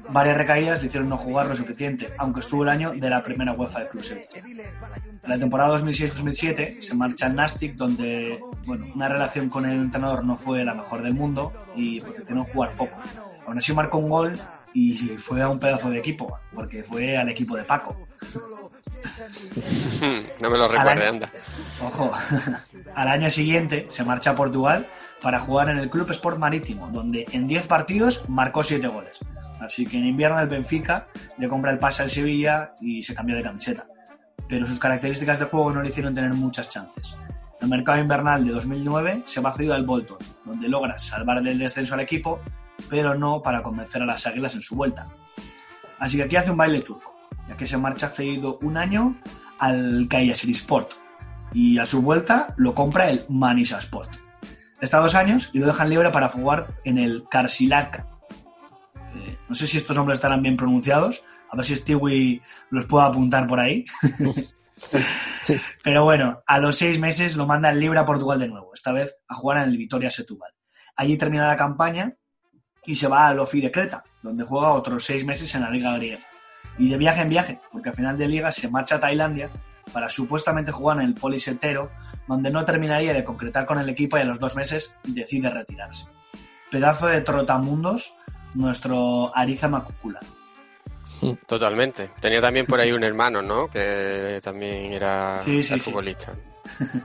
Varias 0.09 0.37
recaídas 0.37 0.81
le 0.81 0.89
hicieron 0.89 1.09
no 1.09 1.17
jugar 1.17 1.47
lo 1.47 1.57
suficiente, 1.57 2.11
aunque 2.19 2.41
estuvo 2.41 2.63
el 2.63 2.69
año 2.69 2.93
de 2.93 3.11
la 3.11 3.23
primera 3.23 3.53
UEFA 3.53 3.81
de 3.81 3.89
clubes. 3.89 4.13
En 4.13 5.31
la 5.31 5.39
temporada 5.39 5.79
2006-2007 5.79 6.81
se 6.81 6.95
marcha 6.95 7.27
al 7.27 7.35
Nastic, 7.35 7.75
donde 7.75 8.41
bueno, 8.65 8.87
una 8.95 9.09
relación 9.09 9.49
con 9.49 9.67
el 9.67 9.81
entrenador 9.81 10.25
no 10.25 10.37
fue 10.37 10.65
la 10.65 10.75
mejor 10.75 11.03
del 11.03 11.15
mundo 11.15 11.53
y 11.75 12.01
pues, 12.01 12.17
decidieron 12.17 12.45
jugar 12.45 12.73
poco. 12.77 12.97
Aún 13.47 13.59
así 13.59 13.73
marcó 13.73 13.99
un 13.99 14.09
gol 14.09 14.39
y 14.73 14.95
fue 15.19 15.43
a 15.43 15.49
un 15.49 15.59
pedazo 15.59 15.91
de 15.91 15.99
equipo, 15.99 16.39
porque 16.55 16.83
fue 16.83 17.17
al 17.17 17.29
equipo 17.29 17.57
de 17.57 17.65
Paco. 17.65 17.97
no 20.43 20.51
me 20.51 20.59
lo 20.59 20.69
recuerde, 20.69 21.07
anda. 21.07 21.31
Ojo, 21.83 22.13
al 22.95 23.09
año 23.09 23.31
siguiente 23.31 23.87
se 23.89 24.05
marcha 24.05 24.31
a 24.31 24.35
Portugal 24.35 24.87
para 25.21 25.39
jugar 25.39 25.71
en 25.71 25.79
el 25.79 25.91
Club 25.91 26.11
Sport 26.11 26.39
Marítimo, 26.39 26.89
donde 26.89 27.27
en 27.33 27.47
10 27.47 27.67
partidos 27.67 28.29
marcó 28.29 28.63
7 28.63 28.87
goles. 28.89 29.19
Así 29.61 29.87
que 29.87 29.97
en 29.97 30.07
invierno 30.07 30.39
el 30.39 30.49
Benfica 30.49 31.09
le 31.39 31.49
compra 31.49 31.73
el 31.73 31.79
pase 31.79 32.03
al 32.03 32.11
Sevilla 32.11 32.75
y 32.81 33.03
se 33.03 33.15
cambió 33.15 33.37
de 33.37 33.43
camiseta. 33.43 33.87
Pero 34.49 34.67
sus 34.67 34.79
características 34.79 35.39
de 35.39 35.47
juego 35.47 35.73
no 35.73 35.83
le 35.83 35.89
hicieron 35.89 36.15
tener 36.15 36.33
muchas 36.35 36.69
chances. 36.69 37.17
El 37.61 37.69
mercado 37.69 37.99
invernal 37.99 38.45
de 38.45 38.53
2009 38.53 39.23
se 39.25 39.41
va 39.41 39.53
cedido 39.53 39.75
al 39.75 39.85
Bolton, 39.85 40.19
donde 40.45 40.69
logra 40.69 40.99
salvar 40.99 41.43
del 41.43 41.59
descenso 41.59 41.95
al 41.95 42.01
equipo, 42.01 42.41
pero 42.91 43.15
no 43.15 43.43
para 43.43 43.63
convencer 43.63 44.03
a 44.03 44.07
las 44.07 44.27
águilas 44.27 44.55
en 44.55 44.63
su 44.63 44.77
vuelta. 44.77 45.07
Así 45.99 46.19
que 46.19 46.25
aquí 46.25 46.37
hace 46.37 46.51
un 46.51 46.59
baile 46.59 46.81
turco, 46.81 47.16
ya 47.49 47.57
que 47.57 47.67
se 47.67 47.77
marcha 47.77 48.09
cedido 48.09 48.59
un 48.63 48.77
año 48.77 49.21
al 49.59 50.09
Sport 50.11 50.93
y 51.53 51.79
a 51.79 51.87
su 51.87 52.03
vuelta 52.03 52.55
lo 52.57 52.75
compra 52.75 53.11
el 53.11 53.25
Manisa 53.29 53.79
Sport. 53.79 54.11
Está 54.81 54.99
dos 54.99 55.15
años 55.15 55.51
y 55.53 55.59
lo 55.59 55.67
dejan 55.67 55.89
libre 55.89 56.11
para 56.11 56.29
jugar 56.29 56.67
en 56.85 56.99
el 56.99 57.25
Karsilaka, 57.31 58.07
no 59.49 59.55
sé 59.55 59.67
si 59.67 59.77
estos 59.77 59.97
nombres 59.97 60.19
estarán 60.19 60.43
bien 60.43 60.57
pronunciados. 60.57 61.25
A 61.51 61.57
ver 61.57 61.65
si 61.65 61.77
Stewie 61.77 62.43
los 62.71 62.85
puedo 62.87 63.05
apuntar 63.05 63.47
por 63.47 63.61
ahí. 63.61 63.85
Pero 65.83 66.05
bueno, 66.05 66.43
a 66.47 66.59
los 66.59 66.77
seis 66.77 66.99
meses 66.99 67.37
lo 67.37 67.47
manda 67.47 67.71
el 67.71 67.81
libre 67.81 67.99
a 67.99 68.05
Portugal 68.05 68.39
de 68.39 68.49
nuevo, 68.49 68.73
esta 68.75 68.93
vez 68.93 69.17
a 69.29 69.35
jugar 69.35 69.59
en 69.59 69.71
el 69.71 69.77
Vitoria 69.77 70.11
Setúbal. 70.11 70.53
Allí 70.97 71.17
termina 71.17 71.47
la 71.47 71.57
campaña 71.57 72.15
y 72.85 72.95
se 72.95 73.09
va 73.09 73.29
al 73.29 73.39
Ofi 73.39 73.61
de 73.61 73.71
Creta, 73.71 74.03
donde 74.23 74.45
juega 74.45 74.73
otros 74.73 75.05
seis 75.05 75.25
meses 75.25 75.55
en 75.55 75.63
la 75.63 75.71
Liga 75.71 75.95
Griega. 75.95 76.21
Y 76.79 76.89
de 76.91 76.99
viaje 76.99 77.23
en 77.23 77.29
viaje, 77.29 77.61
porque 77.73 77.89
al 77.91 77.95
final 77.95 78.19
de 78.19 78.29
liga 78.29 78.53
se 78.53 78.69
marcha 78.69 78.97
a 78.97 79.01
Tailandia 79.01 79.51
para 79.93 80.09
supuestamente 80.09 80.73
jugar 80.73 80.99
en 80.99 81.05
el 81.05 81.15
Polisetero, 81.15 81.91
donde 82.27 82.51
no 82.51 82.65
terminaría 82.65 83.13
de 83.13 83.25
concretar 83.25 83.67
con 83.67 83.79
el 83.79 83.89
equipo 83.89 84.17
y 84.17 84.21
a 84.21 84.25
los 84.25 84.39
dos 84.39 84.57
meses 84.57 84.97
decide 85.05 85.49
retirarse. 85.51 86.07
Pedazo 86.71 87.07
de 87.07 87.21
trotamundos 87.21 88.15
nuestro 88.55 89.35
Ariza 89.37 89.69
Macucula. 89.69 90.21
Totalmente. 91.47 92.11
Tenía 92.21 92.41
también 92.41 92.67
por 92.67 92.81
ahí 92.81 92.93
un 92.93 93.05
hermano, 93.05 93.41
¿no? 93.41 93.69
Que 93.69 94.41
también 94.43 94.93
era 94.93 95.43
futbolista. 95.79 96.35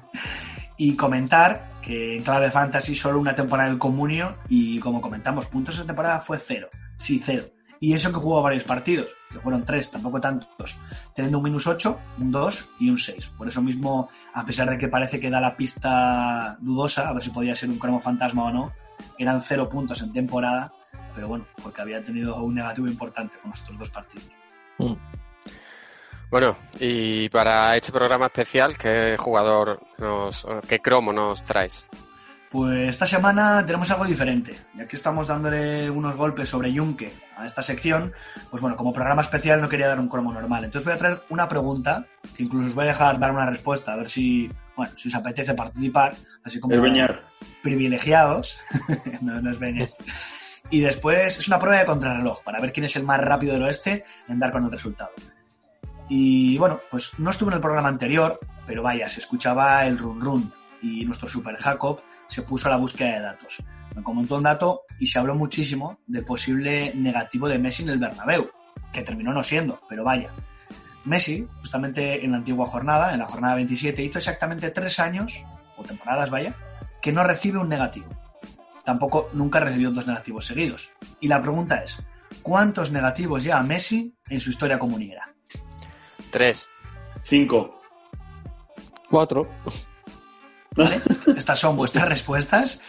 y 0.78 0.96
comentar 0.96 1.80
que 1.82 2.18
en 2.18 2.24
clave 2.24 2.50
fantasy 2.50 2.96
solo 2.96 3.20
una 3.20 3.36
temporada 3.36 3.70
del 3.70 3.78
comunio 3.78 4.38
y 4.50 4.80
como 4.80 5.02
comentamos, 5.02 5.46
puntos 5.46 5.78
de 5.78 5.86
temporada 5.86 6.20
fue 6.20 6.40
cero. 6.40 6.70
Sí, 6.98 7.22
cero. 7.24 7.44
Y 7.82 7.94
eso 7.94 8.10
que 8.10 8.20
jugó 8.20 8.42
varios 8.42 8.64
partidos, 8.64 9.12
que 9.30 9.40
fueron 9.40 9.66
tres, 9.66 9.92
tampoco 9.92 10.22
tantos, 10.22 10.78
teniendo 11.14 11.40
un 11.40 11.44
minus 11.44 11.68
8, 11.68 12.00
un 12.20 12.32
2 12.32 12.70
y 12.80 12.90
un 12.90 12.98
6. 12.98 13.32
Por 13.38 13.50
eso 13.50 13.62
mismo, 13.62 14.08
a 14.34 14.46
pesar 14.46 14.70
de 14.70 14.78
que 14.78 14.88
parece 14.88 15.20
que 15.20 15.30
da 15.30 15.42
la 15.42 15.58
pista 15.58 16.56
dudosa, 16.62 17.10
a 17.10 17.14
ver 17.14 17.24
si 17.24 17.32
podía 17.32 17.56
ser 17.56 17.70
un 17.70 17.80
cromo 17.80 18.00
fantasma 18.00 18.46
o 18.46 18.52
no, 18.52 18.72
eran 19.18 19.42
cero 19.42 19.68
puntos 19.68 20.02
en 20.04 20.14
temporada 20.14 20.72
pero 21.16 21.28
bueno, 21.28 21.46
porque 21.62 21.82
había 21.82 22.04
tenido 22.04 22.36
un 22.38 22.56
negativo 22.56 22.88
importante 22.88 23.38
con 23.42 23.52
estos 23.52 23.78
dos 23.78 23.90
partidos. 23.90 24.28
Mm. 24.78 24.94
Bueno, 26.30 26.56
y 26.80 27.28
para 27.30 27.76
este 27.76 27.92
programa 27.92 28.28
especial, 28.28 28.78
¿qué 28.78 29.18
jugador 29.20 29.82
nos, 29.98 30.46
qué 30.68 30.80
cromo 30.80 31.12
nos 31.12 31.44
traes? 31.44 31.90
Pues 32.52 32.90
esta 32.90 33.06
semana 33.06 33.66
tenemos 33.66 33.90
algo 33.92 34.04
diferente. 34.04 34.60
Ya 34.76 34.86
que 34.86 34.98
estamos 34.98 35.28
dándole 35.28 35.90
unos 35.90 36.18
golpes 36.18 36.50
sobre 36.50 36.74
Yunque 36.74 37.14
a 37.38 37.46
esta 37.46 37.64
sección, 37.64 38.12
pues 38.50 38.60
bueno, 38.60 38.76
como 38.76 38.92
programa 38.92 39.22
especial 39.22 39.62
no 39.62 39.70
quería 39.70 39.88
dar 39.88 40.02
un 40.02 40.10
cromo 40.10 40.34
normal. 40.34 40.66
Entonces 40.66 40.86
voy 40.86 40.94
a 40.94 40.98
traer 40.98 41.22
una 41.30 41.48
pregunta, 41.48 42.08
que 42.36 42.44
incluso 42.44 42.68
os 42.68 42.76
voy 42.76 42.84
a 42.84 42.88
dejar 42.88 43.20
dar 43.20 43.32
una 43.32 43.46
respuesta, 43.46 43.94
a 43.94 43.96
ver 43.96 44.10
si, 44.10 44.52
bueno, 44.76 44.92
si 44.98 45.08
os 45.08 45.16
apetece 45.16 45.54
participar, 45.54 46.14
así 46.44 46.60
como 46.60 46.76
privilegiados. 47.62 48.60
no, 49.22 49.42
no 49.42 49.50
es 49.50 49.58
Beñar. 49.58 49.88
Y 50.70 50.82
después 50.82 51.40
es 51.40 51.48
una 51.48 51.58
prueba 51.58 51.80
de 51.80 51.86
contrarreloj 51.86 52.44
para 52.44 52.60
ver 52.60 52.74
quién 52.74 52.84
es 52.84 52.96
el 52.98 53.04
más 53.04 53.22
rápido 53.22 53.54
del 53.54 53.64
oeste 53.64 54.04
en 54.28 54.40
dar 54.40 54.52
con 54.52 54.66
el 54.66 54.72
resultado. 54.72 55.12
Y 56.10 56.58
bueno, 56.58 56.82
pues 56.92 57.18
no 57.18 57.30
estuve 57.30 57.52
en 57.52 57.56
el 57.56 57.62
programa 57.62 57.88
anterior, 57.88 58.40
pero 58.68 58.84
vaya, 58.84 59.08
se 59.08 59.22
escuchaba 59.22 59.86
el 59.86 59.98
run 59.98 60.20
run 60.20 60.54
y 60.82 61.06
nuestro 61.06 61.30
super 61.30 61.56
Jacob 61.56 62.02
se 62.32 62.42
puso 62.44 62.68
a 62.68 62.72
la 62.72 62.78
búsqueda 62.78 63.16
de 63.16 63.22
datos. 63.22 63.64
Me 63.96 64.02
comentó 64.02 64.38
un 64.38 64.44
dato 64.44 64.84
y 65.00 65.08
se 65.08 65.20
habló 65.20 65.36
muchísimo 65.36 66.00
del 66.08 66.24
posible 66.24 66.94
negativo 66.96 67.50
de 67.50 67.60
Messi 67.60 67.84
en 67.84 67.90
el 67.90 68.00
Bernabéu, 68.00 68.50
que 68.92 69.04
terminó 69.04 69.34
no 69.34 69.44
siendo, 69.44 69.82
pero 69.90 70.04
vaya. 70.04 70.32
Messi, 71.04 71.46
justamente 71.60 72.24
en 72.24 72.32
la 72.32 72.38
antigua 72.38 72.66
jornada, 72.66 73.14
en 73.14 73.20
la 73.20 73.28
jornada 73.28 73.56
27, 73.56 74.02
hizo 74.02 74.20
exactamente 74.20 74.72
tres 74.72 75.00
años, 75.00 75.44
o 75.76 75.84
temporadas 75.84 76.30
vaya, 76.30 76.56
que 77.02 77.12
no 77.12 77.24
recibe 77.24 77.60
un 77.60 77.70
negativo 77.70 78.08
tampoco 78.84 79.30
nunca 79.34 79.60
recibió 79.60 79.92
dos 79.92 80.08
negativos 80.08 80.46
seguidos. 80.46 80.92
Y 81.20 81.28
la 81.28 81.42
pregunta 81.42 81.84
es, 81.84 82.02
¿cuántos 82.42 82.92
negativos 82.92 83.44
lleva 83.44 83.62
Messi 83.64 84.14
en 84.30 84.40
su 84.40 84.50
historia 84.50 84.80
comunera? 84.80 85.34
Tres. 86.30 86.68
Cinco. 87.24 87.80
Cuatro. 89.10 89.50
Estas 91.38 91.60
son 91.60 91.76
vuestras 91.76 92.08
respuestas. 92.08 92.80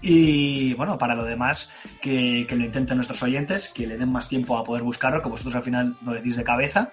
Y 0.00 0.74
bueno, 0.74 0.98
para 0.98 1.14
lo 1.14 1.24
demás, 1.24 1.70
que, 2.00 2.46
que, 2.48 2.56
lo 2.56 2.64
intenten 2.64 2.96
nuestros 2.96 3.22
oyentes, 3.22 3.68
que 3.68 3.86
le 3.86 3.96
den 3.96 4.12
más 4.12 4.28
tiempo 4.28 4.58
a 4.58 4.64
poder 4.64 4.82
buscarlo, 4.82 5.22
que 5.22 5.28
vosotros 5.28 5.56
al 5.56 5.62
final 5.62 5.96
lo 6.02 6.12
decís 6.12 6.36
de 6.36 6.44
cabeza 6.44 6.92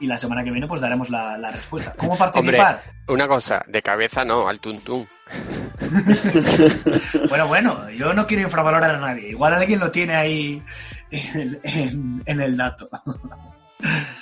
y 0.00 0.06
la 0.06 0.16
semana 0.16 0.42
que 0.42 0.50
viene 0.50 0.66
pues 0.66 0.80
daremos 0.80 1.10
la, 1.10 1.50
respuesta. 1.50 1.94
¿Cómo 1.96 2.16
participar? 2.16 2.82
una 3.06 3.28
cosa, 3.28 3.62
de 3.68 3.82
cabeza 3.82 4.24
no, 4.24 4.48
al 4.48 4.58
tuntún. 4.58 5.06
bueno, 7.28 7.46
bueno, 7.46 7.90
yo 7.90 8.14
no 8.14 8.26
quiero 8.26 8.44
infravalorar 8.44 8.94
a 8.94 8.98
nadie. 8.98 9.28
Igual 9.28 9.52
alguien 9.52 9.78
lo 9.78 9.90
tiene 9.90 10.14
ahí 10.14 10.62
en, 11.10 12.22
el 12.24 12.56
dato. 12.56 12.88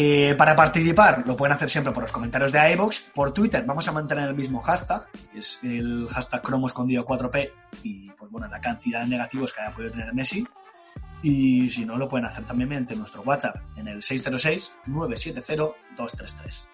Eh, 0.00 0.36
para 0.38 0.54
participar 0.54 1.24
lo 1.26 1.36
pueden 1.36 1.56
hacer 1.56 1.68
siempre 1.68 1.92
por 1.92 2.04
los 2.04 2.12
comentarios 2.12 2.52
de 2.52 2.72
iVoox, 2.74 3.10
por 3.12 3.34
Twitter 3.34 3.64
vamos 3.66 3.88
a 3.88 3.92
mantener 3.92 4.28
el 4.28 4.34
mismo 4.36 4.60
hashtag, 4.60 5.08
es 5.34 5.58
el 5.64 6.06
hashtag 6.08 6.40
cromo 6.40 6.68
escondido 6.68 7.04
4P 7.04 7.50
y 7.82 8.08
pues 8.12 8.30
bueno, 8.30 8.46
la 8.46 8.60
cantidad 8.60 9.00
de 9.00 9.08
negativos 9.08 9.52
que 9.52 9.60
haya 9.60 9.72
podido 9.72 9.90
tener 9.90 10.14
Messi. 10.14 10.46
Y 11.20 11.68
si 11.70 11.84
no, 11.84 11.98
lo 11.98 12.08
pueden 12.08 12.26
hacer 12.26 12.44
también 12.44 12.68
mediante 12.68 12.94
nuestro 12.94 13.22
WhatsApp 13.22 13.56
en 13.76 13.88
el 13.88 13.98
606-970-233. 13.98 16.64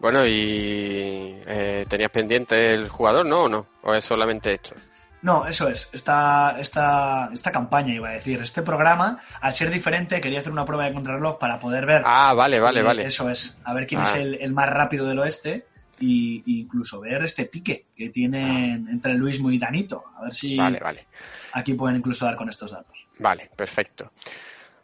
Bueno, 0.00 0.26
y 0.26 1.40
eh, 1.46 1.86
¿tenías 1.88 2.10
pendiente 2.10 2.74
el 2.74 2.88
jugador, 2.88 3.24
no 3.24 3.44
o 3.44 3.48
no? 3.48 3.68
¿O 3.84 3.94
es 3.94 4.02
solamente 4.02 4.54
esto? 4.54 4.74
No, 5.22 5.46
eso 5.46 5.68
es. 5.68 5.90
Esta, 5.92 6.56
esta, 6.58 7.30
esta 7.32 7.52
campaña, 7.52 7.94
iba 7.94 8.08
a 8.08 8.12
decir. 8.12 8.40
Este 8.42 8.62
programa, 8.62 9.18
al 9.40 9.54
ser 9.54 9.70
diferente, 9.70 10.20
quería 10.20 10.40
hacer 10.40 10.52
una 10.52 10.64
prueba 10.64 10.86
de 10.86 10.94
contrarreloj 10.94 11.38
para 11.38 11.58
poder 11.58 11.84
ver. 11.84 12.02
Ah, 12.06 12.32
vale, 12.32 12.58
vale, 12.58 12.82
vale. 12.82 13.04
Eso 13.04 13.28
es. 13.28 13.58
A 13.64 13.74
ver 13.74 13.86
quién 13.86 14.00
es 14.00 14.14
ah. 14.14 14.18
el, 14.18 14.34
el, 14.36 14.52
más 14.52 14.68
rápido 14.68 15.06
del 15.06 15.18
oeste. 15.18 15.66
y, 16.00 16.42
incluso 16.60 17.00
ver 17.00 17.22
este 17.24 17.44
pique 17.44 17.86
que 17.94 18.08
tienen 18.08 18.88
entre 18.88 19.14
Luismo 19.14 19.50
y 19.50 19.58
Danito. 19.58 20.04
A 20.16 20.24
ver 20.24 20.34
si 20.34 20.56
Vale, 20.56 20.78
vale. 20.78 21.06
aquí 21.52 21.74
pueden 21.74 21.98
incluso 21.98 22.24
dar 22.24 22.36
con 22.36 22.48
estos 22.48 22.72
datos. 22.72 23.06
Vale, 23.18 23.50
perfecto. 23.54 24.12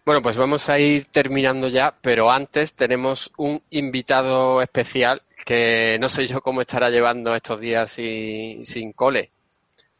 Bueno, 0.04 0.22
pues 0.22 0.36
vamos 0.36 0.68
a 0.68 0.78
ir 0.78 1.06
terminando 1.06 1.66
ya, 1.68 1.92
pero 2.00 2.30
antes 2.30 2.74
tenemos 2.74 3.32
un 3.38 3.60
invitado 3.70 4.62
especial 4.62 5.22
que 5.44 5.96
no 6.00 6.08
sé 6.08 6.26
yo 6.26 6.40
cómo 6.42 6.60
estará 6.60 6.90
llevando 6.90 7.34
estos 7.34 7.58
días 7.58 7.90
sin, 7.90 8.66
sin 8.66 8.92
cole. 8.92 9.32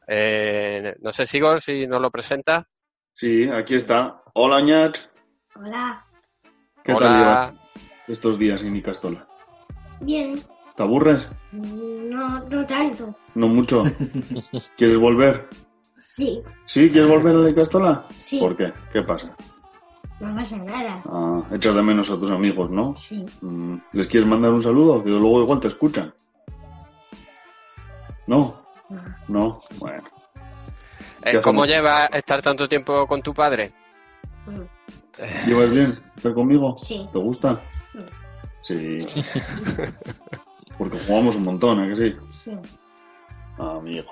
Eh, 0.07 0.95
no 1.01 1.13
sé, 1.13 1.27
Sigor, 1.27 1.61
si 1.61 1.87
nos 1.87 2.01
lo 2.01 2.11
presenta. 2.11 2.69
Sí, 3.13 3.49
aquí 3.49 3.75
está. 3.75 4.23
Hola, 4.35 4.61
Ñat. 4.61 4.99
Hola. 5.57 6.05
¿Qué 6.85 6.95
tal 6.95 7.03
Hola. 7.03 7.55
estos 8.07 8.39
días 8.39 8.63
en 8.63 8.77
Icastola? 8.77 9.27
Bien. 10.01 10.35
¿Te 10.77 10.83
aburres? 10.83 11.29
No, 11.53 12.41
no 12.41 12.67
tanto. 12.67 13.17
No 13.35 13.49
mucho. 13.49 13.83
¿Quieres 14.77 14.99
volver? 14.99 15.49
Sí, 16.13 16.43
¿Sí? 16.65 16.91
¿Quieres 16.91 17.11
volver 17.11 17.35
a 17.35 17.39
la 17.41 17.51
Icastola? 17.51 18.07
Sí. 18.21 18.39
¿Por 18.39 18.57
qué? 18.57 18.73
¿Qué 18.93 19.03
pasa? 19.03 19.35
no 20.21 20.35
pasa 20.35 20.57
nada. 20.57 21.03
Ah, 21.07 21.43
echas 21.53 21.75
de 21.75 21.83
menos 21.83 22.11
a 22.11 22.19
tus 22.19 22.31
amigos, 22.31 22.71
¿no? 22.71 22.95
Sí. 22.97 23.25
Mm, 23.43 23.77
¿Les 23.93 24.09
quieres 24.09 24.29
mandar 24.29 24.51
un 24.53 24.63
saludo? 24.63 25.03
Que 25.05 25.11
luego 25.11 25.43
igual 25.43 25.61
te 25.61 25.69
escuchan. 25.69 26.15
¿No? 28.27 28.66
No. 29.29 29.61
Bueno. 29.79 30.03
Eh, 31.23 31.33
¿Qué 31.33 31.41
¿Cómo 31.41 31.63
hacemos? 31.63 31.67
lleva 31.67 32.07
estar 32.07 32.43
tanto 32.43 32.69
tiempo 32.69 33.07
con 33.07 33.23
tu 33.23 33.35
padre? 33.35 33.73
Mm, 34.47 35.47
¿Llevas 35.47 35.71
bien 35.71 35.99
estar 36.17 36.35
conmigo? 36.35 36.77
Sí. 36.79 37.09
¿Te 37.13 37.19
gusta? 37.19 37.61
Sí. 38.63 38.99
Porque 40.79 40.99
jugamos 41.07 41.37
un 41.37 41.45
montón, 41.45 41.81
¿a 41.81 41.89
que 41.89 41.97
sí? 41.97 42.17
Sí. 42.31 42.51
Ah, 43.59 43.77
amigo. 43.79 44.11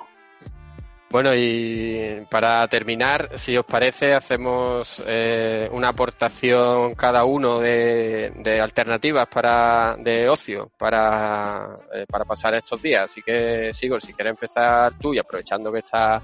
Bueno, 1.15 1.31
y 1.33 2.27
para 2.29 2.67
terminar, 2.67 3.31
si 3.39 3.57
os 3.57 3.65
parece, 3.65 4.15
hacemos 4.15 5.01
eh, 5.07 5.69
una 5.71 5.91
aportación 5.91 6.97
cada 6.97 7.25
uno 7.25 7.61
de, 7.61 8.33
de 8.43 8.61
alternativas 8.61 9.29
para 9.29 9.95
de 9.97 10.29
ocio 10.29 10.73
para, 10.77 11.79
eh, 11.95 12.05
para 12.11 12.25
pasar 12.25 12.55
estos 12.55 12.83
días. 12.83 13.05
Así 13.05 13.23
que, 13.23 13.73
Sigor, 13.73 14.03
si 14.03 14.13
quieres 14.13 14.33
empezar 14.33 14.95
tú 14.99 15.15
y 15.15 15.19
aprovechando 15.21 15.71
que 15.71 15.79
está, 15.79 16.21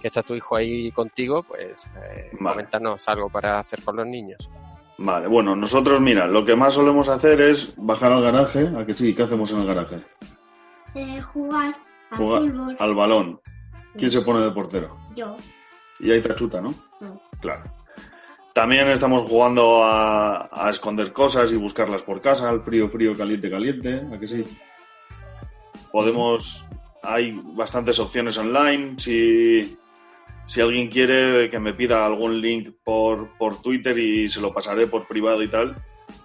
que 0.00 0.08
está 0.08 0.24
tu 0.24 0.34
hijo 0.34 0.56
ahí 0.56 0.90
contigo, 0.90 1.44
pues 1.44 1.86
eh, 2.02 2.30
Vale. 2.40 2.54
coméntanos 2.54 3.08
algo 3.08 3.28
para 3.30 3.60
hacer 3.60 3.80
con 3.84 3.94
los 3.94 4.08
niños. 4.08 4.50
Vale, 4.98 5.28
bueno, 5.28 5.54
nosotros, 5.54 6.00
mira, 6.00 6.26
lo 6.26 6.44
que 6.44 6.56
más 6.56 6.74
solemos 6.74 7.08
hacer 7.08 7.40
es 7.42 7.72
bajar 7.76 8.10
al 8.10 8.22
garaje. 8.24 8.68
¿A 8.76 8.84
que 8.84 8.92
sí? 8.92 9.14
¿Qué 9.14 9.22
hacemos 9.22 9.52
en 9.52 9.60
el 9.60 9.66
garaje? 9.68 10.00
Eh, 10.96 11.22
jugar 11.22 11.76
al 12.10 12.18
Jugar 12.18 12.42
fútbol. 12.42 12.76
al 12.80 12.94
balón. 12.96 13.40
¿Quién 13.96 14.10
se 14.10 14.22
pone 14.22 14.44
de 14.44 14.50
portero? 14.50 14.96
Yo. 15.14 15.36
Y 16.00 16.10
ahí 16.10 16.20
te 16.20 16.34
chuta, 16.34 16.60
¿no? 16.60 16.74
No. 17.00 17.20
Claro. 17.40 17.64
También 18.52 18.88
estamos 18.88 19.22
jugando 19.22 19.82
a, 19.82 20.48
a 20.52 20.70
esconder 20.70 21.12
cosas 21.12 21.52
y 21.52 21.56
buscarlas 21.56 22.02
por 22.02 22.20
casa, 22.20 22.50
al 22.50 22.62
frío, 22.62 22.88
frío, 22.88 23.14
caliente, 23.14 23.50
caliente, 23.50 24.02
¿a 24.14 24.18
que 24.18 24.26
sí? 24.26 24.44
Podemos, 25.90 26.66
hay 27.02 27.32
bastantes 27.54 27.98
opciones 27.98 28.36
online, 28.36 28.94
si, 28.98 29.78
si 30.44 30.60
alguien 30.60 30.90
quiere 30.90 31.48
que 31.50 31.58
me 31.58 31.72
pida 31.72 32.04
algún 32.04 32.40
link 32.40 32.74
por, 32.84 33.36
por 33.38 33.62
Twitter 33.62 33.98
y 33.98 34.28
se 34.28 34.42
lo 34.42 34.52
pasaré 34.52 34.86
por 34.86 35.06
privado 35.06 35.42
y 35.42 35.48
tal, 35.48 35.74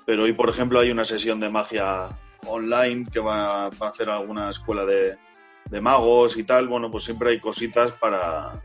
pero 0.06 0.24
hoy, 0.24 0.34
por 0.34 0.50
ejemplo, 0.50 0.80
hay 0.80 0.92
una 0.92 1.06
sesión 1.06 1.40
de 1.40 1.50
magia 1.50 2.10
online 2.46 3.06
que 3.12 3.20
va, 3.20 3.70
va 3.70 3.88
a 3.88 3.90
hacer 3.90 4.10
alguna 4.10 4.50
escuela 4.50 4.86
de, 4.86 5.18
de 5.70 5.82
magos 5.82 6.38
y 6.38 6.44
tal, 6.44 6.68
bueno, 6.68 6.90
pues 6.90 7.04
siempre 7.04 7.32
hay 7.32 7.40
cositas 7.40 7.92
para, 7.92 8.62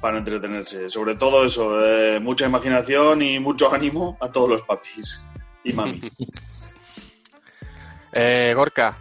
para 0.00 0.18
entretenerse. 0.18 0.90
Sobre 0.90 1.14
todo 1.14 1.44
eso, 1.44 1.80
eh, 1.84 2.20
mucha 2.20 2.46
imaginación 2.46 3.22
y 3.22 3.38
mucho 3.38 3.72
ánimo 3.72 4.16
a 4.20 4.30
todos 4.30 4.48
los 4.48 4.62
papis 4.62 5.22
y 5.64 5.72
mamis. 5.72 6.10
Eh, 8.14 8.52
Gorka, 8.54 8.94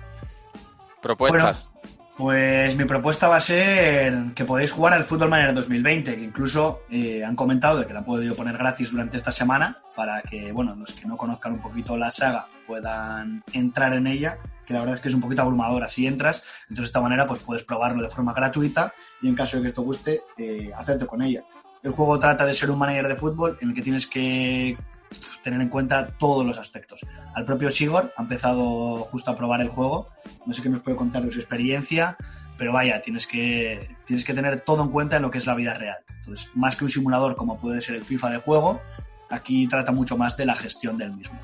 propuestas. 1.01 1.67
Pues 2.15 2.77
mi 2.77 2.85
propuesta 2.85 3.27
va 3.27 3.37
a 3.37 3.41
ser 3.41 4.33
que 4.33 4.45
podéis 4.45 4.71
jugar 4.71 4.93
al 4.93 5.03
Football 5.03 5.29
Manager 5.29 5.55
2020, 5.55 6.15
que 6.15 6.23
incluso 6.23 6.83
eh, 6.89 7.21
han 7.21 7.35
comentado 7.35 7.79
de 7.79 7.87
que 7.87 7.91
la 7.91 7.99
han 7.99 8.05
podido 8.05 8.35
poner 8.35 8.57
gratis 8.57 8.89
durante 8.89 9.17
esta 9.17 9.31
semana 9.31 9.79
para 9.97 10.21
que, 10.21 10.53
bueno, 10.53 10.75
los 10.75 10.93
que 10.93 11.05
no 11.07 11.17
conozcan 11.17 11.53
un 11.53 11.61
poquito 11.61 11.97
la 11.97 12.09
saga 12.09 12.47
puedan 12.71 13.43
entrar 13.51 13.93
en 13.93 14.07
ella, 14.07 14.37
que 14.65 14.73
la 14.73 14.79
verdad 14.79 14.95
es 14.95 15.01
que 15.01 15.09
es 15.09 15.13
un 15.13 15.19
poquito 15.19 15.41
abrumadora 15.41 15.89
si 15.89 16.07
entras, 16.07 16.41
entonces 16.69 16.83
de 16.83 16.85
esta 16.85 17.01
manera 17.01 17.27
pues 17.27 17.39
puedes 17.39 17.65
probarlo 17.65 18.01
de 18.01 18.07
forma 18.07 18.33
gratuita 18.33 18.93
y 19.21 19.27
en 19.27 19.35
caso 19.35 19.57
de 19.57 19.63
que 19.63 19.67
esto 19.67 19.81
guste, 19.81 20.21
eh, 20.37 20.71
hacerte 20.73 21.05
con 21.05 21.21
ella. 21.21 21.43
El 21.83 21.91
juego 21.91 22.17
trata 22.17 22.45
de 22.45 22.53
ser 22.53 22.71
un 22.71 22.79
manager 22.79 23.09
de 23.09 23.17
fútbol 23.17 23.57
en 23.59 23.69
el 23.69 23.75
que 23.75 23.81
tienes 23.81 24.07
que 24.07 24.77
tener 25.43 25.59
en 25.59 25.67
cuenta 25.67 26.15
todos 26.17 26.45
los 26.45 26.57
aspectos. 26.57 27.05
Al 27.35 27.43
propio 27.43 27.69
Sigor 27.69 28.13
ha 28.15 28.21
empezado 28.21 28.99
justo 29.11 29.31
a 29.31 29.35
probar 29.35 29.59
el 29.59 29.67
juego, 29.67 30.07
no 30.45 30.53
sé 30.53 30.61
qué 30.61 30.69
nos 30.69 30.79
puede 30.79 30.95
contar 30.95 31.23
de 31.23 31.31
su 31.33 31.39
experiencia, 31.39 32.15
pero 32.57 32.71
vaya, 32.71 33.01
tienes 33.01 33.27
que, 33.27 33.85
tienes 34.05 34.23
que 34.23 34.33
tener 34.33 34.61
todo 34.61 34.81
en 34.83 34.91
cuenta 34.91 35.17
en 35.17 35.23
lo 35.23 35.29
que 35.29 35.39
es 35.39 35.45
la 35.45 35.55
vida 35.55 35.73
real. 35.73 35.97
Entonces, 36.19 36.49
más 36.55 36.77
que 36.77 36.85
un 36.85 36.89
simulador 36.89 37.35
como 37.35 37.59
puede 37.59 37.81
ser 37.81 37.95
el 37.95 38.05
FIFA 38.05 38.29
de 38.29 38.37
juego, 38.37 38.79
aquí 39.29 39.67
trata 39.67 39.91
mucho 39.91 40.15
más 40.15 40.37
de 40.37 40.45
la 40.45 40.55
gestión 40.55 40.97
del 40.97 41.11
mismo. 41.11 41.37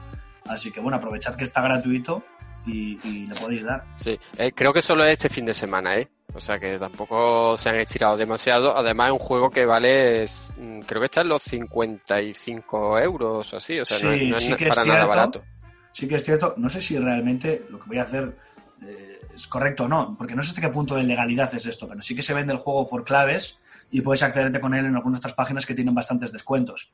Así 0.50 0.72
que 0.72 0.80
bueno, 0.80 0.98
aprovechad 0.98 1.36
que 1.36 1.44
está 1.44 1.62
gratuito 1.62 2.24
y, 2.66 2.98
y 3.08 3.26
le 3.28 3.36
podéis 3.36 3.64
dar. 3.64 3.84
Sí, 3.96 4.20
Eh, 4.38 4.52
creo 4.54 4.74
que 4.74 4.82
solo 4.82 5.04
es 5.06 5.14
este 5.14 5.30
fin 5.30 5.46
de 5.46 5.54
semana, 5.54 5.98
¿eh? 5.98 6.08
O 6.34 6.40
sea 6.40 6.60
que 6.60 6.78
tampoco 6.78 7.58
se 7.58 7.70
han 7.70 7.76
estirado 7.76 8.18
demasiado. 8.18 8.76
Además 8.78 9.08
es 9.08 9.14
un 9.14 9.20
juego 9.20 9.50
que 9.50 9.66
vale, 9.66 10.24
es- 10.24 10.52
mm, 10.58 10.82
creo 10.82 11.02
que 11.02 11.06
está 11.06 11.22
en 11.22 11.30
los 11.30 11.42
55 11.44 13.00
euros 13.00 13.54
o 13.54 13.58
así. 13.58 13.80
O 13.80 13.86
sea, 13.86 13.98
no 14.00 14.12
es, 14.12 14.20
Sí, 14.20 14.30
no 14.30 14.38
es 14.38 14.44
sí 14.44 14.56
que 14.56 14.64
es 14.68 14.70
para 14.76 14.86
nada 14.86 15.00
cierto. 15.02 15.10
barato. 15.18 15.44
Sí 15.92 16.08
que 16.08 16.16
es 16.16 16.24
cierto, 16.24 16.54
no 16.58 16.70
sé 16.70 16.80
si 16.82 16.98
realmente 16.98 17.66
lo 17.70 17.80
que 17.80 17.86
voy 17.88 17.98
a 17.98 18.04
hacer 18.04 18.38
eh, 18.86 19.20
es 19.34 19.48
correcto 19.48 19.86
o 19.86 19.88
no, 19.88 20.16
porque 20.18 20.36
no 20.36 20.44
sé 20.44 20.50
hasta 20.50 20.62
qué 20.62 20.70
punto 20.70 20.96
de 20.96 21.04
legalidad 21.04 21.54
es 21.56 21.66
esto, 21.66 21.88
pero 21.88 22.02
sí 22.04 22.16
que 22.16 22.22
se 22.22 22.36
vende 22.36 22.54
el 22.54 22.60
juego 22.60 22.88
por 22.88 23.04
claves 23.04 23.60
y 23.90 24.02
puedes 24.02 24.22
accederte 24.22 24.60
con 24.60 24.76
él 24.76 24.86
en 24.86 24.96
algunas 24.96 25.18
otras 25.20 25.34
páginas 25.34 25.66
que 25.66 25.74
tienen 25.74 25.96
bastantes 25.96 26.32
descuentos. 26.32 26.92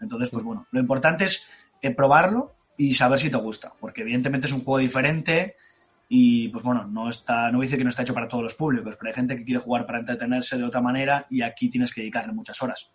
Entonces, 0.00 0.30
pues 0.30 0.44
bueno, 0.44 0.66
lo 0.70 0.78
importante 0.78 1.24
es 1.24 1.48
eh, 1.82 1.90
probarlo 1.90 2.54
y 2.76 2.94
saber 2.94 3.18
si 3.20 3.30
te 3.30 3.36
gusta, 3.36 3.72
porque 3.78 4.02
evidentemente 4.02 4.46
es 4.46 4.52
un 4.52 4.64
juego 4.64 4.78
diferente 4.78 5.56
y 6.08 6.48
pues 6.48 6.62
bueno, 6.64 6.84
no 6.86 7.08
está, 7.08 7.50
no 7.50 7.60
dice 7.60 7.76
que 7.78 7.84
no 7.84 7.88
está 7.90 8.02
hecho 8.02 8.14
para 8.14 8.28
todos 8.28 8.42
los 8.44 8.54
públicos, 8.54 8.96
pero 8.98 9.08
hay 9.10 9.14
gente 9.14 9.36
que 9.36 9.44
quiere 9.44 9.60
jugar 9.60 9.86
para 9.86 10.00
entretenerse 10.00 10.58
de 10.58 10.64
otra 10.64 10.80
manera 10.80 11.26
y 11.30 11.42
aquí 11.42 11.70
tienes 11.70 11.92
que 11.92 12.00
dedicarle 12.02 12.32
muchas 12.32 12.60
horas. 12.62 12.90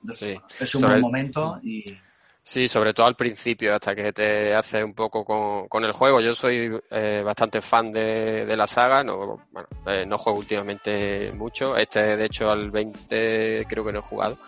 Entonces, 0.00 0.28
Sí. 0.28 0.34
bueno, 0.34 0.46
es 0.58 0.74
un 0.74 0.80
Sobre 0.80 0.86
buen 0.92 0.96
el- 0.96 1.02
momento 1.02 1.60
y 1.62 1.98
Sí, 2.42 2.68
sobre 2.68 2.94
todo 2.94 3.06
al 3.06 3.16
principio, 3.16 3.74
hasta 3.74 3.94
que 3.94 4.12
te 4.14 4.54
haces 4.54 4.82
un 4.82 4.94
poco 4.94 5.24
con, 5.26 5.68
con 5.68 5.84
el 5.84 5.92
juego. 5.92 6.20
Yo 6.22 6.34
soy 6.34 6.70
eh, 6.90 7.22
bastante 7.22 7.60
fan 7.60 7.92
de, 7.92 8.46
de 8.46 8.56
la 8.56 8.66
saga, 8.66 9.04
no, 9.04 9.38
bueno, 9.52 9.68
eh, 9.86 10.06
no 10.06 10.16
juego 10.16 10.38
últimamente 10.38 11.30
mucho. 11.36 11.76
Este, 11.76 12.16
de 12.16 12.24
hecho, 12.24 12.50
al 12.50 12.70
20 12.70 13.66
creo 13.68 13.84
que 13.84 13.92
no 13.92 13.98
he 13.98 14.02
jugado. 14.02 14.38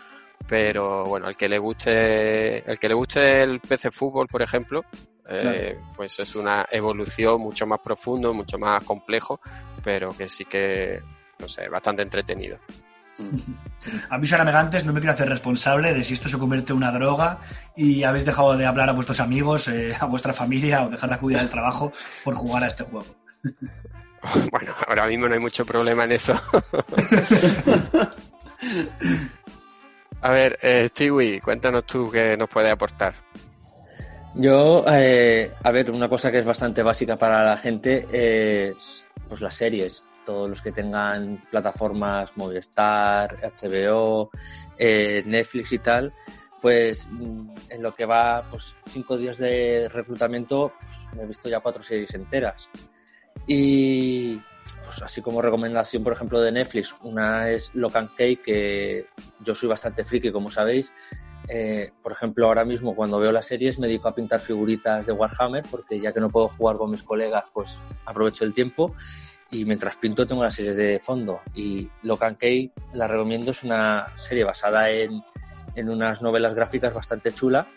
Pero 0.49 1.05
bueno, 1.05 1.27
al 1.27 1.37
que 1.37 1.49
le 1.49 1.59
guste, 1.59 2.71
el 2.71 2.79
que 2.79 2.89
le 2.89 2.95
guste 2.95 3.43
el 3.43 3.61
PC 3.61 3.91
Fútbol, 3.91 4.27
por 4.27 4.43
ejemplo, 4.43 4.85
eh, 5.29 5.79
pues 5.97 6.19
es 6.19 6.35
una 6.35 6.67
evolución 6.71 7.41
mucho 7.41 7.67
más 7.67 7.81
profundo, 7.81 8.35
mucho 8.35 8.59
más 8.59 8.83
complejo, 8.85 9.41
pero 9.83 10.17
que 10.17 10.29
sí 10.29 10.45
que, 10.45 11.01
no 11.39 11.49
sé, 11.49 11.69
bastante 11.69 12.03
entretenido. 12.03 12.59
A 14.11 14.19
navegantes, 14.19 14.85
no 14.85 14.93
me 14.93 15.01
quiero 15.01 15.15
hacer 15.15 15.29
responsable 15.29 15.93
de 15.93 16.05
si 16.05 16.15
esto 16.15 16.29
se 16.29 16.39
convierte 16.39 16.71
en 16.73 16.79
una 16.79 16.93
droga 16.93 17.39
y 17.77 18.05
habéis 18.05 18.25
dejado 18.25 18.57
de 18.57 18.67
hablar 18.67 18.89
a 18.89 18.93
vuestros 18.93 19.21
amigos, 19.21 19.69
eh, 19.69 19.95
a 19.99 20.07
vuestra 20.07 20.33
familia 20.33 20.85
o 20.85 20.89
dejar 20.89 21.11
de 21.11 21.17
acudir 21.17 21.39
al 21.39 21.51
trabajo 21.51 21.93
por 22.25 22.35
jugar 22.35 22.65
a 22.65 22.69
este 22.69 22.85
juego. 22.85 23.07
Bueno, 24.53 24.73
ahora 24.87 25.09
mismo 25.09 25.27
no 25.27 25.35
hay 25.35 25.41
mucho 25.41 25.67
problema 25.67 26.05
en 26.05 26.13
eso. 26.13 26.33
A 30.23 30.31
ver, 30.31 30.57
eh, 30.63 30.89
Stewie, 30.89 31.41
cuéntanos 31.41 31.85
tú 31.85 32.09
qué 32.11 32.37
nos 32.37 32.49
puedes 32.49 32.73
aportar. 32.73 33.15
Yo, 34.35 34.85
eh, 34.89 35.53
a 35.63 35.71
ver, 35.73 35.91
una 35.91 36.09
cosa 36.09 36.31
que 36.31 36.39
es 36.39 36.45
bastante 36.45 36.83
básica 36.83 37.17
para 37.17 37.45
la 37.45 37.57
gente 37.57 38.07
es 38.11 39.09
pues 39.29 39.41
las 39.41 39.55
series. 39.55 40.05
Todos 40.25 40.49
los 40.49 40.63
que 40.63 40.71
tengan 40.71 41.43
plataformas 41.51 42.37
Movistar, 42.37 43.37
HBO, 43.43 44.31
eh, 44.79 45.25
Netflix 45.27 45.73
y 45.73 45.79
tal, 45.79 46.15
pues 46.61 47.09
mm, 47.11 47.49
en 47.71 47.83
lo 47.83 47.93
que 47.93 48.07
va 48.07 48.43
pues 48.49 48.77
cinco 48.91 49.17
días 49.17 49.39
de 49.39 49.89
reclutamiento, 49.93 50.73
pues, 50.79 51.17
me 51.17 51.25
he 51.25 51.27
visto 51.27 51.49
ya 51.49 51.59
cuatro 51.59 51.83
series 51.83 52.15
enteras. 52.15 52.71
Y 53.49 54.41
pues 54.85 55.03
así 55.03 55.23
como 55.23 55.43
recomendación, 55.43 56.03
por 56.05 56.13
ejemplo, 56.13 56.41
de 56.41 56.53
Netflix, 56.53 56.97
una 57.03 57.51
es 57.51 57.75
Lock 57.75 57.97
and 57.97 58.15
Key, 58.17 58.37
que 58.37 59.07
yo 59.41 59.55
soy 59.55 59.69
bastante 59.69 60.05
friki, 60.05 60.31
como 60.31 60.51
sabéis, 60.51 60.93
eh, 61.49 61.91
por 62.03 62.13
ejemplo, 62.13 62.47
ahora 62.47 62.65
mismo 62.65 62.95
cuando 62.95 63.19
veo 63.19 63.33
las 63.33 63.47
series 63.47 63.79
me 63.79 63.87
dedico 63.87 64.09
a 64.09 64.15
pintar 64.15 64.41
figuritas 64.41 65.05
de 65.05 65.13
Warhammer 65.13 65.65
porque 65.71 66.01
ya 66.01 66.13
que 66.13 66.21
no 66.21 66.31
puedo 66.31 66.49
jugar 66.49 66.77
con 66.77 66.91
mis 66.91 67.03
colegas, 67.03 67.45
pues 67.53 67.81
aprovecho 68.05 68.45
el 68.45 68.55
tiempo 68.55 68.95
y 69.51 69.65
mientras 69.65 69.97
pinto 69.97 70.27
tengo 70.27 70.43
las 70.43 70.55
series 70.55 70.77
de 70.77 71.01
fondo. 71.01 71.41
Y 71.55 71.91
Locan 72.03 72.37
Key 72.37 72.73
la 72.95 73.07
recomiendo, 73.07 73.51
es 73.51 73.63
una 73.65 74.07
serie 74.17 74.45
basada 74.45 74.91
en, 74.91 75.23
en 75.75 75.89
unas 75.89 76.23
novelas 76.23 76.55
gráficas 76.55 76.95
bastante 76.95 77.33
chula, 77.33 77.69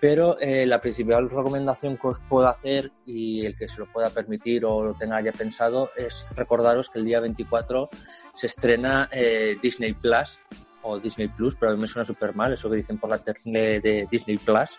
pero 0.00 0.38
eh, 0.40 0.64
la 0.66 0.80
principal 0.80 1.28
recomendación 1.28 1.98
que 1.98 2.08
os 2.08 2.20
puedo 2.28 2.48
hacer 2.48 2.90
y 3.04 3.44
el 3.44 3.56
que 3.56 3.68
se 3.68 3.80
lo 3.80 3.86
pueda 3.86 4.08
permitir 4.08 4.64
o 4.64 4.82
lo 4.82 4.94
tenga 4.94 5.20
ya 5.20 5.32
pensado 5.32 5.90
es 5.94 6.26
recordaros 6.34 6.88
que 6.88 6.98
el 6.98 7.04
día 7.04 7.20
24 7.20 7.90
se 8.32 8.46
estrena 8.46 9.08
eh, 9.12 9.56
Disney 9.62 9.92
Plus 9.92 10.40
o 10.82 10.98
Disney 10.98 11.28
Plus, 11.28 11.56
pero 11.56 11.72
a 11.72 11.74
mí 11.74 11.80
me 11.82 11.86
suena 11.86 12.06
súper 12.06 12.34
mal 12.34 12.54
eso 12.54 12.70
que 12.70 12.76
dicen 12.76 12.98
por 12.98 13.10
la 13.10 13.18
tele 13.18 13.80
de 13.80 14.08
Disney 14.10 14.38
Plus 14.38 14.70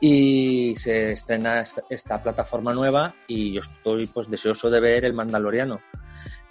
y 0.00 0.74
se 0.76 1.12
estrena 1.12 1.62
esta, 1.90 2.22
plataforma 2.22 2.72
nueva 2.72 3.14
y 3.26 3.54
yo 3.54 3.62
estoy 3.62 4.06
pues 4.06 4.30
deseoso 4.30 4.70
de 4.70 4.80
ver 4.80 5.04
El 5.04 5.14
Mandaloriano, 5.14 5.80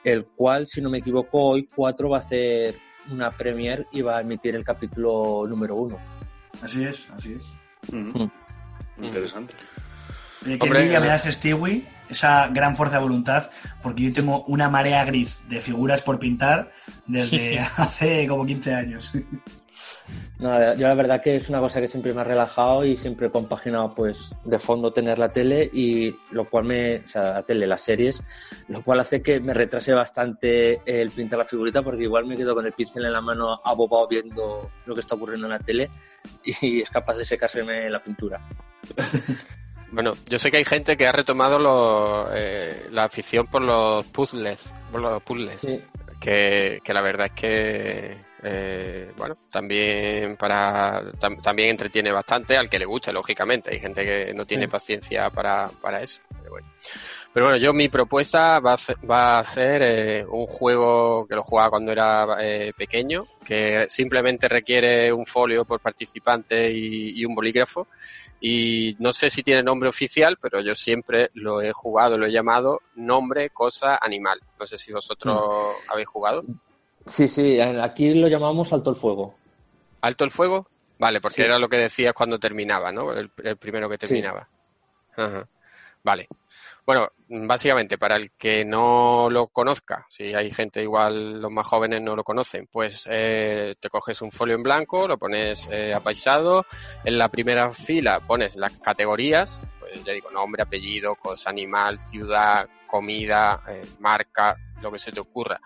el 0.04 0.26
cual, 0.26 0.68
si 0.68 0.82
no 0.82 0.90
me 0.90 0.98
equivoco, 0.98 1.42
hoy 1.42 1.68
4 1.74 2.10
va 2.10 2.18
a 2.18 2.20
hacer 2.20 2.76
una 3.10 3.32
premiere 3.32 3.86
y 3.92 4.02
va 4.02 4.18
a 4.18 4.22
emitir 4.22 4.56
el 4.56 4.66
capítulo 4.66 5.46
número 5.48 5.76
uno. 5.76 5.98
Así 6.62 6.84
es, 6.84 7.10
así 7.12 7.34
es. 7.34 7.65
Mm. 7.92 8.30
Interesante. 9.04 9.54
Eh, 10.46 10.58
qué 10.58 10.64
Hombre, 10.64 10.80
envidia 10.80 11.00
me 11.00 11.08
das, 11.08 11.24
Stewie, 11.24 11.86
esa 12.10 12.48
gran 12.48 12.76
fuerza 12.76 12.98
de 12.98 13.04
voluntad, 13.04 13.50
porque 13.82 14.04
yo 14.04 14.14
tengo 14.14 14.44
una 14.46 14.70
marea 14.70 15.04
gris 15.04 15.48
de 15.50 15.60
figuras 15.60 16.02
por 16.02 16.20
pintar 16.20 16.72
desde 17.08 17.60
hace 17.78 18.28
como 18.28 18.46
15 18.46 18.76
años. 18.76 19.14
No, 20.40 20.74
yo 20.76 20.88
la 20.88 20.94
verdad 20.96 21.22
que 21.22 21.38
es 21.38 21.48
una 21.50 21.60
cosa 21.62 21.80
que 21.80 21.88
siempre 21.88 22.14
me 22.14 22.22
ha 22.22 22.24
relajado 22.26 22.84
y 22.84 22.98
siempre 22.98 23.28
he 23.28 23.32
compaginado 23.32 23.96
pues 23.96 24.38
de 24.44 24.60
fondo 24.60 24.92
tener 24.92 25.18
la 25.18 25.32
tele 25.32 25.70
y 25.72 26.14
lo 26.32 26.50
cual 26.50 26.66
me, 26.66 26.98
o 26.98 27.06
sea, 27.06 27.24
la 27.36 27.44
tele, 27.44 27.66
las 27.68 27.82
series, 27.82 28.22
lo 28.68 28.82
cual 28.82 29.00
hace 29.00 29.22
que 29.22 29.40
me 29.40 29.54
retrase 29.54 29.94
bastante 29.94 30.82
el 30.86 31.10
pintar 31.12 31.40
la 31.40 31.46
figurita 31.46 31.82
porque 31.82 32.04
igual 32.04 32.26
me 32.26 32.36
quedo 32.36 32.54
con 32.54 32.66
el 32.66 32.74
pincel 32.74 33.06
en 33.06 33.14
la 33.14 33.22
mano 33.22 33.62
abobado 33.64 34.08
viendo 34.10 34.70
lo 34.86 34.94
que 34.94 35.00
está 35.00 35.16
ocurriendo 35.16 35.48
en 35.48 35.54
la 35.54 35.60
tele 35.60 35.90
y 36.44 36.82
es 36.82 36.90
capaz 36.90 37.16
de 37.16 37.26
secárseme 37.26 37.90
la 37.90 38.02
pintura. 38.04 38.40
Bueno, 39.92 40.12
yo 40.28 40.38
sé 40.40 40.52
que 40.52 40.58
hay 40.58 40.66
gente 40.66 40.98
que 40.98 41.08
ha 41.08 41.12
retomado 41.14 41.58
lo- 41.58 42.28
eh, 42.34 42.88
la 42.92 43.06
afición 43.06 43.48
por 43.48 43.62
los 43.62 44.06
puzzles, 44.08 44.60
por 44.92 45.00
los 45.00 45.22
puzzles, 45.24 45.62
Sí. 45.62 45.80
que, 46.20 46.82
que 46.84 46.94
la 46.94 47.02
verdad 47.02 47.28
es 47.28 47.32
que, 47.34 48.18
eh, 48.48 49.12
bueno, 49.18 49.36
también 49.52 50.38
para 50.38 51.02
tam- 51.14 51.42
también 51.42 51.70
entretiene 51.72 52.12
bastante 52.12 52.56
al 52.56 52.70
que 52.70 52.78
le 52.80 52.86
guste, 52.86 53.12
lógicamente. 53.12 53.72
Hay 53.72 53.80
gente 53.80 54.06
que 54.06 54.34
no 54.34 54.46
tiene 54.46 54.66
Sí. 54.66 54.72
paciencia 54.72 55.30
para, 55.32 55.68
para 55.82 56.02
eso. 56.02 56.22
Pero 56.40 56.52
bueno. 56.52 56.68
Pero 57.34 57.46
bueno, 57.48 57.58
yo 57.58 57.74
mi 57.74 57.90
propuesta 57.90 58.60
va 58.60 58.74
a 58.74 58.78
ser, 58.78 58.96
va 59.10 59.40
a 59.40 59.44
ser 59.44 59.82
eh, 59.84 60.26
un 60.26 60.46
juego 60.46 61.28
que 61.28 61.36
lo 61.36 61.44
jugaba 61.44 61.72
cuando 61.72 61.92
era 61.92 62.38
eh, 62.40 62.72
pequeño, 62.78 63.26
que 63.46 63.88
simplemente 63.90 64.48
requiere 64.48 65.12
un 65.12 65.26
folio 65.26 65.66
por 65.66 65.80
participante 65.82 66.72
y, 66.72 67.20
y 67.20 67.26
un 67.26 67.36
bolígrafo. 67.36 67.88
Y 68.40 68.96
no 69.00 69.12
sé 69.12 69.30
si 69.30 69.42
tiene 69.44 69.64
nombre 69.64 69.90
oficial, 69.90 70.38
pero 70.40 70.60
yo 70.62 70.76
siempre 70.76 71.32
lo 71.34 71.62
he 71.62 71.72
jugado, 71.74 72.18
lo 72.18 72.28
he 72.28 72.32
llamado 72.32 72.82
nombre, 72.96 73.50
cosa, 73.50 73.98
animal. 74.00 74.40
No 74.60 74.68
sé 74.68 74.78
si 74.78 74.92
vosotros 74.92 75.76
habéis 75.90 76.08
jugado. 76.08 76.44
Sí, 77.06 77.28
sí, 77.28 77.60
aquí 77.60 78.14
lo 78.14 78.28
llamamos 78.28 78.74
Alto 78.74 78.90
el 78.90 78.96
Fuego. 78.96 79.36
¿Alto 80.02 80.24
el 80.24 80.32
fuego? 80.32 80.68
Vale, 81.00 81.20
porque 81.20 81.36
Sí. 81.36 81.42
era 81.42 81.60
lo 81.60 81.68
que 81.68 81.78
decías 81.78 82.14
cuando 82.14 82.40
terminaba, 82.40 82.92
¿no? 82.92 83.12
El, 83.12 83.30
el 83.44 83.58
primero 83.58 83.90
que 83.90 83.98
terminaba. 83.98 84.48
Ajá. 85.16 85.48
Vale. 86.04 86.28
Bueno, 86.86 87.10
básicamente, 87.28 87.98
para 87.98 88.16
el 88.16 88.32
que 88.38 88.64
no 88.64 89.28
lo 89.32 89.48
conozca, 89.48 90.06
si 90.08 90.36
hay 90.36 90.52
gente 90.52 90.84
igual, 90.84 91.42
los 91.42 91.52
más 91.52 91.66
jóvenes 91.66 92.02
no 92.04 92.16
lo 92.16 92.24
conocen, 92.24 92.68
pues 92.72 93.08
eh, 93.10 93.74
te 93.80 93.90
coges 93.90 94.22
un 94.22 94.32
folio 94.32 94.56
en 94.56 94.62
blanco, 94.62 95.08
lo 95.08 95.18
pones 95.18 95.68
eh, 95.72 95.94
apaisado, 95.96 96.64
en 97.04 97.18
la 97.18 97.30
primera 97.30 97.72
fila 97.72 98.20
pones 98.20 98.56
las 98.56 98.74
categorías, 98.78 99.60
pues 99.80 100.04
ya 100.04 100.14
digo, 100.14 100.30
nombre, 100.30 100.62
apellido, 100.62 101.16
cosa, 101.16 101.50
animal, 101.50 102.00
ciudad, 102.00 102.70
comida, 102.86 103.64
eh, 103.68 103.82
marca, 104.00 104.56
lo 104.80 104.92
que 104.92 105.00
se 105.00 105.12
te 105.12 105.20
ocurra. 105.20 105.60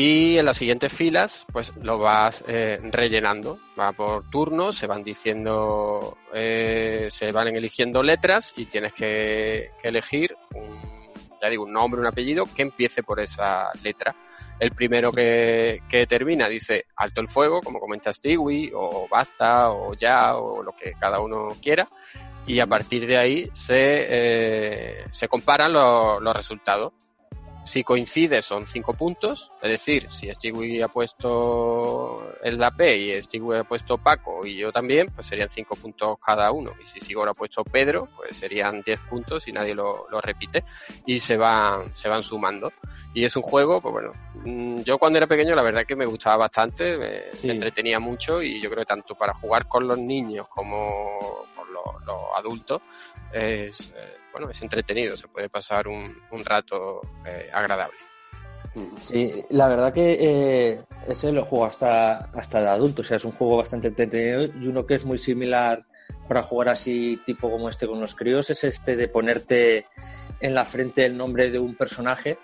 Y 0.00 0.38
en 0.38 0.44
las 0.44 0.58
siguientes 0.58 0.92
filas, 0.92 1.44
pues 1.52 1.72
lo 1.82 1.98
vas 1.98 2.44
eh, 2.46 2.78
rellenando. 2.80 3.58
Va 3.76 3.90
por 3.90 4.30
turnos, 4.30 4.76
se 4.76 4.86
van 4.86 5.02
diciendo, 5.02 6.16
eh, 6.32 7.08
se 7.10 7.32
van 7.32 7.48
eligiendo 7.48 8.00
letras 8.04 8.54
y 8.56 8.66
tienes 8.66 8.92
que, 8.92 9.72
elegir 9.82 10.36
un, 10.54 10.78
ya 11.42 11.48
digo, 11.48 11.64
un 11.64 11.72
nombre, 11.72 12.00
un 12.00 12.06
apellido 12.06 12.44
que 12.54 12.62
empiece 12.62 13.02
por 13.02 13.18
esa 13.18 13.72
letra. 13.82 14.14
El 14.60 14.70
primero 14.70 15.10
que, 15.10 15.82
termina 16.08 16.48
dice 16.48 16.84
alto 16.94 17.20
el 17.20 17.28
fuego, 17.28 17.60
como 17.60 17.80
comenta 17.80 18.12
Stewie, 18.12 18.70
o 18.72 19.08
basta, 19.10 19.70
o 19.72 19.94
ya, 19.94 20.36
o 20.36 20.62
lo 20.62 20.76
que 20.76 20.92
cada 20.92 21.18
uno 21.18 21.48
quiera. 21.60 21.88
Y 22.46 22.60
a 22.60 22.68
partir 22.68 23.04
de 23.04 23.16
ahí 23.16 23.50
se, 23.52 24.06
eh, 24.08 25.04
se 25.10 25.26
comparan 25.26 25.72
lo- 25.72 26.20
los 26.20 26.36
resultados. 26.36 26.92
Si 27.68 27.84
coincide 27.84 28.40
son 28.40 28.66
cinco 28.66 28.94
puntos, 28.94 29.52
es 29.60 29.70
decir, 29.70 30.10
si 30.10 30.32
Stewie 30.32 30.82
ha 30.82 30.88
puesto 30.88 32.32
el 32.42 32.56
la 32.58 32.70
P 32.70 32.96
y 32.96 33.22
Stewie 33.22 33.58
ha 33.58 33.64
puesto 33.64 33.98
Paco 33.98 34.46
y 34.46 34.56
yo 34.56 34.72
también, 34.72 35.08
pues 35.14 35.26
serían 35.26 35.50
cinco 35.50 35.76
puntos 35.76 36.16
cada 36.18 36.50
uno. 36.50 36.72
Y 36.82 36.86
si 36.86 36.98
Sigor 36.98 37.28
ha 37.28 37.34
puesto 37.34 37.62
Pedro, 37.64 38.08
pues 38.16 38.38
serían 38.38 38.80
10 38.80 39.00
puntos 39.00 39.46
y 39.48 39.52
nadie 39.52 39.74
lo, 39.74 40.06
lo 40.10 40.18
repite. 40.22 40.64
Y 41.04 41.20
se 41.20 41.36
van, 41.36 41.94
se 41.94 42.08
van 42.08 42.22
sumando. 42.22 42.72
Y 43.12 43.24
es 43.24 43.36
un 43.36 43.42
juego, 43.42 43.82
pues 43.82 43.92
bueno, 43.92 44.12
mm, 44.44 44.80
yo 44.80 44.96
cuando 44.98 45.18
era 45.18 45.26
pequeño 45.26 45.54
la 45.54 45.62
verdad 45.62 45.84
que 45.84 45.94
me 45.96 46.06
gustaba 46.06 46.38
bastante, 46.38 46.96
me, 46.96 47.22
Sí. 47.34 47.48
me 47.48 47.52
entretenía 47.52 47.98
mucho 48.00 48.40
y 48.42 48.62
yo 48.62 48.70
creo 48.70 48.80
que 48.82 48.86
tanto 48.88 49.14
para 49.14 49.34
jugar 49.34 49.66
con 49.68 49.86
los 49.86 49.98
niños 49.98 50.48
como 50.48 51.46
con 51.54 51.70
los, 51.72 52.06
los 52.06 52.22
adultos 52.34 52.80
es, 53.32 53.92
eh, 53.94 54.16
bueno, 54.38 54.50
es 54.52 54.62
entretenido, 54.62 55.16
se 55.16 55.26
puede 55.28 55.48
pasar 55.48 55.88
un, 55.88 56.16
un 56.30 56.44
rato 56.44 57.00
eh, 57.26 57.50
agradable. 57.52 57.98
Sí, 59.00 59.42
la 59.50 59.66
verdad 59.66 59.92
que 59.92 60.16
eh, 60.20 60.80
ese 61.08 61.32
lo 61.32 61.44
juego 61.44 61.64
hasta, 61.66 62.26
hasta 62.32 62.60
de 62.60 62.68
adulto, 62.68 63.02
o 63.02 63.04
sea, 63.04 63.16
es 63.16 63.24
un 63.24 63.32
juego 63.32 63.56
bastante 63.56 63.88
entretenido 63.88 64.44
y 64.44 64.68
uno 64.68 64.86
que 64.86 64.94
es 64.94 65.04
muy 65.04 65.18
similar 65.18 65.84
para 66.28 66.42
jugar 66.44 66.68
así 66.68 67.20
tipo 67.26 67.50
como 67.50 67.68
este 67.68 67.86
con 67.88 68.00
los 68.00 68.14
críos 68.14 68.50
es 68.50 68.62
este 68.62 68.94
de 68.96 69.08
ponerte 69.08 69.86
en 70.40 70.54
la 70.54 70.64
frente 70.64 71.04
el 71.06 71.16
nombre 71.16 71.50
de 71.50 71.58
un 71.58 71.74
personaje 71.74 72.38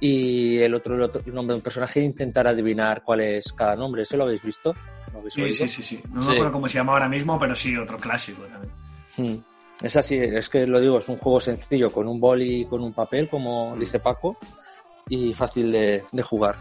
y 0.00 0.58
el 0.58 0.74
otro 0.74 0.94
el, 0.96 1.02
otro- 1.02 1.22
el 1.24 1.32
nombre 1.32 1.54
de 1.54 1.58
un 1.58 1.62
personaje 1.62 2.00
e 2.00 2.04
intentar 2.04 2.46
adivinar 2.46 3.02
cuál 3.02 3.20
es 3.20 3.50
cada 3.54 3.74
nombre. 3.76 4.02
¿Eso 4.02 4.16
lo 4.18 4.24
habéis 4.24 4.42
visto? 4.42 4.74
¿Lo 5.12 5.20
habéis 5.20 5.34
Sí, 5.34 5.42
oído? 5.42 5.54
sí, 5.56 5.68
sí, 5.68 5.82
sí. 5.82 6.02
No 6.12 6.20
Sí. 6.22 6.28
me 6.28 6.34
acuerdo 6.34 6.52
cómo 6.52 6.68
se 6.68 6.74
llama 6.74 6.92
ahora 6.92 7.08
mismo, 7.08 7.38
pero 7.38 7.54
sí, 7.54 7.74
otro 7.76 7.96
clásico 7.96 8.42
también. 8.42 8.74
Mm. 9.16 9.49
Es 9.82 9.96
así, 9.96 10.16
es 10.16 10.48
que 10.48 10.66
lo 10.66 10.78
digo, 10.78 10.98
es 10.98 11.08
un 11.08 11.16
juego 11.16 11.40
sencillo 11.40 11.90
con 11.90 12.06
un 12.06 12.20
boli 12.20 12.62
y 12.62 12.64
con 12.66 12.82
un 12.82 12.92
papel, 12.92 13.28
como 13.28 13.74
dice 13.78 13.98
Paco, 13.98 14.36
y 15.08 15.32
fácil 15.32 15.72
de, 15.72 16.02
de 16.12 16.22
jugar. 16.22 16.56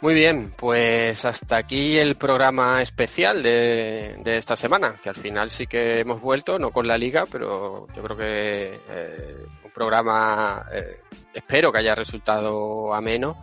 Muy 0.00 0.14
bien, 0.14 0.54
pues 0.56 1.24
hasta 1.24 1.56
aquí 1.56 1.98
el 1.98 2.16
programa 2.16 2.82
especial 2.82 3.42
de, 3.42 4.16
de 4.22 4.36
esta 4.36 4.56
semana, 4.56 4.96
que 5.02 5.08
al 5.08 5.16
final 5.16 5.50
sí 5.50 5.66
que 5.66 6.00
hemos 6.00 6.20
vuelto, 6.20 6.58
no 6.58 6.70
con 6.70 6.86
la 6.86 6.96
liga, 6.96 7.24
pero 7.30 7.86
yo 7.94 8.02
creo 8.02 8.16
que 8.16 8.80
eh, 8.88 9.36
un 9.64 9.70
programa, 9.70 10.66
eh, 10.72 11.00
espero 11.34 11.70
que 11.72 11.78
haya 11.78 11.94
resultado 11.94 12.94
ameno. 12.94 13.42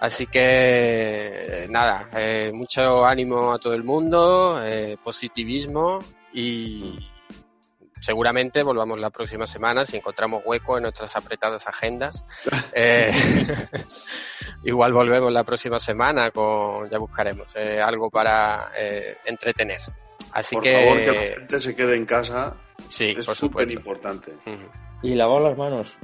Así 0.00 0.26
que, 0.26 0.40
eh, 0.40 1.66
nada, 1.68 2.08
eh, 2.16 2.50
mucho 2.52 3.04
ánimo 3.04 3.52
a 3.52 3.58
todo 3.58 3.74
el 3.74 3.84
mundo, 3.84 4.60
positivismo 5.02 6.00
y 6.32 6.98
seguramente 8.00 8.62
volvamos 8.62 8.98
la 8.98 9.10
próxima 9.10 9.46
semana 9.46 9.84
si 9.86 9.96
encontramos 9.96 10.42
hueco 10.44 10.76
en 10.76 10.84
nuestras 10.84 11.14
apretadas 11.16 11.66
agendas. 11.66 12.24
Eh, 12.74 13.12
igual 14.64 14.94
volvemos 14.94 15.30
la 15.30 15.44
próxima 15.44 15.78
semana 15.78 16.30
con, 16.30 16.88
ya 16.88 16.96
buscaremos 16.96 17.54
eh, 17.54 17.80
algo 17.82 18.08
para 18.08 18.70
eh, 18.76 19.18
entretener. 19.26 19.78
Así 20.32 20.54
Por 20.54 20.64
que, 20.64 20.72
favor, 20.80 20.98
que 20.98 21.06
la 21.12 21.38
gente 21.38 21.58
se 21.60 21.76
quede 21.76 21.96
en 21.96 22.06
casa. 22.06 22.56
sí, 22.88 23.14
es 23.18 23.26
por 23.26 23.36
súper 23.36 23.64
supuesto. 23.66 23.72
importante. 23.72 24.32
Y 25.02 25.14
lavar 25.14 25.42
las 25.42 25.58
manos. 25.58 25.98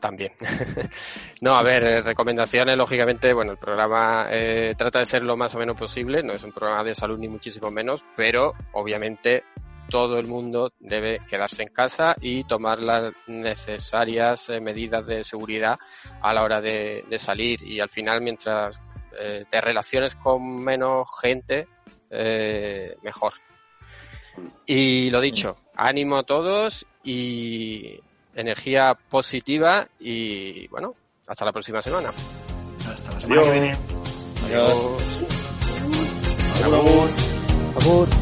También. 0.00 0.32
no, 1.42 1.54
a 1.54 1.62
ver, 1.62 1.84
eh, 1.84 2.02
recomendaciones, 2.02 2.76
lógicamente, 2.76 3.32
bueno, 3.32 3.52
el 3.52 3.58
programa 3.58 4.26
eh, 4.30 4.74
trata 4.76 4.98
de 4.98 5.06
ser 5.06 5.22
lo 5.22 5.36
más 5.36 5.54
o 5.54 5.58
menos 5.58 5.76
posible, 5.76 6.22
no 6.22 6.32
es 6.32 6.42
un 6.42 6.52
programa 6.52 6.84
de 6.84 6.94
salud 6.94 7.18
ni 7.18 7.28
muchísimo 7.28 7.70
menos, 7.70 8.04
pero 8.16 8.54
obviamente 8.72 9.44
todo 9.88 10.18
el 10.18 10.26
mundo 10.26 10.72
debe 10.80 11.20
quedarse 11.28 11.62
en 11.62 11.68
casa 11.68 12.16
y 12.20 12.44
tomar 12.44 12.80
las 12.80 13.12
necesarias 13.26 14.48
eh, 14.48 14.60
medidas 14.60 15.06
de 15.06 15.22
seguridad 15.22 15.78
a 16.20 16.32
la 16.32 16.42
hora 16.42 16.60
de, 16.60 17.04
de 17.08 17.18
salir 17.18 17.62
y 17.62 17.80
al 17.80 17.88
final 17.88 18.20
mientras 18.20 18.78
eh, 19.18 19.44
te 19.50 19.60
relaciones 19.60 20.14
con 20.14 20.62
menos 20.62 21.08
gente, 21.20 21.68
mejor. 23.02 23.32
Y 24.66 25.10
lo 25.10 25.20
dicho, 25.20 25.56
ánimo 25.74 26.18
a 26.18 26.22
todos 26.24 26.86
y 27.02 27.98
energía 28.34 28.96
positiva 29.10 29.86
y 30.00 30.66
bueno, 30.68 30.94
hasta 31.26 31.44
la 31.44 31.52
próxima 31.52 31.82
semana. 31.82 32.10
Hasta 32.88 33.12
la 33.12 33.20
semana 33.20 33.42
que 33.42 33.48
Adiós. 33.48 33.78
viene. 37.92 38.21